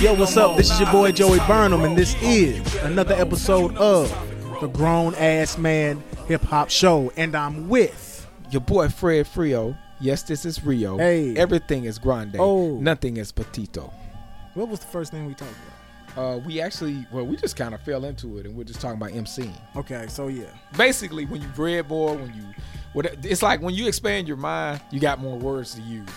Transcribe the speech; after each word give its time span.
Yo, 0.00 0.14
what's 0.14 0.34
up? 0.38 0.56
This 0.56 0.70
is 0.70 0.80
your 0.80 0.90
boy 0.90 1.12
Joey 1.12 1.40
Burnham, 1.40 1.84
and 1.84 1.94
this 1.94 2.16
is 2.22 2.74
another 2.76 3.14
episode 3.16 3.76
of 3.76 4.08
the 4.62 4.66
Grown 4.68 5.14
Ass 5.16 5.58
Man 5.58 6.02
Hip 6.26 6.40
Hop 6.44 6.70
Show. 6.70 7.12
And 7.18 7.34
I'm 7.34 7.68
with 7.68 8.26
Your 8.50 8.62
boy 8.62 8.88
Fred 8.88 9.26
Frio. 9.26 9.76
Yes, 10.00 10.22
this 10.22 10.46
is 10.46 10.64
Rio. 10.64 10.96
Hey. 10.96 11.36
Everything 11.36 11.84
is 11.84 11.98
grande. 11.98 12.36
Oh. 12.38 12.78
Nothing 12.78 13.18
is 13.18 13.30
petito. 13.30 13.92
what 14.54 14.68
was 14.70 14.80
the 14.80 14.86
first 14.86 15.10
thing 15.10 15.26
we 15.26 15.34
talked 15.34 15.52
about? 16.14 16.18
Uh, 16.18 16.38
we 16.38 16.62
actually, 16.62 17.06
well, 17.12 17.26
we 17.26 17.36
just 17.36 17.56
kind 17.56 17.74
of 17.74 17.82
fell 17.82 18.06
into 18.06 18.38
it, 18.38 18.46
and 18.46 18.56
we're 18.56 18.64
just 18.64 18.80
talking 18.80 18.96
about 18.96 19.10
MCing. 19.10 19.52
Okay, 19.76 20.06
so 20.08 20.28
yeah, 20.28 20.46
Basically, 20.78 21.26
when 21.26 21.42
you 21.42 21.48
read 21.58 21.86
more, 21.90 22.16
when 22.16 22.32
you, 22.34 22.44
what 22.94 23.04
it's 23.22 23.42
like 23.42 23.60
when 23.60 23.74
you 23.74 23.86
expand 23.86 24.26
your 24.26 24.38
mind, 24.38 24.80
you 24.90 24.98
got 24.98 25.20
more 25.20 25.36
words 25.36 25.74
to 25.74 25.82
use, 25.82 26.08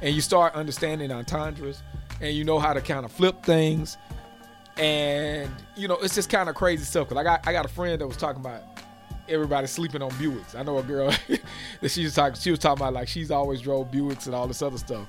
and 0.00 0.14
you 0.14 0.22
start 0.22 0.54
understanding 0.54 1.12
entendres, 1.12 1.82
and 2.20 2.34
you 2.34 2.44
know 2.44 2.58
how 2.58 2.72
to 2.72 2.80
kind 2.80 3.04
of 3.04 3.12
flip 3.12 3.42
things, 3.42 3.98
and 4.76 5.50
you 5.76 5.88
know 5.88 5.96
it's 5.96 6.14
just 6.14 6.30
kind 6.30 6.48
of 6.48 6.54
crazy 6.54 6.84
stuff. 6.84 7.08
Cause 7.08 7.18
I 7.18 7.22
got 7.22 7.46
I 7.46 7.52
got 7.52 7.64
a 7.64 7.68
friend 7.68 8.00
that 8.00 8.06
was 8.06 8.16
talking 8.16 8.40
about 8.40 8.62
everybody 9.28 9.66
sleeping 9.66 10.02
on 10.02 10.10
Buicks. 10.12 10.54
I 10.54 10.62
know 10.62 10.78
a 10.78 10.82
girl 10.82 11.12
that 11.80 11.90
she 11.90 12.04
was 12.04 12.14
talking. 12.14 12.38
She 12.38 12.50
was 12.50 12.58
talking 12.58 12.82
about 12.82 12.94
like 12.94 13.08
she's 13.08 13.30
always 13.30 13.60
drove 13.60 13.90
Buicks 13.90 14.26
and 14.26 14.34
all 14.34 14.46
this 14.46 14.62
other 14.62 14.78
stuff, 14.78 15.06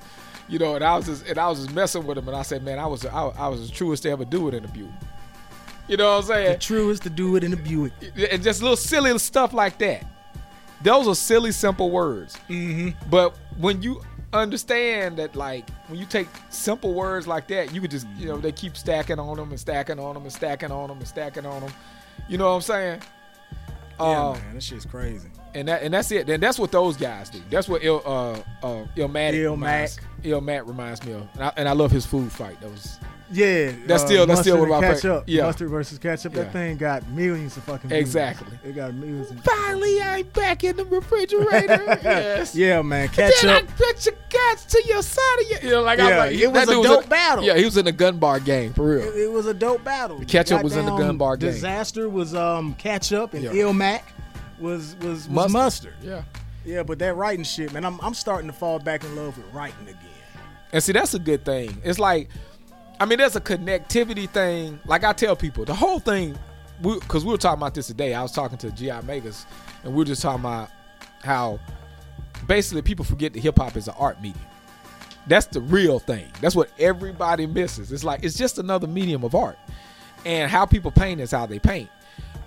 you 0.47 0.59
know. 0.59 0.75
And 0.75 0.83
I 0.83 0.95
was 0.95 1.05
just 1.05 1.25
and 1.27 1.37
I 1.37 1.47
was 1.49 1.59
just 1.59 1.73
messing 1.73 2.05
with 2.05 2.17
him, 2.17 2.27
and 2.27 2.37
I 2.37 2.41
said, 2.41 2.63
man, 2.63 2.79
I 2.79 2.87
was 2.87 3.05
I, 3.05 3.27
I 3.27 3.47
was 3.47 3.67
the 3.67 3.73
truest 3.73 4.03
to 4.03 4.09
ever 4.09 4.25
do 4.25 4.47
it 4.47 4.53
in 4.53 4.65
a 4.65 4.67
Buick. 4.67 4.91
You 5.87 5.95
know 5.95 6.15
what 6.15 6.23
I'm 6.23 6.23
saying? 6.23 6.51
the 6.53 6.59
truest 6.59 7.03
to 7.03 7.09
do 7.09 7.37
it 7.37 7.43
in 7.43 7.53
a 7.53 7.57
Buick. 7.57 7.93
and 8.31 8.43
just 8.43 8.61
little 8.61 8.77
silly 8.77 9.17
stuff 9.19 9.53
like 9.53 9.77
that. 9.79 10.05
Those 10.81 11.07
are 11.07 11.15
silly, 11.15 11.51
simple 11.51 11.89
words. 11.89 12.37
Mm-hmm. 12.49 13.09
But 13.09 13.35
when 13.57 13.81
you 13.81 14.01
understand 14.33 15.17
that, 15.17 15.35
like, 15.35 15.69
when 15.87 15.99
you 15.99 16.05
take 16.05 16.27
simple 16.49 16.93
words 16.93 17.27
like 17.27 17.47
that, 17.47 17.73
you 17.73 17.81
could 17.81 17.91
just, 17.91 18.07
you 18.17 18.27
know, 18.27 18.37
they 18.37 18.51
keep 18.51 18.75
stacking 18.77 19.19
on 19.19 19.37
them 19.37 19.49
and 19.49 19.59
stacking 19.59 19.99
on 19.99 20.13
them 20.13 20.23
and 20.23 20.31
stacking 20.31 20.71
on 20.71 20.89
them 20.89 20.97
and 20.97 21.07
stacking 21.07 21.45
on 21.45 21.61
them. 21.61 21.71
You 22.27 22.37
know 22.37 22.49
what 22.49 22.55
I'm 22.55 22.61
saying? 22.61 23.01
Yeah, 23.99 24.27
Um, 24.27 24.33
man, 24.33 24.53
this 24.55 24.65
shit's 24.65 24.85
crazy. 24.85 25.27
and 25.55 25.67
that 25.69 25.81
and 25.81 25.91
that's 25.93 26.11
it. 26.11 26.29
And 26.29 26.41
that's 26.43 26.59
what 26.59 26.71
those 26.71 26.97
guys 26.97 27.29
do. 27.31 27.41
That's 27.49 27.67
what 27.67 27.83
Il 27.83 28.01
uh 28.05 28.33
uh 28.63 28.85
Illmatic 28.95 29.33
Illmac. 29.33 29.51
reminds, 29.51 29.99
Illmac 30.23 30.67
reminds 30.67 31.03
me 31.03 31.13
of. 31.13 31.27
And 31.33 31.43
I, 31.43 31.53
and 31.57 31.69
I 31.69 31.71
love 31.71 31.89
his 31.89 32.05
food 32.05 32.31
fight. 32.31 32.59
That 32.61 32.69
was 32.69 32.99
Yeah, 33.29 33.73
That's 33.85 34.03
still- 34.03 34.25
that's 34.25 34.39
still 34.41 34.55
mustard 34.57 34.59
one 34.59 34.69
of 34.69 34.71
and 34.71 34.81
my 34.81 34.87
ketchup. 34.93 35.25
fa- 35.25 35.31
yeah. 35.31 35.43
mustard 35.43 35.69
versus 35.69 35.97
ketchup. 35.99 36.33
Yeah. 36.33 36.43
That 36.43 36.53
thing 36.53 36.77
got 36.77 37.07
millions 37.09 37.57
of 37.57 37.63
fucking 37.63 37.89
views. 37.89 37.99
Exactly. 37.99 38.57
It 38.63 38.73
got 38.73 38.93
millions. 38.93 39.31
Of, 39.31 39.41
finally 39.43 40.01
I'm 40.01 40.25
back 40.29 40.63
in 40.63 40.77
the 40.77 40.85
refrigerator. 40.85 41.83
yes. 42.03 42.55
yeah, 42.55 42.81
man, 42.81 43.09
Then 43.15 43.31
I 43.49 43.61
put 43.63 44.05
your 44.05 44.15
guts 44.29 44.65
to 44.65 44.81
your 44.87 45.01
side 45.03 45.21
of 45.41 45.49
your. 45.51 45.59
You 45.61 45.69
know, 45.71 45.81
like 45.81 45.99
I 45.99 46.09
Yeah, 46.09 46.25
was 46.25 46.31
like, 46.31 46.41
it 46.41 46.51
was 46.51 46.69
a 46.69 46.83
dope 46.89 47.03
in- 47.03 47.09
battle. 47.09 47.43
Yeah, 47.43 47.57
he 47.57 47.65
was 47.65 47.75
in 47.77 47.85
the 47.85 47.91
gun 47.91 48.17
bar 48.17 48.39
game 48.39 48.73
for 48.73 48.87
real. 48.91 49.01
It, 49.09 49.15
it 49.23 49.31
was 49.31 49.45
a 49.45 49.53
dope 49.53 49.83
battle. 49.83 50.21
ketchup 50.25 50.63
was 50.63 50.75
in 50.77 50.85
the 50.85 50.95
gun 50.95 51.17
bar 51.17 51.35
game. 51.35 51.51
Dizaster 51.53 52.09
was 52.09 52.33
um 52.33 52.75
ketchup 52.75 53.33
and 53.33 53.43
Yeah. 53.43 53.51
Ilmac 53.51 54.03
was 54.59 54.95
was, 55.01 55.27
was 55.27 55.29
Mustard. 55.29 55.51
mustard. 55.51 55.93
Yeah. 56.01 56.21
Yeah, 56.65 56.83
but 56.83 56.99
that 56.99 57.15
writing 57.15 57.43
shit, 57.43 57.73
man, 57.73 57.83
I'm 57.85 57.99
I'm 58.01 58.13
starting 58.13 58.47
to 58.49 58.53
fall 58.55 58.79
back 58.79 59.03
in 59.03 59.15
love 59.15 59.37
with 59.37 59.53
writing 59.53 59.87
again. 59.87 59.97
And 60.73 60.83
see, 60.83 60.91
that's 60.91 61.13
a 61.13 61.19
good 61.19 61.45
thing. 61.45 61.81
It's 61.85 61.97
like, 61.97 62.29
I 62.99 63.05
mean, 63.05 63.19
there's 63.19 63.35
a 63.35 63.41
connectivity 63.41 64.29
thing. 64.29 64.79
Like 64.85 65.03
I 65.03 65.13
tell 65.13 65.35
people, 65.35 65.65
the 65.65 65.75
whole 65.75 65.99
thing, 65.99 66.37
because 66.81 67.23
we, 67.25 67.31
were 67.31 67.37
talking 67.37 67.59
about 67.59 67.73
this 67.73 67.87
today. 67.87 68.13
I 68.13 68.21
was 68.21 68.31
talking 68.31 68.57
to 68.59 68.71
Gi 68.71 68.91
Megas, 69.05 69.45
and 69.83 69.93
we 69.93 69.99
were 69.99 70.05
just 70.05 70.21
talking 70.21 70.41
about 70.41 70.69
how 71.23 71.59
basically 72.47 72.81
people 72.81 73.05
forget 73.05 73.33
that 73.33 73.39
hip 73.39 73.57
hop 73.57 73.75
is 73.75 73.87
an 73.87 73.95
art 73.97 74.21
medium. 74.21 74.45
That's 75.27 75.47
the 75.47 75.61
real 75.61 75.99
thing. 75.99 76.27
That's 76.39 76.55
what 76.55 76.69
everybody 76.79 77.45
misses. 77.45 77.91
It's 77.91 78.03
like 78.03 78.23
it's 78.23 78.37
just 78.37 78.59
another 78.59 78.87
medium 78.87 79.23
of 79.23 79.35
art, 79.35 79.57
and 80.25 80.49
how 80.49 80.65
people 80.65 80.91
paint 80.91 81.21
is 81.21 81.31
how 81.31 81.45
they 81.45 81.59
paint. 81.59 81.89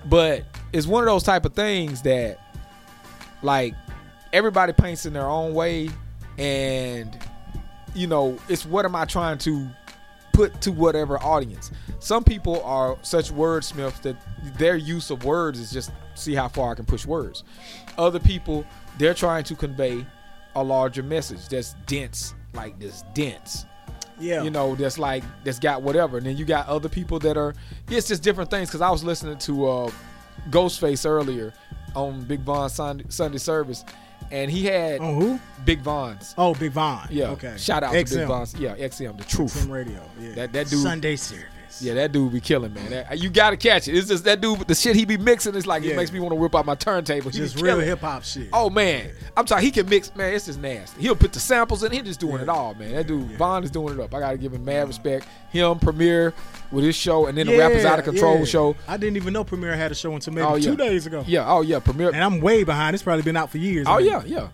But 0.06 0.44
it's 0.72 0.86
one 0.86 1.02
of 1.02 1.06
those 1.06 1.22
type 1.22 1.44
of 1.44 1.52
things 1.54 2.02
that, 2.02 2.38
like, 3.42 3.74
everybody 4.32 4.72
paints 4.72 5.06
in 5.06 5.12
their 5.12 5.26
own 5.26 5.52
way, 5.54 5.90
and 6.38 7.16
you 7.94 8.06
know, 8.06 8.38
it's 8.48 8.64
what 8.64 8.84
am 8.84 8.94
I 8.94 9.04
trying 9.04 9.38
to 9.38 9.68
put 10.40 10.60
to 10.62 10.72
whatever 10.72 11.22
audience. 11.22 11.70
Some 11.98 12.24
people 12.24 12.62
are 12.62 12.96
such 13.02 13.30
wordsmiths 13.30 14.00
that 14.02 14.16
their 14.56 14.76
use 14.76 15.10
of 15.10 15.24
words 15.24 15.58
is 15.60 15.70
just 15.70 15.90
see 16.14 16.34
how 16.34 16.48
far 16.48 16.72
I 16.72 16.74
can 16.74 16.86
push 16.86 17.04
words. 17.04 17.44
Other 17.98 18.18
people, 18.18 18.64
they're 18.96 19.12
trying 19.12 19.44
to 19.44 19.54
convey 19.54 20.06
a 20.54 20.64
larger 20.64 21.02
message 21.02 21.46
that's 21.48 21.74
dense, 21.86 22.34
like 22.54 22.78
this 22.78 23.04
dense. 23.12 23.66
Yeah, 24.18 24.42
You 24.42 24.50
know, 24.50 24.74
that's 24.74 24.98
like 24.98 25.24
that's 25.44 25.58
got 25.58 25.82
whatever. 25.82 26.18
And 26.18 26.26
then 26.26 26.36
you 26.36 26.44
got 26.44 26.66
other 26.68 26.88
people 26.88 27.18
that 27.20 27.36
are 27.36 27.54
it's 27.90 28.08
just 28.08 28.22
different 28.22 28.50
things. 28.50 28.70
Cause 28.70 28.80
I 28.80 28.90
was 28.90 29.04
listening 29.04 29.38
to 29.38 29.66
uh 29.68 29.90
Ghostface 30.50 31.06
earlier 31.08 31.52
on 31.94 32.22
Big 32.24 32.40
Von 32.40 32.68
Sunday, 32.70 33.04
Sunday 33.08 33.38
service, 33.38 33.84
and 34.30 34.50
he 34.50 34.64
had 34.64 35.00
Oh 35.00 35.14
who? 35.14 35.40
Big 35.64 35.80
Von's. 35.80 36.34
Oh, 36.38 36.54
Big 36.54 36.72
Von. 36.72 37.06
Yeah. 37.10 37.30
Okay. 37.30 37.56
Shout 37.58 37.82
out 37.82 37.92
to 37.92 38.04
Big 38.04 38.26
Von's. 38.26 38.54
Yeah, 38.54 38.76
XM, 38.76 39.16
the 39.18 39.24
truth. 39.24 39.54
XM 39.54 39.70
Radio. 39.70 40.02
Yeah. 40.20 40.34
That- 40.34 40.52
that 40.52 40.68
dude- 40.70 40.80
Sunday 40.82 41.16
Yeah, 41.80 41.94
that 41.94 42.12
dude 42.12 42.32
be 42.32 42.40
killing, 42.40 42.74
man. 42.74 42.90
That- 42.90 43.18
you 43.18 43.30
gotta 43.30 43.56
catch 43.56 43.88
it. 43.88 43.96
It's 43.96 44.08
just 44.08 44.24
that 44.24 44.40
dude, 44.40 44.60
the 44.66 44.74
shit 44.74 44.96
he 44.96 45.04
be 45.04 45.16
mixing 45.16 45.54
It's 45.54 45.66
like 45.66 45.82
Yeah. 45.82 45.92
it 45.92 45.96
makes 45.96 46.12
me 46.12 46.20
want 46.20 46.32
to 46.32 46.36
whip 46.36 46.54
out 46.54 46.66
my 46.66 46.74
turntable. 46.74 47.30
He 47.30 47.38
Just 47.38 47.60
real 47.60 47.78
hip 47.80 48.00
hop 48.00 48.24
shit. 48.24 48.48
Oh 48.52 48.70
man, 48.70 49.10
I'm 49.36 49.46
sorry. 49.46 49.62
He 49.62 49.70
can 49.70 49.88
mix, 49.88 50.14
man. 50.16 50.34
It's 50.34 50.46
just 50.46 50.58
nasty. 50.60 51.00
He'll 51.02 51.14
put 51.16 51.32
the 51.32 51.40
samples 51.40 51.82
in. 51.84 51.92
He's 51.92 52.02
just 52.02 52.20
doing 52.20 52.36
Yeah. 52.36 52.42
it 52.42 52.48
all, 52.48 52.74
man. 52.74 52.92
That 52.92 53.06
dude 53.06 53.30
Yeah. 53.30 53.36
Vaughn 53.36 53.64
is 53.64 53.70
doing 53.70 53.94
it 53.98 54.00
up. 54.00 54.14
I 54.14 54.20
gotta 54.20 54.38
give 54.38 54.52
him 54.54 54.64
mad 54.64 54.88
respect. 54.88 55.26
Him, 55.50 55.78
Premier, 55.78 56.32
with 56.70 56.84
his 56.84 56.94
show, 56.96 57.26
and 57.26 57.36
then 57.36 57.46
the 57.46 57.58
Rappers 57.58 57.84
Out 57.84 57.98
of 57.98 58.04
Control 58.04 58.44
show. 58.44 58.76
I 58.86 58.96
didn't 58.96 59.16
even 59.16 59.32
know 59.32 59.42
Premier 59.44 59.74
had 59.76 59.90
a 59.90 59.94
show 59.94 60.14
until 60.14 60.32
maybe 60.32 60.46
Oh, 60.46 60.58
two 60.58 60.76
days 60.76 61.06
ago. 61.06 61.24
Yeah. 61.26 61.44
Oh 61.50 61.62
yeah, 61.62 61.78
Premier. 61.80 62.08
And 62.08 62.22
I'm 62.22 62.40
way 62.40 62.62
behind. 62.64 62.94
It's 62.94 63.02
probably 63.02 63.22
been 63.22 63.36
out 63.36 63.50
for 63.50 63.58
years. 63.58 63.86
Oh 63.88 63.96
man. 63.96 64.04
yeah, 64.06 64.22
yeah. 64.26 64.48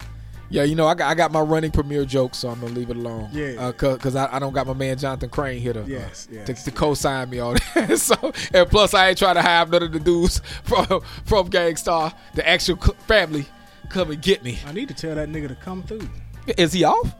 Yeah, 0.48 0.62
you 0.62 0.76
know, 0.76 0.86
I 0.86 0.94
got, 0.94 1.10
I 1.10 1.14
got 1.14 1.32
my 1.32 1.40
running 1.40 1.72
Premier 1.72 2.04
joke, 2.04 2.34
so 2.34 2.48
I'm 2.48 2.60
gonna 2.60 2.72
leave 2.72 2.88
it 2.90 2.96
alone. 2.96 3.30
Yeah. 3.32 3.54
uh, 3.58 3.72
cause, 3.72 3.98
'cause 3.98 4.14
I, 4.16 4.32
I 4.36 4.38
don't 4.38 4.52
got 4.52 4.66
my 4.66 4.74
man 4.74 4.96
Jonathan 4.96 5.28
Crane 5.28 5.60
here 5.60 5.72
to, 5.72 5.82
uh, 5.82 5.86
Yes, 5.86 6.28
yes, 6.30 6.46
to, 6.46 6.54
to 6.54 6.70
co-sign 6.70 7.30
me 7.30 7.40
on 7.40 7.56
it. 7.76 7.98
so, 7.98 8.14
and 8.54 8.68
plus 8.70 8.94
I 8.94 9.08
ain't 9.08 9.18
trying 9.18 9.34
to 9.34 9.42
have 9.42 9.70
none 9.70 9.82
of 9.82 9.92
the 9.92 9.98
dudes 10.00 10.40
from 10.62 11.00
from 11.24 11.48
Gang 11.48 11.74
Starr, 11.76 12.12
the 12.34 12.48
actual 12.48 12.76
family, 13.08 13.44
come 13.88 14.10
and 14.12 14.22
get 14.22 14.44
me. 14.44 14.58
I 14.66 14.72
need 14.72 14.86
to 14.88 14.94
tell 14.94 15.14
that 15.16 15.28
nigga 15.28 15.48
to 15.48 15.56
come 15.56 15.82
through. 15.82 16.08
Is 16.56 16.72
he 16.72 16.84
off? 16.84 17.12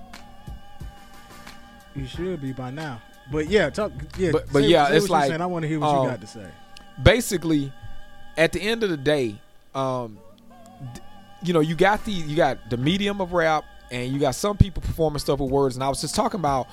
You 1.95 2.07
should 2.07 2.41
be 2.41 2.53
by 2.53 2.71
now. 2.71 3.01
But 3.33 3.49
yeah, 3.49 3.71
talk. 3.71 3.91
Yeah, 4.19 4.31
But- 4.33 4.53
but 4.53 4.63
say- 4.63 4.69
yeah, 4.69 4.87
say 4.89 4.97
it's 4.99 5.09
like, 5.11 5.29
saying. 5.31 5.41
I 5.41 5.47
want 5.47 5.63
to 5.65 5.69
hear 5.69 5.81
what 5.81 5.89
um, 5.89 6.05
you 6.05 6.11
got 6.11 6.21
to 6.21 6.27
say. 6.27 6.47
basically 7.03 7.73
at 8.37 8.53
the 8.53 8.61
end 8.61 8.83
of 8.85 8.91
the 8.91 8.97
day 8.97 9.35
um 9.75 10.19
d- 10.95 11.01
you 11.47 11.53
know 11.53 11.61
you 11.61 11.75
got 11.75 12.05
the 12.05 12.13
you 12.13 12.37
got 12.37 12.71
the 12.71 12.77
medium 12.77 13.21
of 13.21 13.33
rap 13.33 13.65
and 13.91 14.13
you 14.13 14.19
got 14.19 14.35
some 14.35 14.57
people 14.57 14.83
performing 14.83 15.19
stuff 15.19 15.39
with 15.39 15.51
words. 15.51 15.77
And 15.77 15.85
i 15.85 15.89
was 15.89 16.01
just 16.01 16.15
talking 16.15 16.41
about 16.41 16.69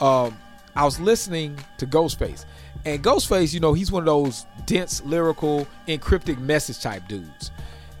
um 0.00 0.36
i 0.74 0.84
was 0.84 0.98
listening 0.98 1.58
to 1.78 1.86
ghostface. 1.86 2.44
And 2.84 3.02
ghostface 3.02 3.52
you 3.52 3.60
know 3.60 3.72
he's 3.72 3.92
one 3.92 4.02
of 4.02 4.06
those 4.06 4.46
dense 4.66 5.02
lyrical 5.04 5.66
encryptic 5.88 6.38
message 6.38 6.80
type 6.80 7.06
dudes. 7.08 7.50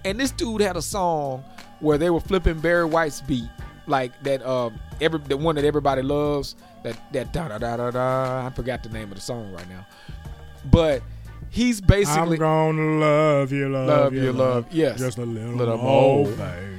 And 0.04 0.18
this 0.18 0.30
dude 0.30 0.60
had 0.60 0.76
a 0.76 0.82
song 0.82 1.44
where 1.80 1.98
they 1.98 2.10
were 2.10 2.20
flipping 2.20 2.60
barry 2.60 2.84
white's 2.84 3.20
beat 3.20 3.48
like 3.86 4.20
that 4.22 4.44
um 4.46 4.78
every 5.00 5.18
the 5.20 5.36
one 5.36 5.54
that 5.56 5.64
everybody 5.64 6.00
loves 6.00 6.56
that 6.82 7.12
that 7.12 7.32
da 7.32 7.48
da 7.48 7.58
da 7.58 7.76
da 7.76 7.90
da 7.90 8.46
i 8.46 8.50
forgot 8.50 8.82
the 8.82 8.88
name 8.88 9.10
of 9.10 9.16
the 9.16 9.20
song 9.20 9.52
right 9.52 9.68
now. 9.68 9.86
But 10.70 11.02
he's 11.54 11.80
basically 11.80 12.34
I'm 12.34 12.72
gonna 12.76 12.98
love 12.98 13.52
you, 13.52 13.68
love, 13.68 13.86
Love 13.88 14.14
you, 14.14 14.32
love- 14.32 14.66
yes. 14.70 14.98
just 14.98 15.18
a 15.18 15.24
little, 15.24 15.52
Little 15.54 15.78
more, 15.78 16.26
baby. 16.26 16.76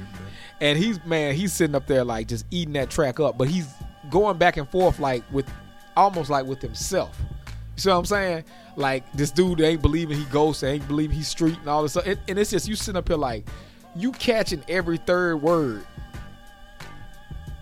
and 0.60 0.78
he's 0.78 1.02
man 1.04 1.34
he's 1.34 1.52
sitting 1.52 1.74
up 1.74 1.86
there 1.86 2.04
like 2.04 2.28
just 2.28 2.44
eating 2.50 2.74
that 2.74 2.90
track 2.90 3.18
up 3.20 3.36
but 3.38 3.48
he's 3.48 3.66
going 4.10 4.36
back 4.38 4.56
and 4.56 4.68
forth 4.68 4.98
like 5.00 5.22
with 5.32 5.48
almost 5.96 6.28
like 6.30 6.44
with 6.46 6.60
himself. 6.60 7.18
You 7.76 7.80
see 7.82 7.88
what 7.90 7.96
i'm 7.96 8.04
saying? 8.04 8.44
Like 8.76 9.10
this 9.12 9.30
dude 9.30 9.60
ain't 9.62 9.80
believing 9.82 10.16
he 10.18 10.24
ghosts 10.26 10.62
ain't 10.62 10.86
believing 10.86 11.16
he's 11.16 11.28
street 11.28 11.58
and 11.58 11.68
all 11.68 11.82
this 11.82 11.92
stuff. 11.92 12.06
And, 12.06 12.18
and 12.28 12.38
it's 12.38 12.50
just 12.50 12.68
you 12.68 12.74
sitting 12.76 12.98
up 12.98 13.08
here 13.08 13.16
like 13.16 13.46
you 13.96 14.12
catching 14.12 14.62
every 14.68 14.98
third 14.98 15.36
word 15.42 15.86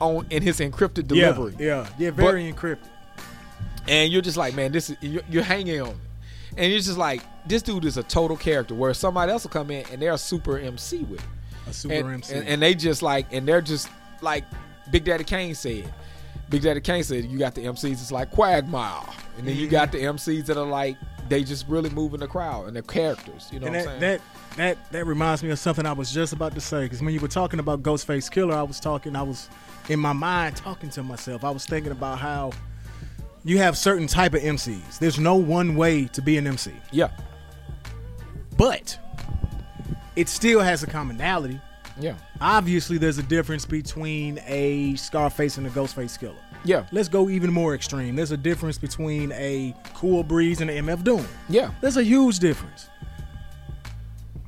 on 0.00 0.26
in 0.30 0.42
his 0.42 0.58
encrypted 0.60 1.06
delivery. 1.06 1.54
Yeah, 1.58 1.66
yeah, 1.98 2.06
yeah, 2.06 2.10
very 2.10 2.52
encrypted. 2.52 2.78
and 3.88 4.12
you're 4.12 4.22
just 4.22 4.36
like, 4.36 4.54
man, 4.54 4.72
this 4.72 4.90
is 4.90 4.96
you're, 5.00 5.22
you're 5.30 5.42
hanging 5.44 5.80
on, 5.80 5.94
and 6.56 6.70
you're 6.70 6.80
just 6.80 6.98
like, 6.98 7.22
this 7.46 7.62
dude 7.62 7.84
is 7.84 7.96
a 7.96 8.02
total 8.02 8.36
character. 8.36 8.74
Where 8.74 8.94
somebody 8.94 9.32
else 9.32 9.44
will 9.44 9.50
come 9.50 9.70
in 9.70 9.84
and 9.90 10.00
they're 10.00 10.12
a 10.12 10.18
super 10.18 10.58
MC 10.58 10.98
with 10.98 11.20
it, 11.20 11.26
A 11.68 11.72
super 11.72 11.94
and, 11.94 12.14
MC. 12.14 12.34
and, 12.34 12.48
and 12.48 12.62
they 12.62 12.74
just 12.74 13.02
like, 13.02 13.26
and 13.32 13.46
they're 13.46 13.60
just 13.60 13.88
like 14.20 14.44
Big 14.90 15.04
Daddy 15.04 15.24
Kane 15.24 15.54
said. 15.54 15.92
Big 16.50 16.62
Daddy 16.62 16.80
Kane 16.80 17.02
said, 17.02 17.24
you 17.24 17.38
got 17.38 17.54
the 17.54 17.62
MCs, 17.62 17.92
it's 17.92 18.12
like 18.12 18.30
Quagmire, 18.30 19.02
and 19.38 19.48
then 19.48 19.56
you 19.56 19.62
mm-hmm. 19.62 19.70
got 19.70 19.92
the 19.92 19.98
MCs 19.98 20.46
that 20.46 20.56
are 20.56 20.66
like, 20.66 20.96
they 21.28 21.42
just 21.42 21.66
really 21.68 21.90
moving 21.90 22.20
the 22.20 22.26
crowd 22.26 22.66
and 22.66 22.76
they're 22.76 22.82
characters. 22.82 23.48
You 23.50 23.60
know 23.60 23.66
and 23.66 23.76
what 23.76 23.84
that, 23.84 23.94
I'm 23.94 24.00
saying? 24.00 24.20
that 24.56 24.56
that 24.56 24.92
that 24.92 25.06
reminds 25.06 25.42
me 25.42 25.50
of 25.50 25.58
something 25.58 25.86
I 25.86 25.92
was 25.92 26.12
just 26.12 26.32
about 26.32 26.54
to 26.54 26.60
say. 26.60 26.84
Because 26.84 27.02
when 27.02 27.14
you 27.14 27.20
were 27.20 27.28
talking 27.28 27.60
about 27.60 27.82
Ghostface 27.82 28.30
Killah, 28.30 28.54
I 28.54 28.62
was 28.62 28.80
talking. 28.80 29.16
I 29.16 29.22
was 29.22 29.48
in 29.88 30.00
my 30.00 30.12
mind 30.12 30.56
talking 30.56 30.90
to 30.90 31.02
myself. 31.02 31.44
I 31.44 31.50
was 31.50 31.66
thinking 31.66 31.92
about 31.92 32.18
how 32.18 32.52
you 33.44 33.58
have 33.58 33.76
certain 33.76 34.06
type 34.06 34.34
of 34.34 34.40
MCs. 34.42 34.98
There's 34.98 35.18
no 35.18 35.36
one 35.36 35.76
way 35.76 36.06
to 36.06 36.22
be 36.22 36.36
an 36.38 36.46
MC, 36.46 36.72
Yeah. 36.90 37.08
but 38.56 38.98
it 40.16 40.28
still 40.28 40.60
has 40.60 40.82
a 40.82 40.86
commonality. 40.86 41.60
Yeah. 42.00 42.14
Obviously, 42.40 42.98
there's 42.98 43.18
a 43.18 43.22
difference 43.22 43.64
between 43.66 44.40
a 44.46 44.94
Scarface 44.96 45.58
and 45.58 45.66
a 45.66 45.70
Ghostface 45.70 46.18
Killah. 46.18 46.34
Yeah. 46.64 46.86
Let's 46.92 47.08
go 47.08 47.28
even 47.28 47.52
more 47.52 47.74
extreme. 47.74 48.16
There's 48.16 48.30
a 48.32 48.36
difference 48.36 48.78
between 48.78 49.30
a 49.32 49.74
Cool 49.94 50.22
Breeze 50.24 50.60
and 50.60 50.70
an 50.70 50.86
MF 50.86 51.04
Doom. 51.04 51.26
Yeah. 51.48 51.70
There's 51.80 51.96
a 51.98 52.02
huge 52.02 52.38
difference. 52.38 52.88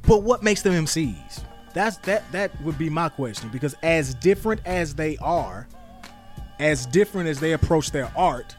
But 0.02 0.22
what 0.22 0.42
makes 0.42 0.62
them 0.62 0.72
MCs? 0.72 1.42
That's 1.74 1.98
that 1.98 2.22
that 2.32 2.58
would 2.62 2.78
be 2.78 2.88
my 2.88 3.08
question 3.10 3.50
because 3.50 3.74
as 3.82 4.14
different 4.14 4.62
as 4.64 4.94
they 4.94 5.16
are, 5.18 5.68
as 6.58 6.86
different 6.86 7.28
as 7.28 7.38
they 7.38 7.52
approach 7.52 7.90
their 7.90 8.10
art, 8.16 8.56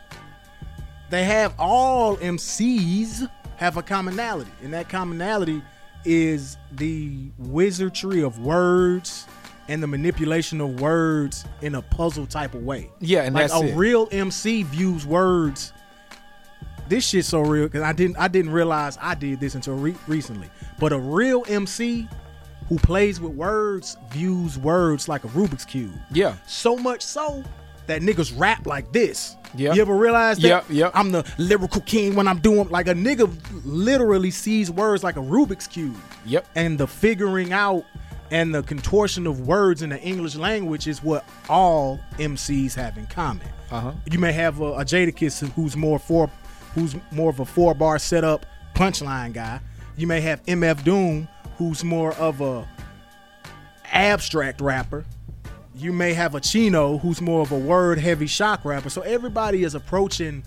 they 1.09 1.23
have 1.23 1.53
all 1.57 2.17
MCs 2.17 3.29
have 3.57 3.77
a 3.77 3.83
commonality. 3.83 4.51
And 4.63 4.73
that 4.73 4.89
commonality 4.89 5.61
is 6.05 6.57
the 6.71 7.29
wizardry 7.37 8.23
of 8.23 8.39
words 8.39 9.25
and 9.67 9.83
the 9.83 9.87
manipulation 9.87 10.61
of 10.61 10.79
words 10.79 11.43
in 11.61 11.75
a 11.75 11.81
puzzle 11.81 12.25
type 12.25 12.53
of 12.53 12.63
way. 12.63 12.89
Yeah, 12.99 13.23
and 13.23 13.35
like 13.35 13.49
that's 13.49 13.61
a 13.61 13.67
it. 13.67 13.75
real 13.75 14.07
MC 14.11 14.63
views 14.63 15.05
words. 15.05 15.73
This 16.87 17.05
shit's 17.05 17.27
so 17.27 17.41
real 17.41 17.65
because 17.65 17.81
I 17.81 17.91
didn't 17.91 18.17
I 18.17 18.29
didn't 18.29 18.51
realize 18.51 18.97
I 19.01 19.13
did 19.15 19.41
this 19.41 19.55
until 19.55 19.75
re- 19.75 19.95
recently. 20.07 20.49
But 20.79 20.93
a 20.93 20.99
real 20.99 21.43
MC 21.49 22.07
who 22.69 22.77
plays 22.77 23.19
with 23.19 23.33
words 23.33 23.97
views 24.09 24.57
words 24.57 25.09
like 25.09 25.25
a 25.25 25.27
Rubik's 25.29 25.65
cube. 25.65 25.93
Yeah. 26.11 26.35
So 26.45 26.77
much 26.77 27.01
so 27.01 27.43
that 27.87 28.01
niggas 28.01 28.37
rap 28.37 28.65
like 28.65 28.91
this. 28.91 29.35
Yep. 29.55 29.75
You 29.75 29.81
ever 29.81 29.95
realize 29.95 30.37
that? 30.39 30.47
Yep, 30.47 30.65
yep. 30.69 30.91
I'm 30.93 31.11
the 31.11 31.25
lyrical 31.37 31.81
king 31.81 32.15
when 32.15 32.27
I'm 32.27 32.39
doing 32.39 32.69
like 32.69 32.87
a 32.87 32.93
nigga 32.93 33.33
literally 33.65 34.31
sees 34.31 34.69
words 34.69 35.03
like 35.03 35.15
a 35.15 35.21
Rubik's 35.21 35.67
cube. 35.67 35.97
Yep. 36.25 36.47
And 36.55 36.77
the 36.77 36.87
figuring 36.87 37.53
out 37.53 37.85
and 38.29 38.53
the 38.53 38.61
contortion 38.63 39.25
of 39.25 39.47
words 39.47 39.81
in 39.81 39.89
the 39.89 40.01
English 40.01 40.35
language 40.35 40.87
is 40.87 41.01
what 41.01 41.27
all 41.49 41.99
MCs 42.17 42.73
have 42.75 42.97
in 42.97 43.07
common. 43.07 43.47
Uh-huh. 43.71 43.93
You 44.11 44.19
may 44.19 44.33
have 44.33 44.59
a, 44.59 44.73
a 44.73 44.85
Jadakiss 44.85 45.49
who's 45.51 45.77
more 45.77 45.97
four, 45.97 46.29
who's 46.75 46.95
more 47.11 47.29
of 47.29 47.39
a 47.39 47.45
four 47.45 47.73
bar 47.73 47.99
setup 47.99 48.45
punchline 48.75 49.33
guy. 49.33 49.59
You 49.95 50.07
may 50.07 50.21
have 50.21 50.43
MF 50.45 50.83
Doom 50.83 51.27
who's 51.57 51.83
more 51.83 52.13
of 52.13 52.41
a 52.41 52.67
abstract 53.85 54.61
rapper. 54.61 55.05
You 55.77 55.93
may 55.93 56.13
have 56.13 56.33
a 56.33 56.39
Chino 56.39 56.97
who's 56.97 57.21
more 57.21 57.41
of 57.41 57.51
a 57.51 57.57
word 57.57 57.99
heavy 57.99 58.25
shock 58.27 58.65
rapper. 58.65 58.89
So 58.89 59.01
everybody 59.01 59.63
is 59.63 59.75
approaching 59.75 60.43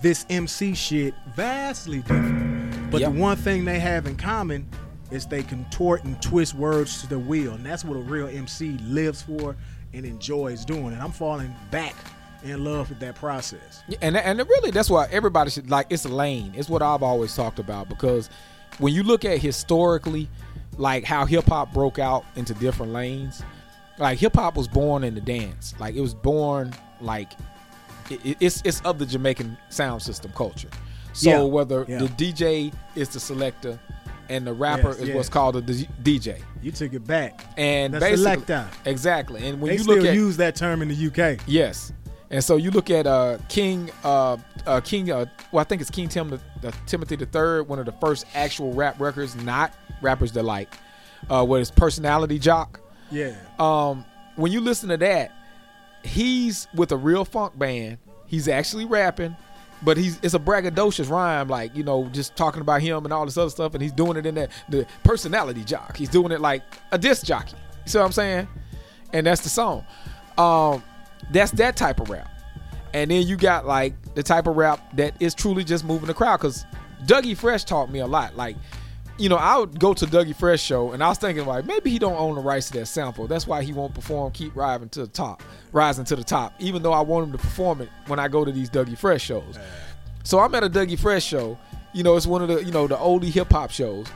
this 0.00 0.24
MC 0.30 0.74
shit 0.74 1.12
vastly 1.34 1.98
different. 1.98 2.90
But 2.90 3.00
Yep. 3.00 3.12
the 3.12 3.18
one 3.18 3.36
thing 3.36 3.64
they 3.64 3.80
have 3.80 4.06
in 4.06 4.16
common 4.16 4.68
is 5.10 5.26
they 5.26 5.42
contort 5.42 6.04
and 6.04 6.20
twist 6.22 6.54
words 6.54 7.00
to 7.00 7.08
the 7.08 7.18
wheel. 7.18 7.54
And 7.54 7.66
that's 7.66 7.84
what 7.84 7.96
a 7.96 8.00
real 8.00 8.28
MC 8.28 8.78
lives 8.84 9.22
for 9.22 9.56
and 9.92 10.04
enjoys 10.06 10.64
doing. 10.64 10.92
And 10.92 11.02
I'm 11.02 11.10
falling 11.12 11.52
back 11.70 11.96
in 12.44 12.62
love 12.62 12.88
with 12.90 13.00
that 13.00 13.16
process. 13.16 13.82
Yeah, 13.88 13.98
and 14.02 14.16
and 14.16 14.38
really 14.38 14.70
that's 14.70 14.88
why 14.88 15.08
everybody 15.10 15.50
should 15.50 15.68
like 15.68 15.86
it's 15.90 16.04
a 16.04 16.08
lane. 16.08 16.52
It's 16.54 16.68
what 16.68 16.82
I've 16.82 17.02
always 17.02 17.34
talked 17.34 17.58
about 17.58 17.88
because 17.88 18.30
when 18.78 18.94
you 18.94 19.02
look 19.02 19.24
at 19.24 19.38
historically 19.38 20.28
like 20.76 21.02
how 21.04 21.24
hip 21.24 21.46
hop 21.46 21.72
broke 21.74 21.98
out 21.98 22.24
into 22.36 22.54
different 22.54 22.92
lanes, 22.92 23.42
like 23.98 24.18
hip 24.18 24.34
hop 24.36 24.56
was 24.56 24.68
born 24.68 25.04
in 25.04 25.14
the 25.14 25.20
dance. 25.20 25.74
Like 25.78 25.94
it 25.94 26.00
was 26.00 26.14
born 26.14 26.72
like 27.00 27.32
it, 28.10 28.24
it- 28.24 28.36
it's 28.40 28.62
it's 28.64 28.80
of 28.82 28.98
the 28.98 29.06
Jamaican 29.06 29.56
sound 29.70 30.02
system 30.02 30.32
culture. 30.34 30.68
So 31.12 31.30
Yeah, 31.30 31.42
whether 31.42 31.84
yeah. 31.88 31.98
the 31.98 32.08
DJ 32.08 32.72
is 32.94 33.08
the 33.08 33.20
selector 33.20 33.78
and 34.28 34.46
the 34.46 34.52
rapper 34.52 34.88
Yes, 34.88 34.98
is 34.98 35.08
yes. 35.08 35.16
what's 35.16 35.28
called 35.28 35.56
a 35.56 35.62
DJ. 35.62 36.40
You 36.62 36.70
took 36.70 36.92
it 36.92 37.06
back. 37.06 37.44
And 37.56 37.94
The 37.94 38.00
basically 38.00 38.22
selector. 38.24 38.66
exactly. 38.84 39.46
And 39.48 39.60
when 39.60 39.70
they 39.70 39.76
you 39.76 39.82
still 39.82 39.96
look 39.96 40.04
at 40.06 40.14
use 40.14 40.36
that 40.36 40.54
term 40.54 40.82
in 40.82 40.88
the 40.88 40.94
UK. 41.34 41.40
Yes. 41.46 41.92
And 42.30 42.44
so 42.44 42.56
you 42.56 42.70
look 42.70 42.90
at 42.90 43.06
uh, 43.06 43.38
King, 43.48 43.90
uh, 44.04 44.36
uh, 44.66 44.80
King, 44.82 45.10
uh, 45.10 45.24
well, 45.50 45.62
I 45.62 45.64
think 45.64 45.80
it's 45.80 45.90
King 45.90 46.08
Tim, 46.10 46.28
the, 46.28 46.38
the 46.60 46.74
Timothy 46.86 47.16
the 47.16 47.24
Third, 47.24 47.66
one 47.68 47.78
of 47.78 47.86
the 47.86 47.92
first 47.92 48.26
actual 48.34 48.74
rap 48.74 49.00
records, 49.00 49.34
not 49.34 49.72
rappers 50.02 50.32
that 50.32 50.42
like, 50.42 50.74
uh, 51.30 51.42
what 51.44 51.62
is 51.62 51.70
personality 51.70 52.38
jock. 52.38 52.80
Yeah. 53.10 53.34
Um, 53.58 54.04
when 54.36 54.52
you 54.52 54.60
listen 54.60 54.88
to 54.90 54.96
that, 54.98 55.32
he's 56.04 56.68
with 56.74 56.92
a 56.92 56.96
real 56.96 57.24
funk 57.24 57.58
band. 57.58 57.98
He's 58.26 58.48
actually 58.48 58.84
rapping, 58.84 59.36
but 59.82 59.96
he's 59.96 60.18
it's 60.22 60.34
a 60.34 60.38
braggadocious 60.38 61.10
rhyme, 61.10 61.48
like 61.48 61.74
you 61.74 61.82
know, 61.82 62.08
just 62.12 62.36
talking 62.36 62.60
about 62.60 62.82
him 62.82 63.04
and 63.04 63.12
all 63.12 63.24
this 63.24 63.38
other 63.38 63.50
stuff, 63.50 63.74
and 63.74 63.82
he's 63.82 63.92
doing 63.92 64.16
it 64.16 64.26
in 64.26 64.34
that 64.34 64.50
the 64.68 64.86
personality 65.02 65.64
jock. 65.64 65.96
He's 65.96 66.08
doing 66.08 66.32
it 66.32 66.40
like 66.40 66.62
a 66.92 66.98
disc 66.98 67.24
jockey. 67.24 67.56
You 67.84 67.90
see 67.90 67.98
what 67.98 68.04
I'm 68.04 68.12
saying? 68.12 68.48
And 69.12 69.26
that's 69.26 69.40
the 69.40 69.48
song. 69.48 69.86
Um, 70.36 70.82
that's 71.30 71.50
that 71.52 71.76
type 71.76 72.00
of 72.00 72.10
rap. 72.10 72.28
And 72.94 73.10
then 73.10 73.26
you 73.26 73.36
got 73.36 73.66
like 73.66 73.94
the 74.14 74.22
type 74.22 74.46
of 74.46 74.56
rap 74.56 74.96
that 74.96 75.14
is 75.20 75.34
truly 75.34 75.64
just 75.64 75.84
moving 75.84 76.06
the 76.06 76.14
crowd. 76.14 76.40
Cause 76.40 76.64
Dougie 77.06 77.36
Fresh 77.36 77.64
taught 77.64 77.90
me 77.90 78.00
a 78.00 78.06
lot. 78.06 78.36
Like, 78.36 78.56
you 79.18 79.28
know, 79.28 79.36
I 79.36 79.58
would 79.58 79.78
go 79.78 79.92
to 79.94 80.06
Dougie 80.06 80.34
Fresh 80.34 80.62
show 80.62 80.92
and 80.92 81.02
I 81.02 81.08
was 81.08 81.18
thinking 81.18 81.44
like 81.44 81.66
maybe 81.66 81.90
he 81.90 81.98
don't 81.98 82.16
own 82.16 82.36
the 82.36 82.40
rights 82.40 82.70
to 82.70 82.78
that 82.78 82.86
sample. 82.86 83.26
That's 83.26 83.46
why 83.46 83.62
he 83.62 83.72
won't 83.72 83.94
perform 83.94 84.32
Keep 84.32 84.54
Rising 84.54 84.88
to 84.90 85.00
the 85.00 85.08
Top, 85.08 85.42
Rising 85.72 86.04
to 86.06 86.16
the 86.16 86.24
Top. 86.24 86.54
Even 86.60 86.82
though 86.82 86.92
I 86.92 87.00
want 87.00 87.26
him 87.26 87.32
to 87.32 87.38
perform 87.38 87.80
it 87.80 87.88
when 88.06 88.18
I 88.18 88.28
go 88.28 88.44
to 88.44 88.52
these 88.52 88.70
Dougie 88.70 88.96
Fresh 88.96 89.22
shows. 89.22 89.58
So 90.22 90.38
I'm 90.38 90.54
at 90.54 90.62
a 90.62 90.70
Dougie 90.70 90.98
Fresh 90.98 91.24
show. 91.24 91.58
You 91.92 92.04
know, 92.04 92.16
it's 92.16 92.26
one 92.26 92.42
of 92.42 92.48
the 92.48 92.62
you 92.62 92.70
know 92.70 92.86
the 92.86 92.96
oldie 92.96 93.32
hip 93.32 93.50
hop 93.50 93.70
shows, 93.70 94.06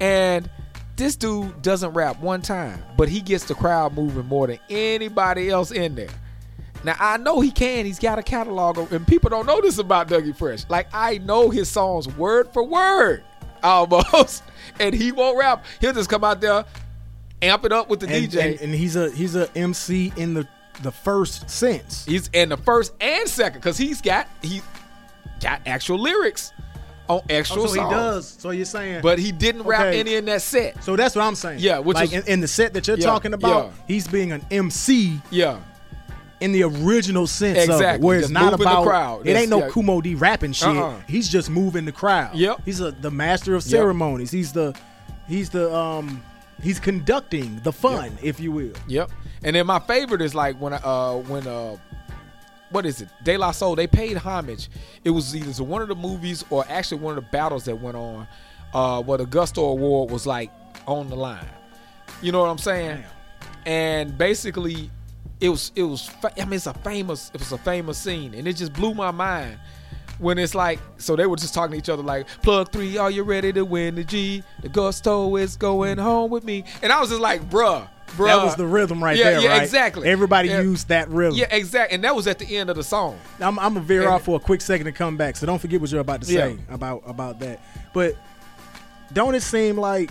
and 0.00 0.48
this 0.96 1.16
dude 1.16 1.62
doesn't 1.62 1.92
rap 1.92 2.20
one 2.20 2.42
time, 2.42 2.82
but 2.96 3.08
he 3.08 3.20
gets 3.20 3.44
the 3.44 3.54
crowd 3.54 3.94
moving 3.94 4.26
more 4.26 4.46
than 4.46 4.60
anybody 4.70 5.50
else 5.50 5.72
in 5.72 5.94
there. 5.94 6.10
Now 6.84 6.96
I 7.00 7.16
know 7.16 7.40
he 7.40 7.50
can. 7.50 7.86
He's 7.86 7.98
got 7.98 8.18
a 8.18 8.22
catalog, 8.22 8.78
of, 8.78 8.92
and 8.92 9.06
people 9.06 9.30
don't 9.30 9.46
know 9.46 9.60
this 9.60 9.78
about 9.78 10.08
Dougie 10.08 10.36
Fresh. 10.36 10.66
Like 10.68 10.86
I 10.92 11.18
know 11.18 11.50
his 11.50 11.68
songs 11.68 12.06
word 12.16 12.52
for 12.52 12.62
word, 12.62 13.24
almost, 13.64 14.42
and 14.80 14.94
he 14.94 15.10
won't 15.12 15.38
rap. 15.38 15.64
He'll 15.80 15.92
just 15.92 16.08
come 16.10 16.22
out 16.24 16.40
there, 16.40 16.64
amp 17.42 17.64
it 17.64 17.72
up 17.72 17.88
with 17.88 18.00
the 18.00 18.06
And, 18.08 18.28
DJ. 18.30 18.52
and, 18.52 18.60
and 18.60 18.74
he's 18.74 18.94
a 18.96 19.10
he's 19.10 19.34
a 19.34 19.50
MC 19.56 20.12
in 20.16 20.34
the 20.34 20.46
the 20.82 20.92
first 20.92 21.48
sense. 21.48 22.04
He's 22.04 22.28
in 22.32 22.48
the 22.50 22.56
first 22.56 22.92
and 23.00 23.28
second 23.28 23.60
because 23.60 23.76
he's 23.78 24.00
got 24.00 24.28
he 24.42 24.60
got 25.40 25.60
actual 25.66 25.98
lyrics 25.98 26.52
on 27.08 27.20
actual 27.30 27.62
Oh, 27.62 27.66
so 27.66 27.72
he 27.72 27.78
songs. 27.78 27.90
does. 27.92 28.28
So 28.38 28.50
you're 28.50 28.64
saying, 28.64 29.02
But 29.02 29.18
he 29.18 29.30
didn't 29.30 29.64
rap 29.64 29.80
Okay. 29.86 30.00
any 30.00 30.14
in 30.14 30.24
that 30.26 30.40
set. 30.42 30.82
so 30.82 30.96
that's 30.96 31.14
what 31.14 31.22
I'm 31.22 31.34
saying. 31.34 31.58
Yeah, 31.60 31.78
which 31.78 31.96
like 31.96 32.12
is- 32.12 32.24
in, 32.26 32.32
in 32.34 32.40
the 32.40 32.48
set 32.48 32.72
that 32.74 32.86
you're 32.88 32.96
Yeah, 32.96 33.04
talking 33.06 33.34
about, 33.34 33.66
yeah. 33.66 33.72
he's 33.86 34.08
being 34.08 34.32
an 34.32 34.44
MC 34.50 35.20
Yeah. 35.30 35.58
In 36.44 36.52
the 36.52 36.62
original 36.64 37.26
sense 37.26 37.58
of 37.64 37.70
it, 37.70 37.72
Exactly, 37.72 38.06
where 38.06 38.18
it's 38.18 38.24
just 38.24 38.32
not 38.34 38.52
moving 38.52 38.58
the 38.58 38.70
about 38.70 38.84
crowd. 38.86 39.20
It 39.20 39.24
That's- 39.24 39.42
ain't 39.42 39.50
no 39.50 39.58
yeah. 39.60 39.68
Kool 39.70 39.82
Moe 39.82 40.00
Dee 40.00 40.14
rapping 40.14 40.52
shit. 40.52 40.68
Uh-uh. 40.68 41.00
He's 41.08 41.28
just 41.28 41.48
moving 41.48 41.84
the 41.84 41.92
crowd. 41.92 42.34
Yep. 42.34 42.60
He's 42.64 42.80
a 42.80 42.90
the 42.90 43.10
master 43.10 43.54
of 43.54 43.62
ceremonies. 43.62 44.30
He's 44.30 44.52
the 44.52 44.74
he's 45.26 45.48
the 45.50 45.74
um 45.74 46.22
he's 46.62 46.78
conducting 46.78 47.60
the 47.62 47.72
fun, 47.72 48.18
if 48.22 48.40
you 48.40 48.52
will. 48.52 48.72
Yep. 48.88 49.10
And 49.42 49.56
then 49.56 49.66
my 49.66 49.78
favorite 49.78 50.20
is 50.22 50.34
like 50.34 50.60
when 50.60 50.72
uh 50.74 51.14
when 51.14 51.46
uh 51.46 51.76
what 52.70 52.84
is 52.84 53.00
it? 53.00 53.08
De 53.22 53.36
La 53.36 53.50
Soul. 53.52 53.76
They 53.76 53.86
paid 53.86 54.16
homage. 54.16 54.68
It 55.04 55.10
was 55.10 55.34
either 55.34 55.62
one 55.62 55.80
of 55.80 55.88
the 55.88 55.94
movies 55.94 56.44
or 56.50 56.64
actually 56.68 57.00
one 57.00 57.16
of 57.16 57.24
the 57.24 57.30
battles 57.30 57.64
that 57.64 57.80
went 57.80 57.96
on, 57.96 58.26
uh, 58.74 59.00
where 59.02 59.18
the 59.18 59.26
Gusto 59.26 59.62
Award 59.64 60.10
was 60.10 60.26
like 60.26 60.50
on 60.86 61.08
the 61.08 61.16
line. 61.16 61.46
You 62.20 62.32
know 62.32 62.40
what 62.40 62.48
I'm 62.50 62.58
saying? 62.58 63.02
And 63.64 64.18
basically, 64.18 64.90
it 65.44 65.50
was 65.50 65.72
it 65.76 65.82
was. 65.82 66.10
I 66.38 66.44
mean, 66.46 66.54
it's 66.54 66.66
a 66.66 66.72
famous. 66.72 67.30
It 67.34 67.38
was 67.40 67.52
a 67.52 67.58
famous 67.58 67.98
scene, 67.98 68.32
and 68.34 68.48
it 68.48 68.54
just 68.54 68.72
blew 68.72 68.94
my 68.94 69.10
mind 69.10 69.58
when 70.18 70.38
it's 70.38 70.54
like. 70.54 70.78
So 70.96 71.16
they 71.16 71.26
were 71.26 71.36
just 71.36 71.52
talking 71.52 71.72
to 71.72 71.78
each 71.78 71.90
other 71.90 72.02
like, 72.02 72.26
"Plug 72.42 72.72
three, 72.72 72.96
are 72.96 73.10
you 73.10 73.24
ready 73.24 73.52
to 73.52 73.62
win 73.64 73.94
the 73.94 74.04
G? 74.04 74.42
The 74.62 74.70
Gusto 74.70 75.36
is 75.36 75.56
going 75.56 75.98
home 75.98 76.30
with 76.30 76.44
me." 76.44 76.64
And 76.82 76.90
I 76.90 76.98
was 76.98 77.10
just 77.10 77.20
like, 77.20 77.48
"Bruh." 77.50 77.86
Bruh. 78.16 78.26
That 78.26 78.44
was 78.44 78.54
the 78.54 78.66
rhythm 78.66 79.02
right 79.02 79.16
yeah, 79.16 79.30
there, 79.32 79.40
Yeah, 79.40 79.48
right? 79.48 79.62
exactly. 79.62 80.08
Everybody 80.08 80.48
Yeah. 80.48 80.60
used 80.60 80.88
that 80.88 81.08
rhythm. 81.08 81.36
Yeah, 81.36 81.46
exactly. 81.50 81.94
And 81.96 82.04
that 82.04 82.14
was 82.14 82.26
at 82.28 82.38
the 82.38 82.56
end 82.56 82.70
of 82.70 82.76
the 82.76 82.84
song. 82.84 83.18
I'm, 83.40 83.58
I'm 83.58 83.74
gonna 83.74 83.80
veer 83.80 84.02
And- 84.02 84.10
off 84.10 84.22
for 84.22 84.36
a 84.36 84.40
quick 84.40 84.60
second 84.60 84.86
to 84.86 84.92
come 84.92 85.16
back, 85.16 85.36
so 85.36 85.46
don't 85.46 85.58
forget 85.58 85.80
what 85.80 85.90
you're 85.90 86.00
about 86.00 86.20
to 86.20 86.26
say 86.26 86.56
about 86.70 87.02
about 87.06 87.40
that. 87.40 87.60
But 87.92 88.14
don't 89.12 89.34
it 89.34 89.42
seem 89.42 89.76
like 89.76 90.10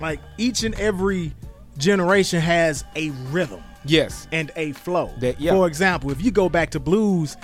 like 0.00 0.20
each 0.36 0.62
and 0.62 0.74
every 0.74 1.32
generation 1.78 2.40
has 2.40 2.84
a 2.96 3.10
rhythm 3.30 3.62
Yes. 3.84 4.26
and 4.32 4.50
a 4.56 4.72
flow? 4.72 5.10
That- 5.18 5.40
yeah. 5.40 5.52
For 5.52 5.66
example, 5.66 6.10
if 6.10 6.22
you 6.22 6.30
go 6.30 6.48
back 6.48 6.70
to 6.70 6.80
blues, 6.80 7.36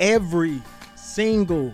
every 0.00 0.60
single 0.96 1.72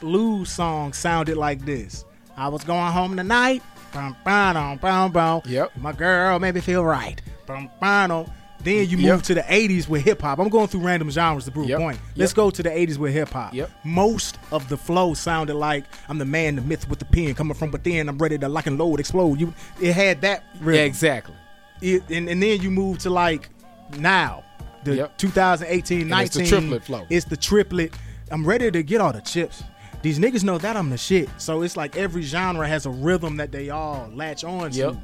blues 0.00 0.50
song 0.50 0.92
sounded 0.92 1.36
like 1.36 1.64
this. 1.64 2.04
I 2.36 2.48
was 2.48 2.64
going 2.64 2.92
home 2.92 3.16
tonight. 3.16 3.62
Bum, 3.92 4.16
bum, 4.24 4.78
bum, 4.78 5.12
bum. 5.12 5.42
Yep. 5.46 5.72
My 5.76 5.92
girl 5.92 6.38
made 6.38 6.54
me 6.54 6.60
feel 6.62 6.84
right. 6.84 7.20
Bum, 7.46 7.68
bum. 7.80 8.26
Then 8.64 8.88
you 8.88 8.96
move 8.96 9.06
Yep. 9.06 9.22
to 9.22 9.34
the 9.34 9.44
80s 9.52 9.88
with 9.88 10.02
hip 10.02 10.22
hop. 10.22 10.38
I'm 10.38 10.48
going 10.48 10.68
through 10.68 10.80
random 10.82 11.10
genres 11.10 11.44
to 11.46 11.50
prove 11.50 11.68
Yep. 11.68 11.78
a 11.78 11.82
point. 11.82 11.98
Let's 12.16 12.30
Yep. 12.30 12.36
go 12.36 12.50
to 12.50 12.62
the 12.62 12.70
80s 12.70 12.96
with 12.96 13.12
hip 13.12 13.30
hop. 13.30 13.52
Yep. 13.54 13.70
Most 13.84 14.38
of 14.52 14.68
the 14.68 14.76
flow 14.76 15.14
sounded 15.14 15.54
like 15.56 15.84
I'm 16.08 16.18
the 16.18 16.24
man, 16.24 16.54
the 16.56 16.62
myth 16.62 16.88
with 16.88 17.00
the 17.00 17.04
pen 17.04 17.34
coming 17.34 17.54
from 17.54 17.72
within. 17.72 18.08
I'm 18.08 18.18
ready 18.18 18.38
to 18.38 18.48
lock 18.48 18.66
and 18.68 18.78
load, 18.78 19.00
explode. 19.00 19.40
You, 19.40 19.52
it 19.80 19.92
had 19.94 20.20
that. 20.22 20.44
Rhythm. 20.60 20.74
Yeah, 20.78 20.84
exactly. 20.86 21.34
It- 21.82 22.02
and, 22.10 22.28
and 22.28 22.42
then 22.42 22.60
you 22.62 22.70
move 22.70 22.98
to 23.00 23.10
like 23.10 23.48
now, 23.98 24.44
the 24.84 24.96
Yep. 24.96 25.18
2018, 25.18 26.08
19. 26.08 26.24
it's 26.24 26.34
the 26.50 26.56
triplet 26.56 26.84
flow. 26.84 27.06
It's 27.10 27.24
the 27.26 27.36
triplet. 27.36 27.94
I'm 28.30 28.46
ready 28.46 28.70
to 28.70 28.82
get 28.82 29.00
all 29.00 29.12
the 29.12 29.20
chips. 29.20 29.62
These 30.00 30.18
niggas 30.18 30.42
know 30.42 30.58
that 30.58 30.76
I'm 30.76 30.90
the 30.90 30.96
shit. 30.98 31.28
So 31.38 31.62
it's 31.62 31.76
like 31.76 31.96
every 31.96 32.22
genre 32.22 32.66
has 32.66 32.86
a 32.86 32.90
rhythm 32.90 33.36
that 33.36 33.52
they 33.52 33.70
all 33.70 34.10
latch 34.14 34.42
on 34.44 34.70
to. 34.72 34.76
Yep. 34.78 34.96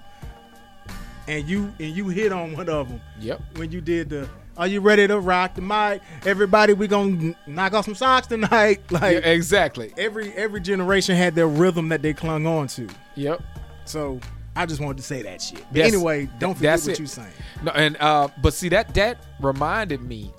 And 1.28 1.46
you 1.48 1.72
and 1.78 1.94
you 1.94 2.08
hit 2.08 2.32
on 2.32 2.54
one 2.56 2.68
of 2.70 2.88
them 2.88 3.00
Yep. 3.20 3.40
when 3.56 3.70
you 3.70 3.80
did 3.80 4.08
the. 4.10 4.28
Are 4.56 4.66
you 4.66 4.80
ready 4.80 5.06
to 5.06 5.20
rock 5.20 5.54
the 5.54 5.60
mic? 5.60 6.00
Everybody, 6.24 6.72
we 6.72 6.88
gonna 6.88 7.34
knock 7.46 7.74
off 7.74 7.84
some 7.84 7.94
socks 7.94 8.26
tonight. 8.26 8.80
Like 8.90 9.22
Yeah, 9.22 9.30
exactly. 9.30 9.92
every 9.98 10.32
every 10.32 10.60
generation 10.60 11.14
had 11.16 11.34
their 11.34 11.46
rhythm 11.46 11.90
that 11.90 12.02
they 12.02 12.12
clung 12.14 12.46
on 12.46 12.66
to. 12.68 12.88
Yep. 13.14 13.42
So 13.84 14.18
I 14.56 14.66
just 14.66 14.80
wanted 14.80 14.98
to 14.98 15.02
say 15.02 15.22
that 15.22 15.40
shit. 15.40 15.60
But 15.60 15.74
That's- 15.74 15.92
anyway, 15.92 16.28
don't 16.38 16.54
forget 16.54 16.80
what 16.80 16.98
you're 16.98 17.06
saying. 17.06 17.32
No, 17.62 17.72
and 17.72 17.96
uh, 17.98 18.28
but 18.42 18.54
see 18.54 18.68
that 18.70 18.94
that 18.94 19.24
reminded 19.40 20.02
me, 20.02 20.32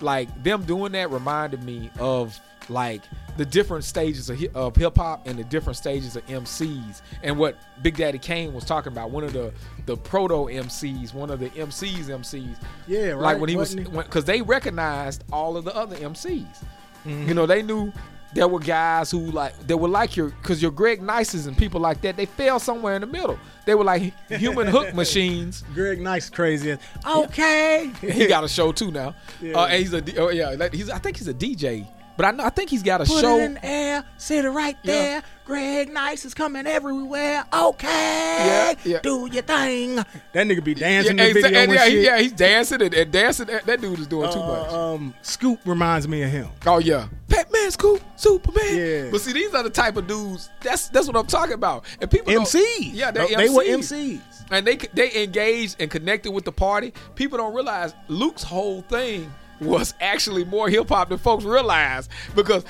like 0.00 0.42
them 0.42 0.64
doing 0.64 0.92
that 0.92 1.10
reminded 1.10 1.62
me 1.62 1.90
of 1.98 2.38
like 2.68 3.02
the 3.36 3.44
different 3.44 3.84
stages 3.84 4.30
of, 4.30 4.42
of 4.54 4.76
hip 4.76 4.96
hop 4.96 5.26
and 5.26 5.38
the 5.38 5.44
different 5.44 5.76
stages 5.76 6.16
of 6.16 6.24
MCs 6.26 7.02
and 7.22 7.36
what 7.38 7.56
Big 7.82 7.96
Daddy 7.96 8.18
Kane 8.18 8.54
was 8.54 8.64
talking 8.64 8.92
about. 8.92 9.10
One 9.10 9.24
of 9.24 9.32
the 9.32 9.52
the 9.86 9.96
proto 9.96 10.46
MCs, 10.46 11.12
one 11.12 11.30
of 11.30 11.40
the 11.40 11.50
MCs 11.50 12.06
MCs. 12.06 12.56
Yeah, 12.86 13.10
right. 13.10 13.20
Like 13.20 13.40
when 13.40 13.48
he 13.48 13.56
was 13.56 13.76
wasn't 13.76 14.04
because 14.04 14.24
they 14.24 14.42
recognized 14.42 15.24
all 15.32 15.56
of 15.56 15.64
the 15.64 15.74
other 15.74 15.96
MCs. 15.96 16.64
Mm-hmm. 17.06 17.28
You 17.28 17.34
know, 17.34 17.46
they 17.46 17.62
knew 17.62 17.92
there 18.34 18.48
were 18.48 18.58
guys 18.58 19.10
who 19.10 19.20
like 19.30 19.58
they 19.66 19.74
were 19.74 19.88
like 19.88 20.16
your 20.16 20.30
because 20.30 20.60
your 20.60 20.70
Greg 20.70 21.00
Nices 21.00 21.46
and 21.46 21.56
people 21.56 21.80
like 21.80 22.00
that. 22.02 22.16
They 22.16 22.26
fell 22.26 22.58
somewhere 22.58 22.94
in 22.94 23.00
the 23.00 23.06
middle. 23.06 23.38
They 23.64 23.74
were 23.74 23.84
like 23.84 24.12
human 24.28 24.66
hook 24.66 24.94
machines. 24.94 25.64
Greg 25.74 26.00
Nice 26.00 26.28
crazy. 26.28 26.76
Okay. 27.08 27.90
he 28.00 28.26
got 28.26 28.44
a 28.44 28.48
show 28.48 28.72
too 28.72 28.90
now. 28.90 29.14
Yeah. 29.40 29.58
Uh, 29.58 29.66
and 29.66 29.80
he's 29.80 29.92
a 29.92 30.18
oh, 30.18 30.28
yeah, 30.30 30.68
he's 30.72 30.88
I 30.88 30.98
think 30.98 31.18
he's 31.18 31.28
a 31.28 31.34
DJ, 31.34 31.86
but 32.16 32.26
I 32.26 32.30
know 32.32 32.44
I 32.44 32.50
think 32.50 32.70
he's 32.70 32.82
got 32.82 33.00
a 33.00 33.04
Put 33.04 33.20
show. 33.20 33.38
it 33.38 33.42
in 33.44 33.54
the 33.54 33.64
air, 33.66 34.04
sit 34.18 34.44
it 34.44 34.50
right 34.50 34.76
Yeah. 34.82 34.92
there. 34.92 35.22
Greg 35.46 35.92
Nice 35.92 36.24
is 36.24 36.32
coming 36.32 36.66
everywhere. 36.66 37.44
Okay. 37.52 37.86
Yeah, 37.88 38.74
yeah. 38.84 39.00
Do 39.00 39.28
your 39.30 39.42
thing. 39.42 39.96
That 39.96 40.46
nigga 40.46 40.64
be 40.64 40.72
yeah, 40.72 40.78
dancing 40.88 41.18
in 41.18 41.26
the 41.26 41.32
video 41.34 41.46
and 41.48 41.56
and 41.56 41.72
yeah, 41.72 41.84
shit. 41.84 41.92
he- 41.92 42.04
yeah, 42.04 42.18
he's 42.18 42.32
dancing 42.32 42.80
and, 42.80 42.94
and 42.94 43.12
dancing. 43.12 43.46
That, 43.48 43.66
that 43.66 43.80
dude 43.80 43.98
is 43.98 44.06
doing 44.06 44.32
too 44.32 44.38
Uh, 44.40 44.46
much. 44.62 44.72
Um, 44.72 45.14
Scoop 45.20 45.60
reminds 45.66 46.08
me 46.08 46.22
of 46.22 46.30
him. 46.30 46.48
Oh 46.66 46.78
yeah, 46.78 47.08
Batman, 47.28 47.70
Scoop, 47.72 48.00
Superman. 48.16 48.74
Yeah. 48.76 49.08
But 49.10 49.20
see, 49.20 49.32
these 49.34 49.52
are 49.52 49.62
the 49.62 49.68
type 49.70 49.96
of 49.98 50.06
dudes. 50.06 50.48
That's 50.62 50.88
that's 50.88 51.06
what 51.06 51.16
I'm 51.16 51.26
talking 51.26 51.54
about. 51.54 51.84
And 52.00 52.10
people 52.10 52.32
don't- 52.32 52.46
MCs. 52.46 52.90
Yeah, 52.94 53.10
they're 53.10 53.26
they 53.28 53.50
were 53.50 53.64
MCs. 53.64 53.92
MCs. 53.92 54.20
and 54.50 54.66
they 54.66 54.76
they 54.94 55.24
engaged 55.24 55.76
and 55.78 55.90
connected 55.90 56.32
with 56.32 56.46
the 56.46 56.52
party. 56.52 56.94
People 57.16 57.36
don't 57.36 57.52
realize 57.54 57.92
Luke's 58.08 58.42
whole 58.44 58.80
thing 58.80 59.30
was 59.60 59.94
actually 60.00 60.44
more 60.44 60.68
hip 60.68 60.88
hop 60.88 61.08
than 61.08 61.18
folks 61.18 61.44
realize 61.44 62.08
because 62.34 62.64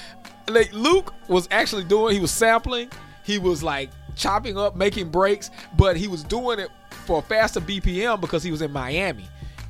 like 0.49 0.73
Luke 0.73 1.15
was 1.29 1.49
actually 1.51 1.85
doing 1.85 2.15
he 2.15 2.21
was 2.21 2.31
sampling, 2.31 2.91
he 3.23 3.39
was 3.39 3.63
like 3.63 3.91
chopping 4.17 4.59
up, 4.59 4.77
making 4.77 5.11
breaks, 5.11 5.51
but 5.77 5.97
he 5.97 6.09
was 6.09 6.23
doing 6.25 6.59
it 6.59 6.71
for 7.07 7.19
a 7.19 7.23
faster 7.23 7.61
BPM 7.61 8.21
because 8.21 8.43
he 8.43 8.51
was 8.51 8.63
in 8.63 8.71
Miami. 8.71 9.25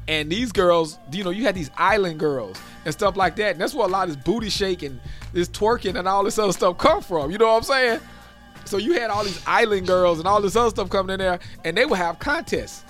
And 0.06 0.30
these 0.30 0.52
girls, 0.52 0.99
you 1.12 1.25
know, 1.25 1.30
you 1.30 1.44
had 1.44 1.54
these 1.54 1.71
island 1.76 2.21
girls 2.21 2.61
and 2.85 2.92
stuff 2.92 3.16
like 3.16 3.37
that. 3.37 3.52
And 3.52 3.61
that's 3.61 3.75
where 3.75 3.87
a 3.87 3.90
lot 3.90 4.09
of 4.09 4.14
this 4.14 4.23
booty 4.23 4.50
shaking, 4.50 5.00
this 5.33 5.49
twerking, 5.49 5.99
and 5.99 6.06
all 6.06 6.25
this 6.25 6.38
other 6.38 6.52
stuff 6.52 6.76
come 6.76 7.00
from. 7.00 7.30
You 7.30 7.38
know 7.38 7.47
what 7.47 7.56
I'm 7.56 7.62
saying? 7.62 8.00
So 8.66 8.76
you 8.76 8.94
had 8.94 9.11
all 9.11 9.25
these 9.25 9.42
island 9.47 9.87
girls 9.87 10.18
and 10.18 10.28
all 10.28 10.42
this 10.42 10.56
other 10.56 10.71
stuff 10.71 10.90
coming 10.90 11.14
in 11.14 11.21
there, 11.21 11.38
and 11.64 11.76
they 11.76 11.87
would 11.87 11.99
have 11.99 12.18
contests. 12.18 12.85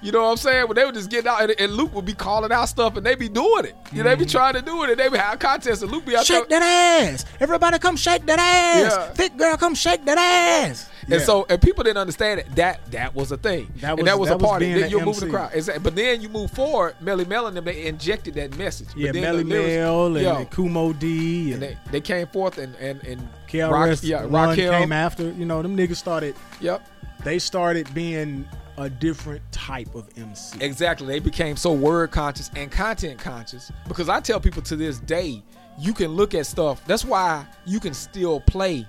You 0.00 0.12
know 0.12 0.22
what 0.22 0.30
I'm 0.30 0.36
saying? 0.36 0.66
But 0.68 0.76
they 0.76 0.84
would 0.84 0.94
just 0.94 1.10
get 1.10 1.26
out, 1.26 1.42
and, 1.42 1.54
and 1.58 1.72
Luke 1.72 1.94
would 1.94 2.04
be 2.04 2.14
calling 2.14 2.52
out 2.52 2.68
stuff, 2.68 2.96
and 2.96 3.04
they 3.04 3.14
be 3.14 3.28
doing 3.28 3.64
it. 3.64 3.76
You 3.92 4.02
know, 4.02 4.10
they 4.10 4.14
be 4.14 4.24
mm-hmm. 4.24 4.30
trying 4.30 4.54
to 4.54 4.62
do 4.62 4.84
it, 4.84 4.90
and 4.90 4.98
they 4.98 5.08
be 5.08 5.18
have 5.18 5.38
contests, 5.38 5.82
and 5.82 5.90
Luke 5.90 6.04
be 6.04 6.16
out 6.16 6.26
there. 6.26 6.40
Shake 6.40 6.48
that 6.48 6.62
ass. 6.62 7.24
Everybody 7.40 7.78
come 7.78 7.96
shake 7.96 8.24
that 8.26 8.38
ass. 8.38 8.92
Yeah. 8.92 9.12
Thick 9.12 9.36
girl, 9.36 9.56
come 9.56 9.74
shake 9.74 10.04
that 10.04 10.18
ass. 10.18 10.88
And 11.10 11.22
so, 11.22 11.46
and 11.48 11.60
people 11.60 11.84
didn't 11.84 11.98
understand 11.98 12.40
it. 12.40 12.54
That 12.54 12.84
that 12.90 13.14
was 13.14 13.32
a 13.32 13.36
thing. 13.36 13.72
That 13.76 13.92
and 13.92 14.00
was- 14.00 14.06
that 14.06 14.18
was 14.18 14.28
that 14.28 14.36
a 14.36 14.38
party. 14.38 14.66
being 14.66 14.80
Then 14.80 14.90
you're 14.90 15.04
moving 15.04 15.28
the 15.28 15.34
crowd. 15.34 15.50
Exactly. 15.54 15.82
But 15.82 15.96
then 15.96 16.20
you 16.20 16.28
move 16.28 16.50
forward, 16.50 16.96
Melle 17.02 17.26
Mel 17.26 17.46
and 17.46 17.56
them, 17.56 17.64
they 17.64 17.86
injected 17.86 18.34
that 18.34 18.56
message. 18.56 18.88
yeah, 18.94 19.12
Melle 19.12 19.44
Mel 19.44 20.16
and, 20.16 20.26
and 20.26 20.50
Kool 20.50 20.68
Moe 20.68 20.92
Dee 20.92 21.52
and 21.52 21.62
and, 21.62 21.76
they, 21.76 21.78
they 21.90 22.00
came 22.00 22.26
forth 22.28 22.58
and 22.58 22.74
and 22.76 23.02
and 23.04 23.26
KRS 23.48 23.70
Rock, 23.70 23.98
yeah, 24.02 24.26
Raquel. 24.28 24.72
came 24.72 24.92
after. 24.92 25.30
You 25.32 25.46
know, 25.46 25.62
them 25.62 25.76
niggas 25.76 25.96
started. 25.96 26.36
Yep. 26.60 26.86
They 27.24 27.38
started 27.38 27.92
being 27.94 28.46
a 28.78 28.88
different 28.88 29.42
type 29.52 29.94
of 29.94 30.08
MC. 30.16 30.58
Exactly. 30.64 31.06
They 31.08 31.18
became 31.18 31.56
so 31.56 31.72
word 31.72 32.10
conscious 32.10 32.50
and 32.56 32.70
content 32.70 33.18
conscious 33.18 33.70
because 33.88 34.08
I 34.08 34.20
tell 34.20 34.40
people 34.40 34.62
to 34.62 34.76
this 34.76 34.98
day, 35.00 35.42
you 35.78 35.92
can 35.92 36.12
look 36.12 36.34
at 36.34 36.46
stuff. 36.46 36.84
That's 36.86 37.04
why 37.04 37.44
you 37.66 37.80
can 37.80 37.92
still 37.92 38.40
play 38.40 38.86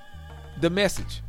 the 0.62 0.70
message 0.70 1.22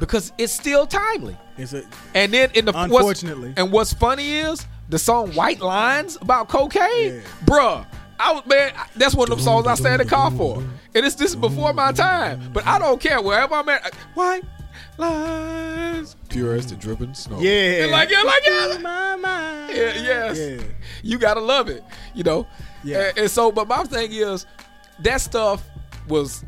because 0.00 0.32
it's 0.38 0.52
still 0.52 0.86
timely. 0.86 1.36
It's 1.56 1.72
a 1.72 1.84
And 2.14 2.32
then 2.32 2.50
in 2.54 2.64
the 2.64 2.72
what's- 2.72 2.84
Unfortunately. 2.92 3.54
and 3.56 3.72
what's 3.72 3.92
funny 3.92 4.36
is 4.38 4.66
the 4.88 4.98
song 4.98 5.32
"White 5.32 5.60
Lines" 5.60 6.16
about 6.20 6.48
cocaine, 6.48 7.14
Yeah. 7.14 7.20
bruh. 7.44 7.86
I 8.20 8.32
was 8.32 8.46
man, 8.46 8.72
that's 8.96 9.14
one 9.14 9.30
of 9.30 9.36
them 9.38 9.44
songs 9.44 9.66
I 9.68 9.74
stay 9.74 9.92
in 9.92 9.98
the 9.98 10.04
car 10.04 10.30
for, 10.32 10.56
and 10.94 11.06
it's 11.06 11.14
this 11.14 11.30
is 11.30 11.36
before 11.36 11.72
my 11.72 11.92
time. 11.92 12.50
But 12.52 12.66
I 12.66 12.78
don't 12.80 13.00
care 13.00 13.20
wherever 13.22 13.54
I'm 13.54 13.68
at. 13.68 13.86
Uh, 13.86 13.90
White 14.14 14.44
lines, 14.96 16.16
pure 16.28 16.54
as 16.54 16.66
the 16.68 16.76
dripping 16.76 17.14
snow. 17.14 17.38
yeah. 17.40 17.78
You're 17.80 17.90
like, 17.90 18.10
you're 18.10 18.24
like, 18.24 18.42
yeah. 18.46 18.78
my 18.80 19.16
mind. 19.16 19.76
Yeah, 19.76 19.94
yes. 19.94 20.38
Yeah. 20.38 20.62
You 21.02 21.18
gotta 21.18 21.40
love 21.40 21.68
it, 21.68 21.82
you 22.14 22.22
know. 22.24 22.46
Yeah. 22.84 23.08
And, 23.08 23.18
and 23.18 23.30
so, 23.30 23.50
but 23.52 23.66
my 23.68 23.82
thing 23.84 24.12
is, 24.12 24.46
that 25.00 25.20
stuff 25.20 25.62
was 26.08 26.44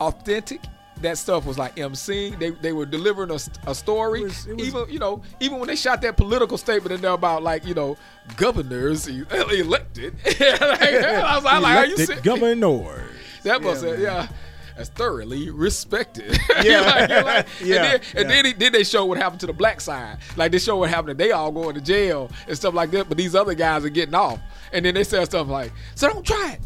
authentic. 0.00 0.60
That 1.00 1.18
stuff 1.18 1.46
was 1.46 1.58
like 1.58 1.74
MCing. 1.76 2.38
They 2.38 2.50
they 2.50 2.72
were 2.72 2.86
delivering 2.86 3.30
a, 3.32 3.38
a 3.68 3.74
story. 3.74 4.20
It 4.20 4.24
was- 4.24 4.46
it 4.46 4.56
was- 4.56 4.66
even 4.68 4.84
you 4.88 4.98
know, 5.00 5.22
even 5.40 5.58
when 5.58 5.66
they 5.68 5.74
shot 5.76 6.00
that 6.02 6.16
political 6.16 6.56
statement 6.56 6.92
in 6.94 7.00
there 7.00 7.10
about 7.12 7.42
like 7.42 7.66
you 7.66 7.74
know 7.74 7.96
governors 8.36 9.08
elected. 9.30 10.14
like, 10.24 10.40
I 10.40 11.34
was 11.34 11.44
like, 11.44 11.62
like, 11.62 11.76
are 11.78 11.86
you 11.86 11.94
Elected 11.96 12.06
serious? 12.06 12.22
governor. 12.24 13.02
That 13.42 13.62
was 13.62 13.82
Yeah, 13.82 13.90
man. 13.90 14.00
yeah 14.00 14.28
as 14.76 14.88
thoroughly 14.88 15.50
respected. 15.50 16.38
Yeah, 16.62 16.80
like, 16.82 17.24
like, 17.24 17.46
yeah. 17.60 17.74
And, 17.74 17.84
then, 17.84 18.00
yeah. 18.14 18.22
then, 18.22 18.44
he, 18.44 18.52
then, 18.52 18.72
they 18.72 18.84
show 18.84 19.04
what 19.04 19.18
happened 19.18 19.40
to 19.40 19.46
the 19.46 19.52
black 19.52 19.80
side. 19.80 20.18
Like 20.36 20.52
they 20.52 20.58
show 20.58 20.76
what 20.76 20.90
happened. 20.90 21.18
They 21.18 21.32
all 21.32 21.50
going 21.50 21.74
to 21.74 21.80
jail 21.80 22.30
and 22.46 22.56
stuff 22.56 22.72
like 22.72 22.92
that. 22.92 23.08
But 23.08 23.18
these 23.18 23.34
other 23.34 23.54
guys 23.54 23.84
are 23.84 23.88
getting 23.88 24.14
off. 24.14 24.38
And 24.72 24.84
then 24.84 24.94
they 24.94 25.02
say 25.02 25.24
stuff 25.24 25.48
like, 25.48 25.72
"So 25.96 26.08
don't 26.08 26.24
try 26.24 26.52
it." 26.52 26.60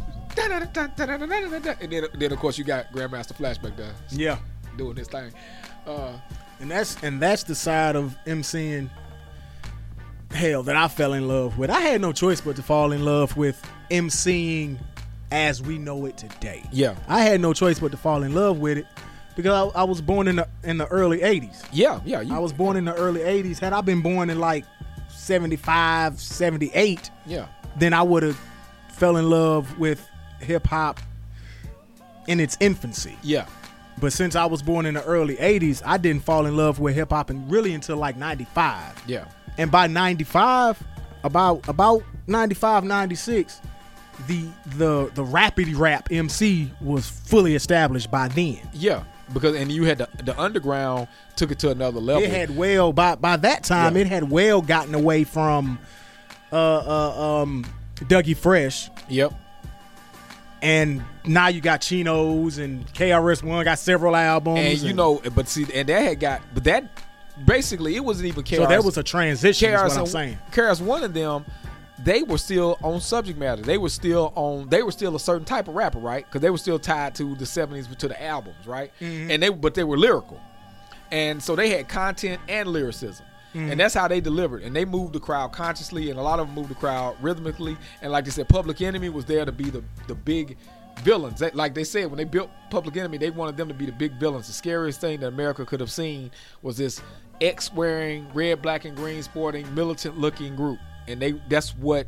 And 1.81 1.93
then, 1.93 2.07
then 2.15 2.33
of 2.33 2.39
course 2.39 2.59
you 2.59 2.65
got 2.65 2.93
Grandmaster 2.93 3.35
Flash 3.35 3.59
back 3.59 3.77
there. 3.77 3.95
Yeah, 4.11 4.39
doing 4.77 4.97
this 4.97 5.09
thing. 5.09 5.33
Uh, 5.87 6.13
and 6.61 6.71
that's 6.71 7.03
and 7.03 7.21
that's 7.21 7.45
the 7.45 7.55
side 7.55 7.97
of 7.97 8.17
MCing 8.27 8.91
hell 10.31 10.63
that 10.65 10.77
I 10.77 10.89
fell 10.89 11.13
in 11.15 11.29
love 11.29 11.59
with. 11.59 11.71
I 11.71 11.81
had 11.81 12.01
no 12.01 12.13
choice 12.13 12.41
but 12.41 12.57
to 12.57 12.63
fall 12.63 12.93
in 12.93 13.05
love 13.05 13.37
with 13.37 13.63
MCing 13.91 14.79
as 15.31 15.61
we 15.63 15.79
know 15.79 16.07
it 16.07 16.17
today. 16.17 16.63
yeah, 16.73 16.95
I 17.09 17.23
had 17.23 17.41
no 17.41 17.53
choice 17.53 17.79
but 17.81 17.91
to 17.93 17.97
fall 17.97 18.23
in 18.23 18.35
love 18.35 18.59
with 18.59 18.79
it 18.79 18.87
because 19.35 19.73
I, 19.75 19.81
I 19.81 19.85
was 19.85 20.01
born 20.01 20.29
in 20.29 20.37
the 20.37 20.49
in 20.65 20.79
the 20.79 20.87
early 20.87 21.19
80s. 21.19 21.65
yeah, 21.73 22.01
yeah. 22.05 22.21
You, 22.21 22.35
I 22.35 22.39
was 22.39 22.53
born 22.53 22.77
in 22.77 22.85
the 22.85 22.95
early 22.95 23.21
80s. 23.21 23.59
Had 23.59 23.73
I 23.73 23.81
been 23.81 24.01
born 24.03 24.31
in 24.31 24.39
like 24.39 24.65
75, 25.11 26.21
78, 26.21 27.11
yeah, 27.27 27.47
then 27.77 27.93
I 27.93 28.03
would 28.03 28.23
have 28.23 28.39
fell 28.91 29.17
in 29.17 29.29
love 29.29 29.79
with 29.79 30.09
hip 30.41 30.67
hop 30.67 31.01
in 32.29 32.41
its 32.41 32.57
infancy. 32.61 33.17
yeah, 33.23 33.47
But 34.01 34.13
since 34.13 34.35
I 34.37 34.47
was 34.47 34.63
born 34.63 34.87
in 34.87 34.95
the 34.95 35.05
early 35.05 35.37
80s, 35.37 35.83
I 35.85 35.97
didn't 35.99 36.23
fall 36.25 36.47
in 36.47 36.57
love 36.57 36.79
with 36.81 36.95
hip 36.95 37.11
hop 37.11 37.31
and 37.31 37.51
really 37.51 37.75
until 37.75 37.97
like 37.97 38.17
95. 38.17 39.03
yeah, 39.07 39.27
And 39.59 39.71
by 39.71 39.87
95, 39.87 40.83
about 41.25 41.67
about 41.69 42.03
95, 42.27 42.85
96, 42.85 43.61
the 44.27 44.47
the 44.77 45.11
the 45.15 45.25
rapidy 45.25 45.77
rap 45.79 46.09
MC 46.11 46.71
was 46.81 47.09
fully 47.09 47.55
established 47.55 48.11
by 48.11 48.29
then. 48.29 48.59
yeah. 48.73 49.05
Because 49.35 49.57
and 49.57 49.73
you 49.73 49.83
had 49.85 49.99
the 49.99 50.09
the 50.23 50.41
underground 50.41 51.09
took 51.35 51.51
it 51.51 51.59
to 51.59 51.71
another 51.71 51.99
level. 51.99 52.23
It 52.23 52.31
had 52.31 52.57
well 52.57 52.93
by 52.93 53.17
by 53.17 53.37
that 53.39 53.65
time 53.65 53.97
Yeah. 53.97 54.03
it 54.03 54.07
had 54.07 54.31
well 54.31 54.63
gotten 54.63 54.95
away 54.95 55.25
from 55.25 55.81
uh 56.53 56.57
uh 56.57 57.41
um 57.43 57.65
Dougie 57.97 58.37
Fresh 58.37 58.89
yep. 59.09 59.33
and 60.63 61.03
now 61.25 61.49
you 61.49 61.61
got 61.61 61.81
Chinos 61.81 62.59
and 62.59 62.87
KRS 62.95 63.43
One 63.43 63.65
got 63.65 63.79
several 63.81 64.15
albums 64.15 64.61
And 64.61 64.79
you 64.79 64.93
know, 64.93 65.21
but 65.35 65.49
see, 65.49 65.67
and 65.75 65.89
that 65.89 66.03
had 66.03 66.21
got, 66.21 66.43
but 66.55 66.63
that 66.65 66.85
basically 67.45 67.97
it 67.97 68.05
wasn't 68.05 68.29
even 68.29 68.45
KRS. 68.45 68.57
so 68.59 68.67
there 68.67 68.83
was 68.83 68.97
a 68.97 69.03
transition 69.03 69.73
is 69.73 69.81
what 69.81 69.99
I'm 69.99 70.07
saying. 70.07 70.39
KRS 70.53 70.81
one 70.81 71.03
of 71.03 71.15
them 71.15 71.45
they 71.99 72.23
were 72.23 72.39
still 72.39 72.79
on 72.83 73.01
subject 73.01 73.39
matter. 73.39 73.63
They 73.63 73.79
were 73.79 73.89
still 73.89 74.33
on. 74.35 74.69
They 74.69 74.83
were 74.83 74.93
still 74.93 75.17
a 75.17 75.21
certain 75.21 75.45
type 75.45 75.69
of 75.69 75.75
rapper, 75.75 75.99
right? 75.99 76.27
Because 76.27 76.43
they 76.43 76.51
were 76.51 76.59
still 76.59 76.79
tied 76.79 77.15
to 77.17 77.35
the 77.37 77.45
'70s 77.45 77.95
to 77.97 78.09
the 78.09 78.23
albums, 78.23 78.67
right? 78.67 78.93
Mm-hmm. 79.01 79.31
And 79.31 79.43
they, 79.43 79.49
but 79.49 79.75
they 79.75 79.85
were 79.85 79.97
lyrical, 79.97 80.41
and 81.11 81.43
so 81.43 81.57
they 81.57 81.71
had 81.71 81.89
content 81.89 82.41
and 82.49 82.69
lyricism. 82.69 83.25
And 83.55 83.71
mm-hmm. 83.71 83.79
that's 83.79 83.95
how 83.95 84.07
they 84.07 84.21
delivered. 84.21 84.63
And 84.63 84.77
they 84.77 84.85
moved 84.85 85.15
the 85.15 85.21
crowd 85.21 85.53
consciously, 85.53 86.11
and 86.11 86.19
a 86.19 86.23
lot 86.23 86.41
of 86.41 86.47
them 86.49 86.55
moved 86.55 86.69
the 86.69 86.75
crowd 86.75 87.17
rhythmically. 87.23 87.79
And 88.03 88.13
like 88.13 88.27
they 88.27 88.31
said, 88.31 88.51
Public 88.51 88.83
Enemy 88.83 89.09
was 89.09 89.25
there 89.25 89.47
to 89.47 89.53
be 89.53 89.71
the, 89.71 89.83
the 90.09 90.15
big 90.15 90.59
villains. 90.99 91.39
They- 91.39 91.53
like 91.53 91.73
they 91.75 91.85
said, 91.85 92.09
when 92.11 92.19
they 92.19 92.25
built 92.25 92.51
Public 92.69 92.99
Enemy, 92.99 93.17
they 93.17 93.31
wanted 93.31 93.57
them 93.57 93.69
to 93.69 93.75
be 93.75 93.87
the 93.87 93.93
big 93.93 94.13
villains. 94.21 94.47
The 94.47 94.53
scariest 94.53 95.01
thing 95.01 95.21
that 95.21 95.29
America 95.29 95.65
could 95.65 95.81
have 95.81 95.91
seen 95.91 96.33
was 96.61 96.77
this 96.77 97.01
X 97.41 97.73
wearing, 97.73 98.29
red, 98.35 98.61
black, 98.61 98.85
and 98.85 98.95
green 98.95 99.23
sporting, 99.23 99.75
militant 99.75 100.19
looking 100.19 100.55
group. 100.55 100.79
And 101.09 101.21
they 101.21 101.33
that's 101.49 101.77
what 101.77 102.07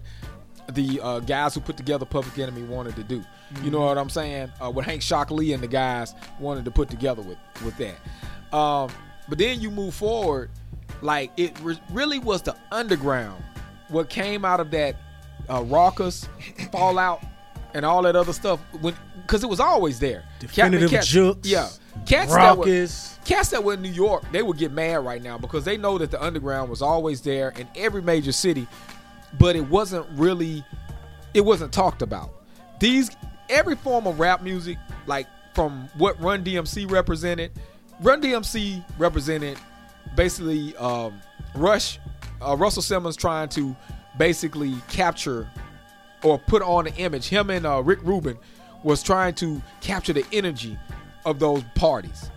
the 0.72 1.00
uh, 1.02 1.20
guys 1.20 1.54
who 1.54 1.60
put 1.60 1.76
together 1.76 2.04
Public 2.04 2.38
Enemy 2.38 2.62
wanted 2.62 2.96
to 2.96 3.02
do. 3.02 3.24
You 3.62 3.70
know 3.70 3.80
what 3.80 3.96
I'm 3.96 4.10
saying? 4.10 4.52
Uh, 4.60 4.70
what 4.70 4.84
Hank 4.84 5.02
Shocklee 5.02 5.54
and 5.54 5.62
the 5.62 5.68
guys 5.68 6.14
wanted 6.38 6.64
to 6.66 6.70
put 6.70 6.90
together 6.90 7.22
with 7.22 7.38
with 7.64 7.76
that. 7.78 8.56
Um, 8.56 8.90
but 9.28 9.38
then 9.38 9.60
you 9.60 9.70
move 9.70 9.94
forward, 9.94 10.50
like 11.02 11.30
it 11.36 11.58
re- 11.60 11.80
really 11.90 12.18
was 12.18 12.42
the 12.42 12.56
underground. 12.70 13.42
What 13.88 14.10
came 14.10 14.44
out 14.44 14.60
of 14.60 14.70
that 14.72 14.96
uh, 15.48 15.60
Rawkus 15.62 16.28
fallout 16.72 17.22
and 17.74 17.84
all 17.84 18.02
that 18.02 18.16
other 18.16 18.32
stuff, 18.32 18.60
when 18.80 18.94
because 19.22 19.42
it 19.44 19.48
was 19.48 19.60
always 19.60 19.98
there. 19.98 20.20
Cat- 20.40 20.40
Definitive 20.40 20.90
cats- 20.90 21.06
jukes. 21.06 21.48
yeah. 21.48 21.68
Cats 22.06 22.32
that 22.32 22.56
were, 22.56 22.64
cats 23.24 23.50
that 23.50 23.62
were 23.62 23.74
in 23.74 23.82
New 23.82 23.90
York, 23.90 24.24
they 24.32 24.42
would 24.42 24.56
get 24.56 24.72
mad 24.72 25.04
right 25.04 25.22
now 25.22 25.36
because 25.36 25.64
they 25.64 25.76
know 25.76 25.98
that 25.98 26.10
the 26.10 26.22
underground 26.22 26.70
was 26.70 26.80
always 26.80 27.20
there 27.20 27.50
in 27.58 27.66
every 27.76 28.00
major 28.00 28.32
city, 28.32 28.66
but 29.38 29.56
it 29.56 29.68
wasn't 29.68 30.06
really, 30.12 30.64
it 31.34 31.40
wasn't 31.40 31.72
talked 31.72 32.00
about. 32.00 32.30
These 32.80 33.10
every 33.48 33.74
form 33.76 34.06
of 34.06 34.20
rap 34.20 34.42
music, 34.42 34.78
like 35.06 35.26
from 35.54 35.88
what 35.98 36.20
Run 36.20 36.44
DMC 36.44 36.88
represented, 36.90 37.50
Run 38.00 38.22
DMC 38.22 38.84
represented 38.96 39.58
basically 40.14 40.76
um, 40.76 41.20
Rush, 41.56 41.98
uh, 42.40 42.56
Russell 42.56 42.82
Simmons 42.82 43.16
trying 43.16 43.48
to 43.50 43.74
basically 44.16 44.74
capture 44.88 45.50
or 46.22 46.38
put 46.38 46.62
on 46.62 46.86
an 46.86 46.94
image. 46.94 47.28
Him 47.28 47.50
and 47.50 47.66
uh, 47.66 47.82
Rick 47.82 48.00
Rubin 48.02 48.38
was 48.82 49.02
trying 49.02 49.34
to 49.34 49.60
capture 49.80 50.12
the 50.12 50.24
energy 50.32 50.78
of 51.24 51.38
those 51.38 51.62
parties. 51.74 52.30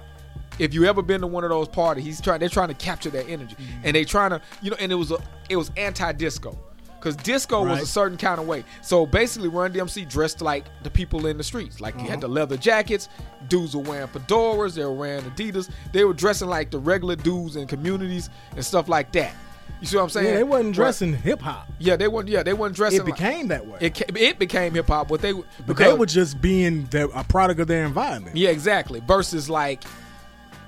If 0.59 0.73
you 0.73 0.85
ever 0.85 1.01
been 1.01 1.21
to 1.21 1.27
one 1.27 1.43
of 1.43 1.49
those 1.49 1.67
parties, 1.67 2.03
he's 2.03 2.21
trying. 2.21 2.39
They're 2.39 2.49
trying 2.49 2.67
to 2.67 2.73
capture 2.73 3.09
that 3.11 3.27
energy, 3.27 3.55
and 3.83 3.95
they 3.95 4.05
trying 4.05 4.31
to, 4.31 4.41
you 4.61 4.69
know, 4.69 4.77
and 4.79 4.91
it 4.91 4.95
was 4.95 5.11
a, 5.11 5.17
it 5.49 5.55
was 5.55 5.71
anti-disco, 5.77 6.57
because 6.99 7.15
disco 7.15 7.63
was 7.63 7.81
a 7.81 7.85
certain 7.85 8.17
kind 8.17 8.39
of 8.39 8.47
way. 8.47 8.63
So 8.83 9.05
basically, 9.05 9.47
Run 9.47 9.73
DMC 9.73 10.07
dressed 10.07 10.41
like 10.41 10.65
the 10.83 10.89
people 10.89 11.25
in 11.25 11.37
the 11.37 11.43
streets. 11.43 11.79
Like 11.81 11.95
you 11.99 12.07
had 12.07 12.21
the 12.21 12.27
leather 12.27 12.57
jackets, 12.57 13.09
dudes 13.47 13.75
were 13.75 13.81
wearing 13.81 14.07
fedoras, 14.09 14.75
they 14.75 14.83
were 14.83 14.93
wearing 14.93 15.23
Adidas, 15.23 15.69
they 15.93 16.03
were 16.03 16.13
dressing 16.13 16.47
like 16.49 16.69
the 16.69 16.79
regular 16.79 17.15
dudes 17.15 17.55
in 17.55 17.65
communities 17.65 18.29
and 18.55 18.63
stuff 18.63 18.87
like 18.87 19.11
that. 19.13 19.33
You 19.79 19.87
see 19.87 19.97
what 19.97 20.03
I'm 20.03 20.09
saying? 20.09 20.27
Yeah, 20.27 20.35
they 20.35 20.43
wasn't 20.43 20.67
Right. 20.69 20.75
dressing 20.75 21.13
hip 21.13 21.41
hop. 21.41 21.67
Yeah, 21.79 21.95
they 21.95 22.07
weren't. 22.07 22.27
Yeah, 22.29 22.43
they 22.43 22.53
weren't 22.53 22.75
dressing. 22.75 22.99
It 22.99 23.05
like- 23.05 23.15
became 23.15 23.47
that 23.47 23.65
way. 23.65 23.77
it 23.81 24.17
it 24.17 24.37
became 24.39 24.73
hip 24.73 24.87
hop, 24.87 25.07
but 25.07 25.21
they 25.21 25.33
but 25.65 25.77
they 25.77 25.93
were 25.93 26.05
just 26.05 26.41
being 26.41 26.85
the, 26.91 27.09
a 27.09 27.23
product 27.23 27.59
of 27.59 27.67
their 27.67 27.85
environment. 27.85 28.35
yeah 28.35 28.49
exactly 28.49 29.01
versus 29.07 29.49
like 29.49 29.83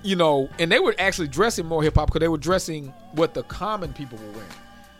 you 0.01 0.15
know, 0.17 0.49
and 0.59 0.69
they 0.71 0.79
were 0.79 0.93
actually 0.99 1.29
dressing 1.29 1.65
more 1.65 1.81
hip 1.81 1.95
hop 1.95 2.07
because 2.07 2.19
they 2.19 2.27
were 2.27 2.37
dressing 2.37 2.93
what 3.13 3.33
the 3.33 3.43
common 3.43 3.93
people 3.93 4.17
were 4.17 4.31
wearing. 4.31 4.49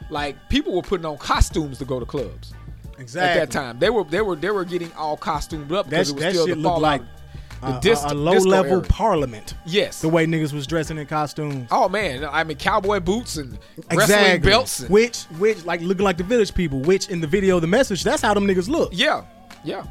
Like 0.10 0.38
people 0.50 0.74
were 0.74 0.81
putting 0.81 1.05
on 1.05 1.17
costumes 1.17 1.77
to 1.79 1.86
go 1.86 2.00
to 2.00 2.05
clubs 2.05 2.53
exactly. 2.98 3.41
at 3.41 3.50
that 3.50 3.51
time. 3.51 3.79
They 3.79 3.89
were 3.89 4.03
they 4.03 4.22
were 4.22 4.36
they 4.36 4.51
were 4.51 4.63
getting 4.65 4.93
all 4.93 5.17
costumed 5.17 5.71
up 5.71 5.89
because 5.89 6.08
That's, 6.08 6.10
it 6.10 6.13
was 6.15 6.23
that 6.23 6.30
still 6.34 6.47
shit 6.47 6.56
the 6.56 6.62
looked 6.62 6.82
like 6.82 7.01
a, 7.65 7.80
dis- 7.82 8.04
a, 8.04 8.13
low 8.13 8.34
level 8.34 8.73
era. 8.73 8.82
parliament. 8.82 9.56
Yes. 9.65 10.02
The 10.02 10.10
way 10.10 10.26
niggas 10.26 10.54
was 10.54 10.67
dressing 10.67 10.97
in 10.97 11.06
costumes. 11.08 11.67
Oh 11.71 11.88
man, 11.89 12.23
I 12.26 12.43
mean 12.43 12.58
cowboy 12.58 12.99
boots 12.99 13.38
and 13.38 13.58
wrestling 13.91 13.99
exactly. 14.02 14.49
belts. 14.49 14.80
And, 14.82 14.89
which, 14.89 15.23
which, 15.39 15.65
like 15.65 15.82
looking 15.82 16.04
like 16.04 16.17
the 16.17 16.23
village 16.23 16.54
people. 16.54 16.80
Which 16.82 17.10
in 17.10 17.21
the 17.21 17.28
video, 17.28 17.60
the 17.60 17.67
message, 17.67 18.04
that's 18.04 18.21
how 18.21 18.34
them 18.34 18.45
niggas 18.45 18.67
look. 18.67 18.89
yeah, 18.93 19.23
yeah, 19.63 19.84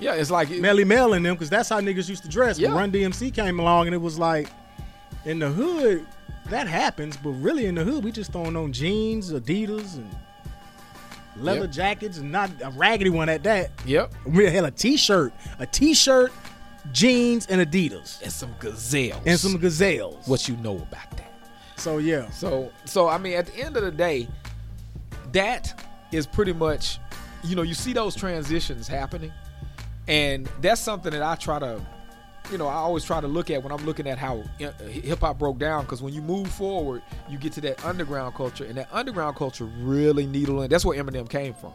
yeah. 0.00 0.14
It's 0.14 0.30
like 0.30 0.48
Melle 0.48 0.84
Mel 0.86 1.14
and 1.14 1.24
them, 1.24 1.34
because 1.34 1.50
that's 1.50 1.68
how 1.68 1.80
niggas 1.80 2.08
used 2.08 2.22
to 2.24 2.28
dress. 2.28 2.58
Yeah. 2.58 2.68
But 2.68 2.76
Run 2.76 2.92
DMC 2.92 3.34
came 3.34 3.58
along 3.60 3.86
and 3.86 3.94
it 3.94 4.00
was 4.00 4.18
like, 4.18 4.48
in 5.24 5.38
the 5.38 5.48
hood, 5.48 6.06
that 6.50 6.66
happens, 6.66 7.16
but 7.16 7.30
really 7.30 7.66
in 7.66 7.74
the 7.74 7.84
hood, 7.84 8.04
we 8.04 8.12
just 8.12 8.32
throwing 8.32 8.54
on 8.56 8.72
jeans, 8.72 9.32
Adidas, 9.32 9.94
and 9.96 10.10
leather 11.36 11.60
Yep. 11.62 11.70
jackets, 11.70 12.18
and 12.18 12.30
not 12.30 12.50
a 12.62 12.70
raggedy 12.70 13.10
one 13.10 13.28
at 13.28 13.42
that. 13.44 13.70
yep, 13.86 14.12
We 14.26 14.44
had 14.44 14.64
a 14.64 14.70
t-shirt, 14.70 15.32
a 15.58 15.66
t-shirt, 15.66 16.32
jeans, 16.92 17.46
and 17.46 17.60
Adidas, 17.60 18.22
and 18.22 18.32
some 18.32 18.54
gazelles 18.58 19.22
and 19.26 19.38
some 19.38 19.58
gazelles. 19.58 20.26
What 20.26 20.48
you 20.48 20.56
know 20.58 20.76
about 20.76 21.10
that? 21.16 21.32
So 21.76 21.98
yeah, 21.98 22.30
So 22.30 22.70
so 22.84 23.08
I 23.08 23.18
mean 23.18 23.34
at 23.34 23.46
the 23.46 23.56
end 23.60 23.76
of 23.76 23.82
the 23.82 23.90
day, 23.90 24.28
that 25.32 25.84
is 26.12 26.26
pretty 26.26 26.52
much 26.52 26.98
you 27.42 27.54
know, 27.54 27.62
you 27.62 27.74
see 27.74 27.92
those 27.92 28.14
transitions 28.14 28.88
happening. 28.88 29.32
And 30.08 30.48
that's 30.60 30.80
something 30.80 31.12
that 31.12 31.22
I 31.22 31.34
try 31.36 31.58
to 31.58 31.80
you 32.50 32.58
know, 32.58 32.66
I 32.66 32.74
always 32.74 33.04
try 33.04 33.22
to 33.22 33.26
look 33.26 33.50
at 33.50 33.62
when 33.62 33.72
I'm 33.72 33.84
looking 33.86 34.06
at 34.06 34.18
how 34.18 34.42
hip 34.58 35.20
hop 35.20 35.38
broke 35.38 35.58
down 35.58 35.84
because 35.84 36.02
when 36.02 36.12
you 36.12 36.20
move 36.20 36.50
forward, 36.50 37.02
you 37.28 37.38
get 37.38 37.52
to 37.54 37.60
that 37.62 37.82
underground 37.84 38.34
culture, 38.34 38.64
and 38.64 38.76
that 38.76 38.88
underground 38.92 39.36
culture 39.36 39.64
really 39.64 40.26
needling. 40.26 40.68
That's 40.68 40.84
where 40.84 41.02
Eminem 41.02 41.28
came 41.28 41.54
from. 41.54 41.72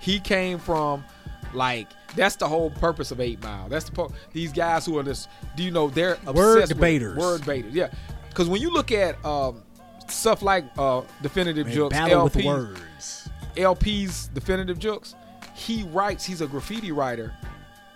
He 0.00 0.18
came 0.18 0.58
from 0.58 1.04
like 1.52 1.88
that's 2.16 2.36
the 2.36 2.48
whole 2.48 2.70
purpose 2.70 3.10
of 3.10 3.20
Eight 3.20 3.42
Mile. 3.42 3.68
That's 3.68 3.84
the 3.86 3.92
po- 3.92 4.12
these 4.32 4.52
guys 4.52 4.86
who 4.86 4.98
are 4.98 5.02
this. 5.02 5.28
Do 5.56 5.62
you 5.62 5.70
know 5.70 5.88
they're 5.88 6.14
obsessed 6.14 6.36
Word 6.36 6.60
with 6.60 6.68
debaters. 6.68 7.16
Word 7.18 7.40
debaters, 7.40 7.74
yeah. 7.74 7.90
Because 8.28 8.48
when 8.48 8.60
you 8.60 8.70
look 8.70 8.92
at 8.92 9.22
um, 9.24 9.62
stuff 10.08 10.42
like 10.42 10.64
uh, 10.78 11.02
definitive 11.22 11.66
Man, 11.66 11.74
jokes, 12.10 12.34
with 12.34 12.44
words. 12.44 13.28
El-P's 13.56 14.28
Definitive 14.28 14.78
Jux, 14.78 15.14
he 15.54 15.82
writes. 15.84 16.24
He's 16.24 16.40
a 16.40 16.46
graffiti 16.46 16.92
writer, 16.92 17.34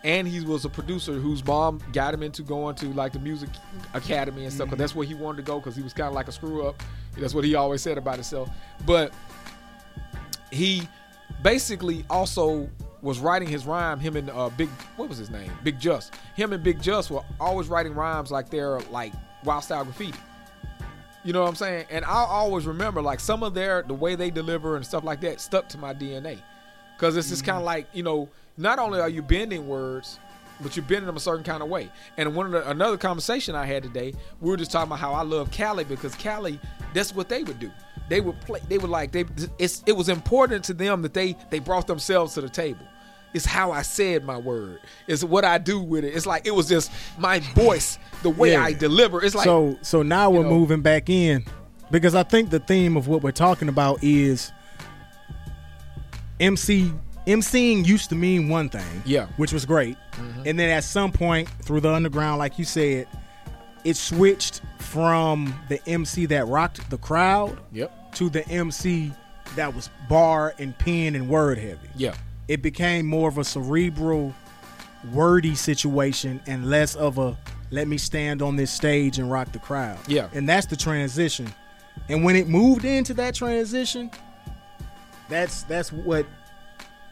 and 0.02 0.26
he 0.26 0.44
was 0.44 0.64
a 0.64 0.68
producer 0.68 1.12
whose 1.12 1.44
mom 1.44 1.80
got 1.92 2.12
him 2.12 2.22
into 2.22 2.42
going 2.42 2.74
to 2.76 2.86
like 2.94 3.12
the 3.12 3.20
music 3.20 3.48
academy 3.94 4.44
and 4.44 4.52
stuff. 4.52 4.66
Because 4.66 4.78
that's 4.78 4.94
where 4.94 5.06
he 5.06 5.14
wanted 5.14 5.36
to 5.38 5.42
go. 5.44 5.60
Because 5.60 5.76
he 5.76 5.82
was 5.82 5.92
kind 5.92 6.08
of 6.08 6.14
like 6.14 6.28
a 6.28 6.32
screw 6.32 6.66
up. 6.66 6.82
That's 7.16 7.34
what 7.34 7.44
he 7.44 7.54
always 7.54 7.82
said 7.82 7.98
about 7.98 8.14
himself. 8.14 8.50
But 8.84 9.12
he 10.50 10.88
basically 11.42 12.04
also 12.10 12.68
was 13.02 13.18
writing 13.18 13.48
his 13.48 13.66
rhyme. 13.66 14.00
Him 14.00 14.16
and 14.16 14.30
uh, 14.30 14.48
Big, 14.50 14.68
what 14.96 15.08
was 15.08 15.18
his 15.18 15.30
name? 15.30 15.50
Big 15.62 15.78
Juss. 15.78 16.10
Him 16.34 16.52
and 16.52 16.62
Big 16.62 16.80
Juss 16.80 17.10
were 17.10 17.22
always 17.38 17.68
writing 17.68 17.94
rhymes 17.94 18.30
like 18.30 18.48
they're 18.48 18.80
like 18.90 19.12
wild 19.44 19.64
style 19.64 19.84
graffiti. 19.84 20.18
You 21.24 21.32
know 21.32 21.42
what 21.42 21.48
I'm 21.48 21.54
saying? 21.54 21.86
And 21.90 22.04
I 22.04 22.24
always 22.24 22.66
remember 22.66 23.02
like 23.02 23.20
some 23.20 23.42
of 23.42 23.54
their 23.54 23.82
the 23.82 23.94
way 23.94 24.14
they 24.14 24.30
deliver 24.30 24.76
and 24.76 24.86
stuff 24.86 25.04
like 25.04 25.20
that 25.20 25.40
stuck 25.40 25.68
to 25.70 25.78
my 25.78 25.92
DNA. 25.92 26.38
Cause 26.98 27.16
it's 27.16 27.28
just 27.30 27.44
kind 27.44 27.58
of 27.58 27.64
like 27.64 27.88
you 27.92 28.02
know, 28.02 28.28
not 28.56 28.78
only 28.78 29.00
are 29.00 29.08
you 29.08 29.22
bending 29.22 29.66
words, 29.66 30.20
but 30.60 30.76
you're 30.76 30.84
bending 30.84 31.06
them 31.06 31.16
a 31.16 31.20
certain 31.20 31.44
kind 31.44 31.62
of 31.62 31.68
way. 31.68 31.90
And 32.16 32.34
one 32.34 32.46
of 32.46 32.52
the, 32.52 32.68
another 32.70 32.96
conversation 32.96 33.54
I 33.54 33.66
had 33.66 33.82
today, 33.82 34.14
we 34.40 34.50
were 34.50 34.56
just 34.56 34.70
talking 34.70 34.88
about 34.88 35.00
how 35.00 35.12
I 35.12 35.22
love 35.22 35.50
Cali 35.50 35.84
because 35.84 36.14
Cali, 36.14 36.60
that's 36.94 37.14
what 37.14 37.28
they 37.28 37.42
would 37.42 37.58
do. 37.58 37.70
They 38.08 38.20
would 38.20 38.40
play. 38.42 38.60
They 38.68 38.78
would 38.78 38.90
like 38.90 39.12
they. 39.12 39.24
It's 39.58 39.82
it 39.86 39.92
was 39.92 40.08
important 40.08 40.64
to 40.64 40.74
them 40.74 41.02
that 41.02 41.14
they 41.14 41.36
they 41.50 41.58
brought 41.60 41.86
themselves 41.86 42.34
to 42.34 42.40
the 42.40 42.48
table. 42.48 42.86
It's 43.34 43.46
how 43.46 43.72
I 43.72 43.82
said 43.82 44.24
my 44.24 44.36
word. 44.36 44.80
It's 45.06 45.24
what 45.24 45.44
I 45.44 45.58
do 45.58 45.80
with 45.80 46.04
it. 46.04 46.14
It's 46.14 46.26
like 46.26 46.46
it 46.46 46.54
was 46.54 46.68
just 46.68 46.90
my 47.18 47.38
voice, 47.54 47.98
the 48.22 48.30
way 48.30 48.52
Yeah. 48.52 48.64
I 48.64 48.72
deliver. 48.72 49.22
It's 49.24 49.34
like 49.34 49.44
so 49.44 49.78
so 49.82 50.02
now 50.02 50.30
we're 50.30 50.42
know- 50.42 50.50
moving 50.50 50.82
back 50.82 51.08
in 51.08 51.44
because 51.90 52.14
I 52.14 52.22
think 52.22 52.50
the 52.50 52.58
theme 52.60 52.96
of 52.96 53.08
what 53.08 53.22
we're 53.22 53.30
talking 53.32 53.68
about 53.68 54.02
is 54.02 54.52
MC 56.40 56.92
MCing 57.26 57.86
used 57.86 58.08
to 58.08 58.16
mean 58.16 58.48
one 58.48 58.68
thing, 58.68 59.02
Yeah. 59.04 59.26
which 59.36 59.52
was 59.52 59.64
great, 59.64 59.96
mm-hmm. 60.12 60.42
and 60.44 60.58
then 60.58 60.70
at 60.70 60.82
some 60.82 61.12
point 61.12 61.48
through 61.62 61.80
the 61.80 61.92
underground, 61.92 62.38
like 62.40 62.58
you 62.58 62.64
said, 62.64 63.06
it 63.84 63.96
switched 63.96 64.60
from 64.78 65.54
the 65.68 65.80
MC 65.88 66.26
that 66.26 66.48
rocked 66.48 66.90
the 66.90 66.98
crowd 66.98 67.56
Yep. 67.72 68.14
to 68.16 68.28
the 68.28 68.46
MC 68.48 69.12
that 69.54 69.72
was 69.72 69.88
bar 70.08 70.54
and 70.58 70.76
pen 70.78 71.14
and 71.14 71.28
word 71.28 71.58
heavy. 71.58 71.88
Yeah. 71.94 72.14
It 72.48 72.62
became 72.62 73.06
more 73.06 73.28
of 73.28 73.38
a 73.38 73.44
cerebral, 73.44 74.34
wordy 75.12 75.54
situation 75.54 76.40
and 76.46 76.68
less 76.68 76.94
of 76.94 77.18
a 77.18 77.36
let 77.70 77.88
me 77.88 77.96
stand 77.96 78.42
on 78.42 78.56
this 78.56 78.70
stage 78.70 79.18
and 79.18 79.30
rock 79.30 79.50
the 79.52 79.58
crowd. 79.58 79.98
Yeah. 80.06 80.28
And 80.34 80.46
that's 80.48 80.66
the 80.66 80.76
transition. 80.76 81.52
And 82.08 82.22
when 82.22 82.36
it 82.36 82.46
moved 82.46 82.84
into 82.84 83.14
that 83.14 83.34
transition, 83.34 84.10
that's 85.28 85.62
that's 85.62 85.90
what 85.90 86.26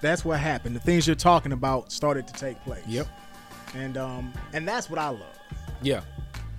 that's 0.03 0.25
what 0.25 0.39
happened. 0.39 0.77
The 0.77 0.81
things 0.81 1.07
you're 1.07 1.17
talking 1.17 1.53
about 1.53 1.91
started 1.93 2.27
to 2.27 2.35
take 2.35 2.63
place. 2.63 2.85
Yep. 2.87 3.07
And 3.75 3.97
um 3.97 4.33
and 4.53 4.69
that's 4.69 4.91
what 4.91 4.99
I 4.99 5.09
love. 5.09 5.39
Yeah. 5.83 6.03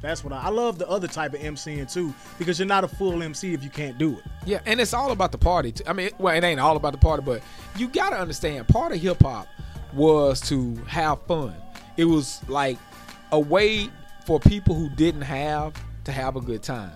That's 0.01 0.23
what 0.23 0.33
I, 0.33 0.43
I 0.43 0.49
love. 0.49 0.79
The 0.79 0.89
other 0.89 1.07
type 1.07 1.33
of 1.33 1.39
MCing 1.39 1.91
too, 1.91 2.13
because 2.39 2.59
you're 2.59 2.67
not 2.67 2.83
a 2.83 2.87
full 2.87 3.21
MC 3.21 3.53
if 3.53 3.63
you 3.63 3.69
can't 3.69 3.97
do 3.97 4.17
it. 4.17 4.23
Yeah, 4.45 4.59
and 4.65 4.81
it's 4.81 4.93
all 4.93 5.11
about 5.11 5.31
the 5.31 5.37
party. 5.37 5.71
Too. 5.71 5.83
I 5.87 5.93
mean, 5.93 6.09
well, 6.17 6.35
it 6.35 6.43
ain't 6.43 6.59
all 6.59 6.75
about 6.75 6.93
the 6.93 6.97
party, 6.97 7.23
but 7.23 7.41
you 7.77 7.87
got 7.87 8.09
to 8.09 8.19
understand 8.19 8.67
part 8.67 8.91
of 8.91 8.99
hip 8.99 9.21
hop 9.21 9.47
was 9.93 10.41
to 10.41 10.75
have 10.87 11.21
fun. 11.23 11.55
It 11.97 12.05
was 12.05 12.41
like 12.49 12.77
a 13.31 13.39
way 13.39 13.89
for 14.25 14.39
people 14.39 14.75
who 14.75 14.89
didn't 14.89 15.21
have 15.21 15.73
to 16.05 16.11
have 16.11 16.35
a 16.35 16.41
good 16.41 16.63
time. 16.63 16.91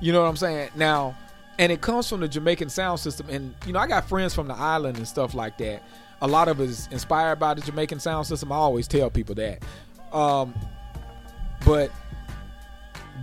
You 0.00 0.12
know 0.12 0.22
what 0.22 0.28
I'm 0.28 0.36
saying? 0.36 0.70
Now, 0.76 1.16
and 1.58 1.70
it 1.72 1.80
comes 1.80 2.08
from 2.08 2.20
the 2.20 2.28
Jamaican 2.28 2.68
sound 2.68 3.00
system. 3.00 3.26
And 3.30 3.54
you 3.66 3.72
know, 3.72 3.78
I 3.78 3.86
got 3.86 4.08
friends 4.08 4.34
from 4.34 4.48
the 4.48 4.54
island 4.54 4.96
and 4.96 5.06
stuff 5.08 5.34
like 5.34 5.58
that. 5.58 5.82
A 6.20 6.26
lot 6.26 6.48
of 6.48 6.60
it 6.60 6.68
is 6.68 6.88
inspired 6.90 7.38
by 7.38 7.54
the 7.54 7.60
Jamaican 7.60 8.00
sound 8.00 8.26
system. 8.26 8.52
I 8.52 8.56
always 8.56 8.88
tell 8.88 9.10
people 9.10 9.34
that. 9.36 9.62
Um, 10.12 10.54
but 11.64 11.90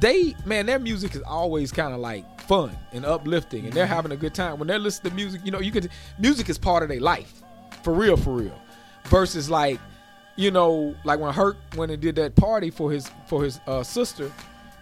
they, 0.01 0.35
man, 0.45 0.65
their 0.65 0.79
music 0.79 1.15
is 1.15 1.21
always 1.21 1.71
kind 1.71 1.93
of 1.93 1.99
like 1.99 2.41
fun 2.41 2.75
and 2.91 3.05
uplifting, 3.05 3.65
and 3.65 3.73
they're 3.73 3.85
mm-hmm. 3.85 3.93
having 3.93 4.11
a 4.11 4.17
good 4.17 4.33
time 4.33 4.57
when 4.57 4.67
they're 4.67 4.79
listening 4.79 5.11
to 5.11 5.15
music. 5.15 5.41
You 5.45 5.51
know, 5.51 5.59
you 5.59 5.71
could 5.71 5.89
music 6.19 6.49
is 6.49 6.57
part 6.57 6.81
of 6.83 6.89
their 6.89 6.99
life, 6.99 7.43
for 7.83 7.93
real, 7.93 8.17
for 8.17 8.33
real. 8.33 8.59
Versus 9.05 9.49
like, 9.49 9.79
you 10.35 10.49
know, 10.49 10.95
like 11.03 11.19
when 11.19 11.31
Herc 11.31 11.55
when 11.75 11.89
he 11.89 11.97
did 11.97 12.15
that 12.15 12.35
party 12.35 12.71
for 12.71 12.91
his 12.91 13.11
for 13.27 13.43
his 13.43 13.61
uh, 13.67 13.83
sister, 13.83 14.31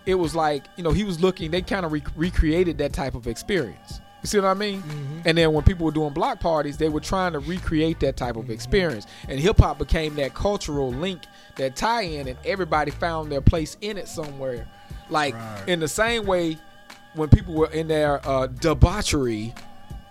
it 0.05 0.15
was 0.15 0.33
like 0.35 0.63
you 0.77 0.83
know 0.83 0.91
he 0.91 1.03
was 1.03 1.21
looking. 1.21 1.51
They 1.51 1.61
kind 1.61 1.85
of 1.85 1.91
re- 1.91 2.03
recreated 2.15 2.77
that 2.77 2.93
type 2.93 3.13
of 3.13 3.27
experience. 3.27 3.99
You 4.21 4.27
see 4.27 4.37
what 4.37 4.47
I 4.47 4.53
mean? 4.53 4.81
Mm-hmm. 4.81 5.21
And 5.25 5.37
then 5.37 5.53
when 5.53 5.63
people 5.63 5.85
were 5.85 5.91
doing 5.91 6.13
block 6.13 6.39
parties, 6.39 6.77
they 6.77 6.89
were 6.89 6.99
trying 6.99 7.33
to 7.33 7.39
recreate 7.39 7.99
that 8.01 8.17
type 8.17 8.35
of 8.35 8.43
mm-hmm. 8.43 8.53
experience. 8.53 9.05
And 9.27 9.39
hip 9.39 9.57
hop 9.57 9.79
became 9.79 10.15
that 10.15 10.33
cultural 10.33 10.91
link, 10.91 11.21
that 11.55 11.75
tie 11.75 12.01
in, 12.01 12.27
and 12.27 12.37
everybody 12.45 12.91
found 12.91 13.31
their 13.31 13.41
place 13.41 13.77
in 13.81 13.97
it 13.97 14.07
somewhere. 14.07 14.67
Like 15.09 15.33
Right. 15.35 15.63
in 15.67 15.79
the 15.79 15.87
same 15.87 16.25
way, 16.25 16.57
when 17.13 17.29
people 17.29 17.53
were 17.53 17.71
in 17.71 17.87
their 17.87 18.25
uh, 18.27 18.47
debauchery 18.47 19.53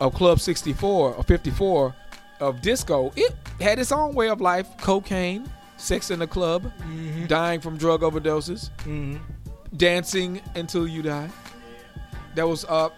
of 0.00 0.14
Club 0.14 0.40
64 0.40 1.14
or 1.14 1.22
54 1.22 1.94
of 2.40 2.60
disco, 2.60 3.12
it 3.16 3.34
had 3.60 3.78
its 3.78 3.92
own 3.92 4.14
way 4.14 4.28
of 4.28 4.40
life 4.40 4.66
cocaine, 4.80 5.48
sex 5.76 6.10
in 6.10 6.18
the 6.18 6.26
club, 6.26 6.70
dying 7.26 7.60
from 7.60 7.76
drug 7.76 8.00
overdoses, 8.02 8.70
Mm-hmm. 8.78 9.16
dancing 9.76 10.40
until 10.54 10.86
you 10.86 11.02
die. 11.02 11.28
That 12.34 12.46
was 12.48 12.64
uh 12.64 12.90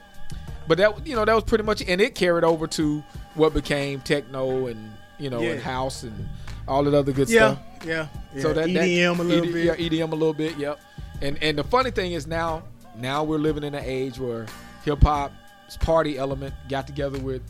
but 0.68 0.78
that 0.78 1.06
you 1.06 1.16
know 1.16 1.24
that 1.24 1.34
was 1.34 1.44
pretty 1.44 1.64
much 1.64 1.82
and 1.86 2.00
it 2.00 2.14
carried 2.14 2.44
over 2.44 2.66
to 2.68 3.02
what 3.34 3.54
became 3.54 4.00
techno 4.00 4.66
and 4.66 4.92
you 5.18 5.30
know 5.30 5.40
and 5.40 5.60
house 5.60 6.02
and 6.02 6.28
all 6.68 6.84
that 6.84 6.94
other 6.94 7.12
good 7.12 7.28
Yeah, 7.28 7.52
stuff. 7.54 7.58
yeah, 7.86 8.06
yeah. 8.34 8.42
So 8.42 8.48
that 8.52 8.66
that- 8.72 8.84
EDM 8.88 9.18
a 9.18 9.22
little 9.22 9.44
ED 9.46 9.52
bit. 9.52 9.64
Yeah, 9.64 9.88
EDM 10.04 10.12
a 10.12 10.14
little 10.14 10.34
bit. 10.34 10.56
Yep. 10.58 10.80
And 11.22 11.42
and 11.42 11.59
the 11.59 11.64
funny 11.64 11.90
thing 11.90 12.12
is 12.12 12.26
now 12.26 12.62
now 12.96 13.24
we're 13.24 13.38
living 13.38 13.64
in 13.64 13.74
an 13.74 13.85
age 13.85 14.18
where 14.18 14.46
hip 14.85 15.02
hop's 15.02 15.76
party 15.80 16.18
element 16.18 16.54
got 16.68 16.87
together 16.87 17.18
with 17.18 17.42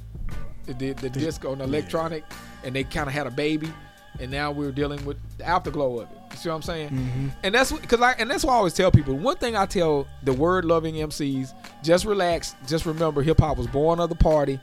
the 0.67 0.75
the, 0.75 0.93
the 0.93 1.11
disco 1.11 1.53
and 1.53 1.63
electronic, 1.63 2.25
and 2.65 2.75
they 2.75 2.85
kind 2.85 3.09
of 3.09 3.15
had 3.15 3.27
a 3.27 3.31
baby, 3.31 3.73
and 4.19 4.31
now 4.31 4.51
we're 4.51 4.73
dealing 4.73 5.05
with 5.05 5.17
the 5.39 5.47
afterglow 5.47 6.01
of 6.01 6.11
it. 6.11 6.19
You 6.33 6.37
see 6.37 6.49
what 6.49 6.57
I'm 6.57 6.63
saying? 6.63 6.91
Mm-hmm. 6.91 7.29
And 7.43 7.55
that's 7.55 7.73
because 7.73 8.01
I 8.01 8.13
and 8.13 8.31
that's 8.31 8.45
why 8.45 8.55
I 8.55 8.57
always 8.57 8.75
tell 8.75 8.91
people. 8.91 9.15
One 9.15 9.37
thing 9.37 9.57
I 9.57 9.67
tell 9.67 10.07
the 10.23 10.33
word 10.33 10.65
loving 10.65 10.97
MCs: 10.97 11.55
just 11.83 12.05
relax. 12.05 12.55
Just 12.67 12.87
remember, 12.87 13.23
hip 13.23 13.41
hop 13.41 13.57
was 13.57 13.67
born 13.67 14.01
of 14.01 14.09
the 14.09 14.17
party. 14.17 14.61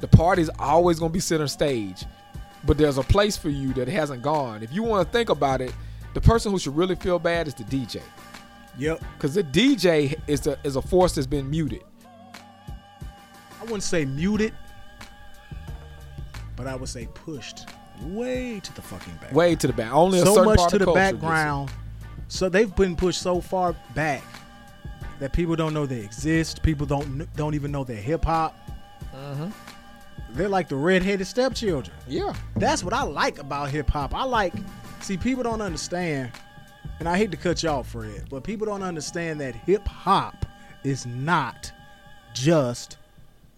The 0.00 0.08
party's 0.08 0.50
always 0.58 0.98
gonna 0.98 1.12
be 1.12 1.20
center 1.20 1.46
stage, 1.46 2.04
but 2.64 2.78
there's 2.78 2.98
a 2.98 3.02
place 3.02 3.36
for 3.36 3.50
you 3.50 3.72
that 3.74 3.88
hasn't 3.88 4.22
gone. 4.22 4.62
If 4.62 4.72
you 4.72 4.82
want 4.82 5.06
to 5.06 5.12
think 5.12 5.28
about 5.28 5.60
it, 5.60 5.74
the 6.14 6.20
person 6.20 6.52
who 6.52 6.58
should 6.58 6.76
really 6.76 6.96
feel 6.96 7.18
bad 7.18 7.46
is 7.48 7.54
the 7.54 7.64
DJ, 7.64 8.00
Yep. 8.80 9.02
because 9.14 9.34
the 9.34 9.44
DJ 9.44 10.18
is 10.26 10.46
a 10.46 10.58
is 10.64 10.76
a 10.76 10.82
force 10.82 11.14
that's 11.14 11.26
been 11.26 11.48
muted. 11.50 11.82
I 13.60 13.64
wouldn't 13.64 13.82
say 13.82 14.04
muted, 14.04 14.54
but 16.56 16.66
I 16.66 16.74
would 16.74 16.88
say 16.88 17.06
pushed 17.14 17.68
way 18.02 18.60
to 18.60 18.74
the 18.74 18.82
fucking 18.82 19.14
back. 19.20 19.32
Way 19.32 19.54
to 19.54 19.66
the 19.66 19.72
back. 19.72 19.92
Only 19.92 20.20
a 20.20 20.24
so 20.24 20.34
certain 20.34 20.44
much 20.46 20.58
part 20.58 20.70
to 20.70 20.76
of 20.76 20.80
the 20.80 20.84
culture 20.86 21.00
gets 21.00 21.12
it. 21.12 21.20
background. 21.20 21.70
So 22.28 22.48
they've 22.48 22.74
been 22.74 22.96
pushed 22.96 23.20
so 23.20 23.40
far 23.40 23.74
back 23.94 24.22
that 25.18 25.32
people 25.32 25.56
don't 25.56 25.74
know 25.74 25.84
they 25.84 26.00
exist. 26.00 26.62
People 26.62 26.86
don't 26.86 27.26
don't 27.36 27.54
even 27.54 27.70
know 27.70 27.84
they're 27.84 27.96
hip 27.96 28.24
hop. 28.24 28.56
Mm-hmm. 29.14 29.50
They're 30.32 30.48
like 30.48 30.68
the 30.68 30.76
redheaded 30.76 31.26
stepchildren. 31.26 31.94
Yeah. 32.08 32.34
That's 32.56 32.82
what 32.84 32.94
I 32.94 33.02
like 33.02 33.38
about 33.38 33.70
hip 33.70 33.90
hop. 33.90 34.14
I 34.14 34.24
like 34.24 34.54
see 35.00 35.16
people 35.16 35.42
don't 35.42 35.60
understand, 35.60 36.30
and 37.00 37.08
I 37.08 37.16
hate 37.16 37.30
to 37.30 37.36
cut 37.36 37.62
you 37.62 37.70
off, 37.70 37.88
Fred, 37.88 38.26
but 38.30 38.44
people 38.44 38.66
don't 38.66 38.82
understand 38.82 39.40
that 39.40 39.54
hip 39.54 39.88
hop 39.88 40.46
is 40.84 41.06
not 41.06 41.72
just 42.34 42.98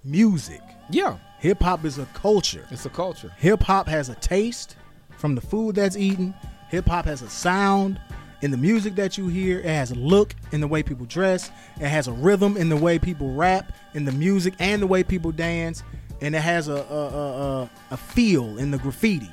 music. 0.05 0.63
Yeah. 0.91 1.19
Hip 1.41 1.61
hop 1.61 1.85
is 1.85 1.99
a 1.99 2.07
culture. 2.07 2.67
It's 2.71 2.87
a 2.87 2.91
culture. 2.91 3.33
Hip 3.37 3.63
hop 3.63 3.89
has 3.89 4.09
a 4.09 4.15
taste 4.17 4.77
from 5.17 5.35
the 5.35 5.41
food 5.41 5.75
that's 5.75 5.97
eaten. 5.97 6.35
Hip 6.69 6.87
hop 6.87 7.05
has 7.05 7.23
a 7.23 7.29
sound 7.29 8.01
in 8.43 8.53
the 8.53 8.57
music 8.57 8.95
that 8.95 9.19
you 9.19 9.27
hear. 9.27 9.59
It 9.59 9.67
has 9.67 9.91
a 9.91 9.97
look 9.97 10.35
in 10.53 10.61
the 10.61 10.69
way 10.69 10.85
people 10.85 11.07
dress. 11.07 11.51
It 11.81 11.89
has 11.89 12.07
a 12.07 12.13
rhythm 12.13 12.57
in 12.57 12.69
the 12.69 12.77
way 12.77 12.99
people 12.99 13.35
rap, 13.35 13.73
in 13.95 14.05
the 14.05 14.13
music, 14.13 14.55
and 14.61 14.81
the 14.81 14.87
way 14.87 15.03
people 15.03 15.33
dance. 15.33 15.83
And 16.21 16.37
it 16.37 16.43
has 16.43 16.69
a 16.69 16.77
a, 16.77 16.77
a, 16.77 17.63
a, 17.63 17.71
a 17.91 17.97
feel 17.97 18.59
in 18.59 18.71
the 18.71 18.79
graffiti. 18.79 19.33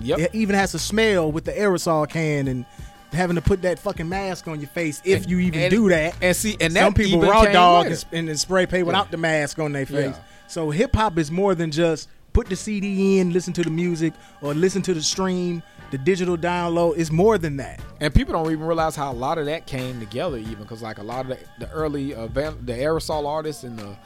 Yep. 0.00 0.18
It 0.18 0.34
even 0.34 0.54
has 0.56 0.74
a 0.74 0.78
smell 0.78 1.30
with 1.30 1.44
the 1.44 1.52
aerosol 1.52 2.08
can 2.08 2.48
and 2.48 2.64
having 3.14 3.36
to 3.36 3.42
put 3.42 3.62
that 3.62 3.78
fucking 3.78 4.08
mask 4.08 4.48
on 4.48 4.60
your 4.60 4.68
face 4.68 5.00
if 5.04 5.22
And- 5.22 5.30
you 5.30 5.38
even 5.40 5.60
and- 5.60 5.70
do 5.70 5.88
that. 5.88 6.14
And 6.20 6.36
see, 6.36 6.56
and 6.60 6.74
that 6.74 6.80
Some 6.84 6.94
people 6.94 7.20
raw 7.22 7.44
dog 7.46 7.86
and, 8.12 8.28
and 8.28 8.38
spray 8.40 8.66
paint 8.66 8.86
without 8.86 9.10
the 9.10 9.16
mask 9.16 9.58
on 9.58 9.72
their 9.72 9.86
face. 9.86 10.14
Yeah. 10.16 10.22
So 10.48 10.70
hip 10.70 10.94
hop 10.94 11.18
is 11.18 11.30
more 11.30 11.54
than 11.54 11.70
just 11.70 12.08
put 12.32 12.48
the 12.48 12.56
CD 12.56 13.18
in, 13.20 13.32
listen 13.32 13.52
to 13.54 13.62
the 13.62 13.70
music, 13.70 14.12
or 14.42 14.54
listen 14.54 14.82
to 14.82 14.92
the 14.94 15.02
stream, 15.02 15.62
the 15.90 15.98
digital 15.98 16.36
download. 16.36 16.98
It's 16.98 17.10
more 17.12 17.38
than 17.38 17.56
that. 17.58 17.80
And 18.00 18.12
people 18.12 18.32
don't 18.34 18.50
even 18.50 18.64
realize 18.66 18.96
how 18.96 19.12
a 19.12 19.14
lot 19.14 19.38
of 19.38 19.46
that 19.46 19.66
came 19.66 20.00
together, 20.00 20.36
even 20.38 20.58
because 20.58 20.82
like 20.82 20.98
a 20.98 21.02
lot 21.02 21.20
of 21.22 21.28
the, 21.28 21.38
the 21.64 21.70
early 21.70 22.14
uh, 22.14 22.26
van- 22.26 22.58
the 22.66 22.72
aerosol 22.72 23.26
artists 23.26 23.62
and 23.64 23.78
the 23.78 23.96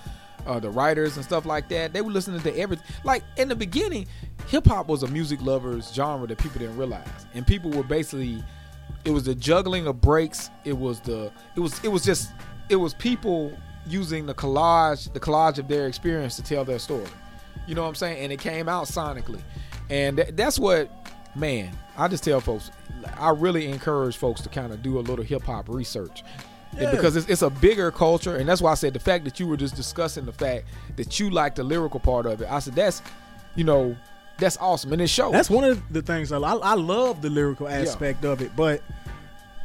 uh, 0.47 0.59
the 0.59 0.71
writers 0.71 1.17
and 1.17 1.25
stuff 1.25 1.45
like 1.45 1.69
that, 1.69 1.93
they 1.93 2.01
were 2.01 2.11
listening 2.13 2.41
to 2.41 2.57
everything. 2.57 2.85
Like 3.05 3.23
in 3.37 3.49
the 3.49 3.57
beginning, 3.57 4.07
hip 4.47 4.67
hop 4.67 4.89
was 4.89 5.03
a 5.03 5.09
music 5.09 5.43
lovers 5.43 5.93
genre 5.93 6.27
that 6.27 6.39
people 6.39 6.59
didn't 6.61 6.77
realize, 6.79 7.07
and 7.35 7.47
people 7.47 7.71
were 7.71 7.83
basically 7.83 8.43
it 9.09 9.13
was 9.13 9.25
the 9.25 9.35
juggling 9.35 9.87
of 9.87 10.03
breaks. 10.03 10.51
It 10.65 10.77
was 10.77 11.01
the 11.01 11.33
it 11.57 11.61
was 11.61 11.83
it 11.83 11.89
was 11.89 12.05
just 12.05 12.31
it 12.69 12.77
was 12.77 12.93
people 12.93 13.57
using 13.87 14.27
the 14.27 14.35
collage 14.35 15.11
the 15.15 15.19
collage 15.19 15.59
of 15.59 15.67
their 15.67 15.87
experience 15.87 16.37
to 16.37 16.43
tell 16.43 16.63
their 16.63 16.79
story. 16.79 17.09
You 17.67 17.75
know 17.75 17.83
what 17.83 17.89
I'm 17.89 17.95
saying? 17.95 18.23
And 18.23 18.31
it 18.31 18.39
came 18.39 18.69
out 18.69 18.87
sonically, 18.87 19.41
and 19.89 20.19
th- 20.19 20.31
that's 20.35 20.59
what 20.59 20.91
man. 21.35 21.75
I 21.97 22.07
just 22.09 22.23
tell 22.23 22.39
folks. 22.43 22.71
I 23.17 23.31
really 23.31 23.71
encourage 23.71 24.19
folks 24.19 24.43
to 24.43 24.51
kind 24.51 24.75
of 24.75 24.83
do 24.83 24.99
a 24.99 25.01
little 25.01 25.25
hip 25.25 25.45
hop 25.45 25.71
research. 25.71 26.23
Yeah. 26.77 26.91
Because 26.91 27.17
it's, 27.17 27.29
it's 27.29 27.41
a 27.41 27.49
bigger 27.49 27.91
culture, 27.91 28.37
and 28.37 28.47
that's 28.47 28.61
why 28.61 28.73
I 28.73 28.75
said 28.75 28.93
the 28.93 29.01
fact 29.01 29.25
that 29.25 29.41
you 29.41 29.47
were 29.47 29.57
just 29.57 29.75
discussing 29.75 30.27
the 30.27 30.33
fact 30.33 30.67
that 30.97 31.19
you 31.19 31.31
like 31.31 31.55
the 31.55 31.65
lyrical 31.65 31.99
part 31.99 32.27
of 32.27 32.43
it. 32.43 32.51
I 32.51 32.59
said 32.59 32.75
that's, 32.75 33.01
you 33.55 33.65
know, 33.65 33.97
that's 34.39 34.57
awesome, 34.59 34.93
and 34.93 35.03
it 35.03 35.09
shows. 35.09 35.33
That's 35.33 35.51
one 35.51 35.65
of 35.65 35.83
the 35.93 36.03
things 36.03 36.31
I, 36.33 36.39
I 36.39 36.75
love 36.75 37.23
the 37.23 37.31
lyrical 37.31 37.69
aspect 37.69 38.25
of 38.25 38.41
it. 38.41 38.55
But 38.57 38.83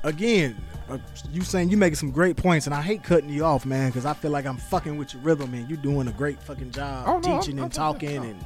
again, 0.04 0.56
uh, 0.90 0.98
you 1.32 1.42
saying 1.42 1.70
you 1.70 1.78
making 1.78 1.96
some 1.96 2.12
great 2.12 2.36
points, 2.38 2.66
and 2.66 2.74
I 2.76 2.82
hate 2.82 3.04
cutting 3.04 3.30
you 3.30 3.46
off, 3.46 3.66
man, 3.66 3.90
because 3.90 4.06
I 4.06 4.14
feel 4.14 4.32
like 4.32 4.46
I'm 4.46 4.58
fucking 4.58 4.98
with 4.98 5.14
your 5.14 5.24
rhythm, 5.24 5.54
and 5.54 5.70
you're 5.70 5.78
doing 5.78 6.08
a 6.08 6.12
great 6.12 6.42
fucking 6.42 6.72
job 6.72 7.06
Oh, 7.08 7.20
no, 7.20 7.40
teaching 7.40 7.58
I'm- 7.60 7.66
and 7.66 7.78
I'm- 7.78 7.94
talking. 7.94 8.16
no. 8.16 8.24
And 8.30 8.46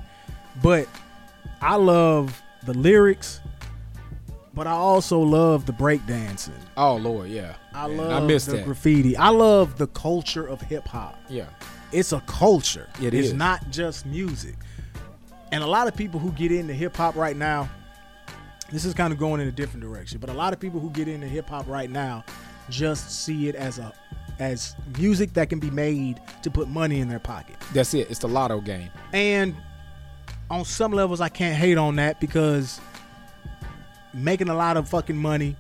but 0.62 0.88
I 1.62 1.76
love 1.76 2.42
the 2.66 2.74
lyrics, 2.74 3.42
but 4.54 4.68
I 4.68 4.72
also 4.72 5.20
love 5.20 5.66
the 5.66 5.74
breakdancing. 5.74 6.52
oh 6.78 6.96
Lord, 6.98 7.30
yeah. 7.30 7.56
I 7.74 7.88
Man, 7.88 7.98
love 7.98 8.24
I 8.24 8.26
miss 8.26 8.46
the 8.46 8.58
that. 8.58 8.66
graffiti. 8.66 9.16
I 9.16 9.30
love 9.30 9.78
the 9.78 9.88
culture 9.88 10.46
of 10.48 10.62
hip 10.62 10.88
hop. 10.88 11.16
yeah, 11.30 11.46
It's 11.92 12.12
a 12.12 12.22
culture. 12.22 12.88
It 13.02 13.13
it's 13.13 13.28
is. 13.30 13.34
not 13.34 13.70
just 13.70 14.06
music. 14.08 14.56
And 15.51 15.63
a 15.63 15.67
lot 15.67 15.88
of 15.88 15.95
people 15.95 16.19
who 16.19 16.31
get 16.31 16.51
into 16.51 16.73
hip 16.73 16.95
hop 16.95 17.15
right 17.15 17.36
now, 17.36 17.69
this 18.71 18.83
is 18.86 18.93
kind 18.93 19.13
of 19.13 19.19
going 19.19 19.39
in 19.39 19.47
a 19.47 19.51
different 19.51 19.81
direction, 19.81 20.19
but 20.19 20.29
a 20.29 20.33
lot 20.33 20.51
of 20.53 20.60
people 20.60 20.79
who 20.79 20.89
get 20.89 21.07
into 21.07 21.27
hip 21.27 21.49
hop 21.49 21.67
right 21.67 21.89
now 21.89 22.23
just 22.69 23.23
see 23.23 23.47
it 23.47 23.55
as 23.55 23.79
a 23.79 23.93
as 24.39 24.75
music 24.99 25.33
that 25.33 25.49
can 25.49 25.57
be 25.57 25.71
made 25.71 26.21
to 26.43 26.51
put 26.51 26.67
money 26.67 26.99
in 26.99 27.10
their 27.10 27.19
pocket. 27.19 27.55
that's 27.73 27.93
it. 27.95 28.10
It's 28.10 28.19
the 28.19 28.27
lotto 28.27 28.62
game. 28.62 28.91
And 29.12 29.55
on 30.51 30.63
some 30.63 30.91
levels 30.91 31.21
I 31.21 31.29
can't 31.29 31.55
hate 31.55 31.77
on 31.77 31.95
that 31.95 32.19
because 32.19 32.79
making 34.13 34.49
a 34.49 34.53
lot 34.53 34.77
of 34.77 34.88
fucking 34.88 35.17
money 35.17 35.55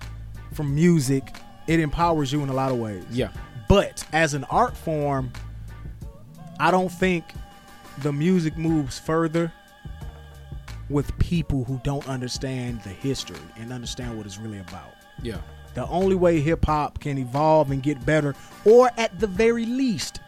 from 0.53 0.75
music, 0.75 1.35
it 1.67 1.79
empowers 1.79 2.31
you 2.31 2.43
in 2.43 2.49
a 2.49 2.53
lot 2.53 2.71
of 2.71 2.77
ways. 2.77 3.03
Yeah, 3.09 3.29
But 3.67 4.03
as 4.13 4.33
an 4.33 4.43
art 4.45 4.75
form, 4.75 5.31
I 6.59 6.71
don't 6.71 6.89
think 6.91 7.25
the 7.99 8.13
music 8.13 8.57
moves 8.57 8.99
further 8.99 9.51
with 10.89 11.17
people 11.19 11.63
who 11.65 11.79
don't 11.83 12.07
understand 12.07 12.81
the 12.83 12.89
history 12.89 13.39
and 13.57 13.71
understand 13.73 14.15
what 14.17 14.25
it's 14.25 14.37
really 14.37 14.59
about. 14.59 14.93
yeah, 15.21 15.37
The 15.73 15.85
only 15.87 16.15
way 16.15 16.39
hip 16.39 16.65
hop 16.65 16.99
can 16.99 17.17
evolve 17.17 17.71
and 17.71 17.83
get 17.83 18.05
better, 18.05 18.35
or 18.65 18.89
at 18.97 19.19
the 19.19 19.27
very 19.27 19.65
least, 19.65 20.21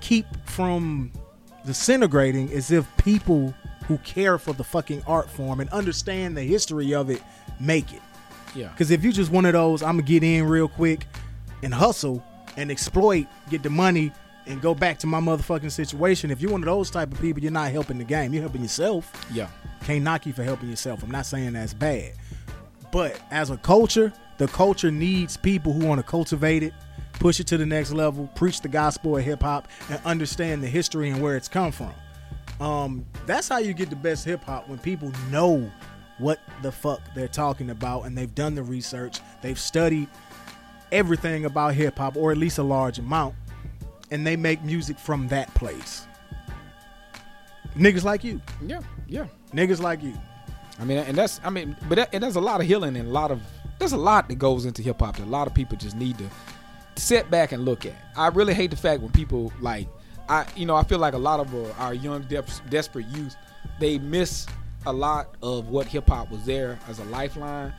keep 0.00 0.26
from 0.46 1.12
disintegrating, 1.66 2.48
is 2.48 2.70
if 2.70 2.86
people 2.96 3.54
who 3.86 3.98
care 3.98 4.38
for 4.38 4.52
the 4.52 4.64
fucking 4.64 5.02
art 5.06 5.28
form 5.28 5.60
and 5.60 5.68
understand 5.70 6.36
the 6.36 6.42
history 6.42 6.94
of 6.94 7.10
it 7.10 7.22
make 7.58 7.92
it. 7.92 8.02
Yeah. 8.54 8.68
Because 8.68 8.90
if 8.90 9.04
you 9.04 9.12
just 9.12 9.30
one 9.30 9.44
of 9.44 9.52
those, 9.52 9.82
I'm 9.82 9.96
gonna 9.96 10.02
get 10.02 10.22
in 10.22 10.44
real 10.46 10.68
quick 10.68 11.06
and 11.62 11.74
hustle 11.74 12.24
and 12.56 12.70
exploit, 12.70 13.26
get 13.50 13.62
the 13.62 13.70
money, 13.70 14.12
and 14.46 14.60
go 14.60 14.74
back 14.74 14.98
to 14.98 15.06
my 15.06 15.20
motherfucking 15.20 15.70
situation. 15.70 16.30
If 16.30 16.40
you're 16.40 16.50
one 16.50 16.62
of 16.62 16.66
those 16.66 16.90
type 16.90 17.12
of 17.12 17.20
people, 17.20 17.42
you're 17.42 17.52
not 17.52 17.70
helping 17.70 17.98
the 17.98 18.04
game. 18.04 18.32
You're 18.32 18.42
helping 18.42 18.62
yourself. 18.62 19.12
Yeah. 19.32 19.48
Can't 19.84 20.02
knock 20.02 20.26
you 20.26 20.32
for 20.32 20.42
helping 20.42 20.70
yourself. 20.70 21.02
I'm 21.02 21.10
not 21.10 21.26
saying 21.26 21.52
that's 21.52 21.74
bad. 21.74 22.12
But 22.92 23.20
as 23.30 23.50
a 23.50 23.56
culture, 23.56 24.12
the 24.38 24.48
culture 24.48 24.90
needs 24.90 25.36
people 25.36 25.72
who 25.72 25.86
want 25.86 26.00
to 26.00 26.06
cultivate 26.06 26.62
it, 26.62 26.72
push 27.12 27.40
it 27.40 27.46
to 27.48 27.58
the 27.58 27.66
next 27.66 27.92
level, 27.92 28.26
preach 28.34 28.60
the 28.60 28.68
gospel 28.68 29.16
of 29.16 29.24
hip 29.24 29.42
hop, 29.42 29.68
and 29.88 30.00
understand 30.04 30.62
the 30.62 30.68
history 30.68 31.10
and 31.10 31.22
where 31.22 31.36
it's 31.36 31.48
come 31.48 31.72
from. 31.72 31.92
Um, 32.60 33.06
that's 33.26 33.48
how 33.48 33.58
you 33.58 33.72
get 33.72 33.90
the 33.90 33.96
best 33.96 34.24
hip 34.24 34.44
hop 34.44 34.68
when 34.68 34.78
people 34.78 35.12
know 35.30 35.70
what 36.18 36.40
the 36.62 36.70
fuck 36.70 37.00
they're 37.14 37.28
talking 37.28 37.70
about 37.70 38.02
and 38.02 38.16
they've 38.16 38.34
done 38.34 38.54
the 38.54 38.62
research, 38.62 39.20
they've 39.40 39.58
studied 39.58 40.08
everything 40.92 41.46
about 41.46 41.74
hip 41.74 41.98
hop, 41.98 42.16
or 42.16 42.30
at 42.30 42.36
least 42.36 42.58
a 42.58 42.62
large 42.62 42.98
amount, 42.98 43.34
and 44.10 44.26
they 44.26 44.36
make 44.36 44.62
music 44.62 44.98
from 44.98 45.28
that 45.28 45.52
place. 45.54 46.06
Niggas 47.76 48.04
like 48.04 48.24
you. 48.24 48.40
Yeah. 48.64 48.80
Yeah. 49.06 49.26
Niggas 49.52 49.80
like 49.80 50.02
you. 50.02 50.14
I 50.78 50.84
mean, 50.84 50.98
and 50.98 51.16
that's 51.16 51.40
I 51.44 51.50
mean, 51.50 51.76
but 51.88 51.96
that, 51.96 52.08
and 52.12 52.22
there's 52.22 52.36
a 52.36 52.40
lot 52.40 52.60
of 52.60 52.66
healing 52.66 52.96
and 52.96 53.08
a 53.08 53.12
lot 53.12 53.30
of 53.30 53.40
there's 53.78 53.92
a 53.92 53.98
lot 53.98 54.28
that 54.28 54.36
goes 54.36 54.64
into 54.64 54.82
hip 54.82 55.00
hop 55.00 55.16
that 55.16 55.24
a 55.24 55.26
lot 55.26 55.46
of 55.46 55.54
people 55.54 55.76
just 55.76 55.96
need 55.96 56.18
to 56.18 56.28
sit 56.96 57.30
back 57.30 57.52
and 57.52 57.64
look 57.64 57.86
at. 57.86 57.94
I 58.16 58.28
really 58.28 58.54
hate 58.54 58.70
the 58.70 58.76
fact 58.76 59.02
when 59.02 59.12
people 59.12 59.52
like 59.60 59.86
I 60.28 60.46
you 60.56 60.66
know 60.66 60.76
I 60.76 60.82
feel 60.82 60.98
like 60.98 61.14
a 61.14 61.18
lot 61.18 61.40
of 61.40 61.54
uh, 61.54 61.70
our 61.78 61.94
young 61.94 62.22
de- 62.22 62.44
desperate 62.70 63.06
youth 63.06 63.36
they 63.78 63.98
miss 63.98 64.46
a 64.86 64.92
lot 64.92 65.36
of 65.42 65.68
what 65.68 65.86
hip 65.86 66.08
hop 66.08 66.30
was 66.30 66.44
there 66.44 66.78
as 66.88 66.98
a 66.98 67.04
lifeline. 67.04 67.72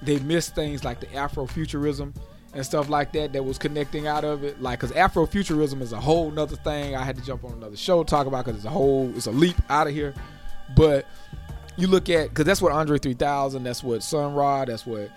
They 0.00 0.18
miss 0.20 0.48
things 0.48 0.84
like 0.84 1.00
the 1.00 1.06
Afrofuturism 1.06 2.14
and 2.54 2.64
stuff 2.64 2.88
like 2.88 3.12
that 3.12 3.32
that 3.34 3.42
was 3.44 3.58
connecting 3.58 4.06
out 4.06 4.24
of 4.24 4.42
it. 4.44 4.60
Like, 4.62 4.80
cause 4.80 4.90
Afrofuturism 4.92 5.80
is 5.82 5.92
a 5.92 6.00
whole 6.00 6.30
nother 6.30 6.56
thing. 6.56 6.96
I 6.96 7.04
had 7.04 7.16
to 7.16 7.22
jump 7.22 7.44
on 7.44 7.52
another 7.52 7.76
show 7.76 8.02
to 8.02 8.08
talk 8.08 8.26
about 8.26 8.44
because 8.44 8.56
it's 8.58 8.66
a 8.66 8.70
whole 8.70 9.12
it's 9.14 9.26
a 9.26 9.30
leap 9.30 9.56
out 9.68 9.86
of 9.86 9.92
here. 9.92 10.14
But 10.76 11.06
you 11.76 11.86
look 11.86 12.08
at 12.08 12.30
because 12.30 12.44
that's 12.44 12.60
what 12.62 12.72
Andre 12.72 12.98
3000, 12.98 13.62
that's 13.62 13.82
what 13.84 14.02
Sun 14.02 14.34
Ra, 14.34 14.64
that's 14.64 14.84
what 14.86 15.10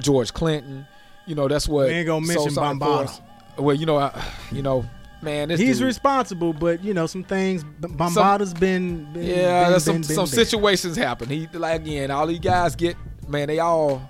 George 0.00 0.32
Clinton, 0.32 0.86
you 1.26 1.34
know, 1.34 1.46
that's 1.48 1.68
what 1.68 1.88
We 1.88 1.94
ain't 1.94 2.06
gonna 2.06 2.26
mention 2.26 2.54
Force- 2.54 3.20
Well, 3.58 3.74
you 3.74 3.86
know, 3.86 3.98
I, 3.98 4.24
you 4.52 4.62
know, 4.62 4.84
man, 5.20 5.48
this 5.48 5.60
He's 5.60 5.78
dude- 5.78 5.86
responsible, 5.86 6.52
but 6.52 6.82
you 6.82 6.94
know 6.94 7.06
some 7.06 7.24
things. 7.24 7.64
B- 7.64 7.88
Bambaataa's 7.88 8.54
been, 8.54 9.12
been 9.12 9.24
yeah, 9.24 9.68
been, 9.70 9.80
some 9.80 9.94
been, 9.96 10.02
some 10.04 10.26
situations 10.26 10.96
happen. 10.96 11.28
He 11.28 11.48
like 11.52 11.82
again, 11.82 12.10
all 12.10 12.26
these 12.26 12.38
guys 12.40 12.74
get 12.76 12.96
man, 13.28 13.48
they 13.48 13.58
all 13.58 14.08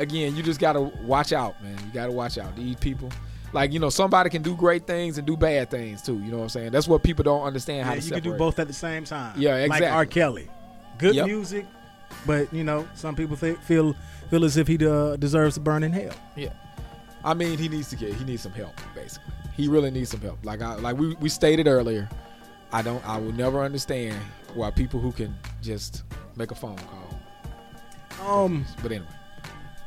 again, 0.00 0.34
you 0.36 0.42
just 0.42 0.58
gotta 0.60 0.80
watch 0.80 1.32
out, 1.32 1.62
man. 1.62 1.76
You 1.78 1.92
gotta 1.92 2.12
watch 2.12 2.38
out. 2.38 2.54
These 2.56 2.76
people. 2.76 3.10
Like, 3.52 3.72
you 3.72 3.80
know, 3.80 3.90
somebody 3.90 4.30
can 4.30 4.42
do 4.42 4.54
great 4.54 4.86
things 4.86 5.18
and 5.18 5.26
do 5.26 5.36
bad 5.36 5.70
things 5.70 6.02
too. 6.02 6.14
You 6.20 6.30
know 6.30 6.36
what 6.38 6.42
I'm 6.44 6.48
saying? 6.50 6.70
That's 6.72 6.86
what 6.86 7.02
people 7.02 7.24
don't 7.24 7.42
understand 7.42 7.84
how 7.84 7.94
Yeah, 7.94 8.00
to 8.00 8.06
you 8.06 8.12
can 8.12 8.22
do 8.22 8.34
both 8.34 8.58
at 8.60 8.68
the 8.68 8.72
same 8.72 9.04
time. 9.04 9.34
Yeah, 9.40 9.56
exactly. 9.56 9.86
Like. 9.86 9.94
R. 9.96 10.06
Kelly, 10.06 10.48
good 10.98 11.14
Yep. 11.16 11.26
music, 11.26 11.66
but 12.26 12.52
you 12.54 12.62
know 12.64 12.88
some 12.94 13.14
people 13.16 13.36
feel 13.36 13.56
feel 14.30 14.44
as 14.44 14.56
if 14.56 14.68
he 14.68 14.84
uh, 14.86 15.16
deserves 15.16 15.54
to 15.56 15.60
burn 15.60 15.82
in 15.82 15.92
hell. 15.92 16.14
Yeah. 16.36 16.52
I 17.24 17.34
mean, 17.34 17.58
he 17.58 17.68
needs 17.68 17.90
to 17.90 17.96
get 17.96 18.14
he 18.14 18.24
needs 18.24 18.42
some 18.42 18.52
help, 18.52 18.72
basically. 18.94 19.32
He 19.56 19.66
really 19.68 19.90
needs 19.90 20.10
some 20.10 20.20
help. 20.20 20.38
Like 20.44 20.62
I 20.62 20.76
like 20.76 20.96
we, 20.96 21.14
we 21.16 21.28
stated 21.28 21.66
earlier, 21.66 22.08
I 22.72 22.82
don't 22.82 23.04
I 23.06 23.18
will 23.18 23.32
never 23.32 23.62
understand 23.62 24.16
why 24.54 24.70
people 24.70 25.00
who 25.00 25.10
can 25.12 25.36
just 25.60 26.04
make 26.36 26.50
a 26.52 26.54
phone 26.54 26.78
call. 26.78 28.44
Um, 28.44 28.64
But 28.82 28.92
anyway. 28.92 29.06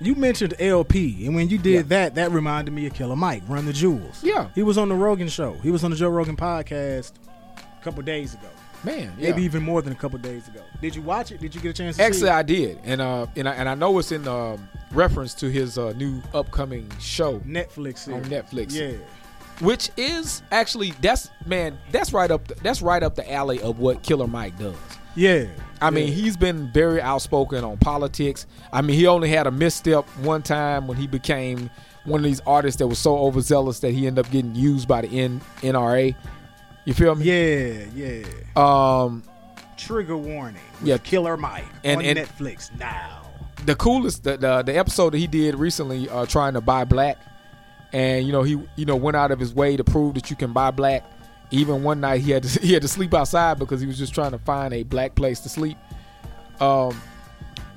You 0.03 0.15
mentioned 0.15 0.53
El-P, 0.59 1.25
and 1.25 1.33
when 1.35 1.47
you 1.49 1.57
did 1.57 1.73
Yeah. 1.73 1.81
that, 1.83 2.15
that 2.15 2.31
reminded 2.31 2.71
me 2.73 2.85
of 2.87 2.93
Killer 2.93 3.15
Mike, 3.15 3.43
Run 3.47 3.65
the 3.65 3.73
Jewels. 3.73 4.21
Yeah. 4.23 4.49
he 4.53 4.61
was 4.63 4.77
on 4.77 4.89
the 4.89 4.95
Rogan 4.95 5.29
show. 5.29 5.53
He 5.63 5.71
was 5.71 5.83
on 5.83 5.91
the 5.91 5.97
Joe 5.97 6.09
Rogan 6.09 6.35
podcast 6.35 7.13
a 7.57 7.83
couple 7.83 8.01
days 8.03 8.33
ago, 8.33 8.47
Man, 8.83 9.13
yeah. 9.17 9.29
maybe 9.29 9.43
even 9.43 9.63
more 9.63 9.81
than 9.81 9.93
a 9.93 9.95
couple 9.95 10.19
days 10.19 10.47
ago. 10.49 10.61
Did 10.81 10.95
you 10.95 11.01
watch 11.01 11.31
it? 11.31 11.39
Did 11.39 11.55
you 11.55 11.61
get 11.61 11.69
a 11.69 11.73
chance 11.73 11.95
to 11.97 12.03
Actually, 12.03 12.19
see 12.19 12.27
it? 12.27 12.31
I 12.31 12.43
did, 12.43 12.79
and 12.83 12.99
uh, 13.01 13.27
and 13.37 13.47
I, 13.47 13.53
and 13.53 13.69
I 13.69 13.75
know 13.75 13.97
it's 13.97 14.11
in 14.11 14.27
um, 14.27 14.67
reference 14.91 15.33
to 15.35 15.49
his 15.49 15.77
uh, 15.77 15.93
new 15.93 16.21
upcoming 16.33 16.89
show 16.99 17.39
Netflix 17.39 18.13
on. 18.13 18.23
Netflix. 18.25 18.73
Yeah, 18.73 18.97
which 19.65 19.89
is 19.95 20.41
actually 20.51 20.91
that's 21.01 21.29
man, 21.45 21.77
that's 21.91 22.11
right 22.11 22.29
up 22.29 22.45
the, 22.49 22.55
that's 22.55 22.81
right 22.81 23.01
up 23.03 23.15
the 23.15 23.31
alley 23.31 23.61
of 23.61 23.79
what 23.79 24.03
Killer 24.03 24.27
Mike 24.27 24.57
does. 24.59 24.75
Yeah. 25.15 25.45
I 25.81 25.89
mean, 25.89 26.13
he's 26.13 26.37
been 26.37 26.71
very 26.71 27.01
outspoken 27.01 27.63
on 27.65 27.77
politics. 27.77 28.45
I 28.71 28.81
mean, 28.81 28.95
he 28.97 29.05
only 29.07 29.27
had 29.29 29.47
a 29.47 29.51
misstep 29.51 30.05
one 30.21 30.41
time 30.41 30.87
when 30.87 30.95
he 30.97 31.07
became 31.07 31.69
one 32.05 32.19
of 32.21 32.23
these 32.23 32.39
artists 32.47 32.79
that 32.79 32.87
was 32.87 32.99
so 32.99 33.17
overzealous 33.17 33.79
that 33.81 33.91
he 33.91 34.07
ended 34.07 34.25
up 34.25 34.31
getting 34.31 34.55
used 34.55 34.87
by 34.87 35.01
the 35.01 35.09
N- 35.09 35.41
NRA. 35.61 36.15
You 36.85 36.93
feel 36.93 37.15
me? 37.15 37.25
yeah, 37.25 37.83
yeah. 37.93 38.25
Um, 38.55 39.23
Trigger 39.77 40.15
warning. 40.17 40.61
Yeah. 40.83 40.97
Killer 40.99 41.35
Mike 41.35 41.65
And- 41.83 41.99
on 41.99 42.05
and- 42.05 42.19
Netflix 42.19 42.69
now. 42.79 43.21
the 43.65 43.75
coolest 43.75 44.23
the, 44.23 44.35
the 44.37 44.61
the 44.63 44.77
episode 44.77 45.13
that 45.13 45.17
he 45.19 45.27
did 45.27 45.55
recently 45.55 46.09
uh 46.09 46.25
trying 46.25 46.53
to 46.53 46.59
buy 46.59 46.83
black 46.83 47.17
and 47.93 48.25
you 48.25 48.33
know 48.33 48.43
he 48.43 48.61
you 48.75 48.85
know 48.85 48.97
went 48.97 49.15
out 49.15 49.31
of 49.31 49.39
his 49.39 49.53
way 49.53 49.77
to 49.77 49.83
prove 49.85 50.15
that 50.15 50.29
you 50.29 50.35
can 50.35 50.51
buy 50.51 50.69
black 50.69 51.05
even 51.53 51.83
one 51.83 52.01
night 52.01 52.21
he 52.21 52.31
had 52.31 52.43
to 52.43 52.59
he 52.65 52.73
had 52.73 52.81
to 52.81 52.87
sleep 52.87 53.13
outside 53.13 53.59
because 53.59 53.79
he 53.79 53.87
was 53.87 53.97
just 53.97 54.13
trying 54.13 54.31
to 54.31 54.39
find 54.39 54.73
a 54.73 54.83
black 54.83 55.15
place 55.15 55.39
to 55.41 55.49
sleep 55.49 55.77
um 56.59 56.99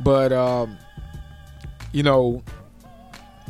but 0.01 0.33
um 0.33 0.77
you 1.93 2.03
know 2.03 2.43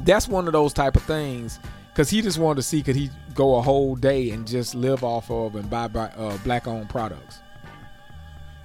that's 0.05 0.29
one 0.29 0.47
of 0.47 0.53
those 0.53 0.73
type 0.73 0.97
of 0.97 1.03
things 1.05 1.59
because 1.93 2.11
he 2.11 2.21
just 2.21 2.39
wanted 2.39 2.57
to 2.57 2.63
see 2.63 2.83
could 2.83 2.97
he 2.97 3.11
go 3.35 3.57
a 3.57 3.63
whole 3.63 3.97
day 3.97 4.31
and 4.31 4.47
just 4.47 4.75
live 4.75 5.03
off 5.05 5.31
of 5.31 5.57
and 5.57 5.69
buy, 5.71 5.89
buy 5.89 6.07
uh, 6.17 6.37
black 6.39 6.67
owned 6.67 6.89
products 6.89 7.39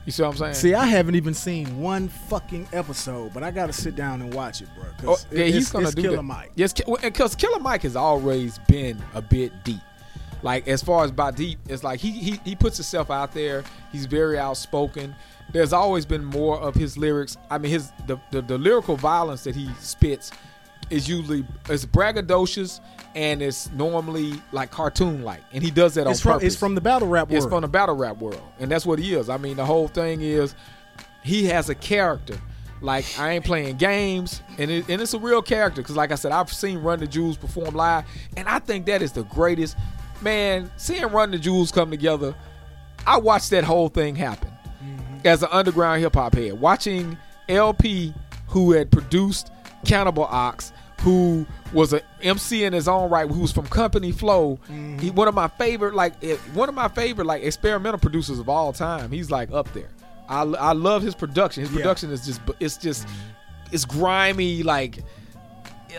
you 0.05 0.11
see 0.11 0.23
what 0.23 0.29
i'm 0.29 0.37
saying 0.37 0.53
See, 0.55 0.73
I 0.73 0.85
haven't 0.85 1.15
even 1.15 1.33
seen 1.35 1.79
one 1.79 2.07
fucking 2.07 2.67
episode, 2.73 3.35
but 3.35 3.43
I 3.43 3.51
got 3.51 3.67
to 3.67 3.73
sit 3.73 3.95
down 3.95 4.19
and 4.23 4.33
watch 4.33 4.61
it, 4.61 4.67
bro. 4.75 4.85
'cause 4.97 5.25
Oh, 5.31 5.35
yeah, 5.35 5.45
he's 5.45 5.71
gonna 5.71 5.91
do 5.91 6.01
Killer 6.01 6.15
that. 6.17 6.23
Mike. 6.23 6.51
Yes, 6.55 6.73
because 6.73 7.35
Killer 7.35 7.59
Mike 7.59 7.83
has 7.83 7.95
always 7.95 8.57
been 8.67 8.99
a 9.13 9.21
bit 9.21 9.51
deep. 9.63 9.79
Like 10.43 10.67
as 10.67 10.81
far 10.81 11.03
as 11.03 11.11
Badeep, 11.11 11.57
it's 11.67 11.83
like 11.83 11.99
he 11.99 12.11
he 12.11 12.39
he 12.43 12.55
puts 12.55 12.77
himself 12.77 13.11
out 13.11 13.31
there. 13.33 13.63
He's 13.91 14.05
very 14.05 14.37
outspoken. 14.39 15.15
There's 15.53 15.73
always 15.73 16.05
been 16.05 16.23
more 16.23 16.59
of 16.59 16.75
his 16.75 16.97
lyrics. 16.97 17.37
I 17.49 17.57
mean, 17.57 17.71
his 17.71 17.91
the 18.07 18.17
the, 18.31 18.41
the 18.41 18.57
lyrical 18.57 18.95
violence 18.97 19.43
that 19.43 19.55
he 19.55 19.69
spits 19.79 20.31
is 20.89 21.07
usually 21.07 21.45
it's 21.69 21.85
braggadocious 21.85 22.81
and 23.15 23.41
it's 23.41 23.69
normally 23.71 24.33
like 24.51 24.71
cartoon 24.71 25.21
like, 25.23 25.41
and 25.53 25.63
he 25.63 25.69
does 25.71 25.93
that 25.95 26.05
on 26.05 26.11
It's 26.11 26.21
from, 26.21 26.33
purpose. 26.33 26.47
it's 26.47 26.55
from 26.55 26.75
the 26.75 26.81
battle 26.81 27.07
rap 27.07 27.29
world. 27.29 27.43
It's 27.43 27.49
from 27.49 27.61
the 27.61 27.67
battle 27.67 27.95
rap 27.95 28.17
world, 28.17 28.41
and 28.59 28.71
that's 28.71 28.85
what 28.85 28.99
he 28.99 29.13
is. 29.13 29.29
I 29.29 29.37
mean, 29.37 29.57
the 29.57 29.65
whole 29.65 29.87
thing 29.87 30.21
is 30.21 30.55
he 31.23 31.45
has 31.45 31.69
a 31.69 31.75
character. 31.75 32.37
Like 32.81 33.05
I 33.19 33.33
ain't 33.33 33.45
playing 33.45 33.77
games, 33.77 34.41
and 34.57 34.71
it, 34.71 34.89
and 34.89 34.99
it's 35.01 35.13
a 35.13 35.19
real 35.19 35.41
character. 35.43 35.81
Because 35.83 35.95
like 35.95 36.11
I 36.11 36.15
said, 36.15 36.31
I've 36.31 36.51
seen 36.51 36.79
Run 36.79 36.99
the 36.99 37.05
Jewels 37.05 37.37
perform 37.37 37.75
live, 37.75 38.05
and 38.35 38.47
I 38.47 38.57
think 38.59 38.87
that 38.87 39.01
is 39.03 39.11
the 39.11 39.23
greatest. 39.23 39.77
Man, 40.21 40.71
seeing 40.77 41.03
Run 41.03 41.31
the 41.31 41.37
Jewels 41.37 41.71
come 41.71 41.89
together, 41.89 42.35
I 43.05 43.17
watched 43.17 43.49
that 43.49 43.63
whole 43.63 43.89
thing 43.89 44.15
happen 44.15 44.49
mm-hmm. 44.83 45.27
as 45.27 45.41
an 45.41 45.49
underground 45.51 46.01
hip 46.01 46.13
hop 46.13 46.35
head. 46.35 46.59
Watching 46.59 47.17
El-P, 47.49 48.13
who 48.47 48.71
had 48.73 48.91
produced 48.91 49.51
Cannibal 49.85 50.25
Ox, 50.25 50.71
who 51.01 51.45
was 51.73 51.93
a 51.93 52.01
MC 52.21 52.63
in 52.63 52.73
his 52.73 52.87
own 52.87 53.09
right, 53.09 53.27
who 53.27 53.39
was 53.39 53.51
from 53.51 53.65
Company 53.67 54.11
Flow. 54.11 54.59
He 54.67 54.73
mm-hmm. 54.73 55.15
one 55.15 55.27
of 55.27 55.33
my 55.33 55.47
favorite, 55.47 55.95
like 55.95 56.13
eh, 56.23 56.37
one 56.53 56.69
of 56.69 56.75
my 56.75 56.87
favorite, 56.87 57.25
like 57.25 57.43
experimental 57.43 57.99
producers 57.99 58.37
of 58.37 58.47
all 58.47 58.71
time. 58.71 59.11
He's 59.11 59.31
like 59.31 59.51
up 59.51 59.71
there. 59.73 59.89
I, 60.29 60.43
I 60.43 60.73
love 60.73 61.01
his 61.01 61.15
production. 61.15 61.61
His 61.61 61.71
Yeah. 61.71 61.77
production 61.77 62.11
is 62.11 62.25
just 62.25 62.41
it's 62.59 62.77
just 62.77 63.07
mm-hmm. 63.07 63.71
it's 63.71 63.85
grimy 63.85 64.63
like. 64.63 65.03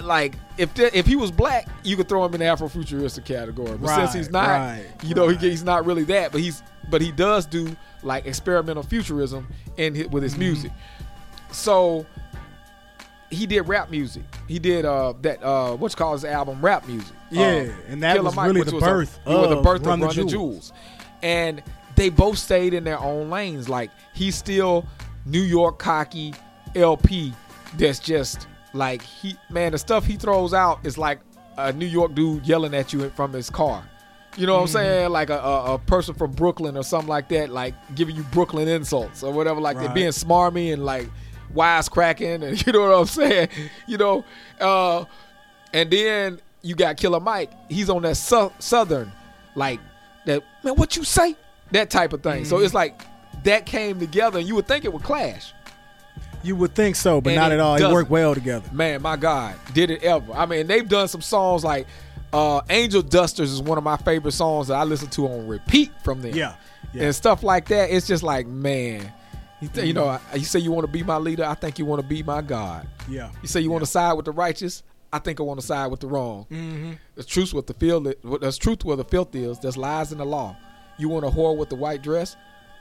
Like 0.00 0.34
if 0.58 0.72
the, 0.74 0.96
if 0.96 1.06
he 1.06 1.16
was 1.16 1.30
black, 1.30 1.68
you 1.84 1.96
could 1.96 2.08
throw 2.08 2.24
him 2.24 2.34
in 2.34 2.40
the 2.40 2.46
Afrofuturistic 2.46 3.24
category. 3.24 3.76
But 3.76 3.94
since 3.94 4.14
he's 4.14 4.30
not, 4.30 4.48
right, 4.48 4.86
you 5.02 5.14
know, 5.14 5.26
right. 5.28 5.38
he, 5.38 5.50
he's 5.50 5.64
not 5.64 5.84
really 5.84 6.04
that. 6.04 6.32
But 6.32 6.40
he's 6.40 6.62
but 6.90 7.00
he 7.00 7.12
does 7.12 7.46
do 7.46 7.76
like 8.02 8.26
experimental 8.26 8.82
futurism 8.82 9.48
in 9.76 9.94
hi- 9.94 10.06
with 10.06 10.22
his 10.22 10.36
music. 10.36 10.72
So 11.50 12.06
he 13.30 13.46
did 13.46 13.62
rap 13.62 13.90
music. 13.90 14.22
He 14.48 14.58
did 14.58 14.84
uh 14.84 15.14
that 15.22 15.42
uh 15.42 15.76
what's 15.76 15.94
called 15.94 16.14
his 16.14 16.24
album 16.24 16.60
rap 16.60 16.86
music. 16.86 17.14
Yeah, 17.30 17.68
Uh, 17.68 17.72
and 17.88 18.02
that 18.02 18.14
Killer 18.16 18.24
was 18.26 18.36
Mike, 18.36 18.46
really 18.48 18.62
the 18.62 18.74
was 18.74 18.84
birth 18.84 19.18
it 19.26 19.30
was 19.30 19.48
the 19.48 19.56
birth 19.56 19.86
Run 19.86 19.94
of 19.94 20.00
the 20.00 20.06
Run 20.06 20.26
the 20.26 20.30
Jewels. 20.30 20.32
Jewels. 20.32 20.72
And 21.22 21.62
they 21.94 22.08
both 22.08 22.38
stayed 22.38 22.74
in 22.74 22.84
their 22.84 22.98
own 22.98 23.30
lanes. 23.30 23.68
Like 23.68 23.90
he's 24.14 24.34
still 24.36 24.86
New 25.24 25.42
York 25.42 25.78
cocky 25.78 26.34
El-P 26.74 27.32
that's 27.76 27.98
just 27.98 28.46
like 28.72 29.02
he 29.02 29.36
man, 29.50 29.72
the 29.72 29.78
stuff 29.78 30.04
he 30.06 30.16
throws 30.16 30.54
out 30.54 30.84
is 30.84 30.96
like 30.98 31.20
a 31.58 31.72
New 31.72 31.86
York 31.86 32.14
dude 32.14 32.46
yelling 32.46 32.74
at 32.74 32.92
you 32.92 33.10
from 33.10 33.32
his 33.32 33.50
car. 33.50 33.84
You 34.38 34.46
know 34.46 34.54
what 34.54 34.62
I'm 34.62 34.68
saying? 34.68 35.10
Like 35.10 35.28
a, 35.28 35.38
a, 35.38 35.74
a 35.74 35.78
person 35.78 36.14
from 36.14 36.32
Brooklyn 36.32 36.76
or 36.78 36.82
something 36.82 37.08
like 37.08 37.28
that, 37.28 37.50
like 37.50 37.74
giving 37.94 38.16
you 38.16 38.22
Brooklyn 38.24 38.66
insults 38.66 39.22
or 39.22 39.30
whatever, 39.32 39.60
like 39.60 39.76
Right. 39.76 39.84
they're 39.86 39.94
being 39.94 40.08
smarmy 40.08 40.72
and 40.72 40.84
like 40.86 41.08
wisecracking, 41.54 42.42
and 42.42 42.66
you 42.66 42.72
know 42.72 42.80
what 42.90 42.98
I'm 43.00 43.06
saying? 43.06 43.48
You 43.86 43.98
know, 43.98 44.24
uh, 44.60 45.04
and 45.72 45.90
then 45.90 46.40
you 46.62 46.74
got 46.74 46.96
Killer 46.96 47.20
Mike. 47.20 47.50
He's 47.68 47.90
on 47.90 48.02
that 48.02 48.16
su- 48.16 48.52
southern, 48.58 49.12
like 49.54 49.80
that 50.26 50.42
man. 50.62 50.76
What 50.76 50.96
you 50.96 51.04
say? 51.04 51.36
That 51.72 51.90
type 51.90 52.12
of 52.12 52.22
thing. 52.22 52.44
So 52.44 52.56
Mm-hmm. 52.56 52.64
it's 52.64 52.74
like 52.74 53.02
that 53.44 53.66
came 53.66 53.98
together, 53.98 54.38
and 54.38 54.48
you 54.48 54.54
would 54.54 54.66
think 54.68 54.84
it 54.84 54.92
would 54.92 55.02
clash. 55.02 55.52
You 56.42 56.56
would 56.56 56.74
think 56.74 56.96
so, 56.96 57.20
but 57.20 57.30
And 57.30 57.36
not 57.36 57.52
at 57.52 57.60
all. 57.60 57.76
It 57.76 57.92
worked 57.92 58.10
well 58.10 58.34
together. 58.34 58.68
Man, 58.72 59.02
my 59.02 59.16
God, 59.16 59.56
did 59.72 59.90
it 59.90 60.02
ever? 60.02 60.32
I 60.32 60.46
mean, 60.46 60.66
they've 60.66 60.88
done 60.88 61.08
some 61.08 61.22
songs 61.22 61.64
like 61.64 61.86
uh, 62.32 62.62
"Angel 62.70 63.02
Dusters" 63.02 63.52
is 63.52 63.62
one 63.62 63.78
of 63.78 63.84
my 63.84 63.96
favorite 63.96 64.32
songs 64.32 64.68
that 64.68 64.74
I 64.74 64.84
listen 64.84 65.08
to 65.10 65.28
on 65.28 65.46
repeat 65.46 65.90
from 66.02 66.22
them. 66.22 66.34
Yeah, 66.34 66.56
yeah. 66.92 67.04
and 67.04 67.14
stuff 67.14 67.42
like 67.42 67.68
that. 67.68 67.90
It's 67.90 68.06
just 68.06 68.22
like, 68.22 68.46
man, 68.46 69.12
you, 69.62 69.68
th- 69.68 69.86
you 69.86 69.92
know, 69.92 70.18
you 70.34 70.44
say 70.44 70.58
you 70.58 70.72
want 70.72 70.86
to 70.86 70.92
be 70.92 71.04
my 71.04 71.18
leader. 71.18 71.44
I 71.44 71.54
think 71.54 71.78
you 71.78 71.84
want 71.84 72.02
to 72.02 72.06
be 72.06 72.24
my 72.24 72.42
God. 72.42 72.88
Yeah. 73.08 73.30
You 73.42 73.48
say 73.48 73.60
you 73.60 73.70
want 73.70 73.84
to 73.84 73.90
side 73.90 74.14
with 74.14 74.24
the 74.24 74.32
righteous. 74.32 74.82
I 75.12 75.20
think 75.20 75.38
I 75.38 75.44
want 75.44 75.60
to 75.60 75.66
side 75.66 75.86
with 75.88 76.00
the 76.00 76.08
wrong. 76.08 76.46
Mm-hmm. 76.50 76.92
The 77.14 77.22
truth 77.22 77.54
with 77.54 77.68
the 77.68 77.74
filth. 77.74 78.12
There's 78.40 78.58
truth 78.58 78.84
where 78.84 78.96
the 78.96 79.04
filth 79.04 79.34
is. 79.36 79.60
There's 79.60 79.76
lies 79.76 80.10
in 80.10 80.18
the 80.18 80.24
law. 80.24 80.56
You 80.98 81.08
want 81.08 81.24
a 81.24 81.28
whore 81.28 81.56
with 81.56 81.68
the 81.68 81.76
white 81.76 82.02
dress. 82.02 82.36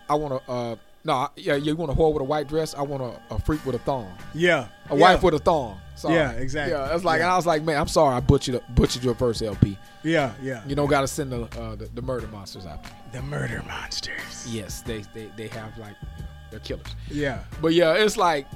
I 0.09 0.15
want 0.15 0.43
to. 0.43 0.51
Uh, 0.51 0.75
no, 1.03 1.13
I- 1.13 1.29
yeah, 1.35 1.55
you 1.55 1.75
want 1.75 1.91
a 1.91 1.95
whore 1.95 2.13
with 2.13 2.21
a 2.21 2.25
white 2.25 2.47
dress. 2.47 2.73
I 2.75 2.81
want 2.81 3.01
a, 3.03 3.33
a 3.33 3.39
freak 3.39 3.65
with 3.65 3.75
a 3.75 3.79
thong. 3.79 4.11
Yeah. 4.33 4.67
A 4.89 4.95
yeah. 4.95 5.01
wife 5.01 5.23
with 5.23 5.33
a 5.33 5.39
thong. 5.39 5.79
Sorry. 5.95 6.15
Yeah, 6.15 6.31
exactly. 6.31 6.73
Yeah, 6.73 6.95
it's 6.95 7.03
like, 7.03 7.19
Yeah. 7.19 7.25
and 7.25 7.33
I 7.33 7.35
was 7.35 7.45
like, 7.45 7.63
man, 7.63 7.77
I'm 7.77 7.87
sorry, 7.87 8.15
I 8.15 8.19
butchered 8.19 8.61
butchered 8.75 9.03
your 9.03 9.15
first 9.15 9.41
LP. 9.41 9.77
Yeah, 10.03 10.33
yeah. 10.41 10.63
You 10.65 10.75
don't 10.75 10.89
got 10.89 11.01
to 11.01 11.07
send 11.07 11.31
the, 11.31 11.43
uh, 11.59 11.75
the 11.75 11.85
the 11.93 12.01
murder 12.01 12.27
monsters 12.27 12.65
out. 12.65 12.79
The 13.11 13.21
murder 13.21 13.63
monsters. 13.67 14.47
Yes, 14.47 14.81
they 14.81 15.03
they 15.13 15.29
they 15.35 15.47
have 15.49 15.77
like 15.77 15.95
you 16.17 16.23
know, 16.23 16.29
they're 16.49 16.59
killers. 16.59 16.95
Yeah. 17.09 17.43
But 17.61 17.73
yeah, 17.73 17.93
it's 17.93 18.17
like 18.17 18.47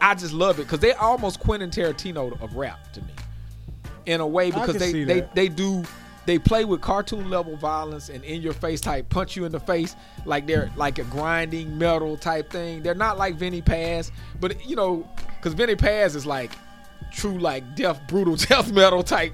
I 0.00 0.14
just 0.14 0.34
love 0.34 0.58
it 0.58 0.64
because 0.64 0.80
they 0.80 0.92
almost 0.92 1.40
Quentin 1.40 1.70
Tarantino 1.70 2.40
of 2.42 2.54
rap 2.56 2.92
to 2.92 3.00
me, 3.00 3.12
in 4.06 4.20
a 4.20 4.26
way 4.26 4.50
because 4.50 4.76
they 4.76 5.04
they 5.04 5.26
they 5.34 5.48
do 5.48 5.84
they 6.30 6.38
play 6.38 6.64
with 6.64 6.80
cartoon 6.80 7.28
level 7.28 7.56
violence 7.56 8.08
and 8.08 8.22
in 8.22 8.40
your 8.40 8.52
face 8.52 8.80
type 8.80 9.08
punch 9.08 9.34
you 9.34 9.44
in 9.44 9.50
the 9.50 9.58
face 9.58 9.96
like 10.24 10.46
they're 10.46 10.70
like 10.76 11.00
a 11.00 11.04
grinding 11.04 11.76
metal 11.76 12.16
type 12.16 12.48
thing. 12.50 12.82
They're 12.84 12.94
not 12.94 13.18
like 13.18 13.34
Vinnie 13.34 13.62
Paz, 13.62 14.12
but 14.40 14.64
you 14.64 14.76
know 14.76 15.08
because 15.36 15.54
Vinnie 15.54 15.74
Paz 15.74 16.14
is 16.14 16.24
like 16.24 16.52
true 17.10 17.36
like 17.38 17.74
death 17.74 18.00
brutal 18.06 18.36
death 18.48 18.70
metal 18.72 19.02
type 19.02 19.32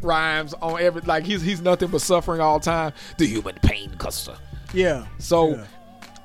rhymes 0.00 0.54
on 0.54 0.80
every 0.80 1.02
like 1.02 1.24
he's 1.24 1.42
he's 1.42 1.60
nothing 1.60 1.88
but 1.90 2.00
suffering 2.00 2.40
all 2.40 2.58
time. 2.60 2.92
The 3.18 3.26
human 3.26 3.56
pain 3.62 3.90
custer. 3.98 4.36
Yeah. 4.72 5.06
So, 5.18 5.50
Yeah. 5.56 5.64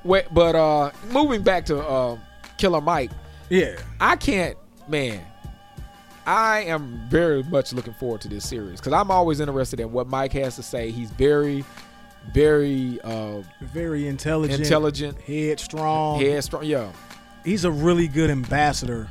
wait, 0.05 0.25
but 0.31 0.55
uh, 0.55 0.91
moving 1.11 1.41
back 1.43 1.65
to 1.65 1.79
uh, 1.79 2.17
Killer 2.57 2.81
Mike, 2.81 3.11
Yeah. 3.49 3.75
I 3.99 4.15
can't, 4.15 4.57
man. 4.87 5.21
I 6.25 6.61
am 6.61 7.01
very 7.09 7.43
much 7.43 7.73
looking 7.73 7.93
forward 7.93 8.21
to 8.21 8.27
this 8.29 8.47
series 8.47 8.79
because 8.79 8.93
I'm 8.93 9.11
always 9.11 9.39
interested 9.39 9.79
in 9.79 9.91
what 9.91 10.07
Mike 10.07 10.33
has 10.33 10.55
to 10.55 10.63
say. 10.63 10.89
He's 10.91 11.11
very, 11.11 11.65
very 12.33 12.99
uh, 13.01 13.41
Very 13.61 14.07
intelligent. 14.07 14.61
intelligent, 14.61 15.19
Headstrong. 15.21 16.21
headstrong. 16.21 16.63
Yeah, 16.65 16.91
He's 17.43 17.65
a 17.65 17.71
really 17.71 18.07
good 18.07 18.29
ambassador 18.29 19.07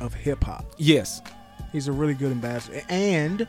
of 0.00 0.14
hip 0.14 0.44
hop. 0.44 0.64
yes, 0.76 1.20
He's 1.72 1.88
a 1.88 1.92
really 1.92 2.14
good 2.14 2.30
ambassador 2.30 2.80
and 2.88 3.46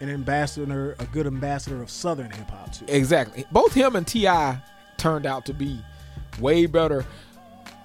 an 0.00 0.10
ambassador, 0.10 0.94
a 0.98 1.06
good 1.06 1.26
ambassador 1.26 1.80
of 1.82 1.90
Southern 1.90 2.30
hip 2.30 2.50
hop 2.50 2.72
too. 2.72 2.84
exactly. 2.88 3.46
Both 3.50 3.72
him 3.72 3.96
and 3.96 4.06
T.I. 4.06 4.60
turned 4.98 5.24
out 5.26 5.46
to 5.46 5.54
be 5.54 5.80
way 6.40 6.66
better 6.66 7.04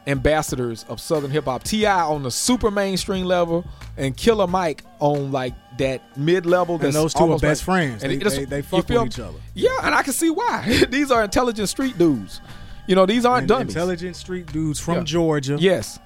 ambassadors 0.08 0.86
of 0.90 1.00
Southern 1.00 1.30
hip 1.30 1.46
hop. 1.46 1.64
T.I. 1.64 2.02
on 2.02 2.24
the 2.24 2.32
super 2.32 2.72
mainstream 2.72 3.26
level, 3.26 3.66
and 3.98 4.16
Killer 4.18 4.48
Mike 4.48 4.84
on 5.00 5.32
like 5.32 5.54
that 5.78 6.18
mid 6.18 6.46
level. 6.46 6.82
And 6.82 6.94
those 6.94 7.14
two 7.14 7.32
are 7.32 7.38
best 7.38 7.62
like- 7.62 7.66
friends. 7.66 8.04
and 8.04 8.12
They, 8.14 8.18
they, 8.30 8.46
they 8.46 8.62
fuck 8.62 8.88
with 8.90 9.06
each 9.08 9.20
other. 9.20 9.38
Yeah, 9.54 9.70
and 9.84 9.94
I 9.94 10.02
can 10.04 10.14
see 10.14 10.30
why. 10.30 10.86
these 10.90 11.12
are 11.12 11.24
intelligent 11.24 11.70
street 11.70 11.98
dudes. 11.98 12.42
You 12.88 12.96
know, 12.96 13.06
these 13.06 13.26
aren't 13.26 13.42
And 13.42 13.48
dummies. 13.50 13.68
intelligent 13.76 14.16
street 14.16 14.52
dudes 14.52 14.80
from 14.80 14.96
Yeah. 15.00 15.04
Georgia. 15.04 15.58
Yes. 15.60 16.00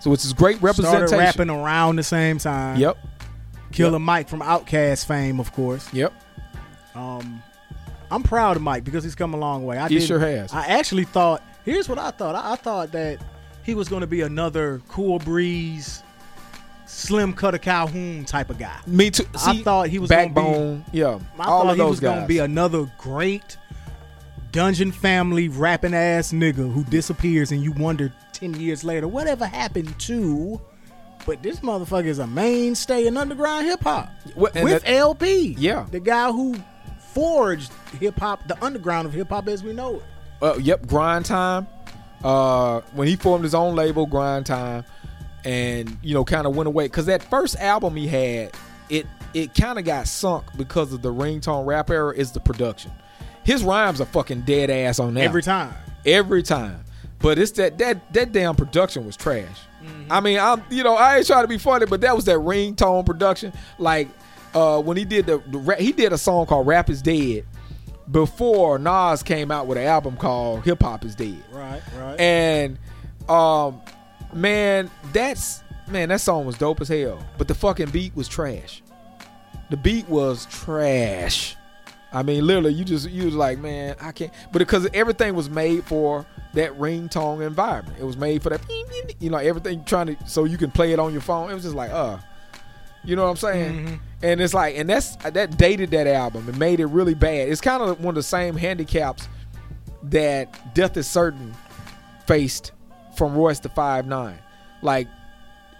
So 0.00 0.12
it's 0.12 0.24
this 0.24 0.32
great 0.32 0.60
representation. 0.60 1.08
Started 1.08 1.24
rapping 1.24 1.50
around 1.50 1.96
the 1.96 2.02
same 2.02 2.38
time. 2.38 2.78
Yep. 2.78 2.98
Killer 3.72 3.92
Yep. 3.92 4.00
Mike 4.00 4.28
from 4.28 4.40
Outkast 4.40 5.06
fame, 5.06 5.38
of 5.40 5.52
course. 5.52 5.88
Yep. 5.94 6.12
Um, 6.94 7.42
I'm 8.10 8.22
proud 8.22 8.56
of 8.56 8.62
Mike 8.62 8.84
because 8.84 9.04
he's 9.04 9.14
come 9.14 9.34
a 9.34 9.36
long 9.36 9.64
way. 9.64 9.78
I 9.78 9.88
He 9.88 10.00
sure 10.00 10.18
has. 10.18 10.52
I 10.52 10.66
actually 10.66 11.04
thought. 11.04 11.42
Here's 11.64 11.88
what 11.88 11.98
I 11.98 12.10
thought. 12.10 12.34
I, 12.34 12.52
I 12.52 12.56
thought 12.56 12.92
that 12.92 13.18
he 13.66 13.74
was 13.74 13.88
going 13.88 14.00
to 14.00 14.06
be 14.06 14.22
another 14.22 14.80
Cool 14.88 15.18
Breeze, 15.18 16.02
Slimm 16.86 17.34
Cutta 17.34 17.60
Calhoun 17.60 18.24
type 18.24 18.48
of 18.48 18.58
guy. 18.58 18.78
Me 18.86 19.10
too. 19.10 19.26
I 19.44 19.60
thought 19.62 19.88
he 19.88 19.98
was 19.98 20.08
gonna 20.08 20.22
be- 20.28 20.34
backbone. 20.34 20.84
yeah. 20.92 21.18
I 21.38 21.44
all 21.44 21.62
thought 21.62 21.70
of 21.70 21.76
he 21.76 21.82
those 21.82 21.90
was 21.90 22.00
going 22.00 22.20
to 22.22 22.26
be 22.28 22.38
another 22.38 22.90
great 22.98 23.56
Dungeon 24.52 24.92
Family 24.92 25.48
rapping 25.48 25.92
ass 25.94 26.32
nigga 26.32 26.72
who 26.72 26.84
disappears 26.84 27.50
and 27.52 27.62
you 27.62 27.72
wonder 27.72 28.12
ten 28.32 28.54
years 28.54 28.84
later 28.84 29.08
whatever 29.08 29.44
happened 29.46 29.98
to. 30.00 30.60
But 31.26 31.42
this 31.42 31.58
motherfucker 31.58 32.04
is 32.06 32.20
a 32.20 32.26
mainstay 32.26 33.06
in 33.08 33.16
underground 33.16 33.66
hip 33.66 33.82
hop 33.82 34.08
with 34.36 34.52
that- 34.54 34.82
El-P. 34.86 35.56
Yeah. 35.58 35.86
the 35.90 35.98
guy 35.98 36.30
who 36.30 36.54
forged 37.12 37.72
hip 37.98 38.16
hop, 38.18 38.46
the 38.46 38.62
underground 38.64 39.06
of 39.06 39.12
hip 39.12 39.30
hop 39.30 39.48
as 39.48 39.64
we 39.64 39.72
know 39.72 39.96
it. 39.96 40.02
uh, 40.40 40.54
yep, 40.60 40.86
grind 40.86 41.24
time. 41.24 41.66
Uh, 42.24 42.80
when 42.92 43.06
he 43.08 43.16
formed 43.16 43.44
his 43.44 43.54
own 43.54 43.74
label, 43.74 44.06
Grind 44.06 44.46
Time, 44.46 44.84
and 45.44 45.96
you 46.02 46.14
know, 46.14 46.24
kind 46.24 46.46
of 46.46 46.56
went 46.56 46.66
away 46.66 46.86
because 46.86 47.06
that 47.06 47.22
first 47.22 47.56
album 47.56 47.94
he 47.96 48.06
had, 48.06 48.52
it 48.88 49.06
it 49.34 49.54
kind 49.54 49.78
of 49.78 49.84
got 49.84 50.08
sunk 50.08 50.44
because 50.56 50.92
of 50.92 51.02
the 51.02 51.12
ringtone 51.12 51.66
rap 51.66 51.90
era. 51.90 52.14
Is 52.16 52.32
the 52.32 52.40
production? 52.40 52.90
His 53.44 53.62
rhymes 53.62 54.00
are 54.00 54.06
fucking 54.06 54.40
dead 54.42 54.70
ass 54.70 54.98
on 54.98 55.14
that 55.14 55.22
Every 55.22 55.42
time. 55.42 55.72
every 56.04 56.42
time. 56.42 56.82
But 57.20 57.38
it's 57.38 57.52
that 57.52 57.78
that 57.78 58.12
that 58.12 58.32
damn 58.32 58.56
production 58.56 59.06
was 59.06 59.16
trash. 59.16 59.60
I 60.10 60.20
mean, 60.20 60.38
I'm 60.40 60.64
you 60.68 60.82
know 60.82 60.96
I 60.96 61.18
ain't 61.18 61.26
trying 61.26 61.44
to 61.44 61.48
be 61.48 61.58
funny, 61.58 61.86
but 61.86 62.00
that 62.00 62.16
was 62.16 62.24
that 62.24 62.38
ringtone 62.38 63.06
production. 63.06 63.52
Like 63.78 64.08
uh, 64.52 64.82
when 64.82 64.96
he 64.96 65.04
did 65.04 65.26
the, 65.26 65.38
the 65.46 65.58
rap, 65.58 65.78
he 65.78 65.92
did 65.92 66.12
a 66.12 66.18
song 66.18 66.46
called 66.46 66.66
"Rap 66.66 66.90
Is 66.90 67.02
Dead" 67.02 67.44
before 68.10 68.78
Nas 68.78 69.22
came 69.22 69.50
out 69.50 69.66
with 69.66 69.78
an 69.78 69.84
album 69.84 70.16
called 70.16 70.64
"Hip 70.64 70.82
Hop 70.82 71.04
Is 71.04 71.14
Dead." 71.14 71.42
Right, 71.50 71.82
right. 71.98 72.18
And 72.20 72.78
um, 73.28 73.80
man, 74.32 74.90
that's 75.12 75.62
man, 75.88 76.08
that 76.10 76.20
song 76.20 76.46
was 76.46 76.56
dope 76.58 76.80
as 76.80 76.88
hell. 76.88 77.18
But 77.38 77.48
the 77.48 77.54
fucking 77.54 77.90
beat 77.90 78.14
was 78.16 78.28
trash. 78.28 78.82
The 79.70 79.76
beat 79.76 80.08
was 80.08 80.46
trash. 80.46 81.56
I 82.12 82.22
mean, 82.22 82.46
literally, 82.46 82.72
you 82.72 82.84
just 82.84 83.10
you 83.10 83.24
was 83.26 83.34
like, 83.34 83.58
man, 83.58 83.96
I 84.00 84.12
can't. 84.12 84.32
But 84.52 84.60
because 84.60 84.88
everything 84.94 85.34
was 85.34 85.50
made 85.50 85.84
for 85.84 86.24
that 86.54 86.72
ringtone 86.78 87.44
environment, 87.44 87.98
it 87.98 88.04
was 88.04 88.16
made 88.16 88.42
for 88.42 88.50
that. 88.50 88.60
You 89.18 89.30
know, 89.30 89.38
everything 89.38 89.84
trying 89.84 90.14
to 90.14 90.28
so 90.28 90.44
you 90.44 90.56
can 90.56 90.70
play 90.70 90.92
it 90.92 90.98
on 90.98 91.12
your 91.12 91.20
phone. 91.20 91.50
It 91.50 91.54
was 91.54 91.64
just 91.64 91.74
like, 91.74 91.90
uh, 91.90 92.18
you 93.04 93.16
know 93.16 93.24
what 93.24 93.30
I'm 93.30 93.36
saying? 93.36 93.86
Mhm. 93.86 93.98
And 94.22 94.40
it's 94.40 94.54
like, 94.54 94.76
and 94.78 94.88
that's 94.88 95.16
that 95.16 95.58
dated 95.58 95.90
that 95.90 96.06
album 96.06 96.48
and 96.48 96.58
made 96.58 96.80
it 96.80 96.86
really 96.86 97.14
bad. 97.14 97.48
It's 97.48 97.60
kind 97.60 97.82
of 97.82 98.00
one 98.00 98.10
of 98.12 98.14
the 98.16 98.22
same 98.22 98.56
handicaps 98.56 99.28
that 100.04 100.74
Death 100.74 100.96
is 100.96 101.06
Certain 101.06 101.54
faced 102.26 102.72
from 103.16 103.34
Royce 103.34 103.60
da 103.60 103.68
Five 103.68 104.06
Nine. 104.06 104.38
Like 104.82 105.06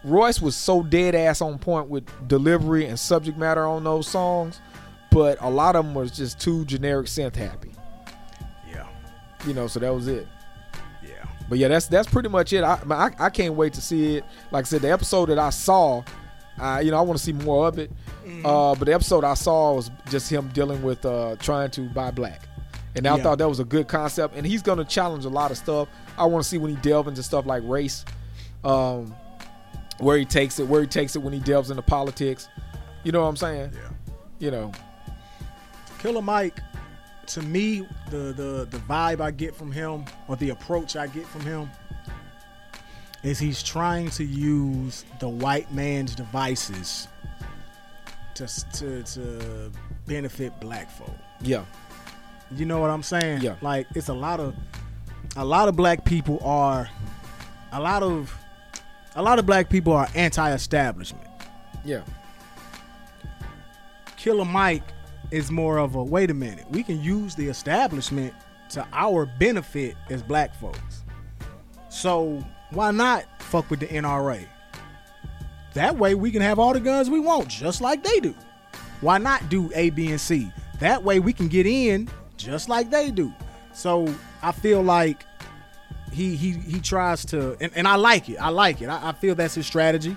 Royce 0.05 0.41
was 0.41 0.55
so 0.55 0.83
dead 0.83 1.15
ass 1.15 1.41
on 1.41 1.59
point 1.59 1.89
with 1.89 2.07
delivery 2.29 2.87
and 2.87 2.99
subject 2.99 3.39
matter 3.39 3.67
on 3.67 3.85
those 3.85 4.07
songs, 4.07 4.61
but 5.11 5.39
a 5.41 5.49
lot 5.49 5.75
of 5.75 5.85
them 5.85 5.95
was 5.95 6.11
just 6.11 6.39
too 6.39 6.65
generic 6.67 7.07
synth 7.07 7.37
happy. 7.37 7.73
yeah, 8.71 8.87
You 9.47 9.55
know, 9.55 9.67
so 9.67 9.81
that 9.81 9.95
was 9.95 10.09
it. 10.09 10.29
yeah. 11.03 11.25
But 11.49 11.59
yeah, 11.59 11.69
that's 11.69 11.87
that's 11.87 12.09
pretty 12.09 12.29
much 12.29 12.53
it. 12.53 12.63
I 12.63 12.81
I, 12.91 13.11
I 13.19 13.31
can't 13.31 13.55
wait 13.55 13.73
to 13.75 13.81
see 13.81 14.17
it. 14.17 14.25
Like 14.51 14.67
I 14.67 14.69
said, 14.69 14.83
the 14.83 14.93
episode 14.93 15.27
that 15.31 15.39
I 15.39 15.51
saw, 15.51 16.03
uh, 16.61 16.81
you 16.85 16.91
know, 16.91 16.99
I 16.99 17.01
want 17.03 17.19
to 17.19 17.25
see 17.25 17.33
more 17.33 17.67
of 17.69 17.79
it. 17.79 17.91
Uh, 18.45 18.75
but 18.75 18.87
the 18.87 18.93
episode 18.95 19.25
I 19.25 19.35
saw 19.35 19.75
was 19.75 19.91
just 20.11 20.31
him 20.31 20.49
dealing 20.49 20.83
with 20.83 21.05
uh, 21.07 21.37
trying 21.39 21.71
to 21.73 21.83
buy 21.91 22.11
black, 22.11 22.43
and 22.95 23.07
I 23.07 23.17
Yeah. 23.17 23.23
thought 23.23 23.39
that 23.39 23.49
was 23.49 23.61
a 23.61 23.65
good 23.65 23.87
concept. 23.89 24.35
And 24.37 24.47
he's 24.47 24.63
going 24.63 24.79
to 24.79 24.85
challenge 24.85 25.25
a 25.25 25.29
lot 25.29 25.51
of 25.51 25.57
stuff. 25.59 25.89
I 26.19 26.25
want 26.27 26.43
to 26.43 26.49
see 26.49 26.59
when 26.59 26.71
he 26.75 26.77
delves 26.83 27.09
into 27.09 27.23
stuff 27.23 27.47
like 27.47 27.63
race, 27.67 28.05
um, 28.65 29.15
where 29.99 30.17
he 30.19 30.25
takes 30.25 30.59
it, 30.59 30.67
where 30.67 30.81
he 30.81 30.87
takes 30.87 31.15
it 31.15 31.21
when 31.23 31.33
he 31.33 31.41
delves 31.41 31.71
into 31.71 31.83
politics. 31.83 32.49
You 33.05 33.13
know 33.13 33.23
what 33.23 33.29
I'm 33.29 33.37
saying? 33.37 33.71
Yeah. 33.75 33.81
You 34.39 34.51
know, 34.51 34.73
Killer 35.99 36.23
Mike, 36.23 36.61
to 37.29 37.43
me, 37.43 37.87
the 38.11 38.33
the 38.33 38.67
the 38.71 38.79
vibe 38.89 39.21
I 39.21 39.31
get 39.31 39.55
from 39.55 39.73
him 39.73 40.05
or 40.29 40.37
the 40.37 40.51
approach 40.51 40.97
I 40.97 41.07
get 41.07 41.27
from 41.27 41.41
him 41.43 41.71
is 43.27 43.41
he's 43.41 43.61
trying 43.63 44.09
to 44.11 44.25
use 44.25 45.05
the 45.19 45.29
white 45.29 45.73
man's 45.75 46.15
devices 46.15 47.09
to 48.35 48.47
to 48.73 49.03
to 49.03 49.73
benefit 50.07 50.59
black 50.61 50.89
folk. 50.91 51.11
Yeah. 51.41 51.65
You 52.55 52.67
know 52.67 52.79
what 52.79 52.91
I'm 52.91 53.03
saying? 53.03 53.41
Yeah. 53.41 53.57
Like 53.61 53.89
it's 53.97 54.09
a 54.09 54.15
lot 54.15 54.39
of 54.39 54.55
a 55.37 55.45
lot 55.45 55.69
of 55.69 55.75
black 55.75 56.05
people 56.05 56.39
are 56.45 56.89
a 57.73 57.81
lot 57.81 58.05
of 58.05 58.33
a 59.17 59.23
lot 59.23 59.41
of 59.41 59.47
black 59.47 59.69
people 59.69 59.93
are 59.93 60.09
anti-establishment. 60.15 61.27
Yeah. 61.85 62.03
Killer 64.17 64.45
Mike 64.45 64.85
is 65.33 65.51
more 65.51 65.79
of 65.79 65.97
a 65.97 66.05
wait 66.05 66.31
a 66.31 66.35
minute. 66.35 66.71
We 66.71 66.85
can 66.85 67.03
use 67.03 67.35
the 67.35 67.49
establishment 67.49 68.35
to 68.71 68.87
our 68.93 69.27
benefit 69.27 69.97
as 70.11 70.23
black 70.23 70.55
folks. 70.61 71.03
So 71.89 72.45
why 72.71 72.91
not 72.91 73.25
fuck 73.39 73.71
with 73.71 73.81
the 73.81 73.87
NRA? 73.87 74.47
That 75.75 75.97
way 75.97 76.15
we 76.15 76.31
can 76.31 76.43
have 76.43 76.59
all 76.59 76.73
the 76.73 76.81
guns 76.81 77.11
we 77.11 77.21
want, 77.21 77.49
just 77.49 77.81
like 77.81 78.03
they 78.03 78.21
do. 78.21 78.35
Why 79.01 79.19
not 79.19 79.49
do 79.49 79.71
A, 79.75 79.91
B, 79.91 80.11
and 80.11 80.21
C? 80.21 80.51
That 80.79 81.03
way 81.03 81.19
we 81.19 81.33
can 81.33 81.49
get 81.49 81.67
in 81.67 82.09
just 82.37 82.69
like 82.69 82.91
they 82.91 83.11
do. 83.11 83.33
So 83.73 84.13
I 84.43 84.53
feel 84.53 84.83
like 84.83 85.25
he 86.13 86.35
he 86.35 86.53
he 86.53 86.81
tries 86.81 87.25
to 87.27 87.57
and, 87.61 87.73
and 87.75 87.87
I 87.87 87.97
like 87.97 88.29
it. 88.29 88.37
I 88.37 88.49
like 88.49 88.81
it. 88.81 88.89
I, 88.89 89.11
I 89.11 89.13
feel 89.13 89.35
that's 89.35 89.55
his 89.55 89.67
strategy. 89.67 90.17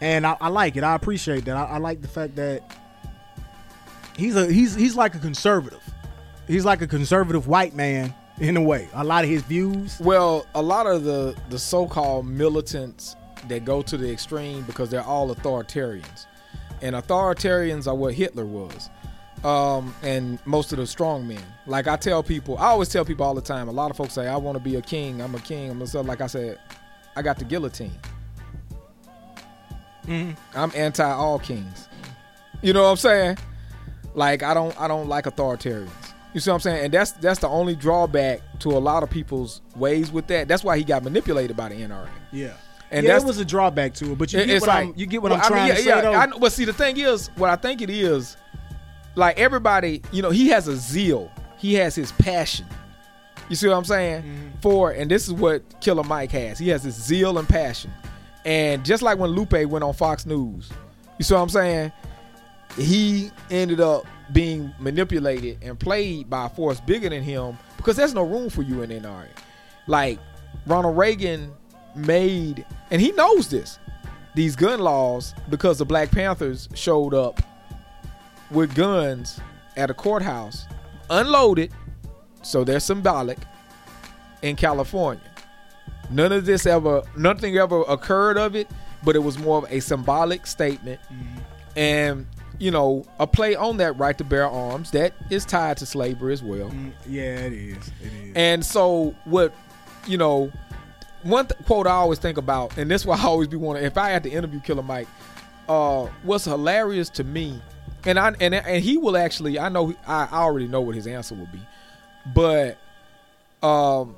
And 0.00 0.26
I, 0.26 0.36
I 0.40 0.48
like 0.48 0.76
it. 0.76 0.84
I 0.84 0.94
appreciate 0.94 1.44
that. 1.46 1.56
I, 1.56 1.64
I 1.64 1.78
like 1.78 2.02
the 2.02 2.08
fact 2.08 2.36
that 2.36 2.76
he's 4.16 4.36
a 4.36 4.50
he's 4.52 4.74
he's 4.74 4.96
like 4.96 5.14
a 5.14 5.18
conservative. 5.18 5.82
He's 6.48 6.64
like 6.64 6.82
a 6.82 6.86
conservative 6.86 7.46
white 7.46 7.74
man 7.74 8.14
in 8.40 8.56
a 8.56 8.62
way. 8.62 8.88
A 8.94 9.04
lot 9.04 9.24
of 9.24 9.30
his 9.30 9.42
views. 9.42 9.98
Well, 10.00 10.46
a 10.54 10.62
lot 10.62 10.86
of 10.86 11.04
the 11.04 11.36
the 11.50 11.58
so-called 11.58 12.26
militants 12.26 13.16
that 13.48 13.64
go 13.64 13.82
to 13.82 13.96
the 13.96 14.10
extreme 14.10 14.62
because 14.62 14.90
they're 14.90 15.02
all 15.02 15.34
authoritarians, 15.34 16.26
and 16.82 16.94
authoritarians 16.96 17.86
are 17.86 17.94
what 17.94 18.14
Hitler 18.14 18.44
was, 18.44 18.90
um, 19.44 19.94
and 20.02 20.38
most 20.46 20.72
of 20.72 20.78
the 20.78 20.86
strong 20.86 21.26
men. 21.26 21.42
Like 21.66 21.86
I 21.86 21.96
tell 21.96 22.22
people, 22.22 22.58
I 22.58 22.66
always 22.66 22.88
tell 22.88 23.04
people 23.04 23.24
all 23.24 23.34
the 23.34 23.40
time. 23.40 23.68
A 23.68 23.72
lot 23.72 23.90
of 23.90 23.96
folks 23.96 24.14
say, 24.14 24.26
"I 24.26 24.36
want 24.36 24.56
to 24.56 24.62
be 24.62 24.76
a 24.76 24.82
king. 24.82 25.20
I'm 25.20 25.34
a 25.34 25.40
king." 25.40 25.70
I'm 25.70 25.82
a 25.82 26.00
like 26.02 26.20
I 26.20 26.26
said, 26.26 26.58
I 27.14 27.22
got 27.22 27.38
the 27.38 27.44
guillotine. 27.44 27.98
I'm 30.54 30.72
anti 30.74 31.04
all 31.04 31.38
kings. 31.38 31.88
You 32.62 32.72
know 32.72 32.84
what 32.84 32.90
I'm 32.90 32.96
saying? 32.96 33.38
Like 34.14 34.42
I 34.42 34.54
don't 34.54 34.78
I 34.80 34.88
don't 34.88 35.08
like 35.08 35.24
authoritarians. 35.24 36.05
You 36.36 36.40
see 36.40 36.50
what 36.50 36.56
I'm 36.56 36.60
saying? 36.60 36.84
And 36.84 36.92
that's 36.92 37.12
that's 37.12 37.40
the 37.40 37.48
only 37.48 37.74
drawback 37.74 38.42
to 38.58 38.68
a 38.68 38.78
lot 38.78 39.02
of 39.02 39.08
people's 39.08 39.62
ways 39.74 40.12
with 40.12 40.26
that. 40.26 40.48
That's 40.48 40.62
why 40.62 40.76
he 40.76 40.84
got 40.84 41.02
manipulated 41.02 41.56
by 41.56 41.70
the 41.70 41.76
NRA. 41.76 42.10
Yeah. 42.30 42.52
And 42.90 43.06
yeah, 43.06 43.12
that's 43.12 43.24
it 43.24 43.26
was 43.26 43.38
a 43.38 43.44
drawback 43.46 43.94
to 43.94 44.12
it, 44.12 44.18
but 44.18 44.34
you 44.34 44.44
get 44.44 44.60
what 44.60 44.68
like 44.68 44.88
I'm 44.88 44.92
you 44.96 45.06
get 45.06 45.22
what 45.22 45.32
well, 45.32 45.40
I'm 45.40 45.46
I 45.46 45.48
mean, 45.48 45.56
trying 45.56 45.68
yeah, 45.68 45.74
to 45.76 45.80
say 45.80 46.10
yeah. 46.12 46.20
I 46.20 46.38
but 46.38 46.52
see, 46.52 46.66
the 46.66 46.74
thing 46.74 46.98
is, 46.98 47.28
what 47.36 47.48
I 47.48 47.56
think 47.56 47.80
it 47.80 47.88
is, 47.88 48.36
like 49.14 49.38
everybody, 49.38 50.02
you 50.12 50.20
know, 50.20 50.28
he 50.28 50.48
has 50.48 50.68
a 50.68 50.76
zeal. 50.76 51.32
He 51.56 51.72
has 51.72 51.94
his 51.94 52.12
passion. 52.12 52.66
You 53.48 53.56
see 53.56 53.68
what 53.68 53.76
I'm 53.76 53.86
saying? 53.86 54.22
Mm-hmm. 54.22 54.60
For 54.60 54.90
and 54.90 55.10
this 55.10 55.28
is 55.28 55.32
what 55.32 55.80
Killer 55.80 56.04
Mike 56.04 56.32
has. 56.32 56.58
He 56.58 56.68
has 56.68 56.84
his 56.84 57.02
zeal 57.02 57.38
and 57.38 57.48
passion. 57.48 57.90
And 58.44 58.84
just 58.84 59.02
like 59.02 59.18
when 59.18 59.30
Lupe 59.30 59.64
went 59.70 59.82
on 59.82 59.94
Fox 59.94 60.26
News, 60.26 60.68
you 61.18 61.24
see 61.24 61.32
what 61.32 61.40
I'm 61.40 61.48
saying? 61.48 61.92
He 62.76 63.30
ended 63.50 63.80
up 63.80 64.04
being 64.32 64.72
manipulated 64.78 65.58
and 65.62 65.78
played 65.78 66.28
by 66.28 66.46
a 66.46 66.48
force 66.48 66.80
bigger 66.80 67.08
than 67.08 67.22
him 67.22 67.58
because 67.76 67.96
there's 67.96 68.14
no 68.14 68.22
room 68.22 68.50
for 68.50 68.62
you 68.62 68.82
in 68.82 68.90
NRA. 68.90 69.28
Like 69.86 70.18
Ronald 70.66 70.96
Reagan 70.96 71.52
made, 71.94 72.64
and 72.90 73.00
he 73.00 73.12
knows 73.12 73.48
this, 73.48 73.78
these 74.34 74.56
gun 74.56 74.80
laws 74.80 75.34
because 75.48 75.78
the 75.78 75.84
Black 75.84 76.10
Panthers 76.10 76.68
showed 76.74 77.14
up 77.14 77.40
with 78.50 78.74
guns 78.74 79.40
at 79.76 79.90
a 79.90 79.94
courthouse, 79.94 80.66
unloaded, 81.10 81.72
so 82.42 82.64
they're 82.64 82.80
symbolic, 82.80 83.38
in 84.42 84.56
California. 84.56 85.22
None 86.10 86.32
of 86.32 86.46
this 86.46 86.66
ever, 86.66 87.02
nothing 87.16 87.56
ever 87.56 87.82
occurred 87.82 88.38
of 88.38 88.54
it, 88.54 88.68
but 89.02 89.16
it 89.16 89.20
was 89.20 89.38
more 89.38 89.58
of 89.58 89.72
a 89.72 89.80
symbolic 89.80 90.46
statement. 90.46 91.00
Mm-hmm. 91.02 91.38
And, 91.78 92.26
you 92.58 92.70
know, 92.70 93.04
a 93.18 93.26
play 93.26 93.54
on 93.54 93.76
that 93.78 93.98
right 93.98 94.16
to 94.18 94.24
bear 94.24 94.46
arms 94.48 94.90
that 94.92 95.12
is 95.30 95.44
tied 95.44 95.76
to 95.78 95.86
slavery 95.86 96.32
as 96.32 96.42
well. 96.42 96.70
Mm, 96.70 96.92
yeah, 97.06 97.22
it 97.22 97.52
is. 97.52 97.76
It 98.02 98.12
is. 98.28 98.32
And 98.34 98.64
so, 98.64 99.14
what, 99.24 99.52
you 100.06 100.16
know, 100.18 100.50
one 101.22 101.46
th- 101.46 101.60
quote 101.66 101.86
I 101.86 101.90
always 101.92 102.18
think 102.18 102.38
about, 102.38 102.76
and 102.78 102.90
this 102.90 103.04
why 103.06 103.16
I 103.16 103.24
always 103.24 103.48
be 103.48 103.56
wanting, 103.56 103.84
if 103.84 103.98
I 103.98 104.08
had 104.10 104.22
to 104.24 104.30
interview 104.30 104.60
Killer 104.60 104.82
Mike, 104.82 105.08
uh, 105.68 106.06
what's 106.22 106.44
hilarious 106.44 107.08
to 107.10 107.24
me, 107.24 107.60
and 108.04 108.18
I 108.18 108.32
and 108.40 108.54
and 108.54 108.82
he 108.84 108.96
will 108.98 109.16
actually, 109.16 109.58
I 109.58 109.68
know, 109.68 109.94
I, 110.06 110.28
I 110.30 110.38
already 110.38 110.68
know 110.68 110.80
what 110.80 110.94
his 110.94 111.06
answer 111.06 111.34
will 111.34 111.48
be, 111.52 111.60
but, 112.34 112.78
um, 113.62 114.16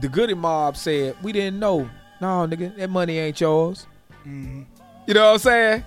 the 0.00 0.08
Goodie 0.08 0.34
Mob 0.34 0.76
said 0.76 1.14
we 1.22 1.32
didn't 1.32 1.58
know. 1.58 1.88
No, 2.20 2.46
nigga, 2.46 2.74
that 2.76 2.88
money 2.88 3.18
ain't 3.18 3.38
yours. 3.40 3.86
Mhm. 4.26 4.64
You 5.06 5.14
know 5.14 5.26
what 5.26 5.32
I'm 5.34 5.38
saying? 5.40 5.84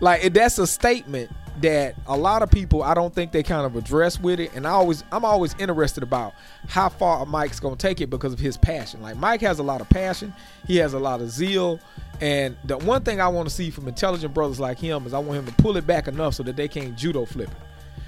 Like 0.00 0.32
that's 0.32 0.58
a 0.58 0.66
statement 0.66 1.30
that 1.62 1.94
a 2.06 2.16
lot 2.16 2.42
of 2.42 2.50
people 2.50 2.82
I 2.82 2.92
don't 2.92 3.14
think 3.14 3.32
they 3.32 3.42
kind 3.42 3.64
of 3.64 3.76
address 3.76 4.20
with 4.20 4.40
it. 4.40 4.52
And 4.54 4.66
I 4.66 4.70
always 4.70 5.04
I'm 5.10 5.24
always 5.24 5.54
interested 5.58 6.02
about 6.02 6.34
how 6.68 6.88
far 6.88 7.24
Mike's 7.24 7.60
gonna 7.60 7.76
take 7.76 8.00
it 8.00 8.10
because 8.10 8.32
of 8.32 8.38
his 8.38 8.56
passion. 8.56 9.00
Like 9.00 9.16
Mike 9.16 9.40
has 9.40 9.58
a 9.58 9.62
lot 9.62 9.80
of 9.80 9.88
passion, 9.88 10.34
he 10.66 10.76
has 10.76 10.92
a 10.92 10.98
lot 10.98 11.20
of 11.20 11.30
zeal. 11.30 11.80
And 12.20 12.56
the 12.64 12.78
one 12.78 13.02
thing 13.02 13.20
I 13.20 13.28
want 13.28 13.48
to 13.48 13.54
see 13.54 13.70
from 13.70 13.88
intelligent 13.88 14.32
brothers 14.34 14.60
like 14.60 14.78
him 14.78 15.06
is 15.06 15.14
I 15.14 15.18
want 15.18 15.38
him 15.38 15.46
to 15.46 15.62
pull 15.62 15.76
it 15.76 15.86
back 15.86 16.08
enough 16.08 16.34
so 16.34 16.42
that 16.44 16.56
they 16.56 16.68
can't 16.68 16.96
judo 16.96 17.24
flip 17.24 17.50
it. 17.50 17.56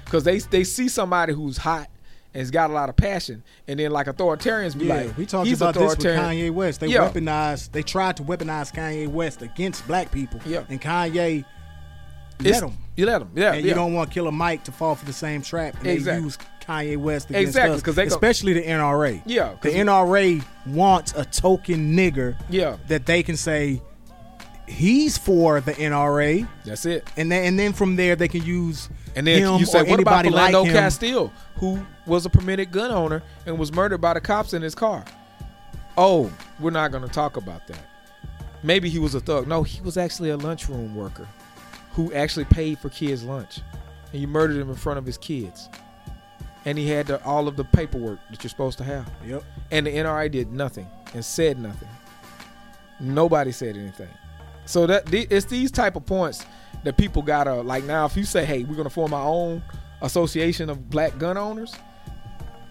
Because 0.05 0.23
they 0.23 0.39
they 0.39 0.63
see 0.63 0.87
somebody 0.87 1.33
who's 1.33 1.57
hot 1.57 1.87
and 2.33 2.41
has 2.41 2.51
got 2.51 2.69
a 2.69 2.73
lot 2.73 2.89
of 2.89 2.95
passion, 2.95 3.41
and 3.67 3.79
then 3.79 3.89
like 3.91 4.05
authoritarians 4.05 4.77
be 4.77 4.85
Yeah, 4.85 4.95
like, 5.01 5.17
we 5.17 5.25
talked 5.25 5.47
he's 5.47 5.59
about 5.61 5.73
this 5.73 5.97
with. 5.97 6.05
Kanye 6.05 6.51
West. 6.51 6.79
They 6.79 6.87
Yeah. 6.87 7.09
weaponized. 7.09 7.71
They 7.71 7.81
tried 7.81 8.17
to 8.17 8.23
weaponize 8.23 8.71
Kanye 8.73 9.07
West 9.07 9.41
against 9.41 9.87
black 9.87 10.11
people. 10.11 10.39
Yeah. 10.45 10.63
and 10.69 10.79
Kanye 10.79 11.45
let 12.39 12.63
him. 12.63 12.73
You 12.95 13.05
let 13.05 13.21
him, 13.21 13.29
yeah. 13.35 13.53
and 13.53 13.63
yeah. 13.63 13.69
you 13.69 13.73
don't 13.75 13.93
want 13.93 14.11
Killer 14.11 14.31
Mike 14.31 14.63
to 14.65 14.71
fall 14.71 14.95
for 14.95 15.05
the 15.05 15.13
same 15.13 15.41
trap. 15.41 15.75
And 15.79 15.87
Exactly. 15.87 16.19
They 16.19 16.23
use 16.25 16.37
Kanye 16.61 16.97
West 16.97 17.29
against 17.29 17.47
Exactly, 17.49 17.75
us, 17.75 17.81
'cause 17.81 17.95
they 17.95 18.05
go- 18.05 18.15
especially 18.15 18.53
the 18.53 18.61
NRA. 18.61 19.21
Yeah. 19.25 19.55
the 19.61 19.69
NRA 19.69 20.43
wants 20.65 21.13
a 21.15 21.23
token 21.25 21.95
nigger 21.95 22.35
yeah, 22.49 22.77
that 22.89 23.05
they 23.05 23.23
can 23.23 23.37
say 23.37 23.81
he's 24.67 25.17
for 25.17 25.61
the 25.61 25.73
NRA, 25.73 26.47
that's 26.65 26.85
it. 26.85 27.07
and 27.17 27.31
then 27.31 27.45
and 27.45 27.57
then 27.59 27.73
from 27.73 27.95
there 27.95 28.15
they 28.15 28.27
can 28.27 28.43
use 28.43 28.89
And 29.15 29.25
then 29.25 29.41
him 29.41 29.59
you 29.59 29.65
say, 29.65 29.81
what 29.83 29.99
about 29.99 30.25
anybody 30.25 30.53
like. 30.53 30.71
Castile, 30.73 31.31
who 31.55 31.79
was 32.05 32.25
a 32.25 32.29
permitted 32.29 32.71
gun 32.71 32.91
owner 32.91 33.23
and 33.45 33.57
was 33.57 33.71
murdered 33.73 33.99
by 34.01 34.13
the 34.13 34.21
cops 34.21 34.53
in 34.53 34.61
his 34.61 34.75
car? 34.75 35.03
Oh, 35.97 36.31
we're 36.59 36.69
not 36.71 36.91
going 36.91 37.03
to 37.03 37.09
talk 37.09 37.35
about 37.37 37.65
that. 37.67 37.79
Maybe 38.61 38.89
he 38.89 38.99
was 38.99 39.15
a 39.15 39.19
thug. 39.19 39.47
No, 39.47 39.63
he 39.63 39.81
was 39.81 39.97
actually 39.97 40.29
a 40.29 40.37
lunchroom 40.37 40.95
worker 40.95 41.27
who 41.93 42.13
actually 42.13 42.45
paid 42.45 42.79
for 42.79 42.89
kids' 42.89 43.23
lunch, 43.23 43.59
and 44.11 44.21
you 44.21 44.27
murdered 44.27 44.57
him 44.57 44.69
in 44.69 44.75
front 44.75 44.99
of 44.99 45.05
his 45.05 45.17
kids. 45.17 45.69
And 46.65 46.77
he 46.77 46.87
had 46.87 47.07
the, 47.07 47.23
all 47.23 47.47
of 47.47 47.55
the 47.55 47.63
paperwork 47.63 48.19
that 48.29 48.43
you're 48.43 48.49
supposed 48.49 48.77
to 48.79 48.83
have. 48.83 49.09
Yep. 49.25 49.43
And 49.71 49.87
the 49.87 49.91
NRA 49.91 50.29
did 50.29 50.51
nothing 50.51 50.87
and 51.13 51.23
said 51.23 51.57
nothing. 51.57 51.87
Nobody 52.99 53.51
said 53.51 53.77
anything. 53.77 54.09
So 54.65 54.85
that 54.85 55.11
it's 55.13 55.45
these 55.45 55.71
type 55.71 55.95
of 55.95 56.05
points 56.05 56.45
that 56.83 56.97
people 56.97 57.21
gotta 57.21 57.55
like. 57.55 57.85
Now, 57.85 58.05
if 58.05 58.15
you 58.15 58.23
say, 58.23 58.45
"Hey, 58.45 58.63
we're 58.63 58.75
gonna 58.75 58.89
form 58.89 59.13
our 59.13 59.25
own 59.25 59.63
association 60.01 60.69
of 60.69 60.89
black 60.89 61.17
gun 61.17 61.37
owners," 61.37 61.73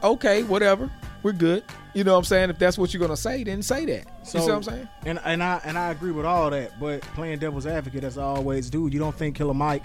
okay, 0.03 0.43
whatever, 0.45 0.91
we're 1.29 1.39
good. 1.39 1.65
You 1.95 2.05
know 2.05 2.13
what 2.13 2.19
I'm 2.19 2.25
saying? 2.25 2.51
If 2.51 2.59
that's 2.59 2.79
what 2.79 2.93
you're 2.93 3.01
gonna 3.01 3.17
say, 3.17 3.45
then 3.45 3.63
say 3.63 3.85
that. 3.87 4.27
So, 4.27 4.39
you 4.39 4.45
see 4.45 4.51
what 4.51 4.57
I'm 4.57 4.63
saying? 4.63 4.89
And 5.05 5.21
and 5.25 5.43
I 5.43 5.61
and 5.65 5.77
I 5.77 5.91
agree 5.91 6.13
with 6.13 6.25
all 6.27 6.51
that, 6.51 6.81
but 6.81 7.03
playing 7.03 7.39
devil's 7.39 7.67
advocate 7.67 8.05
as 8.05 8.17
I 8.19 8.23
always 8.23 8.71
do, 8.71 8.89
you 8.89 8.99
don't 8.99 9.15
think 9.15 9.37
Killer 9.37 9.55
Mike 9.55 9.85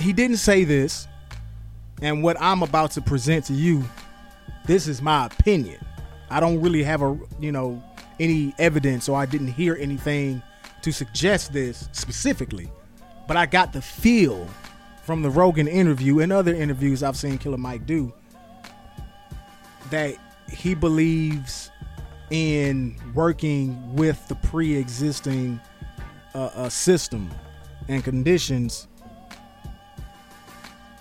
he 0.00 0.12
didn't 0.12 0.38
say 0.38 0.64
this, 0.64 1.06
and 2.02 2.22
what 2.22 2.40
I'm 2.40 2.62
about 2.62 2.92
to 2.92 3.02
present 3.02 3.44
to 3.46 3.52
you, 3.52 3.84
this 4.64 4.88
is 4.88 5.02
my 5.02 5.26
opinion. 5.26 5.78
I 6.30 6.40
don't 6.40 6.60
really 6.60 6.82
have 6.82 7.02
a 7.02 7.18
you 7.38 7.52
know 7.52 7.82
any 8.18 8.54
evidence 8.58 9.08
or 9.08 9.16
I 9.16 9.26
didn't 9.26 9.48
hear 9.48 9.76
anything 9.78 10.42
to 10.82 10.92
suggest 10.92 11.52
this 11.52 11.88
specifically, 11.92 12.70
but 13.28 13.36
I 13.36 13.46
got 13.46 13.72
the 13.72 13.82
feel 13.82 14.48
from 15.02 15.22
the 15.22 15.30
Rogan 15.30 15.68
interview 15.68 16.20
and 16.20 16.32
other 16.32 16.54
interviews 16.54 17.02
I've 17.02 17.16
seen 17.16 17.38
Killer 17.38 17.58
Mike 17.58 17.86
do 17.86 18.12
that 19.90 20.16
he 20.50 20.74
believes 20.74 21.70
in 22.30 22.96
working 23.14 23.94
with 23.94 24.26
the 24.28 24.34
pre-existing 24.36 25.60
uh, 26.34 26.50
uh, 26.54 26.68
system 26.68 27.30
and 27.88 28.04
conditions 28.04 28.86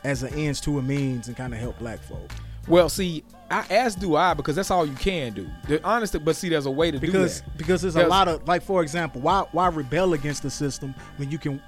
as 0.04 0.24
an 0.24 0.34
ends 0.34 0.62
to 0.62 0.80
a 0.80 0.82
means 0.82 1.28
and 1.28 1.38
kind 1.38 1.54
of 1.54 1.60
help 1.60 1.78
black 1.80 2.00
folk. 2.00 2.32
Well, 2.68 2.90
see, 2.90 3.24
I 3.50 3.66
as 3.70 3.96
do 3.96 4.16
I 4.16 4.34
because 4.34 4.56
that's 4.56 4.72
all 4.72 4.86
you 4.86 4.96
can 4.96 5.34
do. 5.34 5.50
The 5.68 5.84
honest, 5.84 6.24
but 6.24 6.36
see, 6.36 6.50
there's 6.50 6.68
a 6.68 6.72
way 6.72 6.92
to 6.92 7.00
because 7.00 7.42
do 7.42 7.46
that. 7.48 7.58
because 7.58 7.82
there's 7.82 7.96
a 7.96 8.08
lot 8.08 8.28
of 8.28 8.48
like 8.48 8.62
for 8.62 8.82
example, 8.82 9.22
why 9.22 9.46
why 9.52 9.68
rebel 9.68 10.14
against 10.14 10.44
the 10.44 10.50
system 10.52 10.94
when 11.18 11.32
you 11.32 11.38
can 11.38 11.62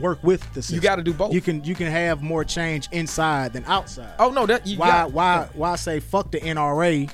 work 0.00 0.18
with 0.22 0.40
the 0.54 0.62
system? 0.62 0.76
You 0.76 0.80
got 0.80 0.96
to 0.96 1.02
do 1.02 1.12
both. 1.12 1.32
You 1.32 1.40
can 1.40 1.62
you 1.64 1.74
can 1.74 1.86
have 1.88 2.22
more 2.22 2.44
change 2.44 2.88
inside 2.92 3.52
than 3.52 3.64
outside. 3.66 4.14
oh 4.18 4.30
no, 4.30 4.46
that 4.46 4.66
you 4.66 4.78
why 4.78 4.88
got, 4.90 5.12
why 5.12 5.48
why 5.54 5.76
say 5.76 6.00
fuck 6.00 6.30
the 6.30 6.40
NRA 6.40 7.10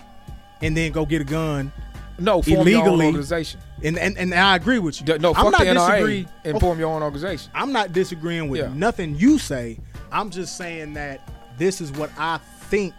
and 0.62 0.76
then 0.76 0.92
go 0.92 1.04
get 1.06 1.20
a 1.20 1.24
gun? 1.24 1.72
no 2.18 2.42
form 2.42 2.68
your 2.68 2.80
own 2.82 2.86
illegally- 2.88 3.06
organization. 3.06 3.60
And 3.82 3.98
and, 3.98 4.18
and 4.18 4.34
I 4.34 4.54
agree 4.56 4.78
with 4.78 5.00
you. 5.00 5.06
D- 5.06 5.16
No, 5.18 5.32
I'm 5.34 5.50
not 5.50 5.60
the 5.60 5.66
NRA 5.68 5.74
disagree- 5.92 6.26
and 6.44 6.60
form 6.60 6.78
your 6.78 6.90
own 6.92 7.02
organization. 7.02 7.50
I'm 7.54 7.72
not 7.72 7.92
disagreeing 7.94 8.50
with 8.50 8.60
Yeah. 8.60 8.70
nothing 8.74 9.14
you 9.16 9.38
say. 9.38 9.78
I'm 10.12 10.28
just 10.28 10.58
saying 10.58 10.92
that 10.94 11.26
this 11.56 11.80
is 11.80 11.90
what 11.92 12.10
I 12.18 12.38
think 12.68 12.92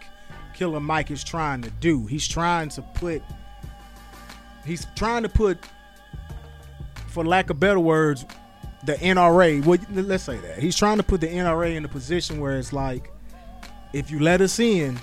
Killer 0.54 0.80
Mike 0.80 1.12
is 1.12 1.22
trying 1.22 1.62
to 1.62 1.70
do. 1.70 2.04
He's 2.06 2.26
trying 2.26 2.68
to 2.70 2.82
put 2.82 3.22
he's 4.64 4.86
trying 4.96 5.22
to 5.22 5.28
put 5.28 5.58
for 7.08 7.24
lack 7.24 7.50
of 7.50 7.60
better 7.60 7.80
words 7.80 8.24
the 8.84 8.94
NRA, 8.94 9.64
well 9.64 9.78
let's 9.90 10.24
say 10.24 10.38
that. 10.38 10.58
He's 10.58 10.76
trying 10.76 10.96
to 10.96 11.02
put 11.02 11.20
the 11.20 11.28
NRA 11.28 11.76
in 11.76 11.84
a 11.84 11.88
position 11.88 12.40
where 12.40 12.56
it's 12.56 12.72
like 12.72 13.10
if 13.92 14.10
you 14.10 14.18
let 14.18 14.40
us 14.40 14.58
in, 14.58 14.98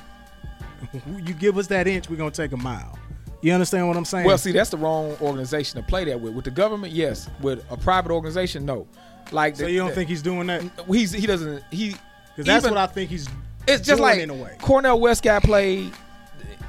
you 1.17 1.33
give 1.33 1.57
us 1.57 1.67
that 1.67 1.87
inch, 1.87 2.09
we're 2.09 2.15
going 2.17 2.31
to 2.31 2.41
take 2.41 2.51
a 2.51 2.57
mile. 2.57 2.97
You 3.41 3.53
understand 3.53 3.87
what 3.87 3.95
I'm 3.95 4.05
saying? 4.05 4.25
Well, 4.25 4.37
see, 4.37 4.51
that's 4.51 4.69
the 4.69 4.77
wrong 4.77 5.15
organization 5.21 5.81
to 5.81 5.87
play 5.87 6.03
that 6.05 6.19
with. 6.19 6.33
With 6.33 6.45
the 6.45 6.51
government, 6.51 6.91
yes. 6.91 7.29
With 7.41 7.63
a 7.69 7.77
private 7.77 8.11
organization, 8.11 8.65
no. 8.65 8.85
Like, 9.31 9.55
so 9.55 9.63
the- 9.63 9.71
you 9.71 9.79
don't 9.79 9.89
the- 9.89 9.95
think 9.95 10.09
he's 10.09 10.21
doing 10.21 10.47
that? 10.47 10.63
he's 10.87 11.11
he 11.11 11.25
doesn't 11.25 11.63
he? 11.71 11.95
Because 12.35 12.45
that's 12.45 12.65
what 12.65 12.77
I 12.77 12.87
think 12.87 13.09
he's 13.09 13.27
It's 13.67 13.85
just 13.85 13.87
doing 13.87 14.01
like 14.01 14.19
in 14.19 14.29
a 14.29 14.33
way. 14.33 14.55
Cornel 14.59 14.99
West 14.99 15.23
got 15.23 15.43
played. 15.43 15.91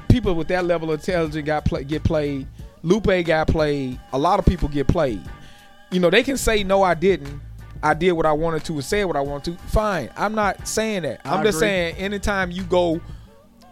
People 0.09 0.35
with 0.35 0.47
that 0.49 0.65
level 0.65 0.91
of 0.91 0.99
intelligence 0.99 1.45
got 1.45 1.65
play, 1.65 1.83
get 1.83 2.03
played. 2.03 2.47
Lupe 2.83 3.25
got 3.25 3.47
played. 3.47 3.99
A 4.13 4.17
lot 4.17 4.39
of 4.39 4.45
people 4.45 4.67
get 4.67 4.87
played. 4.87 5.21
You 5.91 5.99
know, 5.99 6.09
they 6.09 6.23
can 6.23 6.37
say 6.37 6.63
no, 6.63 6.83
I 6.83 6.93
didn't. 6.93 7.41
I 7.83 7.93
did 7.93 8.11
what 8.13 8.25
I 8.25 8.31
wanted 8.31 8.63
to 8.65 8.73
and 8.73 8.83
said 8.83 9.05
what 9.05 9.15
I 9.15 9.21
wanted 9.21 9.57
to. 9.57 9.63
Fine. 9.67 10.09
I'm 10.15 10.35
not 10.35 10.67
saying 10.67 11.03
that. 11.03 11.21
I 11.25 11.35
I'm 11.35 11.43
just 11.43 11.57
agree. 11.57 11.67
saying 11.67 11.95
anytime 11.97 12.51
you 12.51 12.63
go, 12.63 13.01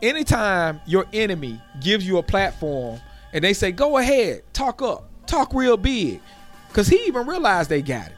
anytime 0.01 0.82
your 0.86 1.05
enemy 1.13 1.61
gives 1.80 2.07
you 2.07 2.17
a 2.17 2.24
platform 2.24 2.99
and 3.34 3.43
they 3.43 3.53
say, 3.53 3.72
go 3.72 3.97
ahead, 3.97 4.41
talk 4.51 4.82
up, 4.82 5.09
talk 5.28 5.53
real 5.53 5.78
big. 5.78 6.22
Because 6.67 6.88
he 6.88 6.97
even 7.05 7.28
realized 7.28 7.70
they 7.70 7.82
got 7.82 8.07
it 8.07 8.13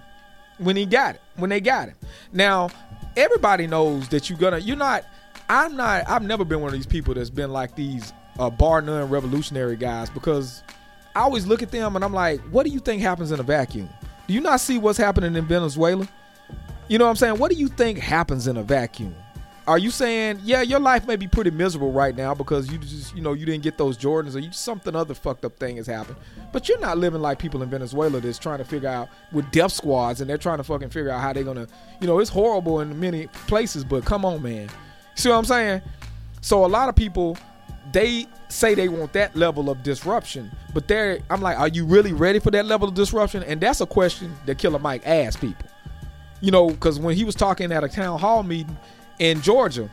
when 0.58 0.76
he 0.76 0.86
got 0.86 1.16
it, 1.16 1.22
when 1.36 1.49
they 1.49 1.60
got 1.60 1.89
him. 1.89 1.95
Now, 2.32 2.70
everybody 3.18 3.68
knows 3.68 4.08
that 4.10 4.30
you're 4.30 4.39
gonna, 4.39 4.60
you're 4.60 4.78
not, 4.78 5.04
I'm 5.49 5.76
not, 5.76 6.10
I've 6.10 6.24
never 6.24 6.45
been 6.45 6.62
one 6.62 6.70
of 6.70 6.74
these 6.74 6.86
people 6.86 7.14
that's 7.14 7.30
been 7.30 7.52
like 7.52 7.76
these 7.76 8.14
uh, 8.39 8.49
bar 8.49 8.82
none 8.82 9.10
revolutionary 9.10 9.76
guys 9.76 10.10
because 10.10 10.64
I 11.16 11.22
always 11.22 11.45
look 11.45 11.62
at 11.62 11.72
them 11.72 11.95
and 11.95 12.05
I'm 12.05 12.14
like, 12.14 12.39
what 12.51 12.66
do 12.66 12.72
you 12.72 12.80
think 12.80 13.01
happens 13.01 13.32
in 13.32 13.39
a 13.39 13.43
vacuum? 13.43 13.89
Do 14.28 14.34
you 14.34 14.41
not 14.41 14.59
see 14.59 14.78
what's 14.78 14.97
happening 14.97 15.36
in 15.36 15.45
Venezuela? 15.45 16.07
You 16.88 16.97
know 16.97 17.05
what 17.05 17.12
I'm 17.12 17.16
saying? 17.18 17.38
What 17.38 17.51
do 17.51 17.57
you 17.57 17.68
think 17.68 17.97
happens 17.97 18.47
in 18.47 18.57
a 18.57 18.64
vacuum? 18.64 19.16
Are 19.68 19.78
you 19.78 19.91
saying, 19.91 20.39
yeah, 20.43 20.62
your 20.62 20.80
life 20.80 21.05
may 21.05 21.16
be 21.16 21.28
pretty 21.28 21.51
miserable 21.51 21.91
right 21.91 22.16
now 22.16 22.34
because 22.34 22.72
you 22.72 22.80
just, 22.80 23.16
you 23.16 23.22
know, 23.22 23.34
you 23.34 23.45
didn't 23.45 23.64
get 23.64 23.78
those 23.78 23.97
Jordans 23.97 24.36
or 24.36 24.39
you 24.39 24.51
something 24.51 24.95
other 24.95 25.14
fucked 25.14 25.45
up 25.45 25.57
thing 25.57 25.78
has 25.78 25.86
happened. 25.86 26.18
But 26.51 26.68
you're 26.68 26.80
not 26.80 26.97
living 26.97 27.22
like 27.22 27.38
people 27.38 27.62
in 27.62 27.70
Venezuela 27.70 28.20
that's 28.20 28.39
trying 28.39 28.57
to 28.57 28.66
figure 28.66 28.89
out 28.89 29.09
with 29.32 29.49
death 29.51 29.72
squads 29.72 30.20
and 30.20 30.30
they're 30.30 30.38
trying 30.38 30.57
to 30.57 30.64
fucking 30.64 30.89
figure 30.89 31.12
out 31.12 31.22
how 31.22 31.32
they're 31.32 31.43
gonna, 31.43 31.68
you 32.01 32.07
know, 32.07 32.20
it's 32.20 32.30
horrible 32.30 32.82
in 32.82 32.99
many 32.99 33.28
places, 33.47 33.84
but 33.84 34.03
come 34.03 34.26
on, 34.26 34.41
man. 34.41 34.68
See 35.16 35.30
what 35.30 35.36
I'm 35.36 35.45
saying? 35.45 35.82
So 36.41 36.66
a 36.66 36.68
lot 36.68 36.89
of 36.89 36.95
people, 36.95 37.38
they 37.92 38.28
say 38.48 38.76
they 38.76 38.89
want 38.89 39.14
that 39.14 39.36
level 39.36 39.70
of 39.70 39.84
disruption, 39.84 40.52
but 40.74 40.88
they're, 40.88 41.20
I'm 41.30 41.42
like, 41.42 41.58
are 41.58 41.68
you 41.68 41.86
really 41.86 42.14
ready 42.14 42.39
for 42.39 42.52
that 42.52 42.66
level 42.66 42.88
of 42.88 42.94
disruption? 42.94 43.44
And 43.44 43.60
that's 43.60 43.82
a 43.82 43.86
question 43.86 44.36
that 44.46 44.58
Killer 44.58 44.80
Mike 44.80 45.04
asked 45.06 45.42
people 45.42 45.72
you 46.42 46.52
know, 46.52 46.70
because 46.70 47.00
when 47.00 47.16
he 47.16 47.24
was 47.24 47.36
talking 47.36 47.72
at 47.72 47.84
a 47.84 47.88
town 47.88 48.20
hall 48.20 48.44
meeting 48.44 48.76
in 49.20 49.42
Georgia, 49.42 49.89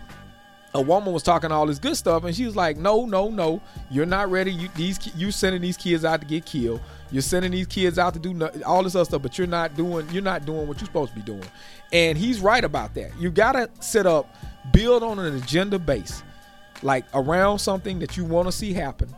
a 0.74 0.82
woman 0.82 1.12
was 1.12 1.22
talking 1.22 1.52
all 1.52 1.66
this 1.66 1.78
good 1.78 1.96
stuff, 1.96 2.24
and 2.24 2.34
she 2.34 2.44
was 2.44 2.56
like, 2.56 2.76
"No, 2.76 3.06
no, 3.06 3.28
no, 3.28 3.62
you're 3.90 4.06
not 4.06 4.30
ready. 4.30 4.52
You 4.52 4.68
these 4.74 4.98
you 5.14 5.30
sending 5.30 5.62
these 5.62 5.76
kids 5.76 6.04
out 6.04 6.20
to 6.20 6.26
get 6.26 6.44
killed. 6.44 6.80
You're 7.10 7.22
sending 7.22 7.52
these 7.52 7.66
kids 7.66 7.98
out 7.98 8.12
to 8.14 8.20
do 8.20 8.34
no, 8.34 8.50
all 8.66 8.82
this 8.82 8.94
other 8.94 9.04
stuff, 9.06 9.22
but 9.22 9.38
you're 9.38 9.46
not 9.46 9.76
doing 9.76 10.08
you're 10.10 10.22
not 10.22 10.44
doing 10.44 10.66
what 10.68 10.78
you're 10.78 10.86
supposed 10.86 11.12
to 11.12 11.16
be 11.16 11.22
doing." 11.22 11.44
And 11.92 12.18
he's 12.18 12.40
right 12.40 12.62
about 12.62 12.94
that. 12.94 13.18
You 13.18 13.30
gotta 13.30 13.70
set 13.80 14.06
up, 14.06 14.34
build 14.72 15.02
on 15.02 15.18
an 15.18 15.36
agenda 15.36 15.78
base, 15.78 16.22
like 16.82 17.04
around 17.14 17.58
something 17.58 17.98
that 18.00 18.16
you 18.16 18.24
want 18.24 18.48
to 18.48 18.52
see 18.52 18.72
happen, 18.72 19.14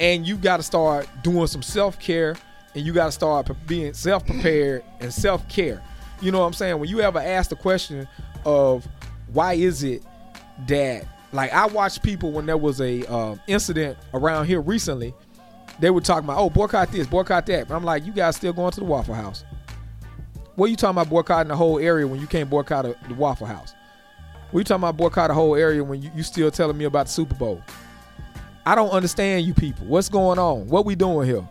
and 0.00 0.26
you 0.26 0.36
got 0.36 0.58
to 0.58 0.62
start 0.62 1.08
doing 1.22 1.46
some 1.46 1.62
self 1.62 1.98
care, 1.98 2.36
and 2.74 2.84
you 2.84 2.92
got 2.92 3.06
to 3.06 3.12
start 3.12 3.50
being 3.66 3.94
self 3.94 4.26
prepared 4.26 4.84
and 5.00 5.12
self 5.12 5.48
care. 5.48 5.82
You 6.20 6.32
know 6.32 6.40
what 6.40 6.46
I'm 6.46 6.52
saying? 6.52 6.78
When 6.78 6.88
you 6.88 7.00
ever 7.00 7.18
ask 7.18 7.50
the 7.50 7.56
question 7.56 8.08
of 8.44 8.86
why 9.32 9.54
is 9.54 9.82
it 9.82 10.02
that 10.68 11.06
like 11.32 11.52
I 11.52 11.66
watched 11.66 12.02
people 12.02 12.30
when 12.30 12.46
there 12.46 12.56
was 12.56 12.80
a 12.80 13.04
um, 13.12 13.40
incident 13.48 13.98
around 14.14 14.46
here 14.46 14.60
recently, 14.60 15.12
they 15.80 15.90
were 15.90 16.00
talking 16.00 16.24
about 16.24 16.38
oh 16.38 16.48
boycott 16.48 16.92
this, 16.92 17.06
boycott 17.06 17.46
that. 17.46 17.68
But 17.68 17.74
I'm 17.74 17.84
like, 17.84 18.06
you 18.06 18.12
guys 18.12 18.36
still 18.36 18.52
going 18.52 18.70
to 18.72 18.80
the 18.80 18.86
Waffle 18.86 19.14
House? 19.14 19.44
What 20.54 20.66
are 20.66 20.68
you 20.68 20.76
talking 20.76 20.96
about 20.96 21.10
boycotting 21.10 21.48
the 21.48 21.56
whole 21.56 21.80
area 21.80 22.06
when 22.06 22.20
you 22.20 22.28
can't 22.28 22.48
boycott 22.48 22.86
a, 22.86 22.96
the 23.08 23.14
Waffle 23.14 23.48
House? 23.48 23.74
You 24.52 24.62
talking 24.62 24.82
about 24.82 24.96
boycott 24.96 25.28
the 25.28 25.34
whole 25.34 25.56
area 25.56 25.82
when 25.82 26.00
you, 26.02 26.10
you 26.14 26.22
still 26.22 26.50
telling 26.50 26.76
me 26.78 26.84
about 26.84 27.06
the 27.06 27.12
Super 27.12 27.34
Bowl? 27.34 27.60
I 28.66 28.74
don't 28.74 28.90
understand 28.90 29.44
you 29.46 29.52
people. 29.54 29.86
What's 29.86 30.08
going 30.08 30.38
on? 30.38 30.68
What 30.68 30.84
we 30.86 30.94
doing 30.94 31.28
here? 31.28 31.46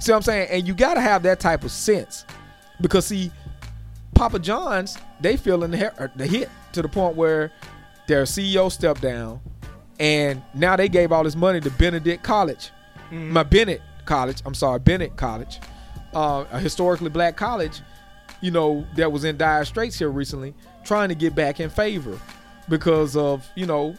See 0.00 0.12
what 0.12 0.16
I'm 0.16 0.22
saying? 0.22 0.48
And 0.50 0.66
you 0.66 0.74
got 0.74 0.94
to 0.94 1.00
have 1.00 1.22
that 1.24 1.40
type 1.40 1.62
of 1.64 1.70
sense 1.70 2.24
because 2.80 3.06
see, 3.06 3.30
Papa 4.14 4.38
John's 4.38 4.96
they 5.20 5.36
feeling 5.36 5.70
the, 5.70 5.76
he- 5.76 6.06
the 6.16 6.26
hit 6.26 6.48
to 6.72 6.82
the 6.82 6.88
point 6.88 7.16
where 7.16 7.52
their 8.06 8.22
CEO 8.24 8.70
stepped 8.72 9.02
down, 9.02 9.40
and 10.00 10.42
now 10.54 10.76
they 10.76 10.88
gave 10.88 11.12
all 11.12 11.22
this 11.24 11.36
money 11.36 11.60
to 11.60 11.70
Benedict 11.72 12.22
College, 12.22 12.70
my 13.10 13.42
Bennett 13.42 13.82
College. 14.06 14.40
I'm 14.46 14.54
sorry, 14.54 14.78
Bennett 14.78 15.16
College, 15.16 15.60
uh, 16.14 16.44
a 16.50 16.58
historically 16.58 17.10
black 17.10 17.36
college. 17.36 17.80
You 18.40 18.50
know 18.52 18.86
that 18.96 19.10
was 19.12 19.24
in 19.24 19.36
dire 19.36 19.64
straits 19.64 19.98
here 19.98 20.10
recently, 20.10 20.54
trying 20.88 21.10
to 21.10 21.14
get 21.14 21.34
back 21.34 21.60
in 21.60 21.68
favor 21.68 22.18
because 22.68 23.16
of 23.16 23.46
you 23.54 23.66
know 23.66 23.94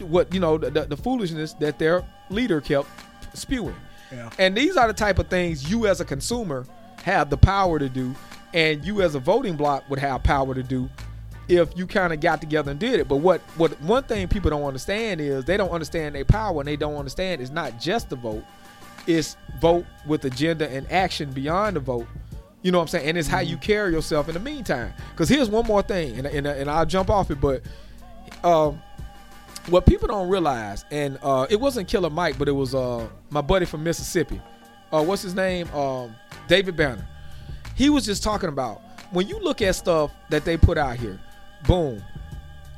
what 0.00 0.32
you 0.34 0.40
know 0.40 0.58
the, 0.58 0.70
the, 0.70 0.96
foolishness 0.96 1.52
that 1.54 1.78
their 1.78 2.02
leader 2.30 2.60
kept 2.60 2.88
spewing. 3.34 3.76
Yeah. 4.10 4.30
And 4.38 4.56
these 4.56 4.76
are 4.76 4.88
the 4.88 4.94
type 4.94 5.18
of 5.18 5.28
things 5.28 5.70
you 5.70 5.86
as 5.86 6.00
a 6.00 6.04
consumer 6.04 6.66
have 7.02 7.30
the 7.30 7.36
power 7.36 7.78
to 7.78 7.88
do, 7.88 8.14
and 8.54 8.84
you 8.84 9.02
as 9.02 9.14
a 9.14 9.18
voting 9.18 9.54
bloc 9.56 9.88
would 9.90 9.98
have 9.98 10.22
power 10.22 10.54
to 10.54 10.62
do 10.62 10.88
if 11.46 11.76
you 11.76 11.86
kind 11.86 12.12
of 12.12 12.20
got 12.20 12.40
together 12.40 12.70
and 12.70 12.80
did 12.80 13.00
it. 13.00 13.06
But 13.06 13.16
what 13.16 13.40
what 13.56 13.80
one 13.82 14.04
thing 14.04 14.26
people 14.26 14.50
don't 14.50 14.64
understand 14.64 15.20
is 15.20 15.44
they 15.44 15.56
don't 15.56 15.70
understand 15.70 16.14
their 16.14 16.24
power, 16.24 16.60
and 16.60 16.66
they 16.66 16.76
don't 16.76 16.96
understand 16.96 17.42
it's 17.42 17.50
not 17.50 17.78
just 17.78 18.08
the 18.08 18.16
vote, 18.16 18.44
it's 19.06 19.36
vote 19.60 19.84
with 20.06 20.24
agenda 20.24 20.68
and 20.70 20.90
action 20.90 21.30
beyond 21.32 21.76
the 21.76 21.80
vote. 21.80 22.06
You 22.64 22.72
know 22.72 22.78
what 22.78 22.84
I'm 22.84 22.88
saying? 22.88 23.08
And 23.10 23.18
it's 23.18 23.28
how 23.28 23.40
you 23.40 23.58
carry 23.58 23.92
yourself 23.92 24.26
in 24.26 24.32
the 24.34 24.40
meantime. 24.40 24.94
Because 25.10 25.28
here's 25.28 25.50
one 25.50 25.66
more 25.66 25.82
thing, 25.82 26.16
and, 26.16 26.26
and, 26.26 26.46
and 26.46 26.70
I'll 26.70 26.86
jump 26.86 27.10
off 27.10 27.30
it, 27.30 27.38
but 27.38 27.60
um, 28.42 28.82
what 29.68 29.84
people 29.84 30.08
don't 30.08 30.30
realize, 30.30 30.86
and 30.90 31.18
uh, 31.22 31.46
it 31.50 31.60
wasn't 31.60 31.88
Killer 31.88 32.08
Mike, 32.08 32.38
but 32.38 32.48
it 32.48 32.52
was 32.52 32.74
uh, 32.74 33.06
my 33.28 33.42
buddy 33.42 33.66
from 33.66 33.84
Mississippi. 33.84 34.40
Uh, 34.90 35.04
what's 35.04 35.20
his 35.20 35.34
name? 35.34 35.68
Um, 35.74 36.16
David 36.48 36.74
Banner. 36.74 37.06
He 37.74 37.90
was 37.90 38.06
just 38.06 38.22
talking 38.22 38.48
about 38.48 38.80
when 39.10 39.28
you 39.28 39.38
look 39.40 39.60
at 39.60 39.74
stuff 39.74 40.10
that 40.30 40.46
they 40.46 40.56
put 40.56 40.78
out 40.78 40.96
here, 40.96 41.20
boom, 41.66 42.02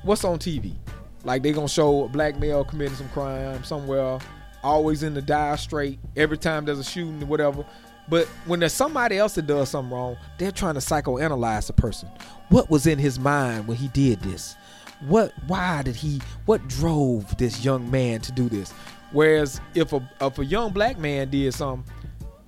what's 0.03 0.25
on 0.25 0.41
TV? 0.41 0.75
Like 1.23 1.45
they 1.45 1.53
gonna 1.53 1.69
show 1.69 2.07
a 2.07 2.09
black 2.09 2.37
male 2.41 2.65
committing 2.65 2.97
some 2.97 3.09
crime 3.11 3.63
somewhere, 3.63 4.19
always 4.65 5.05
in 5.05 5.15
the 5.15 5.23
dire 5.23 5.57
straight. 5.57 6.01
Every 6.17 6.39
time 6.39 6.65
there's 6.65 6.81
a 6.81 6.85
shooting 6.85 7.23
or 7.23 7.27
whatever. 7.27 7.65
But 8.09 8.27
when 8.47 8.61
there's 8.61 8.73
somebody 8.73 9.19
else 9.19 9.35
that 9.35 9.47
does 9.47 9.71
something 9.71 9.93
wrong, 9.93 10.17
they're 10.39 10.53
trying 10.53 10.75
to 10.75 10.81
psychoanalyze 10.81 11.67
the 11.67 11.73
person. 11.73 12.09
What 12.49 12.71
was 12.71 12.87
in 12.87 12.99
his 12.99 13.19
mind 13.19 13.67
when 13.67 13.77
he 13.77 13.89
did 13.89 14.21
this? 14.21 14.57
What? 15.01 15.33
Why 15.47 15.83
did 15.83 15.97
he? 15.97 16.21
What 16.45 16.67
drove 16.69 17.37
this 17.37 17.65
young 17.65 17.91
man 17.91 18.21
to 18.21 18.33
do 18.33 18.49
this? 18.49 18.73
Whereas 19.13 19.61
if 19.75 19.93
a 19.93 20.09
if 20.21 20.39
a 20.39 20.45
young 20.45 20.73
black 20.73 20.99
man 20.99 21.31
did 21.31 21.53
something, 21.55 21.91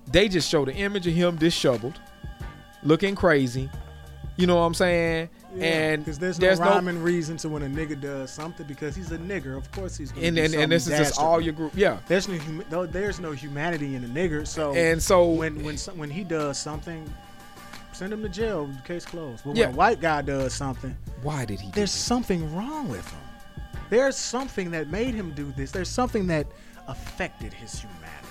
they 0.07 0.27
just 0.27 0.49
show 0.49 0.65
the 0.65 0.73
image 0.73 1.05
of 1.07 1.13
him 1.13 1.35
disheveled, 1.35 1.99
looking 2.83 3.15
crazy. 3.15 3.69
You 4.37 4.47
know 4.47 4.55
what 4.55 4.61
I'm 4.61 4.73
saying? 4.73 5.29
And 5.63 6.03
because 6.03 6.19
there's 6.19 6.39
no 6.39 6.47
there's 6.47 6.59
rhyme 6.59 6.87
and 6.87 7.03
reason 7.03 7.37
to 7.37 7.49
when 7.49 7.63
a 7.63 7.67
nigga 7.67 7.99
does 7.99 8.31
something 8.31 8.65
because 8.67 8.95
he's 8.95 9.11
a 9.11 9.17
nigger. 9.17 9.57
Of 9.57 9.71
course 9.71 9.97
he's 9.97 10.11
gonna 10.11 10.27
and 10.27 10.35
do 10.35 10.43
and, 10.43 10.53
and 10.55 10.71
this 10.71 10.87
is 10.87 10.97
just 10.97 11.19
all 11.19 11.39
your 11.41 11.53
group. 11.53 11.73
Yeah. 11.75 11.97
There's 12.07 12.27
no 12.27 12.37
hum- 12.37 12.63
no, 12.71 12.85
there's 12.85 13.19
no 13.19 13.31
humanity 13.31 13.95
in 13.95 14.03
a 14.03 14.07
nigger. 14.07 14.47
So 14.47 14.73
And 14.73 15.01
so 15.01 15.29
when 15.29 15.63
when 15.63 15.77
when 15.95 16.09
he 16.09 16.23
does 16.23 16.57
something, 16.57 17.11
send 17.93 18.13
him 18.13 18.21
to 18.23 18.29
jail. 18.29 18.69
Case 18.85 19.05
closed. 19.05 19.43
But 19.45 19.55
Yeah. 19.55 19.67
when 19.67 19.75
a 19.75 19.77
white 19.77 20.01
guy 20.01 20.21
does 20.21 20.53
something, 20.53 20.95
why 21.21 21.45
did 21.45 21.59
he? 21.59 21.67
Do 21.67 21.73
there's 21.75 21.91
something 21.91 22.55
wrong 22.55 22.89
with 22.89 23.09
him. 23.09 23.19
There's 23.89 24.15
something 24.15 24.71
that 24.71 24.89
made 24.89 25.15
him 25.15 25.31
do 25.31 25.51
this. 25.57 25.71
There's 25.71 25.89
something 25.89 26.27
that 26.27 26.47
affected 26.87 27.53
his 27.53 27.79
humanity. 27.79 28.27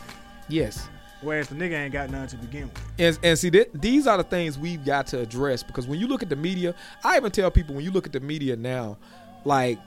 Yes. 0.49 0.89
Whereas 1.21 1.49
the 1.49 1.57
nigga 1.57 1.73
ain't 1.73 1.93
got 1.93 2.11
none 2.11 2.29
to 2.29 2.37
begin 2.37 2.64
with. 2.69 2.83
And, 2.99 3.19
and 3.25 3.39
see, 3.39 3.51
that, 3.51 3.81
these 3.81 4.07
are 4.07 4.16
the 4.16 4.25
things 4.25 4.57
we've 4.57 4.85
got 4.85 5.07
to 5.09 5.21
address 5.21 5.62
because 5.62 5.87
when 5.87 5.99
you 5.99 6.07
look 6.07 6.23
at 6.23 6.29
the 6.29 6.37
media, 6.37 6.75
I 7.03 7.16
even 7.16 7.33
tell 7.33 7.51
people 7.51 7.75
when 7.75 7.85
you 7.85 7.91
look 7.91 8.07
at 8.07 8.12
the 8.12 8.21
media 8.21 8.55
now, 8.55 8.99
like 9.45 9.79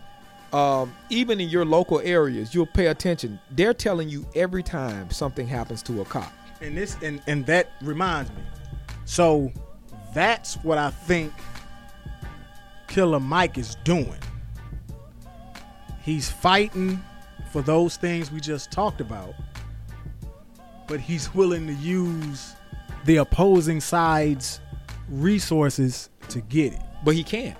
um, 0.53 0.93
even 1.09 1.39
in 1.39 1.47
your 1.49 1.63
local 1.63 2.01
areas, 2.01 2.53
you'll 2.53 2.65
pay 2.65 2.87
attention. 2.87 3.39
They're 3.51 3.73
telling 3.73 4.09
you 4.09 4.25
every 4.35 4.63
time 4.63 5.09
something 5.09 5.47
happens 5.47 5.81
to 5.83 6.01
a 6.01 6.05
cop. 6.05 6.31
And 6.59 6.77
this 6.77 6.97
and 7.01 7.21
and 7.27 7.45
that 7.47 7.71
reminds 7.81 8.29
me. 8.31 8.43
So 9.05 9.51
that's 10.13 10.55
what 10.55 10.77
I 10.77 10.91
think 10.91 11.33
Killer 12.87 13.19
Mike 13.19 13.57
is 13.57 13.75
doing. 13.83 14.19
He's 16.03 16.29
fighting 16.29 17.01
for 17.51 17.61
those 17.61 17.95
things 17.97 18.31
we 18.31 18.39
just 18.39 18.71
talked 18.71 19.01
about, 19.01 19.33
but 20.91 20.99
he's 20.99 21.33
willing 21.33 21.65
to 21.67 21.73
use 21.73 22.53
the 23.05 23.15
opposing 23.15 23.79
side's 23.79 24.59
resources 25.07 26.09
to 26.27 26.41
get 26.41 26.73
it. 26.73 26.81
But 27.05 27.15
he 27.15 27.23
can't. 27.23 27.57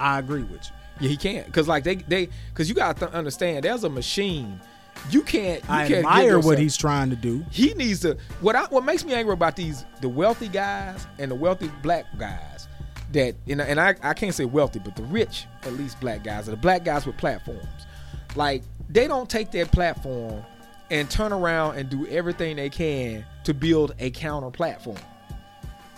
I 0.00 0.18
agree 0.18 0.42
with 0.42 0.64
you. 0.64 0.72
Yeah, 1.00 1.08
he 1.10 1.16
can't. 1.18 1.52
Cause 1.52 1.68
like 1.68 1.84
they 1.84 1.96
they 1.96 2.30
cause 2.54 2.70
you 2.70 2.74
gotta 2.74 2.98
th- 2.98 3.12
understand 3.12 3.64
there's 3.64 3.84
a 3.84 3.90
machine. 3.90 4.58
You 5.10 5.20
can't. 5.20 5.62
You 5.64 5.70
I 5.70 5.88
can't 5.88 6.06
admire 6.06 6.38
what 6.40 6.58
he's 6.58 6.76
trying 6.76 7.10
to 7.10 7.16
do. 7.16 7.44
he 7.50 7.74
needs 7.74 8.00
to 8.00 8.16
what 8.40 8.56
I, 8.56 8.64
what 8.64 8.82
makes 8.82 9.04
me 9.04 9.12
angry 9.12 9.34
about 9.34 9.54
these 9.54 9.84
the 10.00 10.08
wealthy 10.08 10.48
guys 10.48 11.06
and 11.18 11.30
the 11.30 11.34
wealthy 11.34 11.70
black 11.82 12.06
guys 12.18 12.66
that 13.12 13.34
and, 13.46 13.60
and 13.60 13.78
I, 13.78 13.94
I 14.02 14.14
can't 14.14 14.34
say 14.34 14.46
wealthy 14.46 14.78
but 14.78 14.96
the 14.96 15.02
rich 15.04 15.46
at 15.64 15.74
least 15.74 16.00
black 16.00 16.24
guys 16.24 16.48
or 16.48 16.52
the 16.52 16.56
black 16.56 16.82
guys 16.82 17.04
with 17.04 17.18
platforms 17.18 17.86
like 18.36 18.62
they 18.88 19.06
don't 19.06 19.28
take 19.28 19.50
their 19.50 19.66
platform 19.66 20.42
and 20.92 21.10
turn 21.10 21.32
around 21.32 21.78
and 21.78 21.88
do 21.88 22.06
everything 22.08 22.56
they 22.56 22.68
can 22.68 23.24
to 23.44 23.54
build 23.54 23.94
a 23.98 24.10
counter 24.10 24.50
platform. 24.50 24.98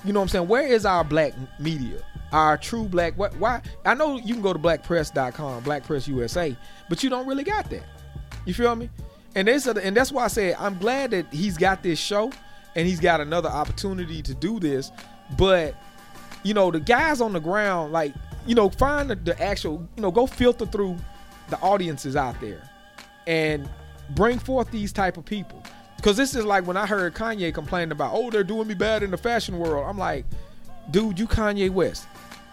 You 0.05 0.13
know 0.13 0.21
what 0.21 0.25
I'm 0.25 0.29
saying? 0.29 0.49
Where 0.49 0.67
is 0.67 0.87
our 0.87 1.03
black 1.03 1.35
media? 1.59 2.01
Our 2.33 2.57
true 2.57 2.85
black 2.85 3.19
what 3.19 3.37
why? 3.37 3.61
I 3.85 3.95
know 3.95 4.19
you 4.19 4.35
can 4.35 4.43
go 4.43 4.53
to 4.53 4.59
blackpress.com 4.59 5.65
black 5.65 5.85
press 5.85 6.07
USA 6.09 6.57
but 6.89 7.03
you 7.03 7.11
don't 7.11 7.27
really 7.27 7.43
got 7.43 7.69
that. 7.71 7.83
You 8.45 8.55
feel 8.55 8.75
me? 8.77 8.89
And 9.35 9.49
said, 9.61 9.79
and 9.79 9.97
that's 9.97 10.13
why 10.13 10.25
I 10.25 10.29
said 10.29 10.57
I'm 10.61 10.79
glad 10.79 11.11
that 11.11 11.27
he's 11.33 11.59
got 11.59 11.83
this 11.83 11.99
show 11.99 12.33
and 12.77 12.87
he's 12.87 13.01
got 13.01 13.21
another 13.21 13.49
opportunity 13.49 14.23
to 14.23 14.35
do 14.35 14.61
this. 14.61 14.93
But 15.37 15.75
you 16.45 16.55
know, 16.55 16.71
the 16.71 16.81
guys 16.81 17.21
on 17.21 17.33
the 17.33 17.41
ground, 17.41 17.93
like 17.93 18.15
you 18.47 18.55
know, 18.55 18.69
find 18.69 19.11
the, 19.11 19.17
the 19.17 19.43
actual, 19.43 19.89
you 19.97 20.03
know, 20.03 20.13
go 20.13 20.27
filter 20.27 20.67
through 20.67 20.99
the 21.49 21.59
audiences 21.59 22.15
out 22.15 22.41
there. 22.41 22.63
And 23.27 23.69
bring 24.11 24.39
forth 24.39 24.71
these 24.71 24.93
type 24.93 25.17
of 25.17 25.25
people. 25.25 25.63
Because 25.97 26.17
this 26.17 26.35
is 26.35 26.45
like 26.45 26.67
when 26.67 26.77
I 26.77 26.87
heard 26.87 27.15
Kanye 27.15 27.53
complain 27.55 27.91
about, 27.91 28.13
oh, 28.15 28.31
they're 28.31 28.45
doing 28.45 28.69
me 28.69 28.75
bad 28.75 29.03
in 29.03 29.11
the 29.11 29.17
fashion 29.17 29.59
world. 29.59 29.87
I'm 29.89 29.99
like, 29.99 30.27
dude, 30.91 31.19
you 31.19 31.27
Kanye 31.27 31.71
West. 31.71 32.07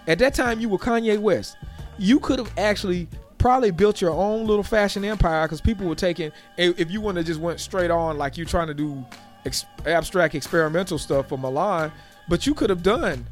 At 0.07 0.19
that 0.19 0.33
time, 0.33 0.59
you 0.59 0.69
were 0.69 0.77
Kanye 0.77 1.19
West. 1.19 1.57
You 1.97 2.19
could 2.19 2.39
have 2.39 2.51
actually 2.57 3.07
probably 3.37 3.71
built 3.71 3.99
your 3.99 4.11
own 4.11 4.45
little 4.45 4.63
fashion 4.63 5.03
empire 5.03 5.45
because 5.45 5.61
people 5.61 5.87
were 5.87 5.95
taking. 5.95 6.31
If 6.57 6.79
if 6.79 6.91
you 6.91 7.01
wouldn't 7.01 7.17
have 7.17 7.25
just 7.25 7.39
went 7.39 7.59
straight 7.59 7.91
on 7.91 8.17
like 8.17 8.37
you 8.37 8.45
trying 8.45 8.67
to 8.67 8.73
do 8.73 9.03
ex- 9.45 9.65
abstract 9.85 10.35
experimental 10.35 10.97
stuff 10.97 11.29
for 11.29 11.37
Milan, 11.37 11.91
but 12.29 12.47
you 12.47 12.53
could 12.53 12.69
have 12.69 12.83
done. 12.83 13.25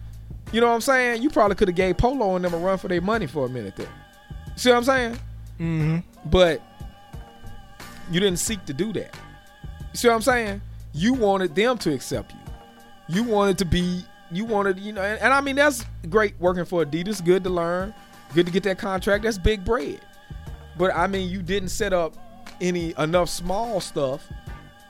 You 0.52 0.62
know 0.62 0.68
what 0.68 0.74
I'm 0.74 0.82
saying? 0.82 1.22
You 1.22 1.30
probably 1.30 1.56
could 1.56 1.68
have 1.68 1.76
gave 1.76 1.98
Polo 1.98 2.36
and 2.36 2.44
them 2.44 2.54
a 2.54 2.58
run 2.58 2.78
for 2.78 2.88
their 2.88 3.02
money 3.02 3.28
for 3.28 3.46
a 3.46 3.50
minute 3.50 3.76
there. 3.76 3.88
See 4.56 4.70
what 4.70 4.78
I'm 4.78 4.84
saying? 4.84 5.14
Mm-hmm. 5.60 6.30
But 6.30 6.62
you 8.12 8.20
didn't 8.20 8.39
seek 8.39 8.66
to 8.66 8.74
do 8.74 8.93
that. 8.93 9.16
You 9.64 9.95
see 9.97 10.07
what 10.07 10.16
I'm 10.16 10.22
saying? 10.22 10.62
You 10.93 11.14
wanted 11.14 11.55
them 11.55 11.78
to 11.80 11.93
accept 11.93 12.34
you. 12.34 12.39
You 13.16 13.24
wanted 13.24 13.57
to 13.60 13.66
be. 13.66 14.03
You 14.32 14.45
wanted, 14.45 14.80
you 14.80 14.93
know, 14.93 15.01
and, 15.01 15.20
and 15.20 15.34
I 15.34 15.41
mean 15.41 15.55
that's 15.55 15.84
great 16.07 16.39
working 16.39 16.66
for 16.66 16.86
Adidas. 16.86 17.24
Good 17.24 17.43
to 17.45 17.49
learn. 17.49 17.93
Good 18.36 18.45
to 18.45 18.51
get 18.51 18.62
that 18.64 18.78
contract. 18.78 19.24
That's 19.24 19.39
big 19.39 19.66
bread. 19.66 20.01
But 20.78 20.95
I 20.95 21.07
mean, 21.07 21.30
you 21.30 21.41
didn't 21.41 21.70
set 21.70 21.93
up 21.93 22.16
any 22.62 22.93
enough 22.97 23.30
small 23.30 23.82
stuff, 23.82 24.28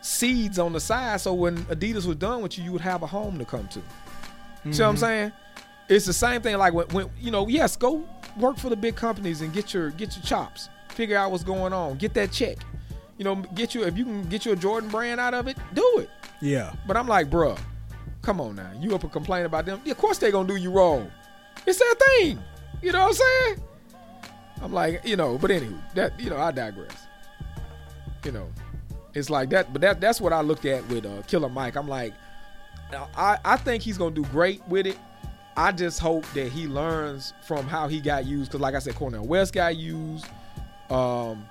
seeds 0.02 0.60
on 0.60 0.74
the 0.74 0.80
side, 0.80 1.22
so 1.22 1.34
when 1.34 1.58
Adidas 1.66 2.06
was 2.06 2.18
done 2.18 2.42
with 2.42 2.58
you, 2.58 2.66
you 2.66 2.72
would 2.72 2.82
have 2.82 3.02
a 3.02 3.08
home 3.08 3.38
to 3.40 3.46
come 3.46 3.68
to. 3.70 3.80
See 3.80 3.84
what 3.84 4.66
I'm 4.66 4.74
mm-hmm. 4.74 4.98
saying? 4.98 5.32
It's 5.88 6.06
the 6.06 6.14
same 6.14 6.42
thing. 6.42 6.58
Like 6.58 6.74
when, 6.74 6.88
when 6.90 7.10
you 7.20 7.32
know, 7.32 7.48
yes, 7.48 7.76
go 7.76 8.06
work 8.38 8.58
for 8.58 8.70
the 8.70 8.76
big 8.76 8.96
companies 8.96 9.42
and 9.42 9.54
get 9.54 9.74
your 9.74 9.90
get 9.92 10.16
your 10.16 10.24
chops. 10.24 10.70
Figure 10.90 11.18
out 11.18 11.32
what's 11.32 11.44
going 11.44 11.74
on. 11.74 11.98
Get 11.98 12.14
that 12.16 12.32
check. 12.32 12.58
You 13.20 13.26
know, 13.26 13.36
get 13.36 13.76
you 13.76 13.84
if 13.84 13.98
you 13.98 14.06
can 14.06 14.24
get 14.30 14.46
you 14.46 14.54
a 14.54 14.56
Jordan 14.56 14.90
brand 14.90 15.20
out 15.20 15.34
of 15.34 15.48
it, 15.48 15.58
do 15.74 15.98
it. 15.98 16.10
Yeah. 16.42 16.74
But 16.88 16.96
I'm 16.96 17.06
like, 17.06 17.30
bruh, 17.30 17.60
come 18.22 18.40
on 18.40 18.56
now. 18.56 18.72
You 18.80 18.96
up 18.96 19.04
and 19.04 19.12
complain 19.12 19.46
about 19.46 19.66
them? 19.66 19.82
Yeah, 19.84 19.92
of 19.92 19.98
course 19.98 20.18
they 20.20 20.32
gonna 20.32 20.48
do 20.48 20.56
you 20.56 20.72
wrong. 20.72 21.12
It's 21.68 21.80
their 21.80 21.94
thing. 21.96 22.42
You 22.82 22.94
know 22.94 23.00
what 23.00 23.08
I'm 23.08 23.14
saying? 23.14 23.64
I'm 24.62 24.72
like, 24.72 25.02
you 25.04 25.18
know, 25.18 25.38
but 25.38 25.52
anywho, 25.52 25.78
that 25.96 26.18
you 26.18 26.30
know, 26.30 26.38
I 26.38 26.52
digress. 26.52 27.08
You 28.24 28.32
know, 28.32 28.50
it's 29.14 29.30
like 29.30 29.50
that. 29.50 29.74
But 29.74 29.82
that 29.82 30.00
that's 30.00 30.22
what 30.22 30.32
I 30.32 30.40
looked 30.40 30.64
at 30.64 30.88
with 30.88 31.06
uh, 31.06 31.22
Killer 31.24 31.50
Mike. 31.50 31.76
I'm 31.76 31.90
like, 31.90 32.14
I 33.18 33.38
I 33.44 33.58
think 33.58 33.84
he's 33.84 33.98
gonna 33.98 34.16
do 34.16 34.24
great 34.26 34.66
with 34.70 34.88
it. 34.88 34.98
I 35.58 35.74
just 35.74 36.00
hope 36.00 36.26
that 36.36 36.54
he 36.54 36.68
learns 36.68 37.34
from 37.46 37.68
how 37.68 37.90
he 37.90 38.00
got 38.00 38.26
used. 38.26 38.54
Cause 38.54 38.62
like 38.62 38.76
I 38.76 38.80
said, 38.80 38.96
Cornel 38.96 39.28
West 39.28 39.54
got 39.54 39.76
used. 39.76 40.26
Um, 40.90 41.46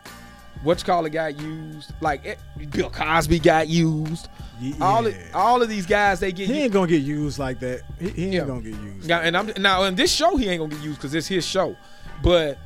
what 0.62 0.78
you 0.80 0.84
call 0.84 1.06
it 1.06 1.10
got 1.10 1.38
used. 1.40 1.92
Like 2.00 2.24
it, 2.24 2.38
Bill 2.70 2.90
Cosby 2.90 3.38
got 3.38 3.68
used. 3.68 4.28
Yeah. 4.60 4.74
All 4.80 5.06
of, 5.06 5.14
all 5.34 5.62
of 5.62 5.68
these 5.68 5.86
guys 5.86 6.18
they 6.20 6.32
get 6.32 6.46
he 6.48 6.52
used. 6.54 6.64
ain't 6.64 6.72
gonna 6.72 6.86
get 6.88 7.02
used 7.02 7.38
like 7.38 7.60
that. 7.60 7.82
He, 8.00 8.08
he 8.10 8.24
ain't 8.24 8.32
Yeah. 8.34 8.44
gonna 8.44 8.60
get 8.60 8.74
used. 8.74 9.08
Now, 9.08 9.20
and 9.20 9.36
I'm 9.36 9.52
now 9.58 9.84
in 9.84 9.94
this 9.94 10.12
show 10.12 10.36
he 10.36 10.48
ain't 10.48 10.60
gonna 10.60 10.74
get 10.74 10.82
used 10.84 10.98
because 10.98 11.14
it's 11.14 11.28
his 11.28 11.46
show. 11.46 11.76
But 12.22 12.58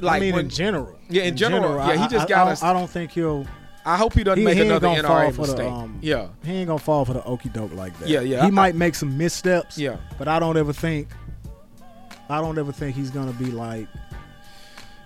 like 0.00 0.16
I 0.16 0.20
mean, 0.20 0.34
when, 0.34 0.44
in 0.46 0.50
general. 0.50 0.98
Yeah, 1.08 1.22
in 1.24 1.36
general, 1.36 1.76
yeah, 1.76 1.92
he 2.02 2.08
just 2.08 2.24
I, 2.26 2.28
got 2.28 2.46
I, 2.46 2.50
don't, 2.50 2.62
I 2.64 2.72
don't 2.72 2.90
think 2.90 3.12
he'll. 3.12 3.46
I 3.84 3.96
hope 3.96 4.12
he 4.12 4.24
doesn't 4.24 4.38
He, 4.40 4.44
make 4.44 4.56
he 4.56 4.62
another 4.62 4.88
NRA 4.88 5.28
for 5.34 5.46
the. 5.46 5.52
mistake. 5.52 5.70
Um, 5.72 5.98
yeah, 6.02 6.28
He 6.44 6.52
ain't 6.52 6.66
gonna 6.66 6.78
fall 6.78 7.04
for 7.04 7.14
the 7.14 7.24
okey 7.24 7.48
doke 7.48 7.72
like 7.74 7.98
that. 8.00 8.08
Yeah, 8.08 8.20
yeah, 8.20 8.40
He 8.42 8.48
I- 8.48 8.50
might 8.50 8.74
make 8.74 8.94
some 8.94 9.16
missteps. 9.16 9.78
Yeah. 9.78 9.96
But 10.18 10.28
I 10.28 10.38
don't 10.38 10.56
ever 10.56 10.72
think. 10.72 11.08
I 12.28 12.40
don't 12.40 12.58
ever 12.58 12.72
think 12.72 12.94
he's 12.96 13.10
gonna 13.10 13.32
be 13.32 13.46
like. 13.46 13.88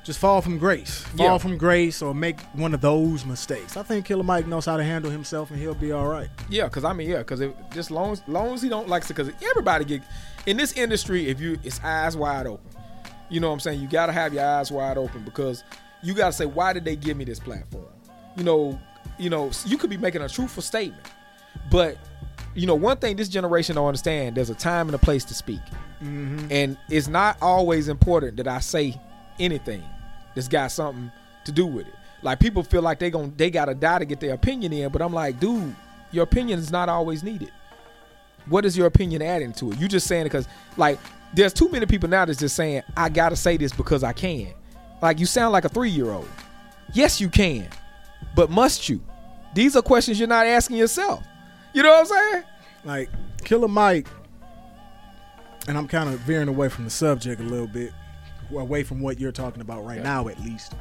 Just 0.05 0.19
fall 0.19 0.43
from 0.43 0.59
grace. 0.59 1.01
Fall 1.17 1.27
Yeah. 1.27 1.39
from 1.39 1.57
grace 1.57 2.03
or 2.03 2.15
make 2.15 2.39
one 2.53 2.75
of 2.75 2.83
those 2.83 3.25
mistakes. 3.25 3.77
I 3.79 3.83
think 3.83 4.05
Killer 4.05 4.23
Mike 4.23 4.47
knows 4.47 4.67
how 4.67 4.77
to 4.77 4.85
handle 4.85 5.11
himself 5.11 5.51
and 5.51 5.59
he'll 5.59 5.75
be 5.75 5.93
all 5.93 6.07
right. 6.07 6.29
yeah. 6.51 6.65
Because 6.65 6.85
I 6.85 6.93
mean, 6.93 7.09
yeah. 7.09 7.19
Because 7.19 7.43
just 7.73 7.91
long 7.91 8.13
as 8.13 8.23
long 8.29 8.53
as 8.53 8.61
he 8.61 8.69
don't 8.69 8.87
like 8.89 9.09
because 9.09 9.31
everybody 9.51 9.85
get 9.87 10.03
in 10.47 10.59
this 10.59 10.75
industry. 10.75 11.29
If 11.29 11.41
you 11.41 11.59
it's 11.65 11.83
eyes 11.83 12.17
wide 12.17 12.47
open. 12.47 12.71
You 13.31 13.41
know 13.41 13.49
what 13.49 13.55
I'm 13.55 13.61
saying? 13.61 13.81
You 13.81 13.89
got 13.89 14.07
to 14.07 14.13
have 14.13 14.35
your 14.35 14.45
eyes 14.45 14.71
wide 14.71 14.99
open 14.99 15.25
because 15.25 15.65
you 16.03 16.13
got 16.13 16.27
to 16.27 16.33
say 16.33 16.45
why 16.45 16.75
did 16.75 16.85
they 16.85 16.97
give 16.97 17.17
me 17.17 17.25
this 17.25 17.41
platform? 17.41 17.87
You 18.37 18.45
know, 18.45 18.79
you 19.19 19.31
know 19.31 19.51
you 19.65 19.79
could 19.79 19.89
be 19.91 19.97
making 19.97 20.21
a 20.21 20.29
truthful 20.29 20.63
statement, 20.63 21.03
but 21.71 21.97
you 22.55 22.67
know 22.67 22.75
one 22.75 22.99
thing 22.99 23.17
this 23.17 23.31
generation 23.31 23.77
don't 23.77 23.87
understand. 23.87 24.37
There's 24.37 24.51
a 24.51 24.55
time 24.55 24.89
and 24.89 24.95
a 24.95 24.99
place 24.99 25.25
to 25.25 25.35
speak. 25.35 25.61
Mm-hmm. 26.03 26.49
and 26.51 26.77
it's 26.91 27.09
not 27.09 27.39
always 27.41 27.89
important 27.89 28.37
that 28.37 28.47
I 28.49 28.59
say 28.59 29.01
anything 29.39 29.83
that's 30.35 30.49
got 30.49 30.72
something 30.72 31.11
to 31.45 31.53
do 31.53 31.66
with 31.66 31.87
it. 31.87 31.95
Like 32.22 32.41
people 32.41 32.62
feel 32.62 32.82
like 32.82 32.99
they 32.99 33.11
gon' 33.11 33.35
they 33.37 33.51
gotta 33.51 33.74
die 33.74 33.99
to 33.99 34.05
get 34.05 34.20
their 34.20 34.35
opinion 34.35 34.72
in, 34.72 34.91
but 34.91 35.03
I'm 35.03 35.12
like, 35.12 35.39
dude, 35.39 35.74
your 36.11 36.24
opinion 36.24 36.59
is 36.59 36.70
not 36.70 36.89
always 36.89 37.22
needed. 37.22 37.53
What 38.47 38.64
is 38.64 38.76
your 38.76 38.87
opinion 38.87 39.22
adding 39.22 39.53
to 39.55 39.72
it? 39.72 39.78
You 39.78 39.89
just 39.89 40.07
saying 40.07 40.22
it 40.22 40.24
because 40.24 40.49
like 40.76 40.99
there's 41.35 41.53
too 41.53 41.68
many 41.68 41.87
people 41.87 42.09
now 42.09 42.24
that's 42.24 42.39
just 42.39 42.57
saying 42.57 42.82
I 42.97 43.09
gotta 43.09 43.37
say 43.37 43.57
this 43.57 43.72
because 43.72 44.03
I 44.03 44.12
can. 44.12 44.53
Like 45.03 45.18
you 45.18 45.26
sound 45.26 45.53
like 45.53 45.64
a 45.64 45.68
three 45.68 45.91
year 45.91 46.11
old. 46.11 46.28
Yes, 46.93 47.20
you 47.20 47.28
can, 47.28 47.68
but 48.35 48.51
must 48.51 48.89
you? 48.89 49.03
These 49.55 49.76
are 49.76 49.82
questions 49.82 50.18
you're 50.18 50.28
not 50.28 50.47
asking 50.47 50.76
yourself. 50.76 51.22
You 51.74 51.82
know 51.82 51.91
what 51.91 52.01
I'm 52.01 52.07
saying? 52.07 52.45
Like 52.85 53.11
Killer 53.45 53.68
Mike, 53.68 54.07
and 55.68 55.76
I'm 55.76 55.89
kind 55.89 56.09
of 56.09 56.20
veering 56.20 56.49
away 56.49 56.68
from 56.68 56.85
the 56.85 56.91
subject 56.91 57.41
a 57.41 57.45
little 57.45 57.66
bit, 57.66 57.93
away 58.53 58.83
from 58.83 59.01
what 59.01 59.19
you're 59.21 59.33
talking 59.33 59.61
about 59.61 59.85
right 59.85 59.99
Yeah. 59.99 60.03
now, 60.05 60.29
at 60.29 60.41
least. 60.41 60.73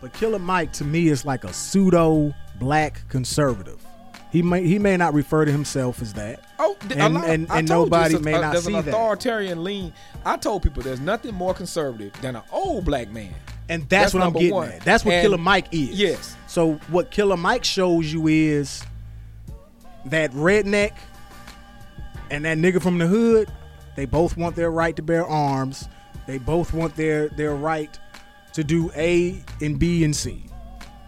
But 0.00 0.12
Killer 0.12 0.38
Mike 0.38 0.72
to 0.74 0.84
me 0.84 1.08
is 1.08 1.24
like 1.24 1.44
a 1.44 1.52
pseudo 1.52 2.34
black 2.58 3.06
conservative. 3.08 3.84
He 4.32 4.42
may 4.42 4.64
he 4.64 4.78
may 4.78 4.96
not 4.96 5.12
refer 5.12 5.44
to 5.44 5.50
himself 5.52 6.00
as 6.00 6.12
that. 6.14 6.44
Oh, 6.58 6.76
And- 6.96 7.14
lot, 7.14 7.24
and- 7.28 7.46
and 7.50 7.68
you 7.68 7.74
nobody 7.74 8.14
a- 8.14 8.20
may 8.20 8.34
uh, 8.34 8.40
not 8.40 8.52
there's 8.52 8.64
see 8.64 8.74
an 8.74 8.84
that. 8.84 8.90
authoritarian 8.94 9.64
lean. 9.64 9.92
I 10.24 10.36
told 10.36 10.62
people 10.62 10.82
there's 10.82 11.00
nothing 11.00 11.34
more 11.34 11.52
conservative 11.52 12.12
than 12.22 12.36
an 12.36 12.42
old 12.52 12.84
black 12.84 13.10
man. 13.10 13.34
And 13.68 13.82
that's, 13.82 14.12
That's 14.12 14.14
what 14.14 14.22
I'm 14.22 14.32
getting 14.32 14.50
one. 14.54 14.68
at. 14.68 14.80
That's 14.84 15.04
what 15.04 15.14
And- 15.14 15.22
Killer 15.22 15.38
Mike 15.38 15.66
is. 15.72 15.90
Yes. 15.90 16.36
So 16.46 16.74
what 16.90 17.10
Killer 17.10 17.36
Mike 17.36 17.64
shows 17.64 18.12
you 18.12 18.26
is 18.28 18.82
that 20.06 20.32
redneck 20.32 20.92
and 22.30 22.44
that 22.44 22.56
nigga 22.58 22.80
from 22.80 22.98
the 22.98 23.06
hood, 23.06 23.48
they 23.96 24.06
both 24.06 24.36
want 24.36 24.56
their 24.56 24.70
right 24.70 24.94
to 24.96 25.02
bear 25.02 25.26
arms. 25.26 25.88
They 26.26 26.38
both 26.38 26.72
want 26.72 26.96
their 26.96 27.28
their 27.28 27.54
right 27.54 27.98
to 28.52 28.64
do 28.64 28.90
A 28.94 29.42
and 29.60 29.78
B 29.78 30.04
and 30.04 30.14
C. 30.14 30.44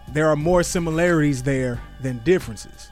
There 0.09 0.29
are 0.29 0.35
more 0.35 0.63
similarities 0.63 1.43
there 1.43 1.81
than 2.01 2.19
differences. 2.19 2.89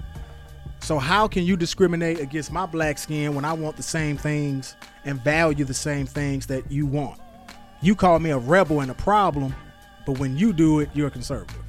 So 0.80 0.98
how 0.98 1.28
can 1.28 1.44
you 1.44 1.56
discriminate 1.56 2.20
against 2.20 2.52
my 2.52 2.66
black 2.66 2.98
skin 2.98 3.36
when 3.36 3.46
I 3.46 3.54
want 3.54 3.78
the 3.78 3.84
same 3.84 4.18
things 4.18 4.76
and 5.06 5.22
value 5.22 5.64
the 5.64 5.74
same 5.74 6.08
things 6.08 6.48
that 6.48 6.72
you 6.72 6.88
want? 6.88 7.20
You 7.82 7.96
call 7.96 8.20
me 8.20 8.32
a 8.32 8.38
rebel 8.38 8.82
and 8.82 8.90
a 8.90 8.96
problem, 8.96 9.54
but 10.06 10.20
when 10.20 10.38
you 10.38 10.54
do 10.54 10.80
it, 10.80 10.90
you're 10.94 11.08
a 11.08 11.12
conservative. 11.12 11.64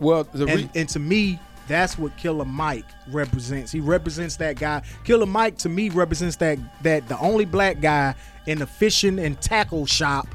Well, 0.00 0.24
the 0.24 0.46
re- 0.46 0.52
And, 0.52 0.70
and 0.74 0.88
to 0.90 0.98
me, 0.98 1.38
that's 1.68 1.98
what 1.98 2.16
Killer 2.16 2.44
Mike 2.44 2.84
represents. 3.08 3.72
He 3.72 3.80
represents 3.80 4.36
that 4.36 4.56
guy. 4.58 4.82
Killer 5.04 5.26
Mike 5.26 5.58
to 5.58 5.68
me 5.68 5.88
represents 5.88 6.36
that 6.36 6.58
that 6.82 7.08
the 7.08 7.18
only 7.18 7.44
black 7.44 7.80
guy 7.80 8.14
in 8.46 8.58
the 8.58 8.66
fishing 8.66 9.18
and 9.18 9.40
tackle 9.40 9.86
shop, 9.86 10.28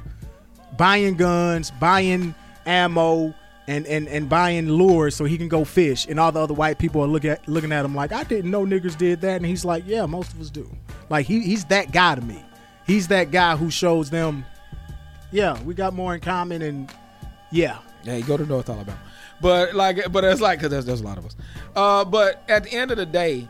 buying 0.78 1.16
guns, 1.16 1.72
buying 1.72 2.36
ammo, 2.66 3.34
and 3.68 3.86
and 3.88 4.08
and 4.08 4.28
buying 4.28 4.70
lures 4.70 5.16
so 5.16 5.26
he 5.26 5.38
can 5.38 5.48
go 5.48 5.64
fish. 5.64 6.06
And 6.08 6.20
all 6.20 6.32
the 6.32 6.42
other 6.42 6.54
white 6.54 6.78
people 6.78 7.02
are 7.02 7.08
looking 7.08 7.32
at 7.32 7.48
looking 7.48 7.72
at 7.72 7.86
him 7.86 7.96
like, 7.96 8.12
I 8.12 8.24
didn't 8.24 8.52
know 8.52 8.66
niggers 8.66 8.98
did 8.98 9.22
that. 9.22 9.38
And 9.38 9.46
he's 9.46 9.64
like, 9.64 9.84
Yeah, 9.86 10.06
most 10.06 10.34
of 10.34 10.42
us 10.42 10.50
do. 10.50 10.70
Like 11.10 11.26
he 11.26 11.42
he's 11.42 11.66
that 11.66 11.92
guy 11.92 12.16
to 12.16 12.22
me. 12.22 12.44
He's 12.86 13.08
that 13.10 13.32
guy 13.32 13.56
who 13.56 13.70
shows 13.70 14.10
them, 14.10 14.44
yeah, 15.32 15.62
we 15.64 15.74
got 15.74 15.94
more 15.94 16.16
in 16.16 16.20
common, 16.20 16.62
and 16.62 16.92
yeah, 17.52 17.78
Yeah, 18.04 18.18
you 18.18 18.24
go 18.24 18.36
to 18.38 18.46
North 18.46 18.70
Alabama. 18.70 19.00
But 19.42 19.74
like, 19.76 20.12
but 20.12 20.24
it's 20.24 20.40
like 20.42 20.60
because 20.60 20.72
there's, 20.72 20.86
there's 20.86 21.02
a 21.02 21.04
lot 21.06 21.18
of 21.18 21.26
us. 21.26 21.36
Uh, 21.76 22.06
but 22.06 22.44
at 22.48 22.64
the 22.64 22.72
end 22.74 22.92
of 22.92 22.98
the 22.98 23.06
day, 23.06 23.48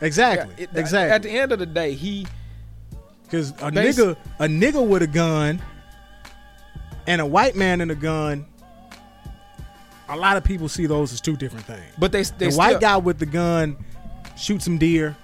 exactly, 0.00 0.54
yeah, 0.56 0.64
it- 0.64 0.70
exactly. 0.74 1.14
At 1.14 1.22
the 1.22 1.30
end 1.30 1.52
of 1.52 1.58
the 1.58 1.66
day, 1.66 1.92
he 1.92 2.26
Cause 3.30 3.50
a 3.60 3.70
Bas- 3.72 3.96
nigga, 3.98 4.16
a 4.38 4.46
nigga 4.46 4.86
with 4.86 5.02
a 5.02 5.06
gun, 5.06 5.60
and 7.06 7.20
a 7.20 7.26
white 7.26 7.56
man 7.56 7.80
in 7.80 7.90
a 7.90 7.94
gun. 7.94 8.46
A 10.08 10.16
lot 10.16 10.36
of 10.36 10.44
people 10.44 10.68
see 10.68 10.86
those 10.86 11.12
as 11.12 11.20
two 11.20 11.36
different 11.36 11.64
things. 11.66 11.82
but 11.98 12.12
they 12.12 12.22
they 12.22 12.46
the 12.46 12.52
still, 12.52 12.58
white 12.58 12.80
guy 12.80 12.96
with 12.98 13.18
the 13.18 13.26
gun, 13.26 13.76
shoot 14.36 14.62
some 14.62 14.76
deer, 14.78 15.16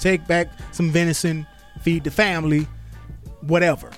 take 0.00 0.26
back 0.28 0.48
some 0.72 0.90
venison, 0.90 1.46
feed 1.82 2.04
the 2.04 2.10
family, 2.10 2.66
whatever. 3.42 3.90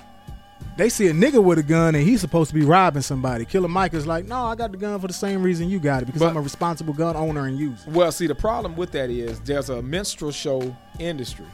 They 0.81 0.89
see 0.89 1.09
a 1.09 1.12
nigga 1.12 1.45
with 1.45 1.59
a 1.59 1.62
gun 1.62 1.95
and 1.95 2.03
he's 2.03 2.22
supposed 2.22 2.49
to 2.49 2.55
be 2.55 2.64
robbing 2.64 3.03
somebody. 3.03 3.45
Killer 3.45 3.68
Mike 3.68 3.93
is 3.93 4.07
like, 4.07 4.24
no, 4.24 4.47
I 4.47 4.55
got 4.55 4.72
the 4.72 4.78
gun 4.78 4.99
for 4.99 5.09
the 5.09 5.12
same 5.12 5.43
reason 5.43 5.68
you 5.68 5.78
got 5.78 6.03
it 6.03 6.07
because 6.07 6.20
But- 6.20 6.31
I'm 6.31 6.39
a 6.39 6.41
responsible 6.41 6.95
gun 6.95 7.16
owner 7.16 7.47
and 7.47 7.59
user. 7.59 7.91
Well, 7.91 8.11
see, 8.11 8.26
the 8.26 8.35
problem 8.35 8.74
with 8.76 8.91
that 8.93 9.11
is 9.11 9.41
there's 9.41 9.68
a 9.68 9.83
minstrel 9.83 10.31
show 10.33 10.74
industry. 10.99 11.45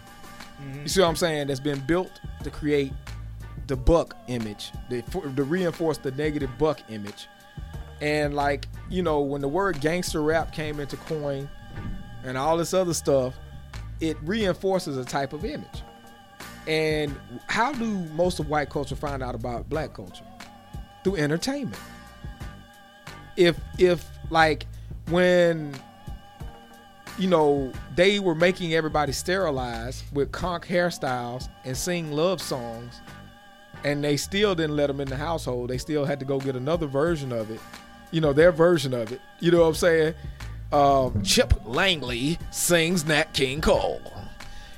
Mm-hmm. 0.63 0.83
You 0.83 0.89
see 0.89 1.01
what 1.01 1.09
I'm 1.09 1.17
saying? 1.17 1.49
That's 1.49 1.59
been 1.59 1.81
built 1.81 2.21
to 2.45 2.51
create 2.51 2.93
the 3.67 3.75
buck 3.75 4.17
image, 4.29 4.71
the, 4.91 5.03
to 5.03 5.43
reinforce 5.43 5.99
the 5.99 6.13
negative 6.13 6.51
buck 6.57 6.81
image. 6.89 7.27
And 8.01 8.33
like, 8.33 8.69
you 8.89 9.03
know, 9.03 9.23
when 9.23 9.41
the 9.41 9.49
word 9.49 9.81
gangster 9.81 10.23
rap 10.23 10.53
came 10.53 10.79
into 10.79 10.97
coin 10.99 11.49
and 12.23 12.39
all 12.39 12.57
this 12.57 12.73
other 12.73 12.95
stuff, 12.95 13.35
it 13.99 14.17
reinforces 14.23 14.97
a 14.97 15.05
type 15.05 15.33
of 15.33 15.45
image. 15.45 15.83
And 16.67 17.15
how 17.47 17.73
do 17.73 17.85
most 17.85 18.41
of 18.41 18.49
white 18.49 18.71
culture 18.71 18.97
find 18.97 19.23
out 19.23 19.35
about 19.35 19.69
black 19.69 19.95
culture? 19.95 20.25
Through 21.05 21.17
entertainment. 21.17 21.79
If 23.37 23.59
if 23.79 24.05
like 24.31 24.67
when 25.09 25.75
you 27.19 27.29
know, 27.29 27.73
they 27.95 28.19
were 28.19 28.35
making 28.35 28.75
everybody 28.75 29.13
sterilized 29.13 30.05
with 30.15 30.33
conk 30.33 30.67
hairstyles 30.67 31.49
and 31.65 31.77
sing 31.77 32.13
love 32.13 32.43
songs, 32.43 33.01
and 33.85 34.03
they 34.05 34.17
still 34.17 34.55
didn't 34.55 34.77
let 34.77 34.89
them 34.89 35.01
in 35.01 35.09
the 35.09 35.17
household. 35.17 35.71
They 35.71 35.79
still 35.79 36.05
had 36.05 36.19
to 36.21 36.27
go 36.27 36.39
get 36.39 36.57
another 36.57 36.87
version 36.87 37.33
of 37.33 37.51
it, 37.51 37.61
you 38.11 38.21
know, 38.21 38.33
their 38.33 38.53
version 38.53 38.93
of 38.93 39.13
it. 39.13 39.21
You 39.41 39.51
know 39.51 39.61
what 39.61 39.69
I'm 39.69 39.75
saying? 39.75 40.15
Um, 40.73 41.23
Chip 41.23 41.55
Langley 41.65 42.39
sings 42.51 43.05
Nat 43.07 43.33
King 43.33 43.61
Cole. 43.61 44.01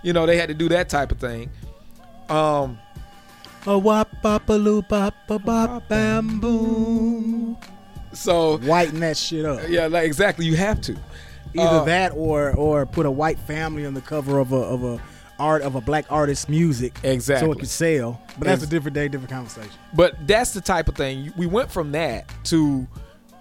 You 0.03 0.13
know, 0.13 0.27
they 0.27 0.37
had 0.37 0.49
to 0.49 0.55
do 0.55 0.69
that 0.69 0.89
type 0.89 1.11
of 1.11 1.19
thing. 1.19 1.51
Um, 2.29 2.79
A 3.67 3.79
wop 3.79 4.09
bop 4.23 4.49
a 4.49 4.53
loop 4.55 4.89
bop 4.89 5.15
a 5.29 5.39
bop 5.39 5.89
bam 5.89 6.41
boom. 6.41 7.57
so 8.13 8.59
Whiten 8.59 9.01
that 9.01 9.17
shit 9.17 9.45
up. 9.45 9.61
yeah, 9.69 9.87
like 9.87 10.05
exactly, 10.05 10.47
you 10.47 10.57
have 10.57 10.81
to. 10.83 10.97
Either 11.57 11.79
Uh, 11.79 11.85
that 11.85 12.13
or 12.15 12.53
or 12.57 12.85
put 12.87 13.07
a 13.07 13.11
white 13.11 13.39
family 13.41 13.87
on 13.87 13.95
the 13.95 14.01
cover 14.03 14.39
of 14.39 14.53
a 14.53 14.57
of 14.57 14.85
a 14.85 15.01
art 15.39 15.63
of 15.63 15.75
a 15.77 15.81
black 15.81 16.05
artist's 16.11 16.49
music, 16.49 16.99
exactly 17.03 17.47
so 17.49 17.53
it 17.53 17.59
could 17.61 17.69
sell. 17.69 18.21
But 18.39 18.49
that's 18.49 18.63
Ex- 18.63 18.71
a 18.71 18.75
different 18.75 18.95
day, 18.95 19.09
different 19.09 19.31
conversation. 19.31 19.71
But 19.95 20.15
that's 20.27 20.53
the 20.53 20.61
type 20.61 20.89
of 20.89 20.95
thing 20.97 21.33
we 21.37 21.47
went 21.47 21.71
from 21.71 21.93
that 21.93 22.31
to 22.45 22.87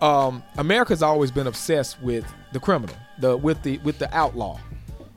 um, 0.02 0.44
America's 0.58 1.02
always 1.04 1.32
been 1.32 1.48
obsessed 1.48 2.02
with 2.02 2.26
the 2.54 2.60
criminal, 2.60 2.96
the 3.20 3.36
with 3.36 3.62
the 3.64 3.80
with 3.80 3.98
the 4.00 4.16
outlaw. 4.16 4.60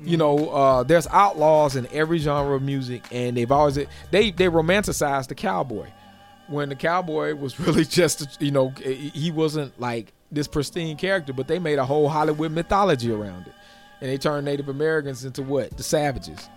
You 0.02 0.16
know, 0.16 0.48
uh, 0.50 0.82
there's 0.82 1.06
outlaws 1.08 1.76
in 1.76 1.86
every 1.92 2.18
genre 2.18 2.56
of 2.56 2.62
music, 2.62 3.04
and 3.10 3.36
they've 3.36 3.50
always 3.50 3.74
they 3.74 4.30
they 4.30 4.46
romanticize 4.46 5.28
the 5.28 5.34
cowboy 5.34 5.88
when 6.50 6.68
the 6.68 6.74
cowboy 6.74 7.34
was 7.34 7.58
really 7.66 7.84
just 7.84 8.40
you 8.42 8.50
know 8.50 8.70
he 8.70 9.30
wasn't 9.30 9.78
like 9.80 10.12
this 10.32 10.46
pristine 10.46 10.96
character, 10.96 11.32
but 11.32 11.48
they 11.48 11.58
made 11.58 11.78
a 11.78 11.84
whole 11.84 12.08
Hollywood 12.08 12.52
mythology 12.52 13.10
around 13.12 13.46
it, 13.46 13.54
and 14.00 14.10
they 14.10 14.18
turned 14.18 14.44
Native 14.44 14.68
Americans 14.68 15.24
into 15.24 15.42
what 15.42 15.76
the 15.76 15.82
savages. 15.82 16.48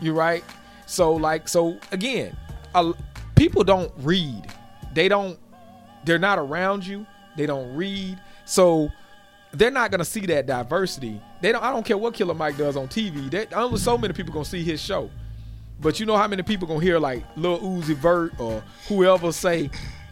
You're 0.00 0.14
right? 0.14 0.42
So 0.86 1.12
like 1.12 1.48
so 1.48 1.78
again, 1.92 2.36
uh, 2.74 2.92
people 3.36 3.64
don't 3.64 3.92
read. 3.98 4.46
They 4.94 5.08
don't. 5.08 5.38
They're 6.04 6.18
not 6.18 6.38
around 6.38 6.86
you. 6.86 7.06
They 7.36 7.46
don't 7.46 7.74
read. 7.76 8.18
So 8.46 8.90
they're 9.52 9.70
not 9.70 9.90
gonna 9.90 10.04
see 10.04 10.26
that 10.26 10.46
diversity. 10.46 11.20
They 11.40 11.52
don't. 11.52 11.62
I 11.62 11.70
don't 11.72 11.84
care 11.84 11.96
what 11.96 12.14
Killer 12.14 12.34
Mike 12.34 12.56
does 12.56 12.76
on 12.76 12.88
TV. 12.88 13.30
They, 13.30 13.46
only 13.54 13.78
so 13.78 13.96
many 13.96 14.12
people 14.12 14.32
gonna 14.32 14.44
see 14.44 14.62
his 14.62 14.80
show. 14.80 15.10
But 15.80 16.00
you 16.00 16.06
know 16.06 16.16
how 16.16 16.26
many 16.28 16.42
people 16.42 16.66
gonna 16.68 16.80
hear 16.80 16.98
like 16.98 17.24
Lil 17.36 17.58
Uzi 17.60 17.94
Vert 17.94 18.38
or 18.38 18.62
whoever 18.88 19.32
say, 19.32 19.70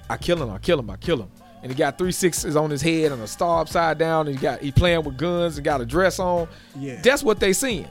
"I 0.09 0.17
kill 0.17 0.43
him, 0.43 0.51
I 0.51 0.59
kill 0.59 0.79
him, 0.79 0.89
I 0.89 0.97
kill 0.97 1.19
him," 1.19 1.29
and 1.63 1.71
he 1.71 1.77
got 1.77 1.99
three 1.99 2.13
sixes 2.13 2.57
on 2.57 2.71
his 2.71 2.81
head 2.81 3.13
and 3.13 3.21
a 3.23 3.27
star 3.27 3.61
upside 3.61 3.99
down, 3.99 4.27
and 4.29 4.37
he 4.37 4.41
got 4.41 4.61
he 4.61 4.71
playing 4.71 5.03
with 5.03 5.17
guns 5.17 5.57
and 5.57 5.65
got 5.65 5.81
a 5.81 5.87
dress 5.87 6.19
on. 6.19 6.49
Yeah. 6.79 7.01
that's 7.03 7.23
what 7.23 7.41
they 7.41 7.53
seeing, 7.53 7.89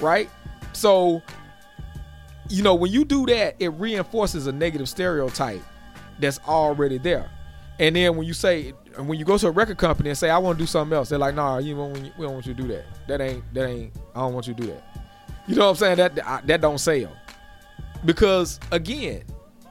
right? 0.00 0.28
So, 0.74 1.22
you 2.48 2.62
know, 2.62 2.74
when 2.74 2.92
you 2.92 3.04
do 3.04 3.26
that, 3.26 3.56
it 3.58 3.68
reinforces 3.68 4.46
a 4.46 4.52
negative 4.52 4.88
stereotype 4.88 5.62
that's 6.18 6.40
already 6.46 6.98
there. 6.98 7.30
And 7.78 7.96
then 7.96 8.16
when 8.16 8.26
you 8.26 8.34
say, 8.34 8.70
when 8.96 9.18
you 9.18 9.24
go 9.24 9.36
to 9.36 9.48
a 9.48 9.50
record 9.50 9.78
company 9.78 10.08
and 10.10 10.16
say, 10.18 10.30
"I 10.30 10.38
want 10.38 10.58
to 10.58 10.62
do 10.62 10.66
something 10.66 10.96
else," 10.96 11.08
they're 11.08 11.18
like, 11.18 11.34
"Nah, 11.34 11.58
you 11.58 11.74
don't, 11.74 11.92
we 11.92 12.24
don't 12.24 12.34
want 12.34 12.46
you 12.46 12.54
to 12.54 12.62
do 12.62 12.68
that. 12.68 12.84
That 13.08 13.20
ain't, 13.20 13.42
that 13.54 13.68
ain't. 13.68 13.92
I 14.14 14.20
don't 14.20 14.32
want 14.32 14.46
you 14.46 14.54
to 14.54 14.60
do 14.62 14.68
that." 14.68 14.84
You 15.48 15.56
know 15.56 15.64
what 15.64 15.70
I'm 15.70 15.76
saying? 15.76 15.96
That 15.96 16.14
that 16.14 16.46
that 16.46 16.60
don't 16.60 16.78
sell 16.78 17.12
because 18.04 18.60
again, 18.70 19.24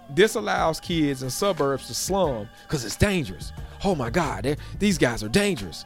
this 0.10 0.36
allows 0.36 0.80
kids 0.80 1.24
in 1.24 1.30
suburbs 1.30 1.88
to 1.88 1.94
slum 1.94 2.50
because 2.68 2.84
it's 2.86 2.96
dangerous. 2.96 3.52
Oh 3.84 3.96
my 3.96 4.10
God, 4.10 4.58
these 4.80 4.98
guys 4.98 5.24
are 5.24 5.30
dangerous. 5.30 5.86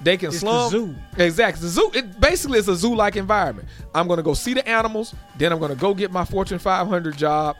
They 0.00 0.16
can 0.16 0.28
It's 0.28 0.38
slum. 0.38 0.70
zoo. 0.70 0.94
Exactly, 1.16 1.62
the 1.62 1.68
zoo. 1.68 1.90
It 1.92 2.20
basically 2.20 2.58
it's 2.60 2.68
a 2.68 2.76
zoo-like 2.76 3.16
environment. 3.16 3.68
I'm 3.94 4.06
gonna 4.06 4.22
go 4.22 4.32
see 4.34 4.54
the 4.54 4.66
animals, 4.68 5.14
then 5.36 5.52
I'm 5.52 5.58
gonna 5.58 5.74
go 5.74 5.92
get 5.92 6.12
my 6.12 6.24
Fortune 6.24 6.58
500 6.60 7.16
job, 7.16 7.56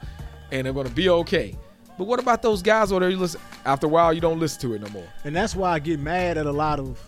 and 0.52 0.66
I'm 0.68 0.74
gonna 0.74 0.88
be 0.90 1.08
okay. 1.08 1.56
But 1.98 2.06
what 2.06 2.20
about 2.20 2.40
those 2.42 2.62
guys 2.62 2.92
over 2.92 3.00
there? 3.00 3.10
You 3.10 3.16
listen. 3.18 3.40
After 3.64 3.86
a 3.86 3.90
while, 3.90 4.12
you 4.14 4.20
don't 4.20 4.38
listen 4.38 4.60
to 4.62 4.74
it 4.74 4.80
no 4.80 4.88
more. 4.90 5.06
And 5.24 5.34
that's 5.34 5.54
why 5.56 5.72
I 5.72 5.78
get 5.80 5.98
mad 5.98 6.38
at 6.38 6.46
a 6.46 6.52
lot 6.52 6.78
of 6.78 6.98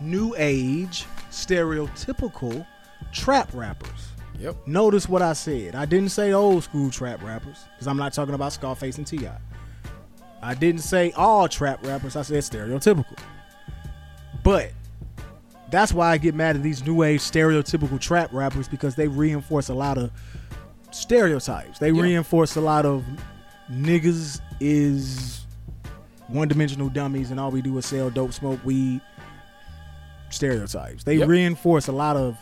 new 0.00 0.34
age, 0.38 1.04
stereotypical 1.30 2.64
trap 3.12 3.50
rappers. 3.52 4.08
Yep. 4.38 4.56
Notice 4.66 5.08
what 5.08 5.20
I 5.20 5.32
said. 5.34 5.74
I 5.74 5.84
didn't 5.84 6.10
say 6.10 6.32
old 6.32 6.62
school 6.64 6.90
trap 6.90 7.22
rappers 7.22 7.64
because 7.74 7.86
I'm 7.86 7.96
not 7.98 8.12
talking 8.14 8.34
about 8.34 8.52
Scarface 8.52 8.96
and 8.98 9.06
Ti. 9.06 9.28
I 10.42 10.54
didn't 10.54 10.80
say 10.80 11.12
all 11.12 11.46
trap 11.48 11.84
rappers. 11.84 12.16
I 12.16 12.22
said 12.22 12.42
stereotypical. 12.42 13.18
But 14.42 14.72
that's 15.70 15.92
why 15.92 16.10
I 16.10 16.18
get 16.18 16.34
mad 16.34 16.56
at 16.56 16.62
these 16.62 16.84
new 16.86 17.02
age 17.02 17.20
stereotypical 17.20 18.00
trap 18.00 18.30
rappers 18.32 18.66
because 18.68 18.94
they 18.94 19.08
reinforce 19.08 19.68
a 19.68 19.74
lot 19.74 19.98
of 19.98 20.10
stereotypes. 20.90 21.78
They 21.78 21.90
Yeah. 21.90 22.02
reinforce 22.02 22.56
a 22.56 22.60
lot 22.62 22.86
of 22.86 23.04
niggas 23.72 24.40
is 24.60 25.46
one 26.28 26.48
dimensional 26.48 26.88
dummies 26.88 27.30
and 27.30 27.40
all 27.40 27.50
we 27.50 27.62
do 27.62 27.76
is 27.78 27.86
sell 27.86 28.10
dope, 28.10 28.32
smoke 28.32 28.64
weed. 28.64 29.00
Stereotypes. 30.30 31.02
They 31.04 31.16
Yep. 31.16 31.28
reinforce 31.28 31.88
a 31.88 31.92
lot 31.92 32.16
of 32.16 32.36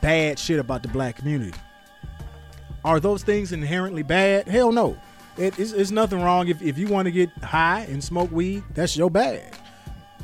bad 0.00 0.38
shit 0.38 0.58
about 0.58 0.82
the 0.82 0.88
black 0.88 1.16
community. 1.16 1.56
Are 2.84 3.00
those 3.00 3.22
things 3.22 3.52
inherently 3.52 4.02
bad? 4.02 4.48
Hell 4.48 4.72
no. 4.72 4.96
It, 5.38 5.58
it's, 5.58 5.72
it's 5.72 5.90
nothing 5.90 6.20
wrong 6.20 6.48
if, 6.48 6.60
if 6.60 6.76
you 6.76 6.88
want 6.88 7.06
to 7.06 7.12
get 7.12 7.30
high 7.42 7.86
and 7.88 8.04
smoke 8.04 8.30
weed, 8.30 8.64
that's 8.74 8.96
your 8.96 9.10
bag. 9.10 9.54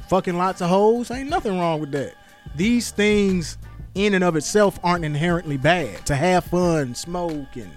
Fucking 0.09 0.36
lots 0.36 0.61
of 0.61 0.68
hoes, 0.68 1.11
ain't 1.11 1.30
nothing 1.30 1.59
wrong 1.59 1.80
with 1.80 1.92
that. 1.92 2.14
These 2.57 2.90
things 2.90 3.57
in 3.94 4.12
and 4.14 4.22
of 4.24 4.36
itself 4.36 4.78
aren't 4.84 5.05
inherently 5.05 5.57
bad. 5.57 6.05
To 6.07 6.14
have 6.14 6.44
fun, 6.44 6.94
smoke, 6.94 7.57
and 7.57 7.70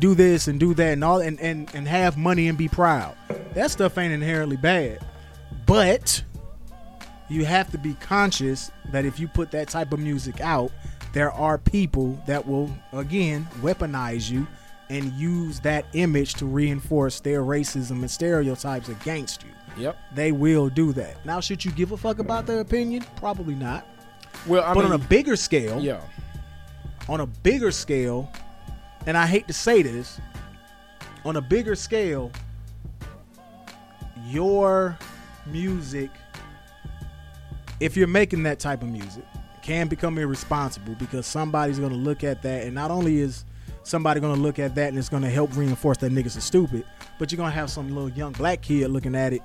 do 0.00 0.14
this 0.14 0.48
and 0.48 0.58
do 0.58 0.74
that 0.74 0.92
and 0.92 1.04
all 1.04 1.20
and, 1.20 1.38
and, 1.40 1.72
and 1.74 1.86
have 1.86 2.16
money 2.16 2.48
and 2.48 2.56
be 2.56 2.68
proud. 2.68 3.16
That 3.54 3.70
stuff 3.70 3.98
ain't 3.98 4.12
inherently 4.12 4.56
bad. 4.56 5.04
But 5.66 6.22
you 7.28 7.44
have 7.44 7.70
to 7.70 7.78
be 7.78 7.94
conscious 7.94 8.70
that 8.90 9.04
if 9.04 9.20
you 9.20 9.28
put 9.28 9.50
that 9.52 9.68
type 9.68 9.92
of 9.92 10.00
music 10.00 10.40
out, 10.40 10.72
there 11.12 11.30
are 11.32 11.58
people 11.58 12.20
that 12.26 12.46
will 12.46 12.70
again 12.92 13.46
weaponize 13.60 14.30
you 14.30 14.46
and 14.88 15.12
use 15.12 15.60
that 15.60 15.86
image 15.92 16.34
to 16.34 16.46
reinforce 16.46 17.20
their 17.20 17.42
racism 17.42 18.00
and 18.00 18.10
stereotypes 18.10 18.88
against 18.88 19.44
you. 19.44 19.50
Yep. 19.76 19.96
They 20.14 20.32
will 20.32 20.68
do 20.68 20.92
that. 20.94 21.24
Now, 21.24 21.40
should 21.40 21.64
you 21.64 21.70
give 21.70 21.92
a 21.92 21.96
fuck 21.96 22.18
about 22.18 22.46
their 22.46 22.60
opinion? 22.60 23.04
Probably 23.16 23.54
not. 23.54 23.86
Well, 24.46 24.64
I 24.64 24.74
but 24.74 24.82
mean, 24.84 24.92
on 24.92 25.00
a 25.00 25.04
bigger 25.04 25.36
scale, 25.36 25.80
yeah, 25.80 26.00
on 27.08 27.20
a 27.20 27.26
bigger 27.26 27.70
scale, 27.70 28.30
and 29.06 29.16
I 29.16 29.26
hate 29.26 29.46
to 29.48 29.52
say 29.52 29.82
this, 29.82 30.20
on 31.24 31.36
a 31.36 31.40
bigger 31.40 31.74
scale, 31.74 32.30
your 34.26 34.98
music, 35.46 36.10
if 37.80 37.96
you're 37.96 38.06
making 38.06 38.42
that 38.44 38.58
type 38.58 38.82
of 38.82 38.88
music, 38.88 39.24
can 39.62 39.88
become 39.88 40.18
irresponsible 40.18 40.94
because 40.94 41.26
somebody's 41.26 41.78
going 41.78 41.92
to 41.92 41.96
look 41.96 42.24
at 42.24 42.42
that, 42.42 42.64
and 42.64 42.74
not 42.74 42.90
only 42.90 43.20
is 43.20 43.44
somebody 43.82 44.20
going 44.20 44.34
to 44.34 44.40
look 44.40 44.58
at 44.58 44.74
that 44.74 44.88
and 44.88 44.98
it's 44.98 45.08
going 45.08 45.22
to 45.22 45.30
help 45.30 45.54
reinforce 45.56 45.98
that 45.98 46.12
niggas 46.12 46.36
are 46.36 46.42
stupid, 46.42 46.84
but 47.18 47.30
you're 47.30 47.36
going 47.36 47.50
to 47.50 47.54
have 47.54 47.70
some 47.70 47.88
little 47.94 48.10
young 48.10 48.32
black 48.32 48.62
kid 48.62 48.88
looking 48.88 49.14
at 49.14 49.32
it, 49.32 49.42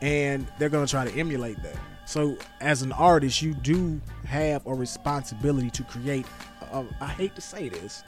and 0.00 0.46
they're 0.58 0.68
going 0.68 0.84
to 0.84 0.90
try 0.90 1.04
to 1.04 1.18
emulate 1.18 1.60
that. 1.62 1.76
So, 2.04 2.36
as 2.60 2.82
an 2.82 2.92
artist, 2.92 3.42
you 3.42 3.54
do 3.54 4.00
have 4.26 4.64
a 4.66 4.74
responsibility 4.74 5.70
to 5.70 5.82
create. 5.82 6.24
A, 6.72 6.84
I 7.00 7.08
hate 7.08 7.34
to 7.34 7.40
say 7.40 7.68
this, 7.68 8.04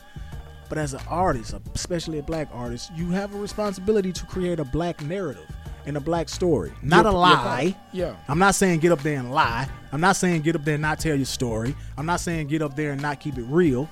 but 0.68 0.78
as 0.78 0.94
an 0.94 1.00
artist, 1.08 1.54
especially 1.74 2.18
a 2.18 2.22
black 2.22 2.48
artist, 2.52 2.90
you 2.94 3.10
have 3.10 3.34
a 3.34 3.38
responsibility 3.38 4.12
to 4.12 4.26
create 4.26 4.58
a 4.60 4.64
black 4.64 5.02
narrative 5.02 5.46
and 5.86 5.96
a 5.96 6.00
black 6.00 6.28
story, 6.28 6.72
not 6.82 7.04
Your- 7.04 7.14
a 7.14 7.16
lie. 7.16 7.76
Yeah. 7.92 8.14
I'm 8.28 8.38
not 8.38 8.54
saying 8.54 8.80
get 8.80 8.92
up 8.92 9.00
there 9.02 9.18
and 9.18 9.32
lie. 9.32 9.68
I'm 9.92 10.00
not 10.00 10.16
saying 10.16 10.42
get 10.42 10.54
up 10.54 10.64
there 10.64 10.74
and 10.74 10.82
not 10.82 10.98
tell 11.00 11.16
your 11.16 11.24
story. 11.24 11.74
I'm 11.96 12.04
not 12.06 12.20
saying 12.20 12.48
get 12.48 12.60
up 12.62 12.76
there 12.76 12.92
and 12.92 13.00
not 13.00 13.20
keep 13.20 13.38
it 13.38 13.44
real. 13.48 13.88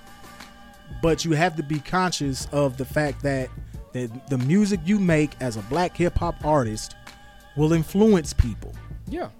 But 1.02 1.24
you 1.24 1.32
have 1.32 1.56
to 1.56 1.62
be 1.62 1.80
conscious 1.80 2.46
of 2.52 2.76
the 2.76 2.84
fact 2.84 3.22
that 3.22 3.48
the, 3.92 4.10
the 4.28 4.38
music 4.38 4.80
you 4.84 4.98
make 4.98 5.32
as 5.40 5.56
a 5.56 5.62
black 5.62 5.96
hip 5.96 6.16
hop 6.18 6.44
artist 6.44 6.94
will 7.56 7.72
influence 7.72 8.32
people. 8.34 8.72
yeah. 9.08 9.30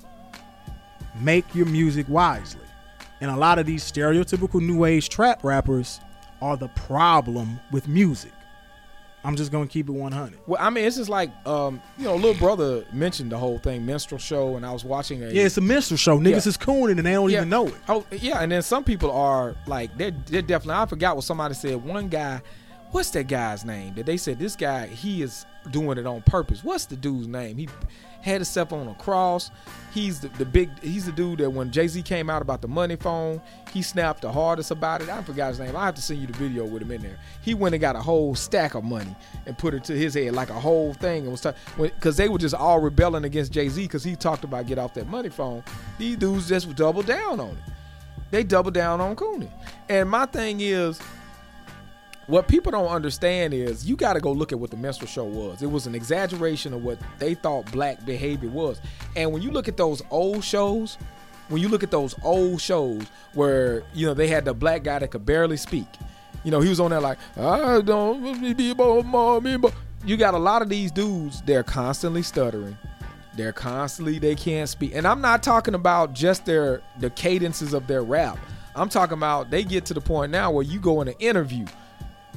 Make 1.21 1.55
your 1.55 1.67
music 1.67 2.07
wisely. 2.09 2.61
And 3.23 3.31
a 3.31 3.37
lot 3.37 3.59
of 3.59 3.65
these 3.67 3.83
stereotypical 3.91 4.61
new 4.61 4.85
age 4.85 5.09
trap 5.09 5.43
rappers 5.45 6.01
are 6.43 6.57
the 6.57 6.69
problem 6.69 7.59
with 7.71 7.89
music. 7.89 8.33
I'm 9.25 9.35
just 9.35 9.51
gonna 9.51 9.67
keep 9.67 9.89
it 9.89 9.93
100. 9.93 10.39
Well, 10.47 10.61
I 10.63 10.71
mean, 10.71 10.85
it's 10.85 10.97
just 10.97 11.09
like 11.11 11.31
um, 11.47 11.83
you 11.99 12.05
know, 12.05 12.15
little 12.15 12.35
brother 12.35 12.85
mentioned 12.93 13.33
the 13.33 13.39
whole 13.39 13.59
thing, 13.59 13.85
minstrel 13.85 14.21
show, 14.21 14.55
and 14.55 14.65
I 14.65 14.73
was 14.73 14.85
watching 14.85 15.25
a 15.25 15.31
Yeah, 15.31 15.43
it's 15.45 15.57
a 15.59 15.61
minstrel 15.61 15.99
show. 15.99 16.19
Niggas 16.19 16.31
Yeah. 16.45 16.49
is 16.51 16.57
cooning 16.57 16.99
and 16.99 17.07
they 17.07 17.13
don't 17.13 17.31
Yeah. 17.31 17.39
even 17.39 17.49
know 17.49 17.67
it. 17.67 17.75
Oh 17.89 18.07
yeah, 18.13 18.39
and 18.41 18.53
then 18.53 18.63
some 18.63 18.85
people 18.85 19.11
are 19.11 19.57
like 19.67 19.97
they're 19.99 20.13
they're 20.27 20.43
definitely. 20.43 20.81
I 20.81 20.87
forgot 20.87 21.17
what 21.17 21.25
somebody 21.25 21.55
said. 21.55 21.83
One 21.83 22.09
guy, 22.09 22.41
what's 22.91 23.11
that 23.11 23.29
guy's 23.29 23.65
name? 23.65 23.95
That 23.95 24.07
they 24.07 24.17
said 24.17 24.39
this 24.39 24.57
guy 24.57 24.87
he 24.87 25.23
is 25.23 25.47
doing 25.71 25.99
it 25.99 26.07
on 26.07 26.23
purpose. 26.23 26.63
What's 26.63 26.87
the 26.87 26.97
dude's 26.97 27.27
name? 27.27 27.57
He 27.57 27.69
had 28.23 28.37
himself 28.37 28.73
on 28.73 28.89
a 28.89 28.95
cross. 28.95 29.51
He's 29.93 30.21
the, 30.21 30.29
the 30.29 30.45
big. 30.45 30.71
He's 30.83 31.07
the 31.07 31.13
dude 31.13 31.39
that 31.39 31.51
when 31.51 31.71
Jay 31.71 31.89
Z 31.89 32.03
came 32.03 32.29
out 32.29 32.43
about 32.43 32.63
the 32.63 32.69
money 32.69 32.97
phone, 32.97 33.41
he 33.73 33.83
snapped 33.83 34.23
the 34.23 34.33
hardest 34.33 34.71
about 34.71 35.03
it. 35.03 35.09
I 35.09 35.23
forgot 35.23 35.49
his 35.49 35.61
name. 35.61 35.77
I 35.77 35.87
have 35.87 35.95
to 35.95 36.03
send 36.03 36.21
you 36.21 36.27
the 36.27 36.33
video 36.33 36.65
with 36.65 36.83
him 36.83 36.91
in 36.91 37.03
there. 37.03 37.19
He 37.43 37.55
went 37.55 37.75
and 37.75 37.81
got 37.81 37.97
a 37.97 38.01
whole 38.01 38.35
stack 38.35 38.75
of 38.75 38.85
money 38.85 39.15
and 39.47 39.57
put 39.57 39.75
it 39.75 39.85
to 39.85 39.93
his 39.97 40.15
head 40.15 40.35
like 40.35 40.51
a 40.51 40.61
whole 40.61 40.93
thing 40.95 41.23
and 41.23 41.31
was 41.31 41.47
because 41.77 42.17
they 42.17 42.29
were 42.29 42.39
just 42.39 42.55
all 42.55 42.81
rebelling 42.81 43.25
against 43.25 43.53
Jay 43.53 43.69
Z 43.69 43.83
because 43.83 44.05
he 44.05 44.17
talked 44.17 44.45
about 44.45 44.67
get 44.67 44.79
off 44.79 44.95
that 44.95 45.09
money 45.09 45.29
phone. 45.29 45.63
These 45.99 46.17
dudes 46.17 46.49
just 46.49 46.75
doubled 46.75 47.07
down 47.07 47.41
on 47.41 47.51
it 47.51 47.73
they 48.31 48.43
double 48.43 48.71
down 48.71 49.01
on 49.01 49.17
Cooney. 49.17 49.51
And 49.89 50.11
my 50.11 50.27
thing 50.27 50.61
is, 50.61 51.01
what 52.27 52.49
people 52.49 52.73
don't 52.73 52.89
understand 52.89 53.55
is 53.55 53.89
you 53.89 53.97
got 53.97 54.15
to 54.15 54.21
go 54.21 54.33
look 54.33 54.53
at 54.53 54.59
what 54.59 54.71
the 54.71 54.77
minstrel 54.77 55.09
show 55.09 55.25
was. 55.25 55.63
It 55.63 55.71
was 55.71 55.87
an 55.87 55.95
exaggeration 55.95 56.73
of 56.73 56.83
what 56.83 56.99
they 57.19 57.35
thought 57.35 57.71
black 57.71 58.05
behavior 58.05 58.49
was. 58.49 58.81
And 59.15 59.33
when 59.33 59.43
you 59.43 59.51
look 59.51 59.69
at 59.69 59.77
those 59.77 60.03
old 60.11 60.43
shows, 60.43 60.99
when 61.49 61.63
you 61.63 61.69
look 61.69 61.83
at 61.83 61.91
those 61.91 62.17
old 62.25 62.61
shows 62.61 63.03
where 63.35 63.85
you 63.95 64.07
know 64.07 64.15
they 64.15 64.27
had 64.27 64.45
the 64.45 64.55
black 64.55 64.83
guy 64.83 64.99
that 64.99 65.11
could 65.11 65.25
barely 65.25 65.57
speak, 65.57 65.87
you 66.43 66.51
know 66.51 66.61
he 66.61 66.69
was 66.69 66.81
on 66.81 66.91
there 66.91 67.01
like 67.01 67.19
I 67.37 67.81
don't 67.81 68.57
be 68.57 68.75
mommy. 68.75 69.57
but-" 69.57 69.75
You 70.05 70.17
got 70.17 70.35
a 70.35 70.39
lot 70.39 70.63
of 70.63 70.69
these 70.69 70.93
dudes. 70.93 71.43
They're 71.43 71.65
constantly 71.65 72.23
stuttering. 72.23 72.79
They're 73.37 73.53
constantly 73.53 74.19
they 74.19 74.35
can't 74.35 74.69
speak. 74.69 74.95
And 74.95 75.07
I'm 75.07 75.21
not 75.21 75.43
talking 75.43 75.75
about 75.75 76.13
just 76.13 76.47
their 76.47 76.81
the 77.01 77.11
cadences 77.11 77.75
of 77.75 77.87
their 77.87 78.03
rap. 78.03 78.39
I'm 78.75 78.89
talking 78.89 79.17
about 79.17 79.51
they 79.51 79.65
get 79.65 79.85
to 79.87 79.95
the 79.95 80.01
point 80.01 80.31
now 80.33 80.51
where 80.51 80.65
you 80.65 80.79
go 80.79 81.01
in 81.01 81.09
an 81.09 81.15
interview. 81.19 81.67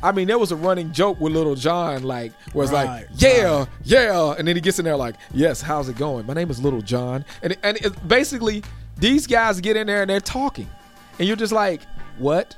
I 0.02 0.12
mean, 0.12 0.28
there 0.28 0.39
was 0.39 0.52
a 0.52 0.56
running 0.56 0.91
joke 0.93 1.20
with 1.20 1.34
Lil 1.34 1.56
Jon, 1.56 2.04
like, 2.04 2.32
where 2.54 2.64
it's 2.64 2.72
Right, 2.72 2.86
like, 2.86 3.08
yeah, 3.16 3.66
yeah, 3.84 4.36
and 4.38 4.47
then 4.47 4.56
he 4.56 4.62
gets 4.62 4.80
in 4.80 4.86
there 4.86 4.95
like, 4.95 5.16
yes, 5.34 5.62
how's 5.62 5.89
it 5.89 5.97
going? 5.97 6.26
My 6.26 6.34
name 6.34 6.50
is 6.50 6.62
Lil 6.64 6.82
Jon, 6.82 7.26
and 7.41 7.58
and 7.64 7.78
it, 7.78 8.08
basically 8.08 8.64
these 8.97 9.28
guys 9.28 9.60
get 9.60 9.76
in 9.76 9.88
there 9.88 10.02
and 10.02 10.10
they're 10.10 10.20
talking, 10.22 10.70
and 11.18 11.28
you're 11.28 11.38
just 11.38 11.52
like, 11.52 11.82
what? 12.18 12.56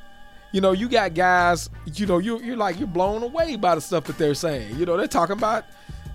You 0.52 0.62
know, 0.62 0.74
you 0.74 0.90
got 0.90 1.14
guys, 1.14 1.70
you 1.86 2.06
know, 2.06 2.20
you 2.20 2.40
you're 2.42 2.58
like 2.58 2.78
you're 2.78 2.88
blown 2.88 3.24
away 3.24 3.56
by 3.56 3.76
the 3.76 3.82
stuff 3.82 4.04
that 4.06 4.18
they're 4.18 4.36
saying. 4.36 4.78
You 4.78 4.86
know, 4.86 4.98
they're 4.98 5.08
talking 5.08 5.38
about 5.38 5.66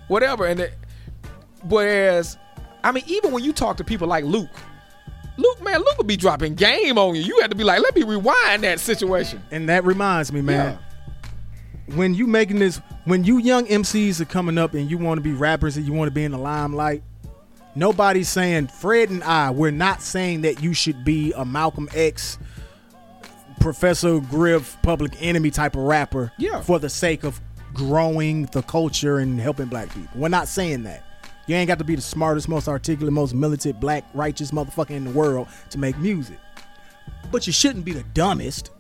whatever, 0.09 0.47
and 0.47 0.61
they, 0.61 0.73
whereas, 1.65 2.39
I 2.85 2.93
mean, 2.93 3.05
even 3.07 3.33
when 3.33 3.43
you 3.43 3.53
talk 3.53 3.79
to 3.79 3.85
people 3.85 4.07
like 4.07 4.25
Luke. 4.25 4.51
Luke, 5.39 5.63
man, 5.63 5.81
Luke 5.81 5.99
would 5.99 6.07
be 6.07 6.17
dropping 6.17 6.55
game 6.55 6.97
on 6.97 7.15
you. 7.15 7.21
You 7.21 7.41
had 7.43 7.51
to 7.51 7.57
be 7.57 7.63
like, 7.63 7.83
let 7.83 7.95
me 7.95 8.05
rewind 8.05 8.65
that 8.65 8.81
situation. 8.81 9.43
And 9.51 9.69
that 9.69 9.85
reminds 9.85 10.33
me, 10.33 10.41
man. 10.41 10.79
When 11.95 12.15
you 12.15 12.27
making 12.27 12.59
this, 12.59 12.81
when 13.05 13.25
you 13.25 13.39
young 13.39 13.67
MCs 13.67 14.21
are 14.21 14.25
coming 14.25 14.59
up 14.59 14.75
and 14.75 14.91
you 14.91 14.99
want 14.99 15.19
to 15.19 15.23
be 15.23 15.33
rappers 15.33 15.77
and 15.77 15.87
you 15.87 15.93
want 15.93 16.09
to 16.09 16.15
be 16.15 16.25
in 16.25 16.33
the 16.33 16.39
limelight, 16.39 17.03
nobody's 17.75 18.29
saying 18.29 18.69
Fred 18.69 19.11
and 19.11 19.23
I. 19.23 19.51
We're 19.51 19.71
not 19.71 20.03
saying 20.03 20.41
that 20.43 20.63
you 20.63 20.75
should 20.75 21.05
be 21.05 21.33
a 21.33 21.45
Malcolm 21.45 21.89
X, 21.95 22.39
Professor 23.61 24.19
Griff, 24.21 24.77
Public 24.83 25.13
Enemy 25.21 25.51
type 25.53 25.77
of 25.77 25.83
rapper. 25.83 26.33
Yeah. 26.39 26.61
For 26.61 26.79
the 26.81 26.89
sake 26.89 27.23
of 27.23 27.41
growing 27.73 28.47
the 28.47 28.63
culture 28.63 29.19
and 29.19 29.41
helping 29.41 29.67
black 29.67 29.95
people, 29.95 30.11
we're 30.17 30.29
not 30.29 30.49
saying 30.49 30.83
that. 30.85 31.05
You 31.47 31.55
ain't 31.55 31.69
got 31.69 31.79
to 31.79 31.85
be 31.85 31.95
the 31.95 32.03
smartest, 32.03 32.49
most 32.49 32.67
articulate, 32.67 33.13
most 33.13 33.33
militant, 33.33 33.79
black, 33.79 34.05
righteous 34.15 34.51
motherfucker 34.51 34.91
in 34.91 35.05
the 35.05 35.11
world 35.13 35.47
to 35.71 35.79
make 35.79 35.97
music. 35.99 36.39
But 37.31 37.47
you 37.47 37.53
shouldn't 37.53 37.85
be 37.85 37.93
the 37.93 38.03
dumbest. 38.15 38.71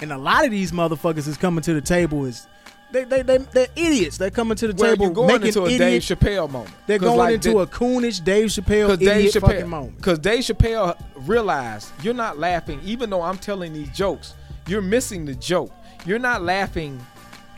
And 0.00 0.12
a 0.12 0.18
lot 0.18 0.44
of 0.44 0.52
these 0.52 0.70
motherfuckers 0.70 1.26
is 1.26 1.36
coming 1.36 1.62
to 1.62 1.74
the 1.74 1.80
table 1.80 2.24
is 2.24 2.46
they 2.92 3.04
they 3.04 3.22
they 3.22 3.38
they're 3.38 3.66
idiots. 3.74 4.18
They're 4.18 4.30
coming 4.30 4.56
to 4.56 4.68
the 4.68 4.74
Well, 4.74 4.90
table 4.92 5.06
you're 5.06 5.14
going 5.14 5.28
making 5.28 5.46
into 5.48 5.62
a 5.62 5.66
idiot. 5.66 5.78
Dave 5.80 6.02
Chappelle 6.02 6.50
moment. 6.50 6.74
They're 6.86 6.98
going 6.98 7.18
like 7.18 7.34
into 7.34 7.50
the- 7.52 7.58
a 7.58 7.66
coonish 7.66 8.22
Dave 8.22 8.46
Chappelle 8.48 8.86
Because 8.88 8.98
Dave 8.98 9.16
idiot 9.26 9.34
fucking 9.34 9.56
Chappelle, 9.62 9.68
moment. 9.68 9.96
because 9.96 10.18
Dave 10.18 10.40
Chappelle 10.44 10.96
realized 11.16 11.90
you're 12.02 12.14
not 12.14 12.38
laughing, 12.38 12.80
even 12.84 13.10
though 13.10 13.22
I'm 13.22 13.38
telling 13.38 13.72
these 13.72 13.88
jokes. 13.90 14.34
You're 14.68 14.82
missing 14.82 15.24
the 15.24 15.34
joke. 15.34 15.72
You're 16.06 16.18
not 16.20 16.42
laughing 16.42 17.00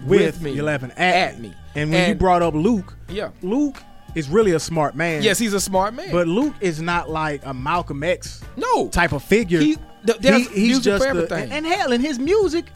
with, 0.07 0.41
me. 0.41 0.53
You're 0.53 0.64
laughing 0.64 0.91
at, 0.93 1.39
me. 1.41 1.53
And 1.74 1.91
when 1.91 2.09
you 2.09 2.14
brought 2.14 2.43
up 2.43 2.55
Luke, 2.55 2.95
yeah, 3.09 3.30
Luke 3.43 3.76
is 4.14 4.28
really 4.28 4.53
a 4.53 4.61
smart 4.61 4.95
man. 4.95 5.22
yes, 5.22 5.39
he's 5.39 5.55
a 5.55 5.61
smart 5.61 5.93
man. 5.93 6.11
but 6.12 6.26
Luke 6.28 6.55
is 6.61 6.80
not 6.80 7.11
like 7.11 7.45
a 7.45 7.53
Malcolm 7.53 8.03
X 8.05 8.43
no 8.57 8.89
type 8.89 9.12
of 9.12 9.22
figure. 9.22 9.61
He, 9.61 9.76
He- 10.20 10.43
he's 10.45 10.80
just 10.80 11.05
everything. 11.05 11.45
and, 11.45 11.53
and 11.53 11.66
hell, 11.66 11.91
in 11.93 12.01
his 12.01 12.18
music, 12.18 12.66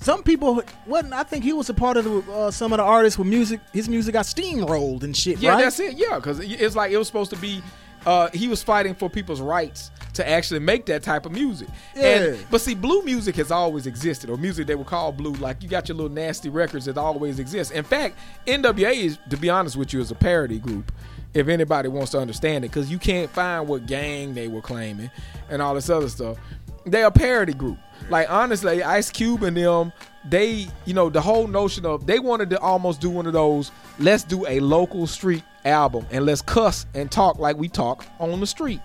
some 0.00 0.22
people 0.22 0.62
wasn't. 0.86 1.12
I 1.12 1.22
think 1.22 1.44
he 1.44 1.52
was 1.52 1.68
a 1.68 1.74
part 1.74 1.98
of 1.98 2.04
the, 2.04 2.32
uh, 2.32 2.50
some 2.50 2.72
of 2.72 2.78
the 2.78 2.82
artists 2.82 3.18
with 3.18 3.28
music. 3.28 3.60
His 3.72 3.88
music 3.88 4.14
got 4.14 4.24
steamrolled 4.24 5.02
and 5.02 5.14
shit. 5.14 5.38
yeah, 5.38 5.50
right? 5.50 5.62
that's 5.62 5.78
it. 5.78 5.96
Yeah, 5.96 6.16
because 6.16 6.40
it's 6.40 6.74
like 6.74 6.90
it 6.90 6.96
was 6.96 7.06
supposed 7.06 7.30
to 7.30 7.36
be. 7.36 7.62
Uh, 8.06 8.30
he 8.32 8.48
was 8.48 8.62
fighting 8.62 8.94
for 8.94 9.10
people's 9.10 9.42
rights 9.42 9.90
to 10.14 10.26
actually 10.26 10.60
make 10.60 10.86
that 10.86 11.02
type 11.02 11.26
of 11.26 11.32
music. 11.32 11.68
Yeah. 11.94 12.16
And 12.16 12.46
but 12.50 12.62
see, 12.62 12.74
blue 12.74 13.02
music 13.02 13.36
has 13.36 13.50
always 13.50 13.86
existed, 13.86 14.30
or 14.30 14.38
music 14.38 14.66
they 14.66 14.74
would 14.74 14.86
call 14.86 15.12
blue. 15.12 15.34
Like 15.34 15.62
you 15.62 15.68
got 15.68 15.86
your 15.86 15.96
little 15.96 16.10
nasty 16.10 16.48
records 16.48 16.86
that 16.86 16.96
always 16.96 17.38
exist. 17.38 17.72
In 17.72 17.84
fact, 17.84 18.16
NWA 18.46 18.94
is, 18.94 19.18
to 19.28 19.36
be 19.36 19.50
honest 19.50 19.76
with 19.76 19.92
you, 19.92 20.00
is 20.00 20.10
a 20.10 20.14
parody 20.14 20.58
group. 20.58 20.92
If 21.34 21.46
anybody 21.46 21.88
wants 21.88 22.12
to 22.12 22.18
understand 22.18 22.64
it, 22.64 22.68
because 22.68 22.90
you 22.90 22.98
can't 22.98 23.30
find 23.30 23.68
what 23.68 23.86
gang 23.86 24.34
they 24.34 24.48
were 24.48 24.62
claiming 24.62 25.10
and 25.50 25.60
all 25.60 25.74
this 25.74 25.90
other 25.90 26.08
stuff. 26.08 26.38
They're 26.86 27.06
a 27.06 27.10
parody 27.12 27.52
group. 27.52 27.78
Like 28.10 28.30
honestly, 28.30 28.82
Ice 28.82 29.10
Cube 29.10 29.42
and 29.44 29.56
them, 29.56 29.92
they, 30.28 30.68
you 30.84 30.92
know, 30.92 31.08
the 31.08 31.20
whole 31.20 31.46
notion 31.46 31.86
of 31.86 32.06
they 32.06 32.18
wanted 32.18 32.50
to 32.50 32.60
almost 32.60 33.00
do 33.00 33.08
one 33.08 33.26
of 33.26 33.32
those. 33.32 33.70
Let's 33.98 34.24
do 34.24 34.46
a 34.46 34.60
local 34.60 35.06
street 35.06 35.44
album 35.64 36.06
and 36.10 36.26
let's 36.26 36.42
cuss 36.42 36.86
and 36.94 37.10
talk 37.10 37.38
like 37.38 37.56
we 37.56 37.68
talk 37.68 38.06
on 38.18 38.40
the 38.40 38.46
street 38.46 38.80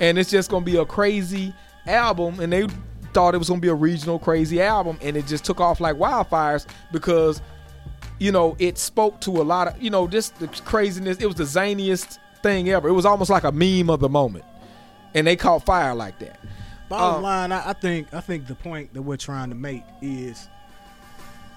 and 0.00 0.18
it's 0.18 0.30
just 0.30 0.50
gonna 0.50 0.64
be 0.64 0.76
a 0.76 0.84
crazy 0.84 1.54
album 1.86 2.38
and 2.40 2.52
they 2.52 2.66
thought 3.14 3.34
it 3.34 3.38
was 3.38 3.48
gonna 3.48 3.60
be 3.60 3.68
a 3.68 3.74
regional 3.74 4.18
crazy 4.18 4.60
album 4.60 4.98
and 5.00 5.16
it 5.16 5.26
just 5.26 5.44
took 5.44 5.58
off 5.58 5.80
like 5.80 5.96
wildfires 5.96 6.66
because 6.92 7.40
you 8.18 8.32
know, 8.32 8.56
it 8.58 8.78
spoke 8.78 9.20
to 9.20 9.30
a 9.30 9.44
lot 9.44 9.68
of, 9.68 9.80
you 9.80 9.90
know, 9.90 10.08
just 10.08 10.36
the 10.40 10.48
craziness. 10.48 11.18
It 11.18 11.26
was 11.26 11.36
the 11.36 11.44
zaniest 11.44 12.18
thing 12.42 12.68
ever. 12.68 12.88
It 12.88 12.92
was 12.92 13.06
almost 13.06 13.30
like 13.30 13.44
a 13.44 13.52
meme 13.52 13.90
of 13.90 14.00
the 14.00 14.08
moment, 14.08 14.44
and 15.14 15.24
they 15.24 15.36
caught 15.36 15.64
fire 15.64 15.94
like 15.94 16.18
that. 16.18 16.40
Bottom 16.88 17.16
Um, 17.16 17.22
line, 17.22 17.52
I, 17.52 17.70
I 17.70 17.72
think 17.74 18.12
I 18.14 18.20
think 18.20 18.46
the 18.46 18.54
point 18.54 18.94
that 18.94 19.02
we're 19.02 19.16
trying 19.18 19.50
to 19.50 19.54
make 19.54 19.82
is 20.00 20.48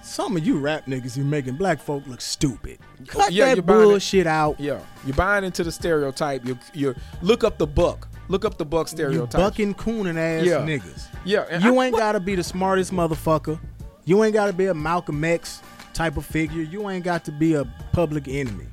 some 0.02 0.36
of 0.36 0.44
you 0.44 0.58
rap 0.58 0.86
niggas 0.86 1.16
you 1.16 1.24
making 1.24 1.54
black 1.56 1.80
folk 1.80 2.06
look 2.06 2.20
stupid. 2.20 2.78
Cut 3.06 3.32
Yeah, 3.32 3.46
that 3.46 3.56
you're 3.56 3.62
buying 3.62 3.80
it. 3.80 3.84
bullshit 3.84 4.26
out. 4.26 4.58
Yeah, 4.58 4.80
you're 5.06 5.14
buying 5.16 5.44
into 5.44 5.62
the 5.64 5.72
stereotype. 5.72 6.44
You 6.44 6.58
you 6.74 6.94
look 7.22 7.44
up 7.44 7.58
the 7.58 7.66
buck. 7.66 8.08
Look 8.28 8.44
up 8.44 8.56
the 8.58 8.64
buck 8.64 8.88
stereotype. 8.88 9.40
bucking 9.40 9.74
cooning 9.74 10.16
ass 10.18 10.46
Yeah. 10.46 10.58
niggas. 10.60 11.06
yeah, 11.24 11.44
and 11.50 11.62
You 11.62 11.78
I- 11.78 11.86
ain't 11.86 11.96
gotta 11.96 12.20
be 12.20 12.34
the 12.34 12.44
smartest 12.44 12.92
motherfucker. 12.92 13.58
You 14.04 14.22
ain't 14.24 14.34
gotta 14.34 14.52
be 14.52 14.66
a 14.66 14.74
Malcolm 14.74 15.22
X 15.24 15.60
type 15.94 16.16
of 16.16 16.26
figure. 16.26 16.62
You 16.62 16.88
ain't 16.90 17.04
got 17.04 17.24
to 17.26 17.32
be 17.32 17.54
a 17.54 17.64
public 17.92 18.26
enemy. 18.28 18.66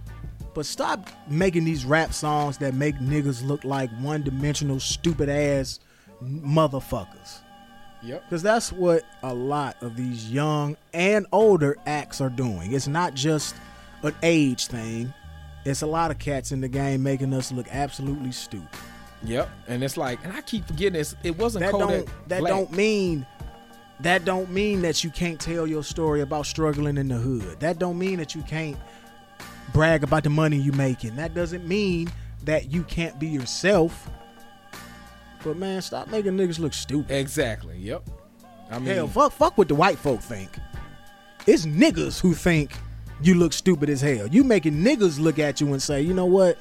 But 0.56 0.66
stop 0.66 1.08
making 1.30 1.64
these 1.66 1.86
rap 1.86 2.14
songs 2.14 2.58
that 2.58 2.74
make 2.74 2.96
niggas 3.00 3.46
look 3.46 3.64
like 3.64 3.92
one 4.00 4.24
dimensional, 4.24 4.80
stupid 4.80 5.30
ass 5.30 5.80
motherfuckers. 6.24 7.40
Yep. 8.02 8.24
Because 8.24 8.42
that's 8.42 8.72
what 8.72 9.04
a 9.24 9.34
lot 9.34 9.76
of 9.82 9.98
these 9.98 10.32
young 10.32 10.78
and 10.94 11.26
older 11.32 11.76
acts 11.86 12.22
are 12.22 12.30
doing. 12.30 12.72
It's 12.74 12.88
not 12.88 13.14
just 13.14 13.56
an 14.04 14.16
age 14.24 14.68
thing. 14.68 15.14
It's 15.66 15.82
a 15.82 15.88
lot 15.88 16.10
of 16.10 16.20
cats 16.20 16.52
in 16.52 16.62
the 16.62 16.70
game 16.70 17.04
making 17.04 17.34
us 17.34 17.52
look 17.52 17.68
absolutely 17.70 18.32
stupid. 18.32 18.70
Yep. 19.24 19.50
And 19.68 19.84
it's 19.84 19.98
like, 19.98 20.24
and 20.24 20.32
I 20.32 20.42
keep 20.42 20.66
forgetting 20.66 20.94
this. 20.94 21.14
It 21.24 21.38
wasn't 21.38 21.66
That 21.66 21.72
Kodak 21.72 21.90
don't 21.90 22.30
that 22.30 22.40
Black. 22.40 22.52
don't 22.54 22.72
mean 22.72 23.26
that 24.00 24.24
don't 24.24 24.50
mean 24.50 24.82
that 24.84 25.04
you 25.04 25.10
can't 25.10 25.38
tell 25.40 25.68
your 25.68 25.84
story 25.84 26.22
about 26.22 26.46
struggling 26.46 26.98
in 26.98 27.10
the 27.10 27.16
hood. 27.18 27.60
That 27.60 27.80
don't 27.80 28.00
mean 28.00 28.18
that 28.20 28.34
you 28.34 28.42
can't 28.44 28.78
brag 29.74 30.04
about 30.04 30.24
the 30.24 30.30
money 30.30 30.56
you 30.56 30.72
making. 30.72 31.18
That 31.18 31.34
doesn't 31.34 31.68
mean 31.68 32.10
that 32.46 32.72
you 32.72 32.84
can't 32.84 33.20
be 33.20 33.28
yourself. 33.28 34.10
But 35.44 35.58
man, 35.58 35.82
stop 35.82 36.10
making 36.10 36.34
niggas 36.34 36.60
look 36.60 36.74
stupid. 36.74 37.12
Exactly. 37.12 37.78
Yep. 37.78 38.04
I 38.70 38.80
mean, 38.80 38.94
Hell, 38.94 39.08
fuck, 39.08 39.32
fuck 39.32 39.58
what 39.58 39.68
the 39.68 39.76
white 39.76 39.98
folk 39.98 40.22
think. 40.22 40.50
It's 41.48 41.66
niggas 41.66 42.20
who 42.20 42.34
think 42.34 42.72
you 43.22 43.36
look 43.36 43.54
stupid 43.54 43.90
as 43.90 44.02
hell. 44.02 44.28
You 44.28 44.44
making 44.44 44.76
niggas 44.76 45.20
look 45.20 45.40
at 45.40 45.60
you 45.60 45.68
and 45.74 45.82
say, 45.82 46.02
you 46.02 46.14
know 46.14 46.26
what? 46.26 46.58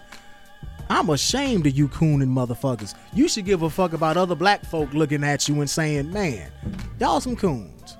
I'm 0.91 1.11
ashamed 1.11 1.67
of 1.67 1.77
you 1.77 1.89
cooning 1.89 2.31
motherfuckers. 2.31 2.95
You 3.13 3.29
should 3.29 3.45
give 3.45 3.63
a 3.63 3.69
fuck 3.69 3.93
about 3.93 4.17
other 4.17 4.35
black 4.35 4.65
folk 4.65 4.93
looking 4.95 5.23
at 5.23 5.47
you 5.49 5.61
and 5.61 5.69
saying, 5.69 6.11
man, 6.11 6.51
y'all 6.99 7.21
some 7.21 7.37
coons. 7.37 7.97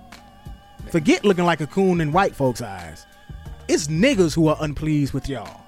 Forget 0.91 1.25
looking 1.25 1.45
like 1.45 1.61
a 1.61 1.67
coon 1.67 2.01
in 2.01 2.13
white 2.13 2.35
folks' 2.35 2.63
eyes. 2.63 3.05
It's 3.69 3.89
niggas 3.89 4.35
who 4.35 4.49
are 4.49 4.57
unpleased 4.61 5.13
with 5.13 5.29
y'all. 5.29 5.61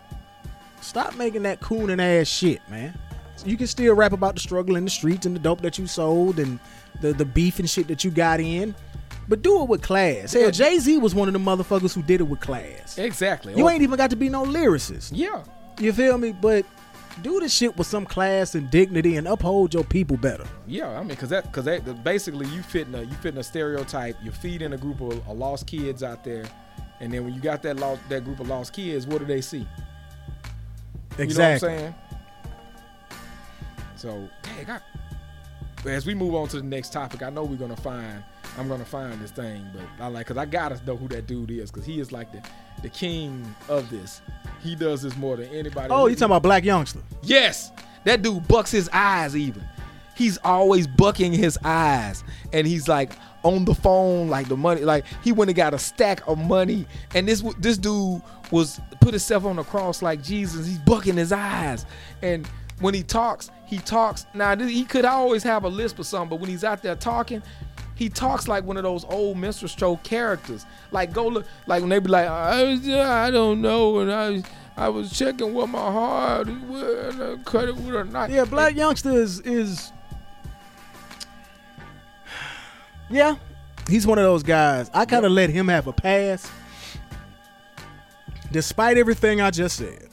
Stop 0.81 1.17
making 1.17 1.43
that 1.43 1.61
cooning 1.61 2.01
ass 2.01 2.27
shit, 2.27 2.63
man. 2.71 2.99
You 3.45 3.57
can 3.57 3.66
still 3.66 3.95
rap 3.95 4.12
about 4.12 4.34
the 4.34 4.41
struggle 4.41 4.76
in 4.76 4.84
the 4.84 4.91
streets 4.91 5.26
and 5.26 5.34
the 5.34 5.41
dope 5.41 5.61
that 5.62 5.78
you 5.78 5.86
sold 5.86 6.38
and 6.38 6.59
the, 7.01 7.12
the 7.12 7.24
beef 7.24 7.59
and 7.59 7.68
shit 7.68 7.88
that 7.88 8.05
you 8.05 8.11
got 8.11 8.41
in. 8.41 8.74
But 9.28 9.43
do 9.43 9.62
it 9.62 9.68
with 9.68 9.82
class. 9.82 10.32
Hell, 10.32 10.51
Jay 10.51 10.78
Z 10.78 10.99
was 10.99 11.14
one 11.14 11.28
of 11.28 11.34
the 11.34 11.38
motherfuckers 11.38 11.95
who 11.95 12.03
did 12.03 12.20
it 12.20 12.24
with 12.24 12.41
class. 12.41 12.99
exactly. 12.99 13.55
You 13.55 13.68
ain't 13.68 13.82
even 13.82 13.97
got 13.97 14.11
to 14.11 14.16
be 14.16 14.28
no 14.28 14.45
lyricist. 14.45 15.12
Yeah. 15.14 15.45
You 15.78 15.93
feel 15.93 16.18
me? 16.18 16.32
But 16.32 16.66
do 17.22 17.38
this 17.41 17.55
shit 17.55 17.76
with 17.76 17.86
some 17.86 18.07
class 18.07 18.55
and 18.55 18.70
dignity 18.70 19.16
and 19.16 19.28
uphold 19.28 19.74
your 19.74 19.84
people 19.84 20.16
better. 20.16 20.45
Yeah, 20.66 20.99
I 20.99 21.03
mean, 21.03 21.16
cause 21.16 21.28
that, 21.30 21.53
cause 21.53 21.64
that, 21.64 22.03
basically 22.05 22.47
you 22.49 22.62
fitting 22.62 22.95
a, 22.95 23.03
you 23.03 23.14
fitting 23.14 23.41
a 23.41 23.45
stereotype. 23.45 24.16
You're 24.22 24.32
feeding 24.32 24.72
a 24.72 24.76
group 24.76 25.01
of, 25.01 25.12
of 25.28 25.38
lost 25.38 25.66
kids 25.66 26.03
out 26.03 26.24
there, 26.24 26.45
and 27.01 27.12
then 27.12 27.24
when 27.24 27.34
you 27.34 27.41
got 27.41 27.62
that 27.62 27.76
lost, 27.76 28.01
that 28.09 28.24
group 28.24 28.41
of 28.41 28.49
lost 28.49 28.72
kids, 28.72 29.07
what 29.07 29.18
do 29.18 29.24
they 29.26 29.41
see? 29.41 29.66
Exactly. 31.18 31.26
You 31.26 31.34
know 31.34 31.45
what 31.45 31.53
I'm 31.53 31.59
saying? 31.61 31.95
So, 34.01 34.27
dang, 34.43 34.71
I, 34.71 34.81
as 35.91 36.07
we 36.07 36.15
move 36.15 36.35
on 36.35 36.49
to 36.49 36.57
the 36.57 36.63
next 36.63 36.91
topic, 36.91 37.23
I 37.23 37.29
know 37.29 37.45
we're 37.45 37.57
gonna 37.57 37.77
find, 37.77 38.25
I'm 38.57 38.67
gonna 38.67 38.83
find 38.83 39.21
this 39.21 39.31
thing, 39.31 39.63
but 39.75 39.85
I 40.03 40.09
like, 40.09 40.27
cause 40.27 40.39
I 40.39 40.47
gotta 40.47 40.81
know 40.87 40.97
who 40.97 41.07
that 41.09 41.27
dude 41.27 41.51
is, 41.51 41.71
cause 41.71 41.85
he 41.85 42.01
is 42.01 42.11
like 42.11 42.33
the, 42.33 42.43
the 42.81 42.89
king 42.89 43.55
of 43.69 43.91
this. 43.91 44.23
He 44.63 44.75
does 44.75 45.03
this 45.03 45.15
more 45.19 45.37
than 45.37 45.51
anybody. 45.51 45.91
Oh, 45.91 46.07
you 46.07 46.17
talking 46.17 46.35
about 46.35 46.43
Blac 46.43 46.65
Youngsta? 46.65 47.03
Yes, 47.21 47.73
that 48.05 48.23
dude 48.23 48.49
bucks 48.49 48.71
his 48.71 48.89
eyes 48.91 49.37
even. 49.37 49.63
He's 50.17 50.39
always 50.39 50.87
bucking 50.87 51.35
his 51.35 51.59
eyes, 51.63 52.25
and 52.55 52.67
he's 52.67 52.89
like 52.89 53.13
on 53.43 53.67
the 53.67 53.75
phone, 53.75 54.31
like 54.31 54.49
the 54.49 54.57
money, 54.57 54.81
like 54.81 55.05
he 55.23 55.31
went 55.31 55.51
and 55.51 55.57
got 55.57 55.75
a 55.75 55.79
stack 55.79 56.27
of 56.27 56.39
money, 56.39 56.87
and 57.15 57.29
this 57.29 57.43
this 57.59 57.77
dude 57.77 58.23
was 58.51 58.81
put 59.03 59.11
himself 59.11 59.45
on 59.45 59.57
the 59.57 59.63
cross 59.63 60.01
like 60.01 60.23
Jesus. 60.23 60.67
He's 60.67 60.79
bucking 60.79 61.19
his 61.19 61.33
eyes, 61.33 61.85
and 62.23 62.49
when 62.81 62.95
he 62.95 63.03
talks, 63.03 63.51
he 63.71 63.79
talks. 63.79 64.27
Now 64.35 64.57
he 64.57 64.85
could 64.85 65.05
always 65.05 65.45
have 65.45 65.62
a 65.62 65.68
lisp 65.68 66.01
or 66.01 66.05
something, 66.05 66.29
but 66.29 66.41
when 66.41 66.51
he's 66.51 66.64
out 66.64 66.83
there 66.83 66.97
talking, 66.97 67.41
he 67.95 68.09
talks 68.09 68.49
like 68.49 68.64
one 68.64 68.77
of 68.77 68.83
those 68.83 69.05
old 69.05 69.39
minstrel 69.39 69.68
show 69.68 69.97
characters. 69.99 70.66
Like 70.91 71.12
go 71.12 71.29
look, 71.29 71.47
like 71.68 71.81
when 71.81 71.89
they 71.89 72.01
be 72.01 72.09
like, 72.09 72.27
I, 72.27 72.64
was, 72.64 72.89
I 72.89 73.31
don't 73.31 73.62
know, 73.62 74.01
and 74.01 74.12
I, 74.12 74.43
I 74.77 74.89
was 74.89 75.16
checking 75.16 75.55
what 75.55 75.68
my 75.68 75.79
heart 75.79 76.49
and 76.49 77.23
I 77.23 77.37
cut 77.45 77.68
it 77.68 77.77
with 77.77 77.95
a 77.95 78.05
knife. 78.05 78.33
Yeah, 78.33 78.45
Blac 78.45 78.75
Youngsta 78.75 79.14
is 79.14 79.39
is 79.41 79.93
Yeah. 83.09 83.37
He's 83.89 84.07
one 84.07 84.18
of 84.18 84.25
those 84.25 84.43
guys. 84.43 84.91
I 84.93 85.05
kind 85.05 85.25
of 85.25 85.31
let 85.31 85.51
him 85.51 85.68
have 85.68 85.87
a 85.87 85.93
pass. 85.93 86.51
Despite 88.51 88.99
everything 88.99 89.41
I 89.41 89.51
just 89.51 89.77
said. 89.77 90.09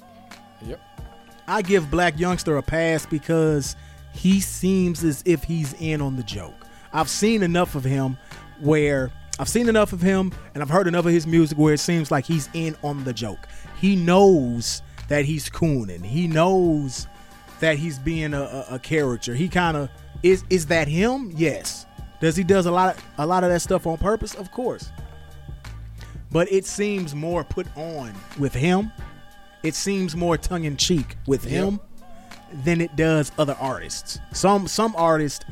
I 1.47 1.61
give 1.61 1.85
Blac 1.85 2.17
Youngsta 2.17 2.57
a 2.57 2.61
pass 2.61 3.05
because 3.05 3.75
he 4.13 4.39
seems 4.39 5.03
as 5.03 5.23
if 5.25 5.43
he's 5.43 5.73
in 5.79 6.01
on 6.01 6.15
the 6.15 6.23
joke. 6.23 6.65
I've 6.91 7.09
seen 7.09 7.43
enough 7.43 7.75
of 7.75 7.83
him 7.83 8.17
where 8.59 9.11
I've 9.39 9.49
seen 9.49 9.69
enough 9.69 9.93
of 9.93 10.01
him 10.01 10.31
and 10.53 10.63
I've 10.63 10.69
heard 10.69 10.87
enough 10.87 11.05
of 11.05 11.11
his 11.11 11.27
music 11.27 11.57
where 11.57 11.73
it 11.73 11.79
seems 11.79 12.11
like 12.11 12.25
he's 12.25 12.49
in 12.53 12.75
on 12.83 13.03
the 13.03 13.13
joke. 13.13 13.47
He 13.79 13.95
knows 13.95 14.81
that 15.07 15.25
he's 15.25 15.49
cooning. 15.49 16.03
He 16.03 16.27
knows 16.27 17.07
that 17.59 17.77
he's 17.77 17.99
being 17.99 18.33
a, 18.33 18.41
a, 18.41 18.75
a 18.75 18.79
character. 18.79 19.33
He 19.35 19.47
kind 19.47 19.77
of 19.77 19.89
is. 20.23 20.43
Is 20.49 20.65
that 20.67 20.87
him? 20.87 21.31
Yes. 21.35 21.85
Does 22.19 22.35
he 22.35 22.43
does 22.43 22.65
a 22.65 22.71
lot 22.71 22.97
a 23.17 23.25
lot 23.25 23.43
of 23.43 23.51
that 23.51 23.61
stuff 23.61 23.85
on 23.87 23.97
purpose? 23.97 24.33
Of 24.35 24.51
course. 24.51 24.91
But 26.31 26.51
it 26.51 26.65
seems 26.65 27.15
more 27.15 27.43
put 27.43 27.67
on 27.77 28.13
with 28.37 28.53
him. 28.53 28.91
It 29.67 29.75
seems 29.75 30.15
more 30.15 30.37
tongue 30.37 30.63
in 30.63 30.77
cheek 30.77 31.17
with 31.27 31.43
him 31.43 31.79
than 32.63 32.81
it 32.81 32.95
does 32.95 33.31
other 33.37 33.55
artists. 33.59 34.19
Some 34.33 34.67
some 34.67 34.95
artists 34.95 35.45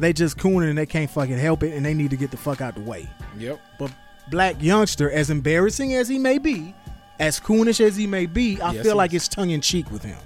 they 0.00 0.12
just 0.12 0.36
cooning 0.36 0.68
and 0.68 0.76
they 0.76 0.86
can't 0.86 1.08
fucking 1.10 1.38
help 1.38 1.62
it 1.62 1.74
and 1.74 1.86
they 1.86 1.94
need 1.94 2.10
to 2.10 2.16
get 2.16 2.30
the 2.32 2.36
fuck 2.36 2.60
out 2.60 2.74
the 2.74 2.80
way. 2.80 3.08
Yep. 3.38 3.60
But 3.78 3.92
Blac 4.30 4.60
Youngsta, 4.60 5.10
as 5.10 5.30
embarrassing 5.30 5.94
as 5.94 6.08
he 6.08 6.18
may 6.18 6.38
be, 6.38 6.74
as 7.20 7.38
coonish 7.38 7.80
as 7.80 7.96
he 7.96 8.06
may 8.06 8.26
be, 8.26 8.60
I 8.60 8.72
Yes, 8.72 8.84
feel 8.84 8.96
like 8.96 9.12
it's 9.12 9.28
tongue 9.28 9.50
in 9.50 9.60
cheek 9.60 9.90
with 9.92 10.02
him. 10.02 10.18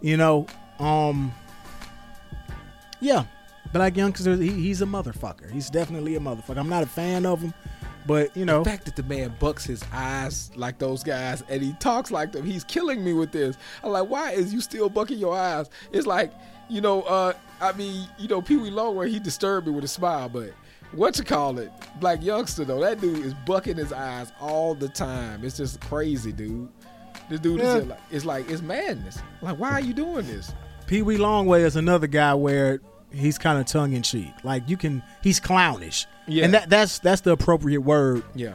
You 0.00 0.16
know, 0.16 0.46
um, 0.78 1.34
yeah, 3.00 3.24
Blac 3.72 3.92
Youngsta, 3.92 4.40
he, 4.40 4.50
he's 4.50 4.80
a 4.82 4.86
motherfucker. 4.86 5.50
He's 5.50 5.68
definitely 5.68 6.16
a 6.16 6.20
motherfucker. 6.20 6.58
I'm 6.58 6.68
not 6.68 6.82
a 6.82 6.86
fan 6.86 7.26
of 7.26 7.40
him, 7.40 7.52
but 8.06 8.36
you 8.36 8.44
know, 8.44 8.62
The 8.64 8.70
fact 8.70 8.84
that 8.86 8.96
the 8.96 9.02
man 9.02 9.34
bucks 9.38 9.64
his 9.64 9.82
eyes 9.92 10.50
like 10.56 10.78
those 10.78 11.02
guys 11.02 11.42
and 11.48 11.62
he 11.62 11.72
talks 11.74 12.10
like 12.10 12.32
them, 12.32 12.44
he's 12.44 12.64
killing 12.64 13.04
me 13.04 13.12
with 13.12 13.32
this. 13.32 13.56
I'm 13.82 13.90
like, 13.90 14.08
why 14.08 14.32
is 14.32 14.52
you 14.52 14.60
still 14.60 14.88
bucking 14.88 15.18
your 15.18 15.36
eyes? 15.36 15.68
It's 15.92 16.06
like, 16.06 16.32
you 16.68 16.80
know, 16.80 17.02
uh, 17.02 17.32
I 17.60 17.72
mean, 17.72 18.06
you 18.18 18.28
know, 18.28 18.42
Pee 18.42 18.56
Wee 18.56 18.70
Longway, 18.70 19.08
he 19.08 19.18
disturbed 19.18 19.66
me 19.66 19.72
with 19.72 19.84
a 19.84 19.88
smile, 19.88 20.28
but 20.28 20.52
what 20.92 21.18
you 21.18 21.24
call 21.24 21.58
it? 21.58 21.72
Blac 22.00 22.22
Youngsta 22.22 22.66
though, 22.66 22.80
that 22.80 23.00
dude 23.00 23.24
is 23.24 23.34
bucking 23.46 23.76
his 23.76 23.92
eyes 23.92 24.32
all 24.40 24.74
the 24.74 24.88
time. 24.88 25.44
It's 25.44 25.56
just 25.56 25.80
crazy, 25.80 26.32
dude. 26.32 26.68
This 27.30 27.40
dude 27.40 27.60
Yeah. 27.60 27.76
is 27.76 27.86
like, 27.86 28.00
it's 28.10 28.24
like 28.24 28.50
it's 28.50 28.62
madness. 28.62 29.18
Like, 29.40 29.58
why 29.58 29.70
are 29.72 29.80
you 29.80 29.94
doing 29.94 30.26
this? 30.26 30.52
Pee 30.86 31.00
Wee 31.02 31.16
Longway 31.16 31.60
is 31.64 31.76
another 31.76 32.06
guy 32.06 32.34
where 32.34 32.80
he's 33.14 33.38
kind 33.38 33.58
of 33.58 33.66
tongue 33.66 33.92
in 33.92 34.02
cheek. 34.02 34.32
Like 34.42 34.68
you 34.68 34.76
can, 34.76 35.02
he's 35.22 35.40
clownish, 35.40 36.06
Yeah. 36.26 36.44
and 36.44 36.54
that 36.54 36.68
that's 36.70 36.98
that's 36.98 37.20
the 37.22 37.32
appropriate 37.32 37.80
word 37.80 38.22
Yeah. 38.34 38.54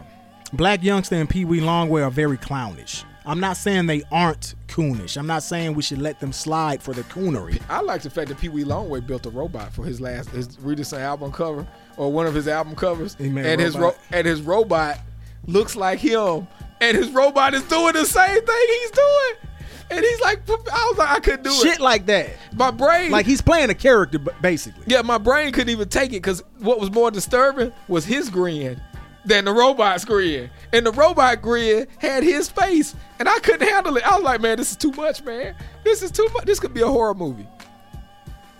Blac 0.54 0.80
Youngsta 0.80 1.12
and 1.14 1.30
Pee 1.30 1.46
Wee 1.46 1.60
Longway 1.60 2.04
are 2.04 2.10
very 2.12 2.38
clownish. 2.38 3.04
I'm 3.26 3.40
not 3.40 3.58
saying 3.58 3.86
they 3.86 4.02
aren't 4.12 4.56
coonish. 4.68 5.16
I'm 5.18 5.28
not 5.28 5.44
saying 5.44 5.76
we 5.76 5.84
should 5.84 6.00
let 6.00 6.20
them 6.20 6.34
slide 6.34 6.82
for 6.82 6.94
the 6.96 7.04
coonery. 7.04 7.62
I 7.70 7.82
like 7.82 8.02
the 8.02 8.10
fact 8.10 8.30
that 8.30 8.40
Pee 8.40 8.50
Wee 8.50 8.64
Longway 8.64 9.06
built 9.06 9.28
a 9.28 9.30
robot 9.30 9.72
for 9.72 9.84
his 9.86 10.02
last 10.02 10.30
his 10.30 10.58
recent 10.62 11.02
album 11.02 11.32
cover 11.32 11.68
or 11.98 12.12
one 12.12 12.26
of 12.26 12.34
his 12.34 12.48
album 12.48 12.76
covers, 12.76 13.14
He 13.16 13.30
made 13.30 13.46
a 13.46 13.50
and 13.50 13.62
his 13.62 13.78
ro- 13.78 13.96
and 14.12 14.26
his 14.26 14.42
robot 14.42 14.98
looks 15.46 15.76
like 15.76 16.00
him, 16.00 16.48
and 16.82 16.98
his 16.98 17.10
robot 17.12 17.54
is 17.54 17.62
doing 17.64 17.94
the 17.94 18.06
same 18.06 18.44
thing 18.46 18.66
he's 18.68 18.92
doing, 18.92 19.49
and 19.92 20.04
he's 20.06 20.22
like, 20.22 20.42
I 20.50 20.88
was 20.90 20.98
like, 20.98 21.10
I 21.10 21.20
couldn't 21.20 21.44
do 21.44 21.52
Shit 21.52 21.76
it. 21.76 21.80
like 21.82 22.06
that. 22.08 22.30
My 22.54 22.72
brain, 22.72 23.12
Like 23.12 23.26
he's 23.26 23.42
playing 23.42 23.70
a 23.70 23.74
character, 23.76 24.20
basically. 24.42 24.84
yeah, 24.88 25.02
my 25.02 25.18
brain 25.18 25.52
couldn't 25.52 25.70
even 25.70 25.90
take 25.90 26.10
it 26.12 26.22
because 26.22 26.44
what 26.60 26.80
was 26.80 26.92
more 26.92 27.12
disturbing 27.12 27.72
was 27.88 28.06
his 28.06 28.30
grin. 28.30 28.82
than 29.26 29.46
the 29.46 29.52
robot's 29.52 30.06
grin. 30.06 30.50
And 30.74 30.86
the 30.86 30.92
robot 30.92 31.42
grin 31.42 31.88
had 31.98 32.24
his 32.24 32.50
face, 32.50 32.96
and 33.20 33.28
I 33.28 33.38
couldn't 33.40 33.68
handle 33.68 33.98
it. 33.98 34.04
I 34.04 34.16
was 34.16 34.24
like, 34.24 34.42
man, 34.42 34.58
this 34.58 34.72
is 34.72 34.78
too 34.78 34.92
much, 34.94 35.24
man. 35.24 35.56
This 35.84 36.02
is 36.02 36.12
too 36.12 36.28
much. 36.34 36.46
This 36.46 36.60
could 36.60 36.74
be 36.74 36.82
a 36.82 36.88
horror 36.88 37.14
movie. 37.14 37.48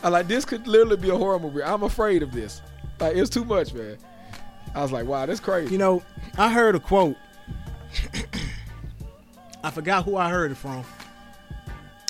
I 0.04 0.10
like 0.10 0.28
this 0.28 0.46
could 0.46 0.68
literally 0.68 0.98
be 0.98 1.10
a 1.10 1.18
horror 1.18 1.40
movie. 1.40 1.64
I'm 1.64 1.84
afraid 1.84 2.24
of 2.24 2.32
this. 2.32 2.62
Like 3.00 3.16
it's 3.16 3.30
too 3.30 3.46
much, 3.46 3.74
man. 3.74 3.98
I 4.76 4.82
was 4.82 4.92
like, 4.92 5.06
wow, 5.06 5.26
that's 5.26 5.40
crazy. 5.40 5.72
You 5.72 5.78
know, 5.78 6.04
I 6.38 6.52
heard 6.52 6.76
a 6.76 6.80
quote. 6.80 7.16
I 9.64 9.72
forgot 9.72 10.06
who 10.06 10.16
I 10.16 10.30
heard 10.30 10.52
it 10.52 10.56
from. 10.56 10.84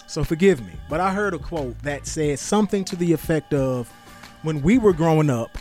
So 0.09 0.23
forgive 0.23 0.65
me. 0.65 0.73
But 0.89 1.01
I 1.01 1.13
heard 1.13 1.35
a 1.35 1.37
quote 1.37 1.77
that 1.83 2.07
said 2.07 2.39
something 2.39 2.83
to 2.85 2.95
the 2.95 3.13
effect 3.13 3.53
of 3.53 3.87
when 4.41 4.63
we 4.63 4.79
were 4.79 4.91
growing 4.91 5.29
up, 5.29 5.55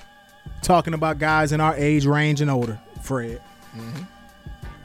talking 0.63 0.95
about 0.95 1.19
guys 1.19 1.53
in 1.53 1.61
our 1.61 1.77
age 1.77 2.07
range 2.07 2.41
and 2.41 2.51
older, 2.51 2.81
Fred, 3.03 3.43
mm-hmm. 3.77 4.05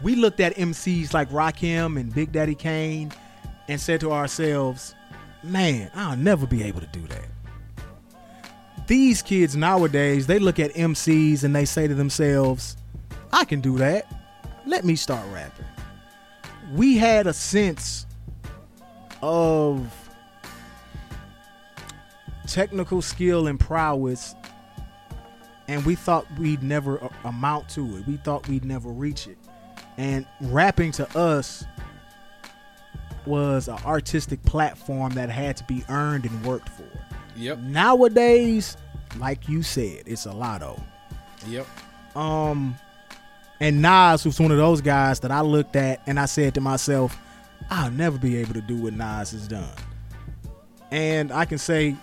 we 0.04 0.16
looked 0.16 0.42
at 0.42 0.54
MCs 0.58 1.14
like 1.14 1.30
Rakim 1.30 1.98
and 1.98 2.14
Big 2.14 2.34
Daddy 2.34 2.56
Kane 2.56 3.14
and 3.70 3.80
said 3.80 4.02
to 4.02 4.12
ourselves, 4.12 4.96
man, 5.44 5.90
I'll 5.96 6.18
never 6.18 6.46
be 6.46 6.62
able 6.64 6.82
to 6.82 6.88
do 6.88 7.08
that. 7.08 7.30
These 8.86 9.22
kids 9.22 9.56
nowadays, 9.56 10.28
they 10.28 10.40
look 10.40 10.60
at 10.60 10.74
MCs 10.74 11.46
and 11.46 11.56
they 11.56 11.64
say 11.64 11.88
to 11.88 11.96
themselves, 11.96 12.76
I 13.32 13.46
can 13.46 13.62
do 13.62 13.78
that. 13.78 14.12
Let 14.66 14.84
me 14.84 14.98
start 14.98 15.26
rapping. 15.32 15.66
We 16.74 16.98
had 16.98 17.28
a 17.28 17.34
sense 17.34 18.08
of 19.24 19.90
technical 22.46 23.02
skill 23.02 23.48
and 23.48 23.58
prowess, 23.58 24.36
and 25.70 25.86
we 25.86 25.96
thought 25.96 26.28
we'd 26.38 26.62
never 26.62 26.98
amount 27.24 27.70
to 27.70 27.98
it. 27.98 28.06
We 28.06 28.18
thought 28.18 28.46
we'd 28.50 28.66
never 28.66 28.90
reach 28.90 29.28
it. 29.28 29.38
And 29.98 30.26
rapping 30.42 30.92
to 30.94 31.18
us 31.18 31.64
was 33.26 33.70
an 33.70 33.78
artistic 33.86 34.44
platform 34.44 35.14
that 35.14 35.30
had 35.30 35.56
to 35.56 35.64
be 35.64 35.86
earned 35.88 36.26
and 36.26 36.46
worked 36.46 36.68
for. 36.68 36.84
Yep. 37.38 37.60
Nowadays, 37.60 38.76
like 39.20 39.48
you 39.48 39.64
said, 39.64 40.04
it's 40.06 40.26
a 40.26 40.34
lotto. 40.34 40.84
Yep. 41.48 41.66
Um, 42.18 42.76
and 43.62 43.82
Nas 43.82 44.26
was 44.26 44.38
one 44.38 44.52
of 44.52 44.58
those 44.58 44.82
guys 44.82 45.22
that 45.22 45.32
I 45.32 45.40
looked 45.40 45.78
at 45.78 46.02
and 46.08 46.20
I 46.20 46.26
said 46.26 46.56
to 46.56 46.62
myself, 46.62 47.18
I'll 47.74 47.90
never 47.90 48.20
be 48.20 48.38
able 48.38 48.54
to 48.54 48.62
do 48.62 48.76
what 48.76 48.94
Nas 48.94 49.32
has 49.32 49.48
done. 49.48 49.74
And 50.92 51.32
I 51.32 51.46
can 51.46 51.58
say, 51.58 51.96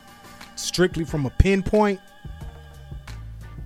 strictly 0.56 1.04
from 1.04 1.26
a 1.26 1.30
pinpoint, 1.30 2.00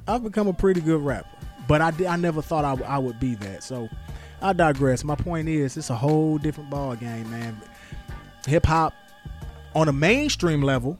I've 0.07 0.23
become 0.23 0.47
a 0.47 0.53
pretty 0.53 0.83
good 0.83 1.01
rapper. 1.01 1.27
But 1.67 1.81
I, 1.81 1.93
did, 1.93 2.07
I 2.07 2.17
never 2.17 2.43
thought 2.43 2.83
I, 2.83 2.99
would 2.99 3.19
be 3.19 3.37
that. 3.37 3.63
So 3.65 3.89
I 4.43 4.53
digress. 4.53 5.03
My 5.03 5.15
point 5.15 5.49
is, 5.49 5.79
it's 5.79 5.89
a 5.89 5.95
whole 5.95 6.37
different 6.37 6.69
ball 6.69 6.95
game, 6.95 7.31
man. 7.31 7.59
Hip 8.47 8.67
hop 8.67 8.93
on 9.75 9.89
a 9.89 9.93
mainstream 9.93 10.61
level 10.61 10.99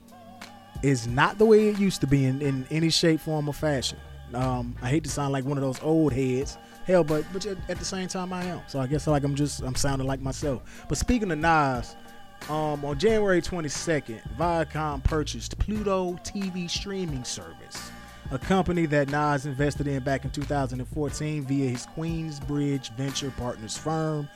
is 0.83 1.07
not 1.07 1.37
the 1.37 1.45
way 1.45 1.69
it 1.69 1.79
used 1.79 2.01
to 2.01 2.07
be 2.07 2.25
in, 2.25 2.41
in 2.41 2.67
any 2.71 2.89
shape, 2.89 3.21
form, 3.21 3.47
or 3.47 3.53
fashion. 3.53 3.99
Um, 4.33 4.75
I 4.81 4.89
hate 4.89 5.05
to 5.05 5.11
sound 5.11 5.35
like 5.35 5.45
one 5.45 5.59
of 5.59 5.63
those 5.63 5.83
old 5.83 6.15
heads. 6.15 6.57
Hell, 6.87 7.03
but 7.03 7.25
but 7.33 7.47
at, 7.47 7.79
the 7.79 7.85
same 7.85 8.09
time 8.09 8.33
I 8.33 8.45
am. 8.45 8.61
So 8.67 8.79
I 8.79 8.87
guess 8.87 9.07
like 9.07 9.25
I'm 9.25 9.35
just 9.35 9.63
I'm 9.63 9.75
sounding 9.75 10.07
like 10.07 10.21
myself. 10.21 10.85
But 10.89 10.99
speaking 10.99 11.31
of 11.33 11.39
Nas, 11.39 11.97
um, 12.51 12.85
on 12.85 12.99
January 12.99 13.41
22nd, 13.41 14.21
Viacom 14.37 15.03
purchased 15.03 15.59
Pluto 15.59 16.13
TV 16.25 16.69
streaming 16.69 17.25
service, 17.25 17.91
a 18.31 18.39
company 18.39 18.85
that 18.87 19.09
Nas 19.09 19.47
invested 19.47 19.87
in 19.89 20.03
back 20.03 20.27
in 20.27 20.31
2014 20.31 21.45
via 21.45 21.71
his 21.71 21.87
Queensbridge 21.87 22.95
venture 22.97 23.31
partners 23.31 23.79
firm 23.79 24.29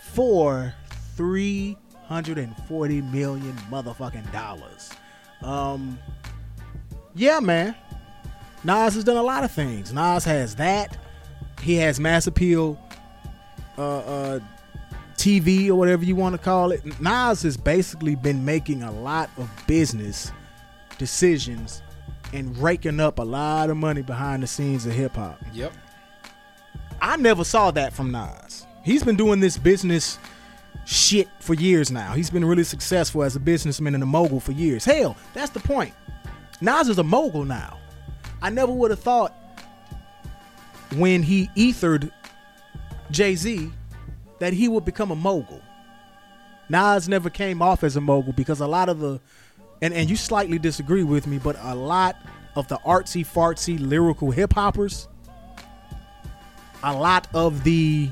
for 0.00 0.72
340 1.16 3.02
million 3.02 3.52
motherfucking 3.70 4.32
dollars. 4.32 4.90
Um, 5.42 5.98
yeah, 7.14 7.40
man. 7.40 7.74
Nas 8.64 8.94
has 8.94 9.04
done 9.04 9.16
a 9.18 9.22
lot 9.22 9.44
of 9.44 9.52
things. 9.52 9.92
Nas 9.92 10.24
has 10.24 10.56
that. 10.56 10.96
He 11.62 11.76
has 11.76 12.00
mass 12.00 12.26
appeal 12.26 12.78
uh, 13.76 13.98
uh, 13.98 14.40
TV 15.16 15.68
or 15.68 15.74
whatever 15.74 16.04
you 16.04 16.16
want 16.16 16.34
to 16.34 16.38
call 16.38 16.72
it. 16.72 16.84
Nas 17.00 17.42
has 17.42 17.56
basically 17.56 18.14
been 18.14 18.44
making 18.44 18.82
a 18.82 18.90
lot 18.90 19.30
of 19.36 19.50
business 19.66 20.32
decisions 20.98 21.82
and 22.32 22.56
raking 22.58 23.00
up 23.00 23.18
a 23.18 23.22
lot 23.22 23.70
of 23.70 23.76
money 23.76 24.02
behind 24.02 24.42
the 24.42 24.46
scenes 24.46 24.86
of 24.86 24.92
hip 24.92 25.14
hop. 25.14 25.40
Yep. 25.52 25.72
I 27.02 27.16
never 27.16 27.44
saw 27.44 27.70
that 27.72 27.92
from 27.92 28.10
Nas. 28.10 28.66
He's 28.84 29.02
been 29.02 29.16
doing 29.16 29.40
this 29.40 29.58
business 29.58 30.18
shit 30.84 31.28
for 31.40 31.54
years 31.54 31.90
now. 31.90 32.12
He's 32.12 32.30
been 32.30 32.44
really 32.44 32.64
successful 32.64 33.22
as 33.22 33.36
a 33.36 33.40
businessman 33.40 33.94
and 33.94 34.02
a 34.02 34.06
mogul 34.06 34.40
for 34.40 34.52
years. 34.52 34.84
Hell, 34.84 35.16
that's 35.34 35.50
the 35.50 35.60
point. 35.60 35.94
Nas 36.60 36.88
is 36.88 36.98
a 36.98 37.04
mogul 37.04 37.44
now. 37.44 37.78
I 38.42 38.50
never 38.50 38.72
would 38.72 38.90
have 38.90 39.00
thought 39.00 39.34
when 40.96 41.22
he 41.22 41.50
ethered 41.56 42.10
Jay 43.10 43.34
Z 43.34 43.70
that 44.38 44.52
he 44.52 44.68
would 44.68 44.84
become 44.84 45.10
a 45.10 45.16
mogul. 45.16 45.60
Nas 46.68 47.08
never 47.08 47.30
came 47.30 47.60
off 47.60 47.82
as 47.84 47.96
a 47.96 48.00
mogul 48.00 48.32
because 48.32 48.60
a 48.60 48.66
lot 48.66 48.88
of 48.88 49.00
the, 49.00 49.20
and, 49.82 49.92
and 49.92 50.08
you 50.08 50.16
slightly 50.16 50.58
disagree 50.58 51.02
with 51.02 51.26
me, 51.26 51.38
but 51.38 51.56
a 51.60 51.74
lot 51.74 52.16
of 52.56 52.68
the 52.68 52.76
artsy 52.78 53.26
fartsy 53.26 53.78
lyrical 53.78 54.30
hip 54.30 54.52
hoppers, 54.52 55.08
a 56.82 56.94
lot 56.94 57.26
of 57.34 57.64
the 57.64 58.10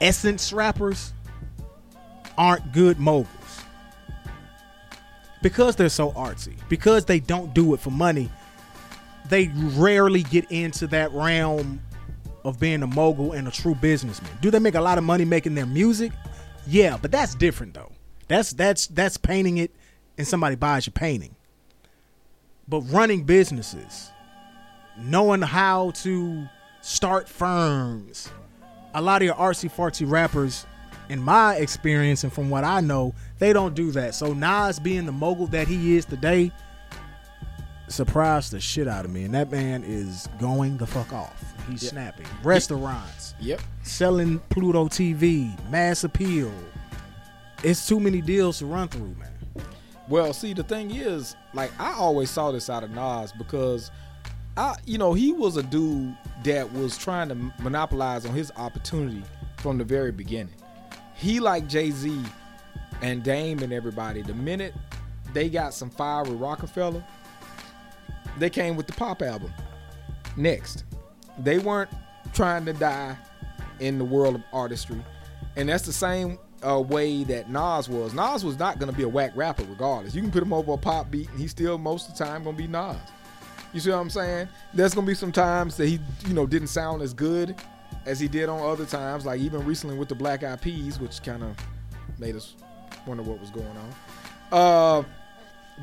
essence 0.00 0.52
rappers 0.52 1.12
aren't 2.36 2.72
good 2.72 2.98
moguls 2.98 3.28
because 5.42 5.76
they're 5.76 5.88
so 5.88 6.10
artsy 6.12 6.54
because 6.68 7.04
they 7.04 7.20
don't 7.20 7.54
do 7.54 7.74
it 7.74 7.80
for 7.80 7.90
money 7.90 8.28
they 9.28 9.48
rarely 9.76 10.22
get 10.24 10.50
into 10.50 10.86
that 10.86 11.12
realm 11.12 11.80
of 12.44 12.60
being 12.60 12.82
a 12.82 12.86
mogul 12.86 13.32
and 13.32 13.48
a 13.48 13.50
true 13.50 13.74
businessman. 13.74 14.30
Do 14.40 14.50
they 14.50 14.58
make 14.58 14.74
a 14.74 14.80
lot 14.80 14.98
of 14.98 15.04
money 15.04 15.24
making 15.24 15.54
their 15.54 15.66
music? 15.66 16.12
Yeah 16.66 16.96
but 17.00 17.10
that's 17.10 17.34
different 17.34 17.74
though. 17.74 17.92
That's 18.28 18.52
that's 18.52 18.86
that's 18.88 19.16
painting 19.16 19.58
it 19.58 19.70
and 20.16 20.26
somebody 20.26 20.56
buys 20.56 20.86
your 20.86 20.92
painting. 20.92 21.34
But 22.68 22.80
running 22.82 23.24
businesses 23.24 24.10
knowing 24.96 25.42
how 25.42 25.90
to 25.90 26.48
start 26.80 27.28
firms 27.28 28.30
a 28.94 29.02
lot 29.02 29.20
of 29.20 29.26
your 29.26 29.34
artsy 29.34 29.70
fartsy 29.70 30.08
rappers, 30.08 30.66
in 31.08 31.20
my 31.20 31.56
experience 31.56 32.24
and 32.24 32.32
from 32.32 32.48
what 32.48 32.64
I 32.64 32.80
know, 32.80 33.14
they 33.38 33.52
don't 33.52 33.74
do 33.74 33.90
that. 33.90 34.14
So 34.14 34.32
Nas 34.32 34.78
being 34.78 35.04
the 35.04 35.12
mogul 35.12 35.48
that 35.48 35.68
he 35.68 35.96
is 35.96 36.04
today 36.04 36.50
surprised 37.88 38.52
the 38.52 38.60
shit 38.60 38.88
out 38.88 39.04
of 39.04 39.10
me. 39.10 39.24
And 39.24 39.34
that 39.34 39.50
man 39.50 39.84
is 39.84 40.28
going 40.40 40.76
the 40.78 40.86
fuck 40.86 41.12
off. 41.12 41.42
He's 41.68 41.82
Yeah. 41.84 41.90
snapping. 41.90 42.26
Restaurants, 42.42 43.34
Yep. 43.40 43.60
selling 43.82 44.38
Pluto 44.50 44.88
TV, 44.88 45.54
mass 45.70 46.04
appeal. 46.04 46.52
It's 47.62 47.86
too 47.86 48.00
many 48.00 48.20
deals 48.20 48.58
to 48.58 48.66
run 48.66 48.88
through, 48.88 49.14
man. 49.18 49.30
Well, 50.08 50.32
see, 50.34 50.52
the 50.52 50.62
thing 50.62 50.90
is, 50.90 51.34
like, 51.54 51.72
I 51.80 51.94
always 51.94 52.28
saw 52.30 52.52
this 52.52 52.68
out 52.68 52.84
of 52.84 52.90
Nas 52.90 53.32
because 53.32 53.90
I, 54.56 54.76
you 54.84 54.98
know, 54.98 55.14
he 55.14 55.32
was 55.32 55.56
a 55.56 55.62
dude 55.62 56.14
that 56.44 56.70
was 56.72 56.96
trying 56.98 57.28
to 57.30 57.34
monopolize 57.58 58.24
on 58.26 58.34
his 58.34 58.52
opportunity 58.56 59.22
from 59.56 59.78
the 59.78 59.84
very 59.84 60.12
beginning. 60.12 60.54
He, 61.14 61.40
like 61.40 61.66
Jay 61.66 61.90
Z 61.90 62.22
and 63.02 63.22
Dame 63.22 63.60
and 63.62 63.72
everybody, 63.72 64.22
the 64.22 64.34
minute 64.34 64.74
they 65.32 65.48
got 65.48 65.74
some 65.74 65.90
fire 65.90 66.22
with 66.22 66.34
Roc-A-Fella, 66.34 67.04
they 68.38 68.50
came 68.50 68.76
with 68.76 68.86
the 68.86 68.92
pop 68.92 69.22
album. 69.22 69.52
Next, 70.36 70.84
they 71.38 71.58
weren't 71.58 71.90
trying 72.32 72.64
to 72.66 72.72
die 72.72 73.16
in 73.80 73.98
the 73.98 74.04
world 74.04 74.34
of 74.34 74.42
artistry, 74.52 75.00
and 75.56 75.68
that's 75.68 75.84
the 75.84 75.92
same 75.92 76.38
uh, 76.66 76.80
way 76.80 77.24
that 77.24 77.50
Nas 77.50 77.88
was. 77.88 78.14
Nas 78.14 78.44
was 78.44 78.58
not 78.58 78.78
going 78.78 78.90
to 78.90 78.96
be 78.96 79.02
a 79.02 79.08
whack 79.08 79.32
rapper 79.34 79.64
regardless. 79.64 80.14
You 80.14 80.22
can 80.22 80.30
put 80.30 80.42
him 80.42 80.52
over 80.52 80.72
a 80.72 80.78
pop 80.78 81.10
beat, 81.10 81.28
and 81.30 81.38
he's 81.38 81.50
still 81.50 81.78
most 81.78 82.08
of 82.08 82.16
the 82.16 82.24
time 82.24 82.44
going 82.44 82.56
to 82.56 82.62
be 82.62 82.68
Nas. 82.68 82.96
You 83.72 83.80
see 83.80 83.90
what 83.90 83.98
I'm 83.98 84.10
saying? 84.10 84.48
There's 84.72 84.94
going 84.94 85.06
to 85.06 85.10
be 85.10 85.16
some 85.16 85.32
times 85.32 85.76
that 85.76 85.86
he, 85.86 85.98
you 86.26 86.34
know, 86.34 86.46
didn't 86.46 86.68
sound 86.68 87.02
as 87.02 87.12
good 87.12 87.56
as 88.06 88.20
he 88.20 88.28
did 88.28 88.48
on 88.48 88.60
other 88.60 88.86
times, 88.86 89.26
like 89.26 89.40
even 89.40 89.64
recently 89.64 89.96
with 89.96 90.08
the 90.08 90.14
Black 90.14 90.44
Eyed 90.44 90.62
Peas, 90.62 91.00
which 91.00 91.22
kind 91.22 91.42
of 91.42 91.56
made 92.18 92.36
us 92.36 92.54
wonder 93.06 93.22
what 93.22 93.40
was 93.40 93.50
going 93.50 93.66
on. 93.66 93.94
Uh, 94.52 95.04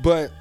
but 0.02 0.32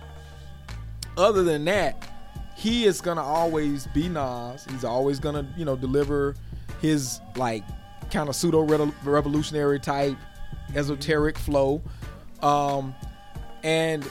other 1.18 1.44
than 1.44 1.66
that, 1.66 2.08
he 2.56 2.86
is 2.86 3.02
gonna 3.02 3.24
always 3.24 3.88
be 3.88 4.08
Nas. 4.08 4.66
He's 4.70 4.84
always 4.84 5.20
gonna, 5.20 5.48
you 5.58 5.66
know, 5.66 5.76
deliver 5.76 6.36
his 6.82 7.20
like 7.36 7.64
kind 8.12 8.30
of 8.30 8.36
pseudo 8.36 8.62
revolutionary 9.04 9.80
type 9.80 10.18
esoteric 10.76 11.38
flow. 11.38 11.82
Um, 12.42 12.94
and 13.64 14.08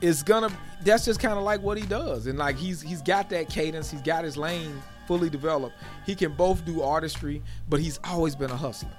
it's 0.00 0.22
gonna 0.22 0.50
that's 0.82 1.04
just 1.04 1.20
kind 1.20 1.38
of 1.38 1.44
like 1.44 1.62
what 1.62 1.78
he 1.78 1.86
does. 1.86 2.26
And 2.26 2.38
like 2.38 2.56
he's 2.56 2.80
he's 2.80 3.02
got 3.02 3.30
that 3.30 3.48
cadence, 3.48 3.90
he's 3.90 4.02
got 4.02 4.24
his 4.24 4.36
lane 4.36 4.82
fully 5.06 5.30
developed. 5.30 5.76
He 6.06 6.14
can 6.14 6.32
both 6.32 6.64
do 6.64 6.82
artistry, 6.82 7.42
but 7.68 7.80
he's 7.80 7.98
always 8.04 8.36
been 8.36 8.50
a 8.50 8.56
hustler. 8.56 8.90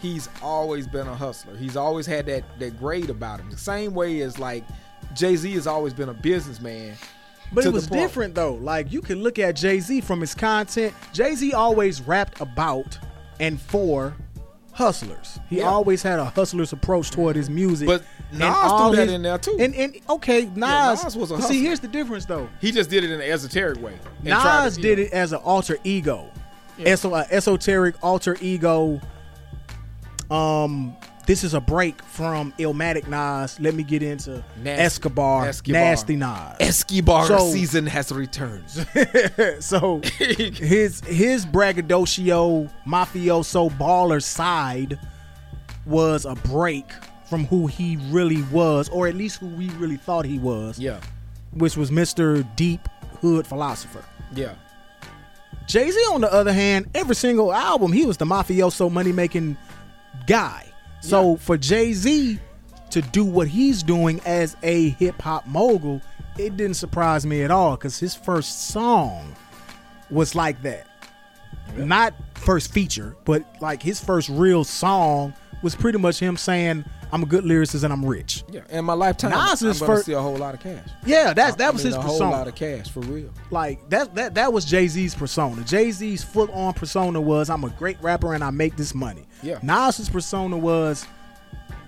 He's 0.00 0.28
always 0.42 0.86
been 0.86 1.08
a 1.08 1.14
hustler. 1.14 1.56
He's 1.56 1.76
always 1.76 2.06
had 2.06 2.26
that 2.26 2.44
that 2.58 2.78
grade 2.78 3.10
about 3.10 3.40
him. 3.40 3.50
The 3.50 3.56
same 3.56 3.94
way 3.94 4.20
as 4.20 4.38
like 4.38 4.64
Jay 5.18 5.36
Z 5.36 5.52
has 5.52 5.66
always 5.66 5.92
been 5.92 6.08
a 6.08 6.14
businessman. 6.14 6.94
But 7.52 7.64
it 7.64 7.72
was 7.72 7.86
different 7.86 8.34
though. 8.34 8.54
Like 8.54 8.92
you 8.92 9.00
can 9.02 9.22
look 9.22 9.38
at 9.38 9.56
Jay 9.56 9.80
Z 9.80 10.02
from 10.02 10.20
his 10.20 10.34
content. 10.34 10.94
Jay 11.12 11.34
Z 11.34 11.52
always 11.52 12.00
rapped 12.02 12.40
about 12.40 12.98
and 13.40 13.60
for 13.60 14.14
hustlers. 14.72 15.38
He 15.50 15.58
Yeah. 15.58 15.64
always 15.64 16.02
had 16.02 16.18
a 16.20 16.26
hustler's 16.26 16.72
approach 16.72 17.10
toward 17.10 17.34
his 17.36 17.50
music. 17.50 17.86
But 17.88 18.02
Nas 18.30 18.40
threw 18.80 18.94
that 18.96 19.06
his- 19.06 19.12
in 19.14 19.22
there, 19.22 19.38
too. 19.38 19.56
And 19.58 19.74
and 19.74 19.96
okay, 20.10 20.42
Nas. 20.54 20.56
Yeah, 20.56 20.96
Nas 21.04 21.16
was 21.16 21.30
a 21.30 21.36
hustler. 21.36 21.52
see, 21.54 21.62
here's 21.62 21.80
the 21.80 21.88
difference 21.88 22.26
though. 22.26 22.48
He 22.60 22.70
just 22.70 22.90
did 22.90 23.02
it 23.02 23.10
in 23.10 23.20
an 23.20 23.28
esoteric 23.28 23.82
way. 23.82 23.94
Nas 24.22 24.76
to, 24.76 24.80
did 24.82 24.98
know. 24.98 25.04
it 25.04 25.12
as 25.12 25.32
an 25.32 25.38
alter 25.38 25.78
ego, 25.84 26.30
Yeah. 26.76 26.94
Uh, 27.02 27.24
esoteric 27.30 27.96
alter 28.02 28.36
ego. 28.40 29.00
Um, 30.30 30.94
this 31.28 31.44
is 31.44 31.52
a 31.54 31.60
break 31.60 32.02
from 32.02 32.52
Illmatic 32.58 33.06
Nas. 33.06 33.60
Let 33.60 33.74
me 33.74 33.82
get 33.84 34.02
into 34.02 34.42
Nasty- 34.62 34.82
Escobar, 34.82 35.46
Escobar. 35.46 35.80
nasty 35.80 36.16
Nas. 36.16 36.56
Escobar 36.58 37.26
So- 37.26 37.52
season 37.52 37.86
has 37.86 38.10
returned. 38.10 38.68
so 39.60 40.00
his 40.18 41.00
his 41.02 41.46
braggadocio 41.46 42.68
mafioso 42.86 43.70
baller 43.78 44.20
side 44.22 44.98
was 45.86 46.24
a 46.24 46.34
break 46.34 46.90
from 47.28 47.44
who 47.46 47.66
he 47.66 47.98
really 48.08 48.42
was, 48.44 48.88
or 48.88 49.06
at 49.06 49.14
least 49.14 49.38
who 49.38 49.46
we 49.48 49.68
really 49.72 49.98
thought 49.98 50.24
he 50.24 50.38
was, 50.38 50.78
yeah, 50.78 50.98
which 51.52 51.76
was 51.76 51.90
Mr. 51.90 52.44
Deep 52.56 52.88
Hood 53.20 53.46
Philosopher. 53.46 54.02
yeah, 54.34 54.54
Jay 55.66 55.90
Z, 55.90 55.98
on 56.12 56.22
the 56.22 56.32
other 56.32 56.54
hand, 56.54 56.88
every 56.94 57.14
single 57.14 57.52
album, 57.52 57.92
he 57.92 58.06
was 58.06 58.16
the 58.16 58.24
mafioso 58.24 58.90
money 58.90 59.12
making 59.12 59.58
guy. 60.26 60.64
So 61.00 61.32
Yeah. 61.32 61.36
for 61.38 61.56
Jay 61.56 61.92
Z 61.92 62.38
to 62.90 63.02
do 63.02 63.24
what 63.24 63.48
he's 63.48 63.82
doing 63.82 64.20
as 64.24 64.56
a 64.62 64.90
hip 64.90 65.20
hop 65.20 65.46
mogul, 65.46 66.00
it 66.38 66.56
didn't 66.56 66.74
surprise 66.76 67.26
me 67.26 67.42
at 67.42 67.50
all 67.50 67.76
because 67.76 67.98
his 67.98 68.14
first 68.14 68.68
song 68.68 69.34
was 70.10 70.34
like 70.34 70.62
that. 70.62 70.86
Not 71.76 72.14
first 72.34 72.72
feature, 72.72 73.14
but 73.24 73.44
like 73.60 73.82
his 73.82 74.00
first 74.00 74.28
real 74.28 74.64
song 74.64 75.34
was 75.62 75.74
pretty 75.74 75.98
much 75.98 76.18
him 76.18 76.36
saying, 76.36 76.84
I'm 77.10 77.22
a 77.22 77.26
good 77.26 77.44
lyricist 77.44 77.84
and 77.84 77.92
I'm 77.92 78.04
rich. 78.04 78.44
yeah. 78.50 78.60
In 78.70 78.84
my 78.84 78.92
lifetime, 78.92 79.30
Nas 79.30 79.62
I'm 79.62 79.68
is 79.70 79.80
gonna 79.80 79.96
fir- 79.96 80.02
see 80.02 80.12
a 80.12 80.20
whole 80.20 80.36
lot 80.36 80.54
of 80.54 80.60
cash. 80.60 80.86
Yeah, 81.06 81.32
that's 81.32 81.56
that 81.56 81.68
I 81.68 81.70
was 81.70 81.82
mean, 81.84 81.94
his 81.94 81.96
a 81.96 82.02
whole 82.02 82.18
lot 82.18 82.46
of 82.48 82.54
cash 82.54 82.90
for 82.90 83.00
real. 83.00 83.30
like 83.50 83.88
that 83.90 84.14
that 84.14 84.34
that 84.34 84.52
was 84.52 84.64
Jay 84.64 84.86
Z's 84.88 85.14
persona. 85.14 85.62
Jay 85.64 85.90
Z's 85.90 86.22
full 86.22 86.50
on 86.52 86.74
persona 86.74 87.20
was 87.20 87.48
I'm 87.50 87.64
a 87.64 87.70
great 87.70 87.96
rapper 88.02 88.34
and 88.34 88.44
I 88.44 88.50
make 88.50 88.76
this 88.76 88.94
money. 88.94 89.26
Yeah. 89.42 89.58
Nas's 89.62 90.08
persona 90.10 90.56
was 90.58 91.06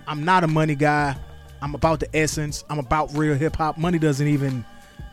I'm 0.07 0.25
not 0.25 0.43
a 0.43 0.47
money 0.47 0.75
guy. 0.75 1.15
I'm 1.61 1.75
about 1.75 1.99
the 1.99 2.09
essence. 2.15 2.63
I'm 2.69 2.79
about 2.79 3.15
real 3.15 3.35
hip 3.35 3.55
hop. 3.55 3.77
Money 3.77 3.99
doesn't 3.99 4.27
even 4.27 4.65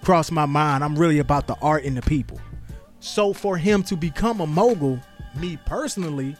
cross 0.02 0.30
my 0.30 0.46
mind. 0.46 0.82
I'm 0.82 0.96
really 0.98 1.18
about 1.18 1.46
the 1.46 1.56
art 1.60 1.84
and 1.84 1.96
the 1.96 2.02
people. 2.02 2.40
So 3.00 3.32
for 3.34 3.58
him 3.58 3.82
to 3.84 3.96
become 3.96 4.40
a 4.40 4.46
mogul, 4.46 4.98
me 5.38 5.58
personally, 5.66 6.34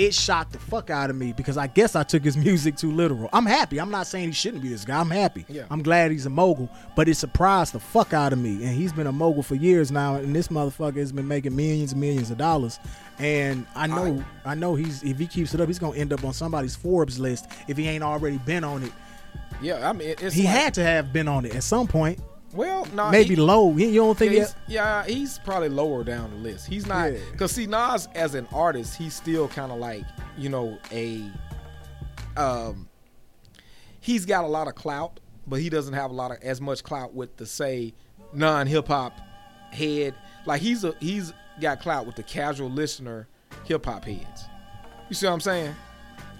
it 0.00 0.14
shocked 0.14 0.52
the 0.52 0.58
fuck 0.58 0.88
out 0.90 1.10
of 1.10 1.16
me 1.16 1.32
because 1.32 1.56
I 1.58 1.66
guess 1.66 1.94
I 1.94 2.02
took 2.02 2.24
his 2.24 2.36
music 2.46 2.76
too 2.76 2.90
literal. 2.90 3.28
I'm 3.32 3.46
happy. 3.46 3.78
I'm 3.78 3.90
not 3.90 4.06
saying 4.06 4.28
he 4.28 4.32
shouldn't 4.32 4.62
be 4.62 4.68
this 4.68 4.84
guy. 4.84 4.98
I'm 4.98 5.10
happy. 5.10 5.44
Yeah. 5.48 5.64
I'm 5.70 5.82
glad 5.82 6.10
he's 6.10 6.26
a 6.26 6.30
mogul, 6.30 6.68
but 6.96 7.08
it 7.08 7.16
surprised 7.16 7.72
the 7.74 7.80
fuck 7.80 8.12
out 8.12 8.32
of 8.32 8.38
me. 8.38 8.64
And 8.64 8.74
he's 8.74 8.92
been 8.92 9.06
a 9.06 9.12
mogul 9.12 9.42
for 9.42 9.54
years 9.56 9.90
now, 9.90 10.14
and 10.16 10.34
this 10.34 10.48
motherfucker 10.48 10.96
has 10.96 11.12
been 11.12 11.28
making 11.28 11.54
millions 11.54 11.92
and 11.92 12.00
millions 12.00 12.30
of 12.30 12.38
dollars. 12.38 12.78
And 13.18 13.66
I 13.74 13.86
know, 13.86 14.24
I, 14.46 14.54
know 14.54 14.74
he's 14.74 15.02
if 15.02 15.18
he 15.18 15.26
keeps 15.26 15.52
it 15.54 15.60
up, 15.60 15.68
he's 15.68 15.78
gonna 15.78 15.96
end 15.98 16.12
up 16.12 16.24
on 16.24 16.32
somebody's 16.32 16.74
Forbes 16.74 17.18
list 17.18 17.46
if 17.68 17.76
he 17.76 17.86
ain't 17.86 18.02
already 18.02 18.38
been 18.38 18.64
on 18.64 18.82
it. 18.82 18.92
Yeah, 19.60 19.88
I 19.88 19.92
mean, 19.92 20.14
it's 20.18 20.34
He 20.34 20.44
like- 20.44 20.54
had 20.54 20.74
to 20.74 20.82
have 20.82 21.12
been 21.12 21.28
on 21.28 21.44
it 21.44 21.54
at 21.54 21.62
some 21.62 21.86
point. 21.86 22.18
Well, 22.52 22.86
no, 22.94 23.10
Maybe 23.10 23.30
he, 23.30 23.36
low. 23.36 23.76
You 23.76 23.92
don't 23.94 24.18
think? 24.18 24.32
yeah, 24.32 24.38
he's, 24.40 24.54
yeah, 24.68 25.04
he's 25.04 25.38
probably 25.40 25.68
lower 25.68 26.02
down 26.04 26.30
the 26.30 26.36
list. 26.36 26.66
He's 26.66 26.86
not 26.86 27.12
Yeah. 27.12 27.18
because 27.32 27.52
see 27.52 27.66
Nas 27.66 28.08
as 28.14 28.34
an 28.34 28.46
artist, 28.52 28.96
he's 28.96 29.14
still 29.14 29.48
kind 29.48 29.70
of 29.72 29.78
like 29.78 30.04
you 30.36 30.48
know 30.48 30.78
a 30.92 31.30
um 32.36 32.88
he's 34.00 34.24
got 34.26 34.44
a 34.44 34.48
lot 34.48 34.68
of 34.68 34.74
clout, 34.74 35.20
but 35.46 35.60
he 35.60 35.68
doesn't 35.68 35.94
have 35.94 36.10
a 36.10 36.14
lot 36.14 36.30
of 36.30 36.38
as 36.42 36.60
much 36.60 36.82
clout 36.82 37.14
with 37.14 37.36
the 37.36 37.46
say 37.46 37.94
non 38.32 38.66
hip 38.66 38.88
hop 38.88 39.12
head. 39.72 40.14
Like 40.46 40.60
he's 40.60 40.84
a 40.84 40.94
he's 41.00 41.32
got 41.60 41.80
clout 41.80 42.06
with 42.06 42.16
the 42.16 42.22
casual 42.22 42.70
listener 42.70 43.28
hip 43.64 43.84
hop 43.84 44.04
heads. 44.04 44.44
You 45.08 45.14
see 45.14 45.26
what 45.26 45.32
I'm 45.34 45.40
saying? 45.40 45.74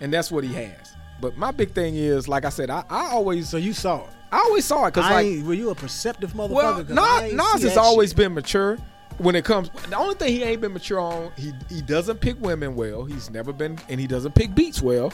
And 0.00 0.12
that's 0.12 0.30
what 0.30 0.44
he 0.44 0.52
has. 0.54 0.94
But 1.20 1.36
my 1.36 1.50
big 1.50 1.72
thing 1.72 1.96
is, 1.96 2.28
like 2.28 2.44
I 2.44 2.48
said, 2.48 2.70
I, 2.70 2.84
I 2.88 3.10
always 3.10 3.48
so 3.48 3.56
you 3.58 3.72
saw 3.72 4.04
it. 4.04 4.10
I 4.32 4.38
always 4.38 4.64
saw 4.64 4.86
it 4.86 4.94
because 4.94 5.10
like 5.10 5.44
were 5.44 5.54
you 5.54 5.70
a 5.70 5.74
perceptive 5.74 6.32
motherfucker? 6.34 6.88
well, 6.88 7.22
Nas, 7.22 7.32
Nas 7.32 7.62
has 7.62 7.76
always 7.76 8.10
shit. 8.10 8.16
been 8.18 8.34
mature 8.34 8.78
when 9.18 9.34
it 9.34 9.44
comes. 9.44 9.70
The 9.88 9.96
only 9.96 10.14
thing 10.14 10.32
he 10.32 10.42
ain't 10.42 10.60
been 10.60 10.72
mature 10.72 11.00
on, 11.00 11.32
he 11.36 11.52
he 11.68 11.82
doesn't 11.82 12.20
pick 12.20 12.40
women 12.40 12.74
well. 12.76 13.04
He's 13.04 13.30
never 13.30 13.52
been, 13.52 13.78
and 13.88 14.00
he 14.00 14.06
doesn't 14.06 14.34
pick 14.34 14.54
beats 14.54 14.80
well. 14.80 15.12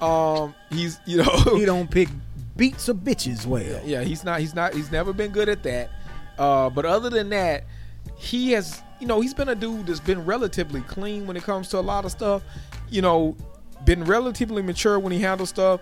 Um, 0.00 0.54
he's 0.70 1.00
you 1.06 1.18
know 1.18 1.42
he 1.56 1.64
don't 1.64 1.90
pick 1.90 2.08
beats 2.56 2.88
or 2.88 2.94
bitches 2.94 3.46
well. 3.46 3.80
yeah, 3.84 4.02
he's 4.02 4.24
not. 4.24 4.40
He's 4.40 4.54
not. 4.54 4.74
He's 4.74 4.90
never 4.92 5.12
been 5.12 5.30
good 5.30 5.48
at 5.48 5.62
that. 5.62 5.90
Uh, 6.38 6.70
but 6.70 6.84
other 6.84 7.10
than 7.10 7.30
that, 7.30 7.64
he 8.16 8.52
has. 8.52 8.82
You 9.00 9.06
know, 9.06 9.20
he's 9.20 9.32
been 9.32 9.48
a 9.48 9.54
dude 9.54 9.86
that's 9.86 10.00
been 10.00 10.24
relatively 10.24 10.80
clean 10.80 11.28
when 11.28 11.36
it 11.36 11.44
comes 11.44 11.68
to 11.68 11.78
a 11.78 11.80
lot 11.80 12.04
of 12.04 12.10
stuff. 12.10 12.42
You 12.90 13.00
know, 13.00 13.36
been 13.84 14.02
relatively 14.04 14.60
mature 14.60 14.98
when 14.98 15.12
he 15.12 15.20
handles 15.20 15.50
stuff. 15.50 15.80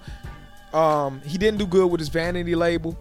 Um, 0.73 1.21
he 1.23 1.39
didn't 1.39 1.59
do 1.59 1.67
good 1.67 1.91
with 1.91 2.01
his 2.01 2.09
vanity 2.09 2.55
label. 2.55 2.97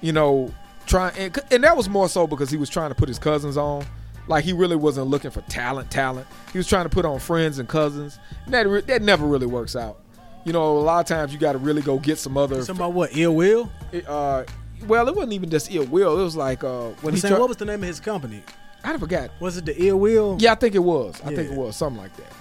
You 0.00 0.12
know, 0.12 0.52
trying 0.86 1.16
and, 1.16 1.38
and 1.50 1.64
that 1.64 1.76
was 1.76 1.88
more 1.88 2.08
so 2.08 2.26
because 2.26 2.50
he 2.50 2.56
was 2.56 2.70
trying 2.70 2.90
to 2.90 2.94
put 2.94 3.08
his 3.08 3.18
cousins 3.18 3.56
on. 3.56 3.84
Like 4.28 4.44
he 4.44 4.52
really 4.52 4.76
wasn't 4.76 5.08
looking 5.08 5.30
for 5.30 5.40
talent, 5.42 5.90
talent. 5.90 6.26
He 6.52 6.58
was 6.58 6.68
trying 6.68 6.84
to 6.84 6.88
put 6.88 7.04
on 7.04 7.18
friends 7.18 7.58
and 7.58 7.68
cousins. 7.68 8.18
And 8.44 8.54
that 8.54 8.68
re- 8.68 8.82
that 8.82 9.02
never 9.02 9.26
really 9.26 9.46
works 9.46 9.74
out. 9.76 9.98
You 10.44 10.52
know, 10.52 10.78
a 10.78 10.80
lot 10.80 11.00
of 11.00 11.06
times 11.06 11.32
you 11.32 11.38
got 11.38 11.52
to 11.52 11.58
really 11.58 11.82
go 11.82 11.98
get 11.98 12.18
some 12.18 12.36
other. 12.36 12.60
About 12.60 12.92
what? 12.92 13.10
Ill 13.16 13.34
Will? 13.34 13.70
Uh, 14.06 14.44
well, 14.86 15.08
it 15.08 15.14
wasn't 15.14 15.34
even 15.34 15.50
just 15.50 15.72
ill 15.72 15.86
will. 15.86 16.18
It 16.18 16.24
was 16.24 16.36
like 16.36 16.64
uh, 16.64 16.88
when 17.00 17.10
I'm 17.10 17.14
he 17.14 17.20
saying, 17.20 17.32
tried, 17.32 17.40
what 17.40 17.48
was 17.48 17.58
the 17.58 17.66
name 17.66 17.82
of 17.82 17.88
his 17.88 18.00
company? 18.00 18.42
I 18.82 18.96
forgot. 18.96 19.30
Was 19.40 19.56
it 19.58 19.66
the 19.66 19.84
Ill 19.84 19.98
Will? 20.00 20.36
Yeah, 20.40 20.52
I 20.52 20.54
think 20.54 20.74
it 20.74 20.80
was. 20.80 21.20
I 21.22 21.34
think 21.34 21.50
it 21.50 21.56
was 21.56 21.76
something 21.76 22.00
like 22.00 22.16
that. 22.16 22.32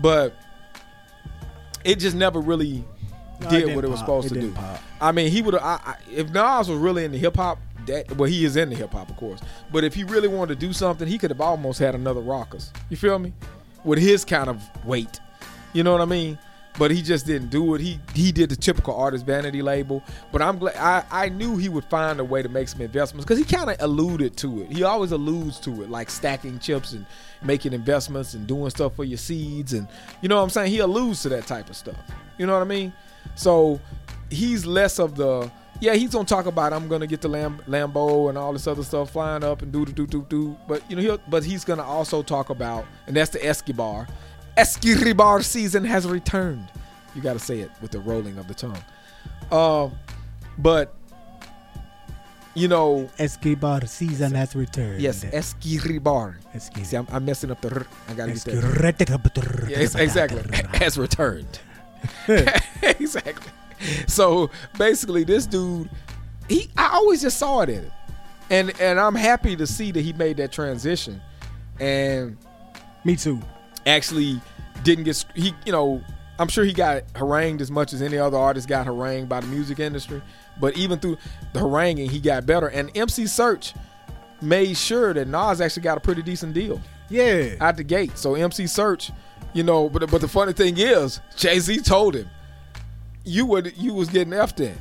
But 0.00 0.34
it 1.84 1.96
just 1.96 2.16
never 2.16 2.40
really 2.40 2.84
No, 3.44 3.50
did 3.50 3.74
what 3.74 3.84
it 3.84 3.88
was 3.90 4.00
pop. 4.00 4.06
supposed 4.22 4.32
It 4.32 4.34
to 4.36 4.40
do. 4.48 4.52
pop. 4.52 4.80
I 5.00 5.12
mean, 5.12 5.30
he 5.30 5.42
would 5.42 5.54
have. 5.54 5.62
I, 5.62 5.80
I, 5.84 5.96
if 6.12 6.30
Nas 6.30 6.68
was 6.68 6.78
really 6.78 7.04
into 7.04 7.18
hip 7.18 7.36
hop, 7.36 7.58
that 7.86 8.16
well, 8.16 8.28
he 8.28 8.44
is 8.44 8.56
into 8.56 8.76
hip 8.76 8.92
hop, 8.92 9.10
of 9.10 9.16
course. 9.16 9.40
But 9.72 9.84
if 9.84 9.94
he 9.94 10.04
really 10.04 10.28
wanted 10.28 10.58
to 10.60 10.66
do 10.66 10.72
something, 10.72 11.06
he 11.06 11.18
could 11.18 11.30
have 11.30 11.40
almost 11.40 11.78
had 11.78 11.94
another 11.94 12.20
Rawkus. 12.20 12.70
You 12.90 12.96
feel 12.96 13.18
me? 13.18 13.32
With 13.84 13.98
his 13.98 14.24
kind 14.24 14.48
of 14.48 14.62
weight, 14.86 15.20
you 15.74 15.82
know 15.82 15.92
what 15.92 16.00
I 16.00 16.06
mean? 16.06 16.38
But 16.76 16.90
he 16.90 17.02
just 17.02 17.24
didn't 17.24 17.50
do 17.50 17.74
it. 17.76 17.80
He 17.80 18.00
he 18.14 18.32
did 18.32 18.48
the 18.50 18.56
typical 18.56 18.96
artist 18.96 19.24
vanity 19.24 19.62
label. 19.62 20.02
But 20.32 20.42
I'm 20.42 20.58
glad 20.58 20.74
I, 20.76 21.04
I 21.26 21.28
knew 21.28 21.56
he 21.56 21.68
would 21.68 21.84
find 21.84 22.18
a 22.18 22.24
way 22.24 22.42
to 22.42 22.48
make 22.48 22.66
some 22.66 22.80
investments 22.80 23.24
because 23.24 23.38
he 23.38 23.44
kind 23.44 23.70
of 23.70 23.76
alluded 23.78 24.36
to 24.38 24.62
it. 24.62 24.72
He 24.72 24.82
always 24.82 25.12
alludes 25.12 25.60
to 25.60 25.82
it, 25.82 25.90
like 25.90 26.10
stacking 26.10 26.58
chips 26.58 26.92
and 26.92 27.06
making 27.42 27.74
investments 27.74 28.34
and 28.34 28.44
doing 28.46 28.70
stuff 28.70 28.96
for 28.96 29.04
your 29.04 29.18
seeds 29.18 29.72
and 29.72 29.86
you 30.20 30.28
know 30.28 30.36
what 30.36 30.42
I'm 30.42 30.50
saying. 30.50 30.72
He 30.72 30.78
alludes 30.80 31.22
to 31.22 31.28
that 31.28 31.46
type 31.46 31.70
of 31.70 31.76
stuff. 31.76 31.96
You 32.38 32.46
know 32.46 32.54
what 32.54 32.62
I 32.62 32.64
mean? 32.68 32.92
So 33.34 33.80
he's 34.30 34.64
less 34.66 34.98
of 34.98 35.16
the 35.16 35.50
yeah. 35.80 35.94
He's 35.94 36.10
gonna 36.10 36.24
talk 36.24 36.46
about 36.46 36.72
I'm 36.72 36.88
gonna 36.88 37.06
get 37.06 37.20
the 37.20 37.28
Lam- 37.28 37.60
Lambo 37.68 38.28
and 38.28 38.38
all 38.38 38.52
this 38.52 38.66
other 38.66 38.82
stuff 38.84 39.10
flying 39.10 39.42
up 39.44 39.62
and 39.62 39.72
do 39.72 39.84
do 39.84 39.92
do 39.92 40.06
do 40.06 40.26
do. 40.28 40.56
But 40.68 40.88
you 40.90 40.96
know, 40.96 41.02
he'll, 41.02 41.20
but 41.28 41.44
he's 41.44 41.64
gonna 41.64 41.82
also 41.84 42.22
talk 42.22 42.50
about 42.50 42.84
and 43.06 43.16
that's 43.16 43.30
the 43.30 43.44
Escobar. 43.44 44.06
Escobar 44.56 45.42
season 45.42 45.84
has 45.84 46.06
returned. 46.06 46.68
You 47.14 47.22
got 47.22 47.32
to 47.34 47.38
say 47.40 47.60
it 47.60 47.70
with 47.80 47.90
the 47.90 47.98
rolling 48.00 48.38
of 48.38 48.46
the 48.48 48.54
tongue. 48.54 48.78
Um, 49.50 49.96
but 50.58 50.94
you 52.54 52.68
know, 52.68 53.10
Escobar 53.18 53.84
season 53.86 54.32
has 54.34 54.54
returned. 54.54 55.00
yes, 55.02 55.24
Escobar. 55.24 56.38
Escobar. 56.54 56.84
See, 56.84 56.96
I'm, 56.96 57.06
I'm 57.10 57.24
messing 57.24 57.50
up 57.50 57.60
the. 57.60 57.74
r- 57.74 57.86
I 58.08 58.14
gotta 58.14 58.30
get 58.32 58.60
that. 58.60 58.80
Yeah, 59.70 59.78
exactly. 60.02 60.42
Has 60.78 60.96
returned. 60.96 61.58
exactly. 62.82 63.52
So 64.06 64.50
basically, 64.78 65.24
this 65.24 65.46
dude, 65.46 65.90
he 66.48 66.68
I 66.76 66.88
always 66.94 67.22
just 67.22 67.38
saw 67.38 67.60
it 67.60 67.68
in 67.68 67.82
him, 67.84 67.92
and 68.50 68.80
and 68.80 68.98
I'm 69.00 69.14
happy 69.14 69.56
to 69.56 69.66
see 69.66 69.90
that 69.92 70.00
he 70.00 70.12
made 70.12 70.36
that 70.38 70.52
transition, 70.52 71.20
and 71.80 72.36
Me 73.04 73.16
too. 73.16 73.40
actually 73.86 74.40
didn't 74.82 75.04
get 75.04 75.24
he 75.34 75.54
you 75.66 75.72
know 75.72 76.02
I'm 76.38 76.48
sure 76.48 76.64
he 76.64 76.72
got 76.72 77.04
harangued 77.14 77.60
as 77.60 77.70
much 77.70 77.92
as 77.92 78.02
any 78.02 78.18
other 78.18 78.36
artist 78.36 78.68
got 78.68 78.86
harangued 78.86 79.28
by 79.28 79.40
the 79.40 79.46
music 79.46 79.78
industry, 79.78 80.20
but 80.60 80.76
even 80.76 80.98
through 80.98 81.16
the 81.52 81.60
haranguing, 81.60 82.10
he 82.10 82.20
got 82.20 82.44
better. 82.46 82.68
And 82.68 82.90
MC 82.96 83.24
Serch, 83.24 83.74
made 84.42 84.76
sure 84.76 85.14
that 85.14 85.28
Nas 85.28 85.60
actually 85.60 85.82
got 85.84 85.96
a 85.96 86.00
pretty 86.00 86.22
decent 86.22 86.52
deal 86.54 86.80
Yeah. 87.08 87.54
out 87.60 87.76
the 87.76 87.84
gate. 87.84 88.18
So 88.18 88.34
MC 88.34 88.64
Serch, 88.64 89.12
you 89.52 89.62
know, 89.62 89.88
but 89.88 90.10
but 90.10 90.20
the 90.20 90.28
funny 90.28 90.52
thing 90.52 90.76
is, 90.78 91.20
Jay 91.36 91.58
Z 91.58 91.78
told 91.80 92.14
him, 92.16 92.28
"You 93.24 93.46
would 93.46 93.76
you 93.76 93.94
was 93.94 94.08
getting 94.08 94.32
effed 94.32 94.60
in." 94.60 94.76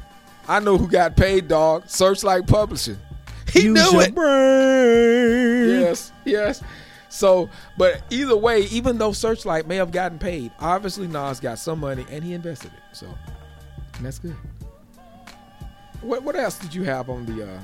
I 0.48 0.60
know 0.60 0.78
who 0.78 0.88
got 0.88 1.16
paid, 1.16 1.48
dog. 1.48 1.86
Serchlight 1.86 2.48
Publishing. 2.48 2.98
He 3.52 3.64
Use 3.66 3.74
knew 3.74 3.92
your 4.00 4.02
it. 4.04 4.16
brain. 4.16 5.80
Yes, 5.82 6.12
yes. 6.26 6.64
So, 7.10 7.50
but 7.78 8.02
either 8.10 8.36
way, 8.36 8.62
even 8.72 8.98
though 8.98 9.12
Serchlight 9.12 9.68
may 9.68 9.76
have 9.76 9.92
gotten 9.92 10.18
paid, 10.18 10.52
obviously 10.60 11.08
Nas 11.08 11.40
got 11.40 11.60
some 11.60 11.80
money 11.80 12.04
and 12.10 12.24
he 12.24 12.34
invested 12.34 12.72
it. 12.74 12.96
So, 12.98 13.06
and 13.98 14.06
that's 14.06 14.18
good. 14.18 14.36
What 16.02 16.24
what 16.24 16.36
else 16.36 16.58
did 16.58 16.74
you 16.74 16.84
have 16.84 17.10
on 17.10 17.26
the? 17.28 17.48
uh 17.48 17.60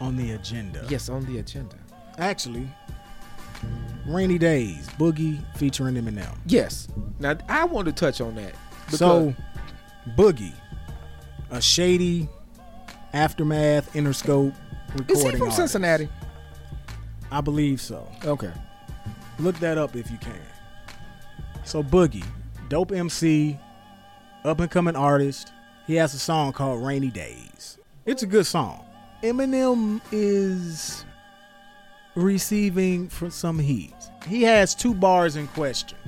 On 0.00 0.16
the 0.16 0.32
agenda. 0.32 0.84
Yes, 0.88 1.08
on 1.08 1.24
the 1.26 1.38
agenda. 1.38 1.76
Actually, 2.18 2.68
Rainy 4.06 4.38
Days, 4.38 4.88
Boogie 4.98 5.40
featuring 5.56 5.94
Eminem. 5.94 6.36
Yes. 6.46 6.88
Now 7.18 7.36
I 7.48 7.64
want 7.64 7.86
to 7.86 7.92
touch 7.92 8.20
on 8.20 8.34
that. 8.36 8.54
So, 8.88 9.34
Boogie, 10.16 10.52
a 11.50 11.60
shady 11.60 12.28
aftermath 13.12 13.92
Interscope 13.94 14.54
recording. 14.92 15.16
is 15.16 15.22
he 15.22 15.30
from 15.30 15.42
artist. 15.42 15.56
Cincinnati? 15.56 16.08
I 17.30 17.40
believe 17.40 17.80
so. 17.80 18.06
Okay. 18.24 18.52
Look 19.38 19.58
that 19.60 19.78
up 19.78 19.96
if 19.96 20.10
you 20.10 20.18
can. 20.18 20.40
So 21.64 21.82
Boogie, 21.82 22.24
dope 22.68 22.92
MC, 22.92 23.58
up 24.44 24.60
and 24.60 24.70
coming 24.70 24.96
artist. 24.96 25.52
He 25.86 25.94
has 25.96 26.14
a 26.14 26.18
song 26.18 26.52
called 26.52 26.84
Rainy 26.84 27.10
Days. 27.10 27.78
It's 28.06 28.22
a 28.22 28.26
good 28.26 28.46
song. 28.46 28.84
Eminem 29.22 30.00
is 30.12 31.04
receiving 32.14 33.08
for 33.08 33.30
some 33.30 33.58
heat. 33.58 33.94
He 34.26 34.42
has 34.42 34.74
two 34.74 34.94
bars 34.94 35.36
in 35.36 35.48
question. 35.48 35.98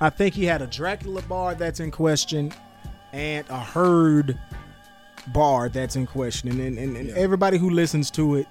I 0.00 0.08
think 0.10 0.34
he 0.34 0.44
had 0.44 0.62
a 0.62 0.66
Dracula 0.66 1.22
bar 1.22 1.54
that's 1.54 1.80
in 1.80 1.90
question 1.90 2.52
and 3.12 3.44
a 3.50 3.58
Herd 3.58 4.38
bar 5.28 5.68
that's 5.68 5.96
in 5.96 6.06
question. 6.06 6.60
And, 6.60 6.78
and, 6.78 6.96
and, 6.96 7.08
Yeah. 7.08 7.14
everybody 7.16 7.58
who 7.58 7.70
listens 7.70 8.10
to 8.12 8.36
it, 8.36 8.46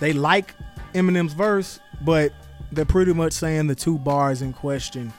they 0.00 0.12
like 0.12 0.54
Eminem's 0.94 1.32
verse, 1.32 1.80
but 2.02 2.32
they're 2.72 2.84
pretty 2.84 3.14
much 3.14 3.32
saying 3.32 3.68
the 3.68 3.74
two 3.74 3.98
bars 3.98 4.42
in 4.42 4.52
question 4.52 5.12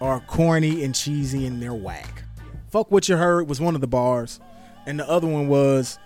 are 0.00 0.20
corny 0.20 0.84
and 0.84 0.94
cheesy 0.94 1.46
and 1.46 1.60
they're 1.60 1.74
whack. 1.74 2.22
Fuck 2.70 2.90
what 2.90 3.08
you 3.08 3.16
heard 3.16 3.48
was 3.48 3.60
one 3.60 3.74
of 3.74 3.80
the 3.80 3.86
bars, 3.86 4.40
and 4.84 5.00
the 5.00 5.08
other 5.08 5.26
one 5.26 5.48
was 5.48 5.98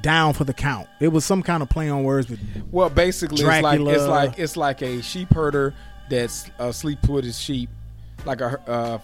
down 0.00 0.34
for 0.34 0.44
the 0.44 0.54
count. 0.54 0.88
It 1.00 1.08
was 1.08 1.24
some 1.24 1.42
kind 1.42 1.62
of 1.62 1.68
play 1.68 1.88
on 1.88 2.04
words 2.04 2.28
with 2.28 2.40
Well, 2.70 2.90
basically, 2.90 3.42
it's 3.44 3.62
like 3.62 3.80
it's 3.80 4.04
like 4.06 4.38
it's 4.38 4.56
like 4.56 4.82
a 4.82 5.00
sheep 5.02 5.32
herder 5.32 5.74
that's 6.08 6.50
uh, 6.58 6.72
sleep 6.72 7.08
with 7.08 7.24
his 7.24 7.38
sheep, 7.38 7.70
like 8.24 8.40
a 8.40 8.60
uh, 8.70 8.98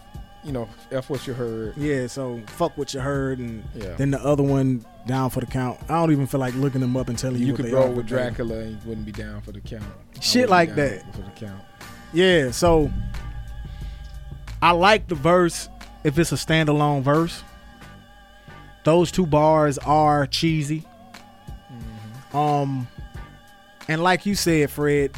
you 0.44 0.52
know, 0.52 0.68
f 0.90 1.10
what 1.10 1.26
you 1.26 1.34
heard. 1.34 1.76
yeah. 1.76 2.06
So 2.06 2.40
fuck 2.48 2.76
what 2.78 2.92
you 2.94 3.00
heard, 3.00 3.38
and 3.38 3.62
Yeah. 3.74 3.94
then 3.96 4.10
the 4.10 4.20
other 4.22 4.42
one 4.42 4.84
down 5.06 5.30
for 5.30 5.40
the 5.40 5.46
count. 5.46 5.78
I 5.88 5.94
don't 5.94 6.12
even 6.12 6.26
feel 6.26 6.40
like 6.40 6.54
looking 6.54 6.80
them 6.80 6.96
up 6.96 7.08
and 7.08 7.18
telling 7.18 7.40
you, 7.40 7.46
You 7.46 7.54
could 7.54 7.72
roll 7.72 7.90
with 7.92 8.06
Dracula 8.06 8.58
and 8.58 8.70
you 8.72 8.78
wouldn't 8.88 9.06
be 9.06 9.12
down 9.12 9.40
for 9.42 9.52
the 9.52 9.60
count. 9.60 9.84
Shit 10.20 10.48
like 10.50 10.74
that. 10.76 11.02
for 11.14 11.22
the 11.22 11.30
count. 11.30 11.62
Yeah, 12.12 12.50
so 12.50 12.90
I 14.62 14.72
like 14.72 15.08
the 15.08 15.14
verse 15.14 15.68
if 16.04 16.18
it's 16.18 16.32
a 16.32 16.36
standalone 16.36 17.02
verse. 17.02 17.42
Those 18.84 19.10
two 19.12 19.26
bars 19.26 19.78
are 19.78 20.26
cheesy. 20.26 20.84
Um 22.32 22.86
and 23.88 24.02
like 24.02 24.24
you 24.24 24.34
said, 24.34 24.70
Fred, 24.70 25.12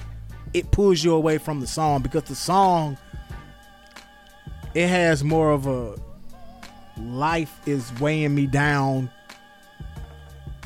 it 0.55 0.71
pulls 0.71 1.03
you 1.05 1.15
away 1.15 1.39
from 1.39 1.61
the 1.61 1.67
song 1.67 2.01
because 2.03 2.25
the 2.25 2.35
song 2.35 2.97
it 4.75 4.89
has 4.89 5.23
more 5.23 5.51
of 5.51 5.67
a 5.67 5.95
life 6.99 7.55
is 7.67 7.93
weighing 8.01 8.35
me 8.35 8.47
down 8.47 9.11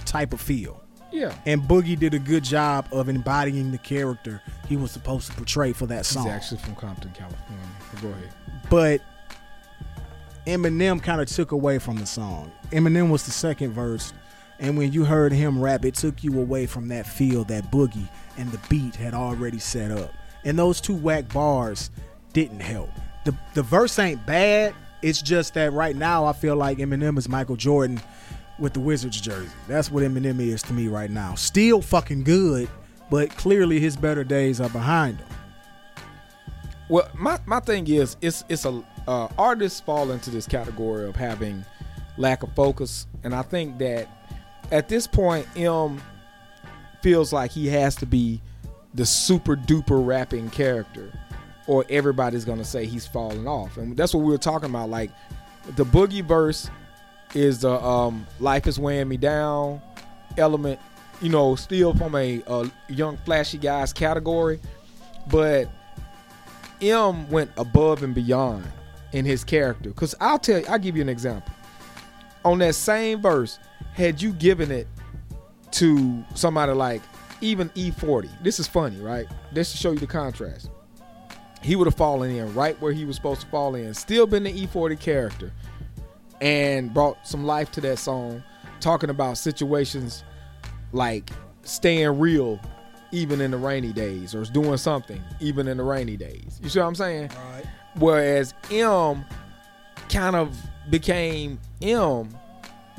type 0.04 0.32
of 0.32 0.40
feel. 0.40 0.82
Yeah, 1.12 1.34
And 1.46 1.62
Boogie 1.62 1.98
did 1.98 2.12
a 2.14 2.18
good 2.18 2.44
job 2.44 2.88
of 2.92 3.08
embodying 3.08 3.72
the 3.72 3.78
character 3.78 4.42
he 4.68 4.76
was 4.76 4.90
supposed 4.90 5.28
to 5.30 5.32
portray 5.36 5.72
for 5.72 5.86
that 5.86 6.04
song. 6.04 6.24
he's 6.24 6.32
actually 6.32 6.58
from 6.58 6.74
Compton, 6.74 7.10
California. 7.12 7.64
Go 8.02 8.08
ahead. 8.08 8.32
but 8.68 9.00
Eminem 10.46 11.02
kind 11.02 11.20
of 11.20 11.28
took 11.28 11.52
away 11.52 11.78
from 11.78 11.96
the 11.96 12.06
song. 12.06 12.52
Eminem 12.70 13.10
was 13.10 13.24
the 13.24 13.32
second 13.32 13.72
verse, 13.72 14.12
and 14.60 14.78
when 14.78 14.92
you 14.92 15.04
heard 15.04 15.32
him 15.32 15.60
rap, 15.60 15.84
it 15.84 15.94
took 15.94 16.22
you 16.22 16.40
away 16.40 16.66
from 16.66 16.88
that 16.88 17.06
feel 17.06 17.44
that 17.44 17.70
Boogie 17.70 18.08
and 18.38 18.50
the 18.52 18.60
beat 18.68 18.94
had 18.94 19.12
already 19.12 19.58
set 19.58 19.90
up. 19.90 20.12
And 20.44 20.58
those 20.58 20.80
two 20.80 20.94
whack 20.94 21.32
bars 21.32 21.90
didn't 22.32 22.60
help. 22.60 22.90
The 23.24 23.36
the 23.54 23.62
verse 23.62 23.98
ain't 23.98 24.24
bad. 24.24 24.74
It's 25.02 25.20
just 25.20 25.54
that 25.54 25.72
right 25.72 25.96
now 25.96 26.24
I 26.24 26.32
feel 26.32 26.54
like 26.56 26.78
Eminem 26.78 27.18
is 27.18 27.28
Michael 27.28 27.56
Jordan 27.56 28.00
with 28.58 28.72
the 28.72 28.80
Wizards 28.80 29.20
jersey. 29.20 29.50
That's 29.66 29.90
what 29.90 30.04
Eminem 30.04 30.40
is 30.40 30.62
to 30.62 30.72
me 30.72 30.86
right 30.86 31.10
now. 31.10 31.34
Still 31.34 31.82
fucking 31.82 32.22
good, 32.22 32.68
but 33.10 33.30
clearly 33.36 33.80
his 33.80 33.96
better 33.96 34.22
days 34.22 34.60
are 34.60 34.70
behind 34.70 35.18
him. 35.18 35.26
Well, 36.88 37.08
my, 37.14 37.38
my 37.46 37.60
thing 37.60 37.88
is, 37.88 38.16
it's 38.20 38.44
it's 38.48 38.64
a 38.64 38.82
uh, 39.08 39.28
artists 39.38 39.80
fall 39.80 40.10
into 40.10 40.30
this 40.30 40.46
category 40.46 41.08
of 41.08 41.16
having 41.16 41.64
lack 42.16 42.42
of 42.42 42.52
focus, 42.54 43.06
and 43.24 43.34
I 43.34 43.42
think 43.42 43.78
that 43.78 44.08
at 44.70 44.88
this 44.88 45.06
point, 45.06 45.46
Em 45.56 46.00
feels 47.02 47.32
like 47.32 47.50
he 47.50 47.68
has 47.68 47.94
to 47.96 48.06
be 48.06 48.40
the 48.94 49.06
super 49.06 49.56
duper 49.56 50.04
rapping 50.04 50.50
character, 50.50 51.12
or 51.66 51.84
everybody's 51.88 52.44
gonna 52.44 52.64
say 52.64 52.86
he's 52.86 53.06
falling 53.06 53.46
off, 53.46 53.76
and 53.76 53.96
that's 53.96 54.14
what 54.14 54.24
we 54.24 54.30
were 54.30 54.38
talking 54.38 54.70
about. 54.70 54.88
Like 54.88 55.10
the 55.74 55.84
boogie 55.84 56.24
verse 56.24 56.70
is 57.34 57.60
the 57.60 57.72
um, 57.82 58.26
life 58.38 58.66
is 58.66 58.78
weighing 58.78 59.08
me 59.08 59.16
down 59.16 59.82
element, 60.38 60.78
you 61.20 61.28
know, 61.28 61.56
still 61.56 61.94
from 61.94 62.14
a, 62.14 62.42
a 62.46 62.70
young 62.88 63.16
flashy 63.18 63.58
guys 63.58 63.92
category, 63.92 64.60
but 65.30 65.68
Em 66.80 67.28
went 67.30 67.50
above 67.56 68.02
and 68.02 68.14
beyond 68.14 68.66
in 69.12 69.24
his 69.24 69.44
character. 69.44 69.92
Cause 69.92 70.14
I'll 70.20 70.38
tell 70.38 70.60
you, 70.60 70.66
I'll 70.66 70.78
give 70.78 70.96
you 70.96 71.02
an 71.02 71.08
example. 71.08 71.52
On 72.44 72.58
that 72.58 72.74
same 72.74 73.20
verse, 73.20 73.58
had 73.94 74.20
you 74.20 74.32
given 74.32 74.70
it 74.70 74.86
to 75.72 76.24
somebody 76.34 76.72
like 76.72 77.02
even 77.40 77.68
E40, 77.70 78.28
this 78.42 78.60
is 78.60 78.66
funny, 78.66 78.98
right? 79.00 79.26
This 79.52 79.72
to 79.72 79.76
show 79.78 79.92
you 79.92 79.98
the 79.98 80.06
contrast. 80.06 80.70
He 81.62 81.76
would 81.76 81.86
have 81.86 81.96
fallen 81.96 82.30
in 82.30 82.54
right 82.54 82.80
where 82.80 82.92
he 82.92 83.04
was 83.04 83.16
supposed 83.16 83.40
to 83.40 83.46
fall 83.48 83.74
in, 83.74 83.92
still 83.94 84.26
been 84.26 84.44
the 84.44 84.66
E40 84.66 85.00
character, 85.00 85.52
and 86.40 86.92
brought 86.92 87.26
some 87.26 87.44
life 87.44 87.72
to 87.72 87.80
that 87.80 87.98
song, 87.98 88.42
talking 88.80 89.10
about 89.10 89.38
situations 89.38 90.22
like 90.92 91.30
staying 91.62 92.18
real 92.18 92.60
even 93.12 93.40
in 93.40 93.50
the 93.50 93.56
rainy 93.56 93.92
days 93.92 94.34
or 94.34 94.42
is 94.42 94.50
doing 94.50 94.76
something 94.76 95.22
even 95.40 95.68
in 95.68 95.76
the 95.76 95.82
rainy 95.82 96.16
days. 96.16 96.60
You 96.62 96.68
see 96.68 96.78
what 96.78 96.86
I'm 96.86 96.94
saying? 96.94 97.30
Right. 97.52 97.64
Whereas 97.96 98.54
Em 98.70 99.24
kind 100.08 100.36
of 100.36 100.56
became 100.90 101.58
Em, 101.82 102.28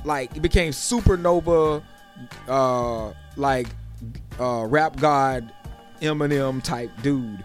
like 0.03 0.35
it 0.35 0.41
became 0.41 0.71
supernova, 0.71 1.83
uh, 2.47 3.13
like 3.35 3.67
uh, 4.39 4.65
rap 4.65 4.97
god 4.97 5.51
Eminem 6.01 6.61
type 6.61 6.91
dude 7.01 7.43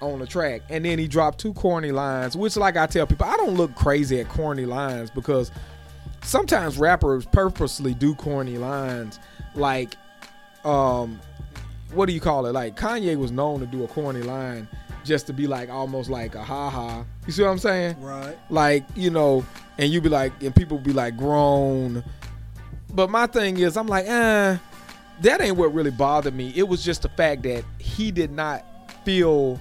on 0.00 0.18
the 0.20 0.26
track, 0.26 0.62
and 0.68 0.84
then 0.84 0.98
he 0.98 1.08
dropped 1.08 1.38
two 1.38 1.52
corny 1.54 1.90
lines, 1.90 2.36
which, 2.36 2.56
like 2.56 2.76
I 2.76 2.86
tell 2.86 3.06
people, 3.06 3.26
I 3.26 3.36
don't 3.36 3.54
look 3.54 3.74
crazy 3.74 4.20
at 4.20 4.28
corny 4.28 4.64
lines 4.64 5.10
because 5.10 5.50
sometimes 6.22 6.78
rappers 6.78 7.26
purposely 7.26 7.94
do 7.94 8.14
corny 8.14 8.58
lines, 8.58 9.18
like 9.54 9.96
um 10.64 11.20
what 11.92 12.06
do 12.06 12.12
you 12.12 12.20
call 12.20 12.46
it? 12.46 12.52
Like 12.52 12.76
Kanye 12.76 13.16
was 13.16 13.30
known 13.30 13.60
to 13.60 13.66
do 13.66 13.84
a 13.84 13.88
corny 13.88 14.22
line 14.22 14.68
just 15.04 15.26
to 15.26 15.32
be 15.32 15.46
like 15.46 15.70
almost 15.70 16.10
like 16.10 16.34
a 16.34 16.42
ha 16.42 16.70
ha. 16.70 17.04
You 17.26 17.32
see 17.32 17.42
what 17.42 17.50
I'm 17.50 17.58
saying? 17.58 18.00
Right. 18.00 18.36
Like, 18.50 18.84
you 18.94 19.10
know, 19.10 19.44
and 19.78 19.90
you 19.90 20.00
be 20.00 20.08
like 20.08 20.42
and 20.42 20.54
people 20.54 20.78
be 20.78 20.92
like 20.92 21.16
grown. 21.16 22.04
But 22.92 23.10
my 23.10 23.26
thing 23.26 23.58
is 23.58 23.76
I'm 23.76 23.86
like, 23.86 24.06
eh, 24.06 24.58
that 25.22 25.40
ain't 25.40 25.56
what 25.56 25.74
really 25.74 25.90
bothered 25.90 26.34
me. 26.34 26.52
It 26.54 26.68
was 26.68 26.84
just 26.84 27.02
the 27.02 27.08
fact 27.08 27.42
that 27.42 27.64
he 27.78 28.10
did 28.10 28.30
not 28.30 28.64
feel 29.04 29.58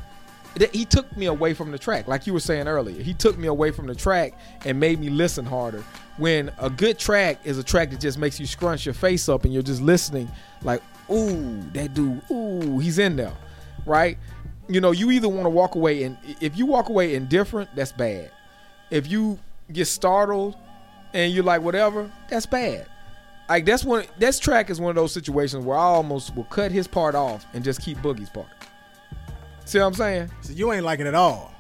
that 0.56 0.74
he 0.74 0.86
took 0.86 1.16
me 1.16 1.28
away 1.28 1.54
from 1.54 1.72
the 1.72 1.78
track. 1.78 2.08
Like 2.08 2.28
you 2.28 2.34
were 2.34 2.40
saying 2.40 2.68
earlier. 2.68 3.02
He 3.02 3.14
took 3.14 3.38
me 3.38 3.48
away 3.48 3.72
from 3.72 3.88
the 3.88 3.96
track 3.96 4.34
and 4.66 4.80
made 4.80 5.00
me 5.00 5.10
listen 5.10 5.46
harder. 5.46 5.84
When 6.18 6.52
a 6.58 6.70
good 6.70 6.98
track 6.98 7.40
is 7.44 7.60
a 7.60 7.64
track 7.64 7.92
that 7.92 8.00
just 8.00 8.18
makes 8.18 8.40
you 8.40 8.48
scrunch 8.48 8.86
your 8.86 8.96
face 8.96 9.30
up 9.30 9.46
and 9.46 9.54
you're 9.54 9.64
just 9.64 9.82
listening 9.82 10.30
like, 10.64 10.82
ooh, 11.12 11.62
that 11.74 11.94
dude, 11.94 12.22
ooh, 12.32 12.80
he's 12.80 13.00
in 13.00 13.16
there. 13.16 13.34
Right? 13.86 14.18
You 14.68 14.82
know, 14.82 14.92
you 14.92 15.12
either 15.12 15.30
want 15.30 15.46
to 15.46 15.50
walk 15.50 15.76
away 15.76 16.04
and 16.04 16.18
if 16.42 16.58
you 16.58 16.66
walk 16.66 16.90
away 16.90 17.16
indifferent, 17.16 17.70
that's 17.76 17.92
bad. 17.92 18.32
If 18.90 19.08
you 19.08 19.40
get 19.72 19.86
startled 19.86 20.56
and 21.14 21.32
you're 21.32 21.44
like 21.44 21.62
whatever, 21.62 22.12
that's 22.30 22.46
bad. 22.46 22.88
Like 23.48 23.66
that's 23.66 23.86
one. 23.86 24.06
This 24.18 24.40
track 24.40 24.70
is 24.70 24.82
one 24.82 24.90
of 24.90 24.96
those 24.96 25.14
situations 25.14 25.66
where 25.66 25.78
I 25.78 25.84
almost 25.84 26.36
will 26.36 26.44
cut 26.46 26.72
his 26.72 26.88
part 26.88 27.16
off 27.16 27.46
and 27.54 27.64
just 27.64 27.82
keep 27.82 27.98
Boogie's 28.00 28.30
part. 28.30 28.48
See 29.64 29.80
what 29.80 29.86
I'm 29.86 29.94
saying? 29.94 30.32
So 30.42 30.54
you 30.54 30.72
ain't 30.74 30.84
like 30.84 31.00
it 31.00 31.08
at 31.08 31.16
all. 31.16 31.54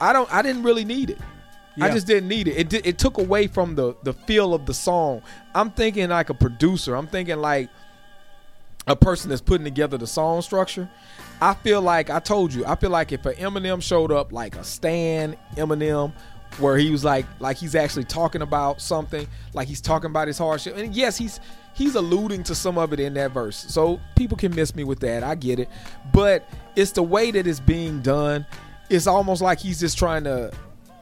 I 0.00 0.12
don't. 0.12 0.32
I 0.32 0.42
didn't 0.42 0.62
really 0.64 0.84
need 0.84 1.10
it. 1.10 1.18
I 1.80 1.90
just 1.90 2.08
didn't 2.08 2.28
need 2.28 2.48
it. 2.48 2.74
It 2.74 2.86
it 2.86 2.98
took 2.98 3.18
away 3.18 3.46
from 3.46 3.76
the 3.76 3.94
the 4.02 4.12
feel 4.12 4.52
of 4.52 4.66
the 4.66 4.74
song. 4.74 5.22
I'm 5.54 5.70
thinking 5.70 6.08
like 6.08 6.30
a 6.30 6.34
producer. 6.34 6.96
I'm 6.96 7.06
thinking 7.06 7.38
like 7.38 7.68
a 8.88 8.96
person 8.96 9.30
that's 9.30 9.42
putting 9.42 9.64
together 9.64 9.98
the 9.98 10.06
song 10.06 10.42
structure. 10.42 10.88
I 11.40 11.54
feel 11.54 11.80
like 11.80 12.10
I 12.10 12.18
told 12.18 12.52
you. 12.52 12.64
I 12.66 12.74
feel 12.74 12.90
like 12.90 13.12
if 13.12 13.24
an 13.26 13.34
Eminem 13.34 13.82
showed 13.82 14.10
up 14.10 14.32
like 14.32 14.56
a 14.56 14.64
Stan 14.64 15.36
Eminem, 15.56 16.12
where 16.58 16.78
he 16.78 16.90
was 16.90 17.04
like 17.04 17.26
like 17.38 17.56
he's 17.56 17.74
actually 17.74 18.04
talking 18.04 18.42
about 18.42 18.80
something, 18.80 19.26
like 19.52 19.68
he's 19.68 19.80
talking 19.80 20.10
about 20.10 20.26
his 20.26 20.38
hardship, 20.38 20.76
and 20.76 20.94
yes, 20.94 21.16
he's 21.16 21.38
he's 21.74 21.94
alluding 21.94 22.42
to 22.44 22.54
some 22.54 22.78
of 22.78 22.92
it 22.92 22.98
in 22.98 23.14
that 23.14 23.30
verse. 23.30 23.56
So 23.68 24.00
people 24.16 24.36
can 24.36 24.54
miss 24.54 24.74
me 24.74 24.82
with 24.82 25.00
that. 25.00 25.22
I 25.22 25.34
get 25.34 25.60
it, 25.60 25.68
but 26.12 26.48
it's 26.74 26.92
the 26.92 27.02
way 27.02 27.30
that 27.30 27.46
it's 27.46 27.60
being 27.60 28.00
done. 28.00 28.46
It's 28.90 29.06
almost 29.06 29.42
like 29.42 29.60
he's 29.60 29.78
just 29.78 29.98
trying 29.98 30.24
to 30.24 30.50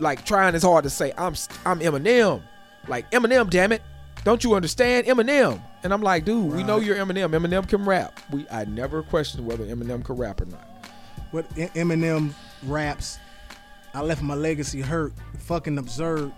like 0.01 0.25
trying 0.27 0.55
as 0.55 0.65
hard 0.65 0.85
to 0.85 0.91
say 0.91 1.13
I'm 1.17 1.35
I'm 1.65 1.81
Eminem, 1.81 2.43
like 2.89 3.11
Eminem, 3.13 3.49
damn 3.49 3.73
it, 3.73 3.83
don't 4.27 4.43
you 4.43 4.55
understand 4.55 5.07
Eminem? 5.07 5.63
And 5.85 5.95
I'm 5.95 6.03
like, 6.03 6.25
dude, 6.25 6.53
we 6.53 6.65
know 6.65 6.81
you're 6.81 6.97
Eminem. 6.97 7.31
Eminem 7.31 7.69
can 7.69 7.85
rap. 7.85 8.19
We 8.33 8.45
I 8.51 8.65
never 8.65 9.05
questioned 9.05 9.47
whether 9.47 9.65
Eminem 9.65 10.05
could 10.05 10.19
rap 10.19 10.41
or 10.41 10.47
not. 10.47 10.69
What 11.31 11.49
Eminem 11.55 12.35
raps, 12.65 13.21
I 13.95 14.03
left 14.03 14.23
my 14.23 14.35
legacy 14.35 14.81
hurt, 14.81 15.13
fucking 15.39 15.79
absurd, 15.79 16.33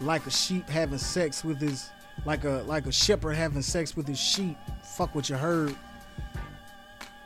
like 0.00 0.24
a 0.24 0.30
sheep 0.30 0.68
having 0.68 0.98
sex 0.98 1.42
with 1.42 1.60
his, 1.60 1.90
like 2.24 2.44
a 2.44 2.62
like 2.68 2.86
a 2.86 2.92
shepherd 2.92 3.32
having 3.32 3.62
sex 3.62 3.96
with 3.96 4.06
his 4.06 4.20
sheep. 4.20 4.56
Fuck 4.84 5.12
what 5.12 5.28
you 5.28 5.34
heard. 5.34 5.74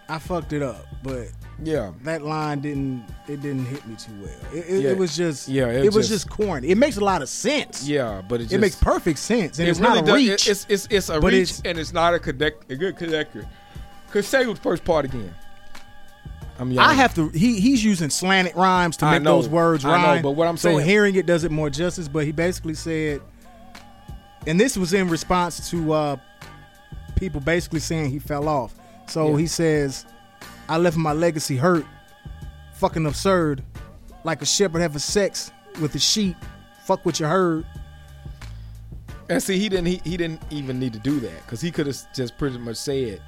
I 0.08 0.18
fucked 0.18 0.54
it 0.54 0.62
up, 0.62 0.86
but 1.02 1.28
Yeah, 1.62 1.92
that 2.02 2.22
line 2.22 2.60
didn't 2.60 3.04
it 3.28 3.40
didn't 3.40 3.66
hit 3.66 3.86
me 3.86 3.94
too 3.96 4.10
well. 4.20 4.30
It, 4.52 4.64
it, 4.68 4.82
Yeah. 4.82 4.90
it 4.90 4.98
was 4.98 5.16
just 5.16 5.48
Yeah, 5.48 5.68
it 5.68 5.84
it, 5.86 5.94
was 5.94 6.08
just- 6.08 6.26
just 6.26 6.30
corny. 6.30 6.68
It 6.68 6.78
makes 6.78 6.96
a 6.96 7.04
lot 7.04 7.22
of 7.22 7.28
sense. 7.28 7.86
yeah, 7.88 8.22
but 8.28 8.40
it, 8.40 8.44
just, 8.44 8.54
it 8.54 8.58
makes 8.58 8.74
perfect 8.76 9.18
sense, 9.20 9.58
and 9.58 9.68
it 9.68 9.70
it's 9.70 9.80
really 9.80 10.00
not 10.00 10.04
a 10.04 10.06
does- 10.06 10.14
reach. 10.16 10.48
It's 10.48 10.66
it's 10.68 10.88
it's 10.90 11.08
a 11.10 11.20
reach, 11.20 11.34
it's- 11.34 11.62
and 11.64 11.78
it's 11.78 11.92
not 11.92 12.12
a 12.14 12.18
connect 12.18 12.70
a 12.72 12.76
good 12.76 12.96
connector. 12.96 13.46
Cause 14.10 14.26
say 14.26 14.44
the 14.44 14.54
first 14.56 14.84
part 14.84 15.04
again. 15.04 15.32
I'm 16.58 16.76
I 16.78 16.92
have 16.94 17.14
to. 17.16 17.28
He 17.30 17.58
he's 17.60 17.84
using 17.84 18.10
slanted 18.10 18.54
rhymes 18.56 18.96
to 18.98 19.06
I 19.06 19.12
make 19.14 19.22
know. 19.22 19.36
those 19.36 19.48
words 19.48 19.84
I 19.84 19.88
know, 20.00 20.06
rhyme. 20.08 20.22
but 20.22 20.32
what 20.32 20.46
I'm 20.46 20.56
saying, 20.56 20.78
so 20.78 20.84
hearing 20.84 21.14
it 21.16 21.26
does 21.26 21.42
it 21.44 21.50
more 21.50 21.68
justice. 21.70 22.06
But 22.06 22.24
he 22.24 22.30
basically 22.32 22.74
said, 22.74 23.20
and 24.46 24.58
this 24.60 24.76
was 24.76 24.92
in 24.92 25.08
response 25.08 25.68
to 25.70 25.92
uh, 25.92 26.16
people 27.16 27.40
basically 27.40 27.80
saying 27.80 28.10
he 28.10 28.18
fell 28.20 28.48
off. 28.48 28.74
So 29.08 29.30
Yeah. 29.32 29.38
he 29.38 29.46
says, 29.48 30.06
"I 30.68 30.78
left 30.78 30.96
my 30.96 31.12
legacy 31.12 31.56
hurt, 31.56 31.84
fucking 32.74 33.06
absurd, 33.06 33.62
like 34.24 34.42
a 34.42 34.46
shepherd 34.46 34.80
having 34.80 34.98
sex 34.98 35.52
with 35.80 35.94
a 35.94 35.98
sheep. 35.98 36.36
Fuck 36.84 37.04
what 37.04 37.20
you 37.20 37.26
heard." 37.26 37.64
And 39.28 39.42
see, 39.42 39.58
he 39.58 39.68
didn't. 39.68 39.86
He, 39.86 40.00
he 40.04 40.16
didn't 40.16 40.42
even 40.50 40.78
need 40.78 40.92
to 40.92 40.98
do 40.98 41.18
that 41.20 41.42
because 41.46 41.60
he 41.60 41.70
could 41.70 41.86
have 41.86 41.96
just 42.14 42.36
pretty 42.36 42.58
much 42.58 42.76
said, 42.76 43.22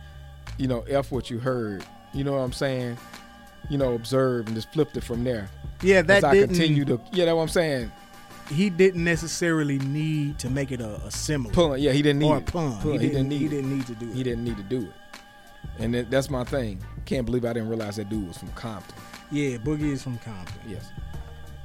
you 0.58 0.68
know, 0.68 0.82
f 0.82 1.10
what 1.10 1.30
you 1.30 1.38
heard. 1.38 1.84
You 2.12 2.22
know 2.24 2.32
what 2.32 2.38
I'm 2.40 2.52
saying? 2.52 2.98
You 3.70 3.78
know, 3.78 3.94
observe 3.94 4.46
and 4.46 4.54
just 4.54 4.70
flipped 4.72 4.96
it 4.96 5.04
from 5.04 5.24
there. 5.24 5.48
Yeah, 5.82 6.02
that 6.02 6.22
I 6.24 6.32
didn't. 6.34 6.50
continue 6.50 6.84
to, 6.86 7.00
yeah, 7.12 7.24
that's 7.24 7.34
what 7.34 7.42
I'm 7.42 7.48
saying. 7.48 7.92
he 8.48 8.70
didn't 8.70 9.04
necessarily 9.04 9.78
need 9.80 10.38
to 10.38 10.48
make 10.48 10.70
it 10.70 10.80
a, 10.80 10.96
a 11.04 11.10
similar 11.10 11.52
Pun, 11.54 11.80
yeah, 11.80 11.92
he 11.92 12.00
didn't 12.02 12.20
need 12.20 12.30
or 12.30 12.36
a 12.36 12.40
pun. 12.42 12.78
Pun, 12.78 12.92
He, 12.92 12.98
didn't, 13.08 13.28
need 13.28 13.40
he 13.40 13.48
didn't 13.48 13.76
need 13.76 13.86
to 13.86 13.94
do 13.94 14.08
it. 14.08 14.14
He 14.14 14.22
didn't 14.22 14.44
need 14.44 14.56
to 14.56 14.62
do 14.62 14.82
it. 14.82 14.92
And 15.78 15.94
that, 15.94 16.10
that's 16.10 16.30
my 16.30 16.44
thing. 16.44 16.80
Can't 17.04 17.26
believe 17.26 17.44
I 17.44 17.52
didn't 17.52 17.68
realize 17.68 17.96
that 17.96 18.08
dude 18.08 18.26
was 18.26 18.38
from 18.38 18.48
Compton. 18.52 18.94
Yeah, 19.30 19.56
Boogie 19.58 19.92
is 19.92 20.02
from 20.02 20.18
Compton. 20.18 20.60
Yes. 20.66 20.90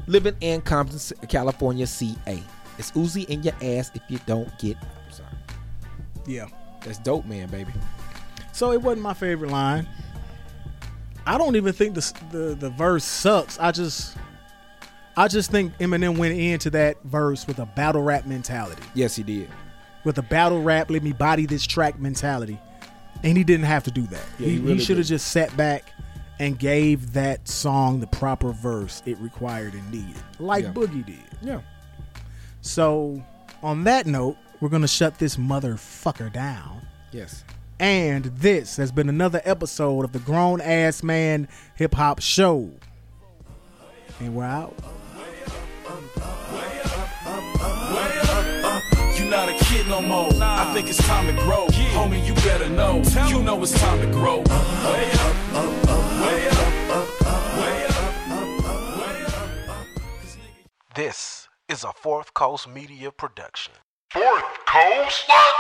Living 0.07 0.35
in 0.41 0.61
Compton, 0.61 0.99
California, 1.27 1.87
CA. 1.87 2.43
It's 2.77 2.91
Uzi 2.91 3.25
in 3.29 3.43
your 3.43 3.53
ass 3.61 3.91
if 3.93 4.01
you 4.09 4.19
don't 4.25 4.57
get. 4.59 4.77
I'm 4.77 5.11
sorry. 5.11 5.29
Yeah. 6.25 6.47
That's 6.83 6.97
dope, 6.99 7.25
man, 7.25 7.49
baby. 7.49 7.71
So 8.51 8.71
it 8.71 8.81
wasn't 8.81 9.03
my 9.03 9.13
favorite 9.13 9.51
line. 9.51 9.87
I 11.25 11.37
don't 11.37 11.55
even 11.55 11.73
think 11.73 11.95
the 11.95 12.13
the, 12.31 12.55
the 12.55 12.69
verse 12.71 13.03
sucks. 13.03 13.59
I 13.59 13.71
just 13.71 14.17
I 15.15 15.27
just 15.27 15.51
think 15.51 15.77
Eminem 15.77 16.17
went 16.17 16.37
into 16.37 16.69
that 16.71 16.97
verse 17.03 17.45
with 17.45 17.59
a 17.59 17.65
battle 17.65 18.01
rap 18.01 18.25
mentality. 18.25 18.81
Yes, 18.93 19.15
he 19.15 19.23
did. 19.23 19.49
With 20.03 20.17
a 20.17 20.23
battle 20.23 20.63
rap, 20.63 20.89
let 20.89 21.03
me 21.03 21.13
body 21.13 21.45
this 21.45 21.65
track 21.65 21.99
mentality. 21.99 22.59
And 23.23 23.37
he 23.37 23.43
didn't 23.43 23.65
have 23.65 23.83
to 23.83 23.91
do 23.91 24.01
that. 24.07 24.23
Yeah, 24.39 24.47
he 24.47 24.53
he 24.53 24.59
really 24.59 24.79
should 24.79 24.97
have 24.97 25.05
just 25.05 25.27
sat 25.27 25.55
back 25.55 25.83
and 26.39 26.57
gave 26.57 27.13
that 27.13 27.47
song 27.47 27.99
the 27.99 28.07
proper 28.07 28.51
verse 28.51 29.03
it 29.05 29.17
required 29.19 29.73
and 29.73 29.91
needed. 29.91 30.21
Like 30.39 30.63
Yeah. 30.63 30.71
Boogie 30.73 31.05
did. 31.05 31.23
Yeah. 31.41 31.61
So 32.61 33.23
on 33.61 33.83
that 33.83 34.07
note, 34.07 34.37
we're 34.59 34.69
gonna 34.69 34.87
shut 34.87 35.19
this 35.19 35.35
motherfucker 35.37 36.31
down. 36.33 36.81
Yes. 37.11 37.43
And 37.79 38.25
this 38.25 38.77
has 38.77 38.91
been 38.91 39.09
another 39.09 39.41
episode 39.43 40.05
of 40.05 40.11
the 40.13 40.19
Grown 40.19 40.61
Ass 40.61 41.01
Man 41.03 41.47
Hip 41.75 41.93
Hop 41.95 42.21
Show. 42.21 42.69
And 44.19 44.35
we're 44.35 44.43
out. 44.43 44.75
No 49.91 50.01
more. 50.01 50.29
I 50.41 50.71
think 50.73 50.87
it's 50.87 51.05
time 51.05 51.27
to 51.27 51.33
grow. 51.33 51.67
Homie, 51.67 52.25
you 52.25 52.33
better 52.35 52.69
know. 52.69 53.01
You 53.27 53.43
know 53.43 53.61
it's 53.61 53.73
time 53.73 53.99
to 53.99 54.07
grow. 54.07 54.41
Uh, 54.49 54.93
way 54.93 55.11
up, 55.11 55.35
uh, 55.53 55.59
uh, 55.91 56.23
way 56.23 56.47
up, 56.47 56.73
way 57.59 57.77
up, 57.89 58.39
way 58.99 59.25
up. 59.25 59.87
This 60.95 61.49
is 61.67 61.83
a 61.83 61.91
Fourth 61.91 62.33
Coast 62.33 62.69
Media 62.69 63.11
production. 63.11 63.73
Fourth 64.11 64.65
Coast? 64.65 65.25
What? 65.27 65.55